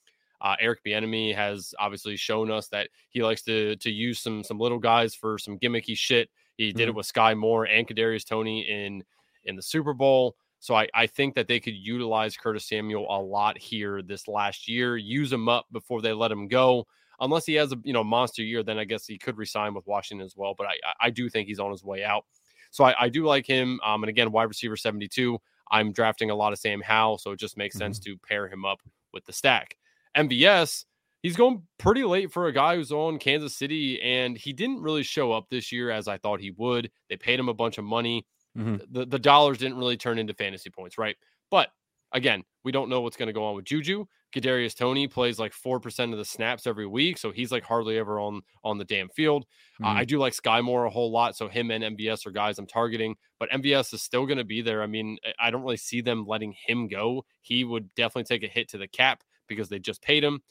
Uh, 0.42 0.56
Eric 0.60 0.82
Bieniemy 0.86 1.34
has 1.34 1.74
obviously 1.80 2.18
shown 2.18 2.52
us 2.52 2.68
that 2.68 2.90
he 3.10 3.24
likes 3.24 3.44
to 3.44 3.78
to 3.78 3.90
use 3.90 4.20
some 4.20 4.44
some 4.44 4.60
little 4.60 4.80
guys 4.80 5.16
for 5.16 5.38
some 5.38 5.58
gimmicky 5.58 5.98
shit. 5.98 6.30
He 6.58 6.70
mm-hmm. 6.70 6.78
did 6.78 6.84
it 6.84 6.92
mm-hmm. 6.92 6.98
with 6.98 7.12
Skyy 7.12 7.38
Moore 7.38 7.66
and 7.66 7.88
Kadarius 7.88 8.26
Toney 8.26 8.70
in 8.70 9.04
in 9.46 9.56
the 9.56 9.62
Super 9.62 9.94
Bowl. 9.94 10.36
So 10.64 10.76
I, 10.76 10.88
I 10.94 11.08
think 11.08 11.36
that 11.36 11.50
they 11.50 11.60
could 11.60 11.74
utilize 11.74 12.38
Curtis 12.38 12.70
Samuel 12.70 13.06
a 13.10 13.20
lot 13.20 13.58
here 13.58 14.02
this 14.02 14.30
last 14.30 14.66
year. 14.66 14.96
Use 14.96 15.30
him 15.30 15.50
up 15.50 15.66
before 15.74 16.02
they 16.02 16.14
let 16.14 16.32
him 16.32 16.48
go. 16.48 16.88
Unless 17.20 17.46
he 17.46 17.56
has 17.56 17.74
a 17.74 17.78
you 17.84 17.92
know 17.92 18.02
monster 18.02 18.44
year, 18.44 18.64
then 18.64 18.78
I 18.78 18.86
guess 18.86 19.06
he 19.06 19.18
could 19.18 19.38
resign 19.38 19.74
with 19.74 19.86
Washington 19.86 20.26
as 20.26 20.38
well. 20.38 20.56
But 20.58 20.68
I 20.68 20.78
I 21.02 21.10
do 21.10 21.30
think 21.30 21.50
he's 21.50 21.60
on 21.60 21.70
his 21.70 21.84
way 21.84 22.06
out. 22.06 22.24
So 22.72 22.86
I, 22.86 22.96
I 22.98 23.10
do 23.10 23.26
like 23.26 23.46
him. 23.46 23.82
Um, 23.84 24.04
and 24.04 24.10
again, 24.10 24.32
wide 24.32 24.46
receiver 24.46 24.78
72. 24.78 25.38
I'm 25.70 25.92
drafting 25.92 26.30
a 26.30 26.36
lot 26.36 26.54
of 26.54 26.60
Sam 26.60 26.80
Howell, 26.80 27.18
so 27.18 27.32
it 27.32 27.42
just 27.42 27.58
makes 27.58 27.76
mm-hmm. 27.76 27.84
sense 27.84 28.00
to 28.00 28.18
pair 28.18 28.48
him 28.48 28.64
up 28.64 28.80
with 29.12 29.26
the 29.26 29.34
stack. 29.34 29.76
MVS, 30.16 30.86
he's 31.22 31.36
going 31.36 31.64
pretty 31.78 32.06
late 32.06 32.32
for 32.32 32.48
a 32.48 32.54
guy 32.54 32.78
who's 32.78 32.94
on 32.94 33.20
Kansas 33.20 33.54
City, 33.54 34.02
and 34.02 34.38
he 34.38 34.54
didn't 34.54 34.82
really 34.82 35.04
show 35.04 35.34
up 35.34 35.48
this 35.50 35.74
year 35.74 35.92
as 35.92 36.08
I 36.08 36.18
thought 36.18 36.40
he 36.40 36.52
would. 36.52 36.90
They 37.10 37.18
paid 37.18 37.38
him 37.38 37.50
a 37.50 37.54
bunch 37.54 37.78
of 37.78 37.84
money. 37.84 38.26
Mm-hmm. 38.58 38.78
The, 38.92 39.06
the 39.06 39.20
dollars 39.20 39.58
didn't 39.58 39.78
really 39.78 39.98
turn 39.98 40.20
into 40.20 40.34
fantasy 40.34 40.70
points, 40.70 40.98
right? 40.98 41.16
But 41.50 41.70
again, 42.12 42.44
we 42.64 42.72
don't 42.72 42.90
know 42.90 43.02
what's 43.02 43.18
going 43.18 43.28
to 43.28 43.34
go 43.34 43.46
on 43.46 43.56
with 43.56 43.66
Juju. 43.66 44.06
Kadarius 44.34 44.76
Toney 44.76 45.08
plays 45.08 45.38
like 45.38 45.54
four 45.54 45.80
percent 45.80 46.12
of 46.12 46.18
the 46.18 46.26
snaps 46.26 46.66
every 46.66 46.88
week, 46.88 47.18
so 47.20 47.32
he's 47.32 47.52
like 47.52 47.64
hardly 47.64 47.98
ever 48.00 48.20
on 48.20 48.42
on 48.64 48.78
the 48.78 48.86
damn 48.86 49.10
field. 49.10 49.46
Mm-hmm. 49.76 49.86
Uh, 49.86 49.94
I 49.94 50.06
do 50.06 50.18
like 50.18 50.34
Skyy 50.34 50.64
Moore 50.64 50.86
a 50.86 50.90
whole 50.90 51.12
lot, 51.12 51.36
so 51.36 51.48
him 51.48 51.70
and 51.70 51.98
MVS 51.98 52.26
are 52.26 52.32
guys 52.32 52.58
I'm 52.58 52.66
targeting. 52.66 53.16
But 53.40 53.52
MVS 53.52 53.94
is 53.94 54.02
still 54.02 54.26
going 54.26 54.40
to 54.40 54.44
be 54.44 54.62
there. 54.62 54.82
I 54.82 54.88
mean, 54.88 55.18
I 55.40 55.52
don't 55.52 55.62
really 55.62 55.78
see 55.78 56.02
them 56.02 56.26
letting 56.26 56.56
him 56.66 56.88
go. 56.88 57.26
He 57.42 57.64
would 57.64 57.94
definitely 57.94 58.24
take 58.24 58.44
a 58.44 58.52
hit 58.52 58.70
to 58.70 58.78
the 58.78 58.88
cap 58.88 59.24
because 59.48 59.70
they 59.70 59.80
just 59.80 60.02
paid 60.02 60.24
him. 60.24 60.42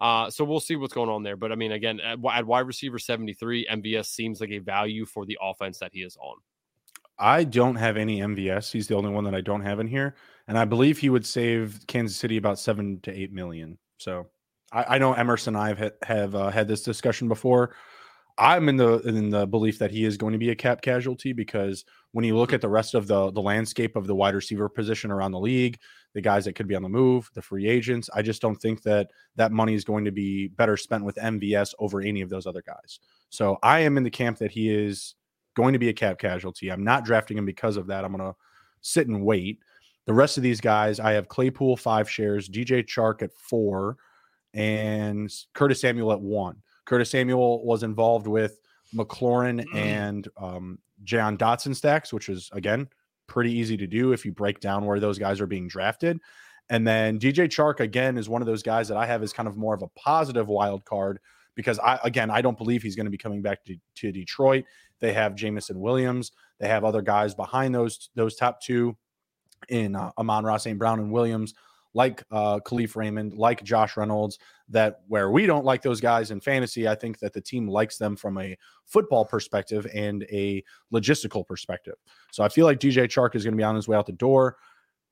Uh, 0.00 0.30
so 0.30 0.44
we'll 0.44 0.60
see 0.60 0.76
what's 0.76 0.94
going 0.94 1.10
on 1.10 1.22
there. 1.22 1.36
But 1.36 1.52
I 1.52 1.56
mean, 1.56 1.72
again, 1.72 2.00
at, 2.00 2.18
at 2.32 2.46
wide 2.46 2.66
receiver 2.66 2.98
73, 2.98 3.66
MVS 3.70 4.06
seems 4.06 4.40
like 4.40 4.50
a 4.50 4.58
value 4.58 5.04
for 5.04 5.26
the 5.26 5.36
offense 5.42 5.78
that 5.78 5.90
he 5.92 6.00
is 6.00 6.16
on. 6.16 6.36
I 7.18 7.44
don't 7.44 7.76
have 7.76 7.96
any 7.96 8.20
MVS. 8.20 8.70
He's 8.70 8.86
the 8.86 8.96
only 8.96 9.10
one 9.10 9.24
that 9.24 9.34
I 9.34 9.40
don't 9.40 9.62
have 9.62 9.80
in 9.80 9.86
here. 9.86 10.14
And 10.46 10.58
I 10.58 10.64
believe 10.64 10.98
he 10.98 11.10
would 11.10 11.26
save 11.26 11.80
Kansas 11.86 12.16
City 12.16 12.36
about 12.36 12.58
seven 12.58 13.00
to 13.02 13.12
eight 13.12 13.32
million. 13.32 13.78
So 13.98 14.28
I, 14.72 14.84
I 14.94 14.98
know 14.98 15.12
Emerson 15.12 15.56
and 15.56 15.64
I 15.64 15.68
have, 15.74 15.92
have 16.02 16.34
uh, 16.34 16.50
had 16.50 16.68
this 16.68 16.82
discussion 16.82 17.28
before. 17.28 17.74
I'm 18.38 18.68
in 18.68 18.76
the 18.76 19.00
in 19.00 19.30
the 19.30 19.48
belief 19.48 19.80
that 19.80 19.90
he 19.90 20.04
is 20.04 20.16
going 20.16 20.32
to 20.32 20.38
be 20.38 20.50
a 20.50 20.54
cap 20.54 20.80
casualty 20.80 21.32
because 21.32 21.84
when 22.12 22.24
you 22.24 22.36
look 22.36 22.52
at 22.52 22.60
the 22.60 22.68
rest 22.68 22.94
of 22.94 23.08
the 23.08 23.32
the 23.32 23.42
landscape 23.42 23.96
of 23.96 24.06
the 24.06 24.14
wide 24.14 24.36
receiver 24.36 24.68
position 24.68 25.10
around 25.10 25.32
the 25.32 25.40
league, 25.40 25.76
the 26.14 26.20
guys 26.20 26.44
that 26.44 26.54
could 26.54 26.68
be 26.68 26.76
on 26.76 26.82
the 26.82 26.88
move, 26.88 27.28
the 27.34 27.42
free 27.42 27.66
agents, 27.66 28.08
I 28.14 28.22
just 28.22 28.40
don't 28.40 28.54
think 28.54 28.82
that 28.82 29.08
that 29.34 29.50
money 29.50 29.74
is 29.74 29.84
going 29.84 30.04
to 30.04 30.12
be 30.12 30.46
better 30.46 30.76
spent 30.76 31.04
with 31.04 31.16
MVS 31.16 31.74
over 31.80 32.00
any 32.00 32.20
of 32.20 32.30
those 32.30 32.46
other 32.46 32.62
guys. 32.64 33.00
So 33.28 33.58
I 33.60 33.80
am 33.80 33.96
in 33.96 34.04
the 34.04 34.10
camp 34.10 34.38
that 34.38 34.52
he 34.52 34.70
is 34.70 35.16
going 35.58 35.72
to 35.72 35.78
be 35.78 35.88
a 35.88 35.92
cap 35.92 36.20
casualty. 36.20 36.70
I'm 36.70 36.84
not 36.84 37.04
drafting 37.04 37.36
him 37.36 37.44
because 37.44 37.76
of 37.76 37.88
that. 37.88 38.04
I'm 38.04 38.16
going 38.16 38.30
to 38.30 38.36
sit 38.80 39.08
and 39.08 39.24
wait. 39.24 39.58
The 40.06 40.14
rest 40.14 40.36
of 40.36 40.44
these 40.44 40.60
guys, 40.60 41.00
I 41.00 41.12
have 41.12 41.26
Claypool 41.26 41.76
five 41.76 42.08
shares, 42.08 42.48
DJ 42.48 42.86
Chark 42.86 43.22
at 43.22 43.32
four, 43.32 43.96
and 44.54 45.30
Curtis 45.54 45.80
Samuel 45.80 46.12
at 46.12 46.20
one. 46.20 46.62
Curtis 46.84 47.10
Samuel 47.10 47.66
was 47.66 47.82
involved 47.82 48.28
with 48.28 48.60
McLaurin 48.94 49.64
mm. 49.64 49.74
and 49.74 50.28
um, 50.40 50.78
Jahan 51.02 51.36
Dotson 51.36 51.74
stacks, 51.74 52.12
which 52.12 52.28
is 52.28 52.48
again 52.52 52.88
pretty 53.26 53.52
easy 53.52 53.76
to 53.76 53.86
do 53.86 54.12
if 54.12 54.24
you 54.24 54.32
break 54.32 54.60
down 54.60 54.86
where 54.86 55.00
those 55.00 55.18
guys 55.18 55.40
are 55.40 55.46
being 55.46 55.68
drafted. 55.68 56.20
And 56.70 56.86
then 56.86 57.18
DJ 57.18 57.48
Chark 57.48 57.80
again 57.80 58.16
is 58.16 58.28
one 58.28 58.42
of 58.42 58.46
those 58.46 58.62
guys 58.62 58.88
that 58.88 58.96
I 58.96 59.06
have 59.06 59.22
as 59.22 59.32
kind 59.32 59.48
of 59.48 59.56
more 59.56 59.74
of 59.74 59.82
a 59.82 59.88
positive 59.88 60.48
wild 60.48 60.84
card 60.84 61.18
because 61.58 61.80
I 61.80 61.98
again 62.04 62.30
I 62.30 62.40
don't 62.40 62.56
believe 62.56 62.84
he's 62.84 62.94
going 62.94 63.06
to 63.06 63.10
be 63.10 63.18
coming 63.18 63.42
back 63.42 63.64
to, 63.64 63.76
to 63.96 64.12
Detroit. 64.12 64.64
They 65.00 65.12
have 65.12 65.34
Jameson 65.34 65.80
Williams. 65.80 66.30
They 66.60 66.68
have 66.68 66.84
other 66.84 67.02
guys 67.02 67.34
behind 67.34 67.74
those 67.74 68.10
those 68.14 68.36
top 68.36 68.62
two 68.62 68.96
in 69.68 69.96
uh, 69.96 70.12
Amon-Ra 70.16 70.56
St. 70.58 70.78
Brown 70.78 71.00
and 71.00 71.10
Williams 71.10 71.52
like 71.94 72.22
uh, 72.30 72.60
Kalif 72.60 72.94
Raymond, 72.94 73.34
like 73.34 73.64
Josh 73.64 73.96
Reynolds, 73.96 74.38
that 74.68 75.00
where 75.08 75.32
we 75.32 75.46
don't 75.46 75.64
like 75.64 75.82
those 75.82 76.00
guys 76.00 76.30
in 76.30 76.40
fantasy, 76.40 76.86
I 76.86 76.94
think 76.94 77.18
that 77.18 77.32
the 77.32 77.40
team 77.40 77.66
likes 77.66 77.98
them 77.98 78.14
from 78.14 78.38
a 78.38 78.56
football 78.86 79.24
perspective 79.24 79.84
and 79.92 80.22
a 80.30 80.62
logistical 80.94 81.44
perspective. 81.44 81.96
So 82.30 82.44
I 82.44 82.50
feel 82.50 82.66
like 82.66 82.78
DJ 82.78 83.08
Chark 83.08 83.34
is 83.34 83.42
going 83.42 83.54
to 83.54 83.56
be 83.56 83.64
on 83.64 83.74
his 83.74 83.88
way 83.88 83.96
out 83.96 84.06
the 84.06 84.12
door. 84.12 84.58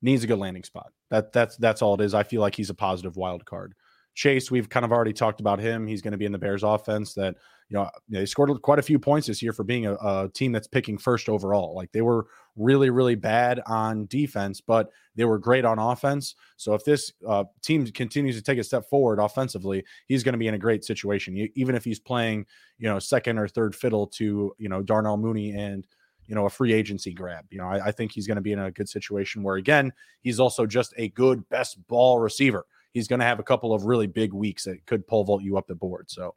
Needs 0.00 0.22
a 0.22 0.28
good 0.28 0.38
landing 0.38 0.62
spot. 0.62 0.92
That 1.10 1.32
that's 1.32 1.56
that's 1.56 1.82
all 1.82 1.94
it 1.94 2.02
is. 2.02 2.14
I 2.14 2.22
feel 2.22 2.40
like 2.40 2.54
he's 2.54 2.70
a 2.70 2.74
positive 2.74 3.16
wild 3.16 3.44
card. 3.46 3.74
Chase, 4.16 4.50
we've 4.50 4.68
kind 4.68 4.84
of 4.84 4.92
already 4.92 5.12
talked 5.12 5.40
about 5.40 5.60
him. 5.60 5.86
He's 5.86 6.00
going 6.00 6.12
to 6.12 6.18
be 6.18 6.24
in 6.24 6.32
the 6.32 6.38
Bears 6.38 6.62
offense 6.62 7.12
that, 7.14 7.36
you 7.68 7.76
know, 7.76 7.90
they 8.08 8.24
scored 8.24 8.50
quite 8.62 8.78
a 8.78 8.82
few 8.82 8.98
points 8.98 9.26
this 9.26 9.42
year 9.42 9.52
for 9.52 9.62
being 9.62 9.84
a, 9.84 9.92
a, 9.94 10.30
team 10.32 10.52
that's 10.52 10.66
picking 10.66 10.96
first 10.96 11.28
overall. 11.28 11.74
Like 11.74 11.92
they 11.92 12.00
were 12.00 12.26
really, 12.56 12.88
really 12.88 13.14
bad 13.14 13.60
on 13.66 14.06
defense, 14.06 14.62
but 14.62 14.88
they 15.16 15.26
were 15.26 15.38
great 15.38 15.66
on 15.66 15.78
offense. 15.78 16.34
So 16.56 16.72
if 16.72 16.82
this 16.82 17.12
uh, 17.28 17.44
team 17.62 17.86
continues 17.88 18.36
to 18.36 18.42
take 18.42 18.58
a 18.58 18.64
step 18.64 18.88
forward 18.88 19.18
offensively, 19.18 19.84
he's 20.06 20.22
going 20.22 20.32
to 20.32 20.38
be 20.38 20.48
in 20.48 20.54
a 20.54 20.58
great 20.58 20.82
situation, 20.82 21.50
even 21.54 21.74
if 21.74 21.84
he's 21.84 22.00
playing, 22.00 22.46
you 22.78 22.88
know, 22.88 22.98
second 22.98 23.38
or 23.38 23.48
third 23.48 23.74
fiddle 23.74 24.06
to, 24.06 24.54
you 24.56 24.68
know, 24.70 24.82
Darnell 24.82 25.18
Mooney 25.18 25.50
and, 25.50 25.86
you 26.24 26.34
know, 26.34 26.46
a 26.46 26.50
free 26.50 26.72
agency 26.72 27.12
grab. 27.12 27.44
You 27.50 27.58
know, 27.58 27.66
I, 27.66 27.88
I 27.88 27.92
think 27.92 28.12
he's 28.12 28.26
going 28.26 28.36
to 28.36 28.42
be 28.42 28.52
in 28.52 28.60
a 28.60 28.70
good 28.70 28.88
situation 28.88 29.42
where, 29.42 29.56
again, 29.56 29.92
he's 30.22 30.40
also 30.40 30.64
just 30.64 30.94
a 30.96 31.10
good 31.10 31.46
best 31.50 31.86
ball 31.86 32.18
receiver 32.18 32.64
he's 32.96 33.08
going 33.08 33.20
to 33.20 33.26
have 33.26 33.38
a 33.38 33.42
couple 33.42 33.74
of 33.74 33.84
really 33.84 34.06
big 34.06 34.32
weeks 34.32 34.64
that 34.64 34.86
could 34.86 35.06
pole 35.06 35.22
vault 35.22 35.42
you 35.42 35.58
up 35.58 35.66
the 35.66 35.74
board. 35.74 36.10
So, 36.10 36.34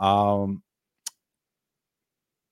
um, 0.00 0.62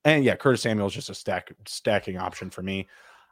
And 0.05 0.25
yeah, 0.25 0.35
Curtis 0.35 0.63
Samuel 0.63 0.89
is 0.89 0.93
just 0.93 1.09
a 1.09 1.15
stack 1.15 1.55
stacking 1.69 2.19
option 2.19 2.51
for 2.51 2.63
me. 2.63 2.89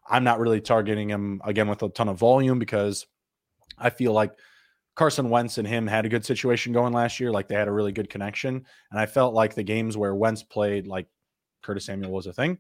I'm 0.09 0.23
not 0.23 0.39
really 0.39 0.61
targeting 0.61 1.11
him 1.11 1.41
again 1.45 1.67
with 1.69 1.83
a 1.83 1.89
ton 1.89 2.09
of 2.09 2.19
volume 2.19 2.61
because 2.61 3.05
I 3.79 3.91
feel 3.91 4.13
like 4.13 4.33
Carson 4.95 5.29
Wentz 5.29 5.59
and 5.59 5.67
him 5.67 5.89
had 5.89 6.07
a 6.07 6.09
good 6.09 6.25
situation 6.25 6.73
going 6.73 6.93
last 6.93 7.19
year. 7.19 7.33
Like 7.33 7.49
they 7.49 7.57
had 7.57 7.69
a 7.69 7.73
really 7.73 7.93
good 7.93 8.09
connection. 8.09 8.65
And 8.93 9.01
I 9.01 9.07
felt 9.07 9.35
like 9.35 9.55
the 9.55 9.65
games 9.65 9.97
where 9.97 10.15
Wentz 10.15 10.45
played, 10.45 10.87
like 10.87 11.09
Curtis 11.63 11.87
Samuel 11.87 12.13
was 12.13 12.29
a 12.29 12.33
thing. 12.33 12.59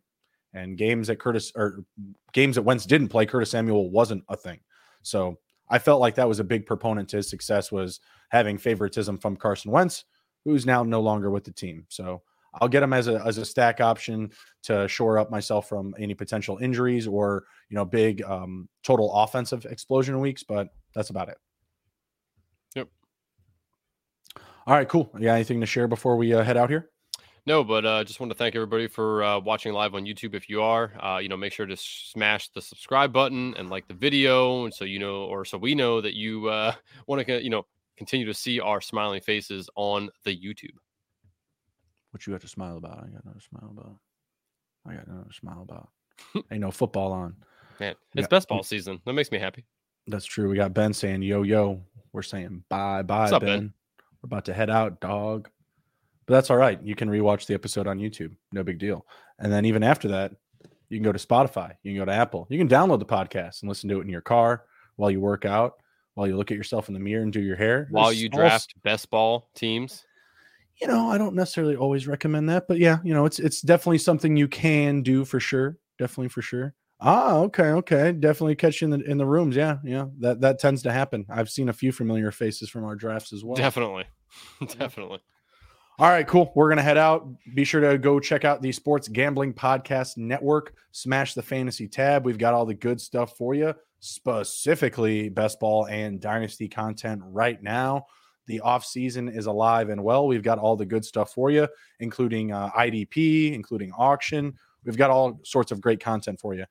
And 0.52 0.76
games 0.76 1.06
that 1.06 1.20
Curtis 1.20 1.52
or 1.54 1.84
games 2.32 2.56
that 2.56 2.62
Wentz 2.62 2.86
didn't 2.86 3.08
play, 3.08 3.24
Curtis 3.24 3.50
Samuel 3.50 3.88
wasn't 3.88 4.24
a 4.28 4.36
thing. 4.36 4.60
So 5.02 5.38
I 5.72 5.78
felt 5.78 6.02
like 6.02 6.16
that 6.16 6.28
was 6.28 6.38
a 6.38 6.44
big 6.44 6.66
proponent 6.66 7.08
to 7.08 7.16
his 7.16 7.30
success 7.30 7.72
was 7.72 7.98
having 8.28 8.58
favoritism 8.58 9.16
from 9.18 9.36
Carson 9.36 9.72
Wentz, 9.72 10.04
who's 10.44 10.66
now 10.66 10.82
no 10.82 11.00
longer 11.00 11.30
with 11.30 11.44
the 11.44 11.50
team. 11.50 11.86
So 11.88 12.22
I'll 12.60 12.68
get 12.68 12.82
him 12.82 12.92
as 12.92 13.08
a 13.08 13.22
as 13.24 13.38
a 13.38 13.44
stack 13.46 13.80
option 13.80 14.30
to 14.64 14.86
shore 14.86 15.18
up 15.18 15.30
myself 15.30 15.68
from 15.70 15.94
any 15.98 16.12
potential 16.12 16.58
injuries 16.58 17.06
or 17.06 17.44
you 17.70 17.74
know 17.74 17.86
big 17.86 18.22
um, 18.22 18.68
total 18.84 19.10
offensive 19.14 19.64
explosion 19.64 20.20
weeks. 20.20 20.42
But 20.42 20.68
that's 20.94 21.08
about 21.08 21.30
it. 21.30 21.38
Yep. 22.76 22.88
All 24.66 24.76
right, 24.76 24.88
cool. 24.88 25.10
You 25.14 25.24
got 25.24 25.34
anything 25.34 25.60
to 25.60 25.66
share 25.66 25.88
before 25.88 26.18
we 26.18 26.34
uh, 26.34 26.44
head 26.44 26.58
out 26.58 26.68
here? 26.68 26.91
No, 27.44 27.64
but 27.64 27.84
uh, 27.84 28.04
just 28.04 28.20
want 28.20 28.30
to 28.30 28.38
thank 28.38 28.54
everybody 28.54 28.86
for 28.86 29.24
uh, 29.24 29.40
watching 29.40 29.72
live 29.72 29.96
on 29.96 30.04
YouTube. 30.04 30.34
If 30.34 30.48
you 30.48 30.62
are, 30.62 30.92
uh, 31.02 31.18
you 31.18 31.28
know, 31.28 31.36
make 31.36 31.52
sure 31.52 31.66
to 31.66 31.76
smash 31.76 32.48
the 32.50 32.62
subscribe 32.62 33.12
button 33.12 33.54
and 33.56 33.68
like 33.68 33.88
the 33.88 33.94
video, 33.94 34.64
and 34.64 34.72
so 34.72 34.84
you 34.84 35.00
know, 35.00 35.24
or 35.24 35.44
so 35.44 35.58
we 35.58 35.74
know 35.74 36.00
that 36.00 36.14
you 36.14 36.48
uh, 36.48 36.72
want 37.08 37.26
to, 37.26 37.42
you 37.42 37.50
know, 37.50 37.66
continue 37.96 38.26
to 38.26 38.34
see 38.34 38.60
our 38.60 38.80
smiling 38.80 39.20
faces 39.20 39.68
on 39.74 40.08
the 40.24 40.36
YouTube. 40.36 40.76
What 42.12 42.24
you 42.26 42.32
got 42.32 42.42
to 42.42 42.48
smile 42.48 42.76
about? 42.76 42.98
I 42.98 43.08
got 43.08 43.24
no 43.24 43.32
smile 43.50 43.70
about. 43.76 43.96
I 44.86 44.94
got 44.94 45.08
no 45.08 45.24
smile 45.32 45.66
about. 45.68 45.88
Ain't 46.52 46.60
no 46.60 46.70
football 46.70 47.10
on. 47.10 47.34
Man, 47.80 47.94
it's 48.14 48.28
best 48.28 48.48
ball 48.48 48.62
season. 48.62 49.00
That 49.04 49.14
makes 49.14 49.32
me 49.32 49.38
happy. 49.38 49.64
That's 50.06 50.26
true. 50.26 50.48
We 50.48 50.56
got 50.56 50.74
Ben 50.74 50.92
saying 50.92 51.22
yo 51.22 51.42
yo. 51.42 51.80
We're 52.12 52.22
saying 52.22 52.62
bye 52.68 53.02
bye, 53.02 53.30
up, 53.30 53.40
ben. 53.40 53.48
Ben? 53.48 53.74
We're 54.22 54.26
about 54.26 54.44
to 54.44 54.54
head 54.54 54.70
out, 54.70 55.00
dog. 55.00 55.48
But 56.32 56.38
that's 56.38 56.50
all 56.50 56.56
right. 56.56 56.82
You 56.82 56.94
can 56.94 57.10
rewatch 57.10 57.44
the 57.44 57.52
episode 57.52 57.86
on 57.86 57.98
YouTube. 57.98 58.34
No 58.52 58.62
big 58.62 58.78
deal. 58.78 59.04
And 59.38 59.52
then 59.52 59.66
even 59.66 59.82
after 59.82 60.08
that, 60.08 60.32
you 60.88 60.96
can 60.96 61.04
go 61.04 61.12
to 61.12 61.18
Spotify. 61.18 61.74
You 61.82 61.92
can 61.92 61.98
go 61.98 62.06
to 62.06 62.12
Apple. 62.12 62.46
You 62.48 62.56
can 62.56 62.70
download 62.70 63.00
the 63.00 63.04
podcast 63.04 63.60
and 63.60 63.68
listen 63.68 63.90
to 63.90 63.98
it 63.98 64.04
in 64.04 64.08
your 64.08 64.22
car 64.22 64.64
while 64.96 65.10
you 65.10 65.20
work 65.20 65.44
out, 65.44 65.74
while 66.14 66.26
you 66.26 66.38
look 66.38 66.50
at 66.50 66.56
yourself 66.56 66.88
in 66.88 66.94
the 66.94 67.00
mirror 67.00 67.22
and 67.22 67.34
do 67.34 67.42
your 67.42 67.56
hair. 67.56 67.86
While 67.90 68.06
There's 68.06 68.22
you 68.22 68.30
all 68.32 68.38
draft 68.38 68.72
best 68.82 69.10
ball 69.10 69.50
teams. 69.54 70.06
you 70.80 70.86
know, 70.86 71.10
I 71.10 71.18
don't 71.18 71.34
necessarily 71.34 71.76
always 71.76 72.08
recommend 72.08 72.48
that, 72.48 72.66
but 72.66 72.78
yeah, 72.78 73.00
you 73.04 73.12
know, 73.12 73.26
it's 73.26 73.38
it's 73.38 73.60
definitely 73.60 73.98
something 73.98 74.34
you 74.34 74.48
can 74.48 75.02
do 75.02 75.26
for 75.26 75.38
sure. 75.38 75.76
Definitely 75.98 76.30
for 76.30 76.40
sure. 76.40 76.72
Ah, 76.98 77.40
okay, 77.40 77.72
okay. 77.72 78.12
Definitely 78.12 78.54
catch 78.54 78.80
you 78.80 78.90
in 78.90 78.98
the 78.98 79.04
in 79.04 79.18
the 79.18 79.26
rooms. 79.26 79.54
Yeah, 79.54 79.80
yeah. 79.84 80.06
That 80.20 80.40
that 80.40 80.60
tends 80.60 80.82
to 80.84 80.92
happen. 80.92 81.26
I've 81.28 81.50
seen 81.50 81.68
a 81.68 81.74
few 81.74 81.92
familiar 81.92 82.30
faces 82.30 82.70
from 82.70 82.84
our 82.84 82.94
drafts 82.94 83.34
as 83.34 83.44
well. 83.44 83.56
Definitely. 83.56 84.04
Definitely. 84.78 85.20
All 85.98 86.08
right, 86.08 86.26
cool. 86.26 86.52
We're 86.54 86.70
gonna 86.70 86.82
head 86.82 86.96
out. 86.96 87.28
Be 87.54 87.64
sure 87.64 87.80
to 87.80 87.98
go 87.98 88.18
check 88.18 88.44
out 88.44 88.62
the 88.62 88.72
Sports 88.72 89.08
Gambling 89.08 89.52
Podcast 89.52 90.16
Network. 90.16 90.74
Smash 90.90 91.34
the 91.34 91.42
fantasy 91.42 91.86
tab. 91.86 92.24
We've 92.24 92.38
got 92.38 92.54
all 92.54 92.64
the 92.64 92.74
good 92.74 93.00
stuff 93.00 93.36
for 93.36 93.54
you, 93.54 93.74
specifically 94.00 95.28
best 95.28 95.60
ball 95.60 95.86
and 95.86 96.18
dynasty 96.18 96.66
content 96.66 97.20
right 97.24 97.62
now. 97.62 98.06
The 98.46 98.60
off 98.60 98.84
season 98.84 99.28
is 99.28 99.46
alive 99.46 99.90
and 99.90 100.02
well. 100.02 100.26
We've 100.26 100.42
got 100.42 100.58
all 100.58 100.76
the 100.76 100.86
good 100.86 101.04
stuff 101.04 101.32
for 101.32 101.50
you, 101.50 101.68
including 102.00 102.52
uh, 102.52 102.70
IDP, 102.70 103.54
including 103.54 103.92
auction. 103.92 104.54
We've 104.84 104.96
got 104.96 105.10
all 105.10 105.40
sorts 105.44 105.72
of 105.72 105.80
great 105.80 106.00
content 106.00 106.40
for 106.40 106.54
you. 106.54 106.64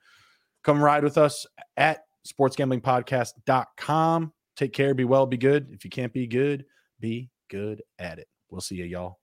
Come 0.63 0.83
ride 0.83 1.03
with 1.03 1.17
us 1.17 1.45
at 1.77 2.03
sportsgamblingpodcast.com. 2.27 4.33
Take 4.55 4.73
care, 4.73 4.93
be 4.93 5.05
well, 5.05 5.25
be 5.25 5.37
good. 5.37 5.69
If 5.71 5.85
you 5.85 5.89
can't 5.89 6.11
be 6.11 6.27
good, 6.27 6.65
be 6.99 7.29
good 7.49 7.81
at 7.99 8.19
it. 8.19 8.27
We'll 8.51 8.61
see 8.61 8.75
you, 8.75 8.85
y'all. 8.85 9.20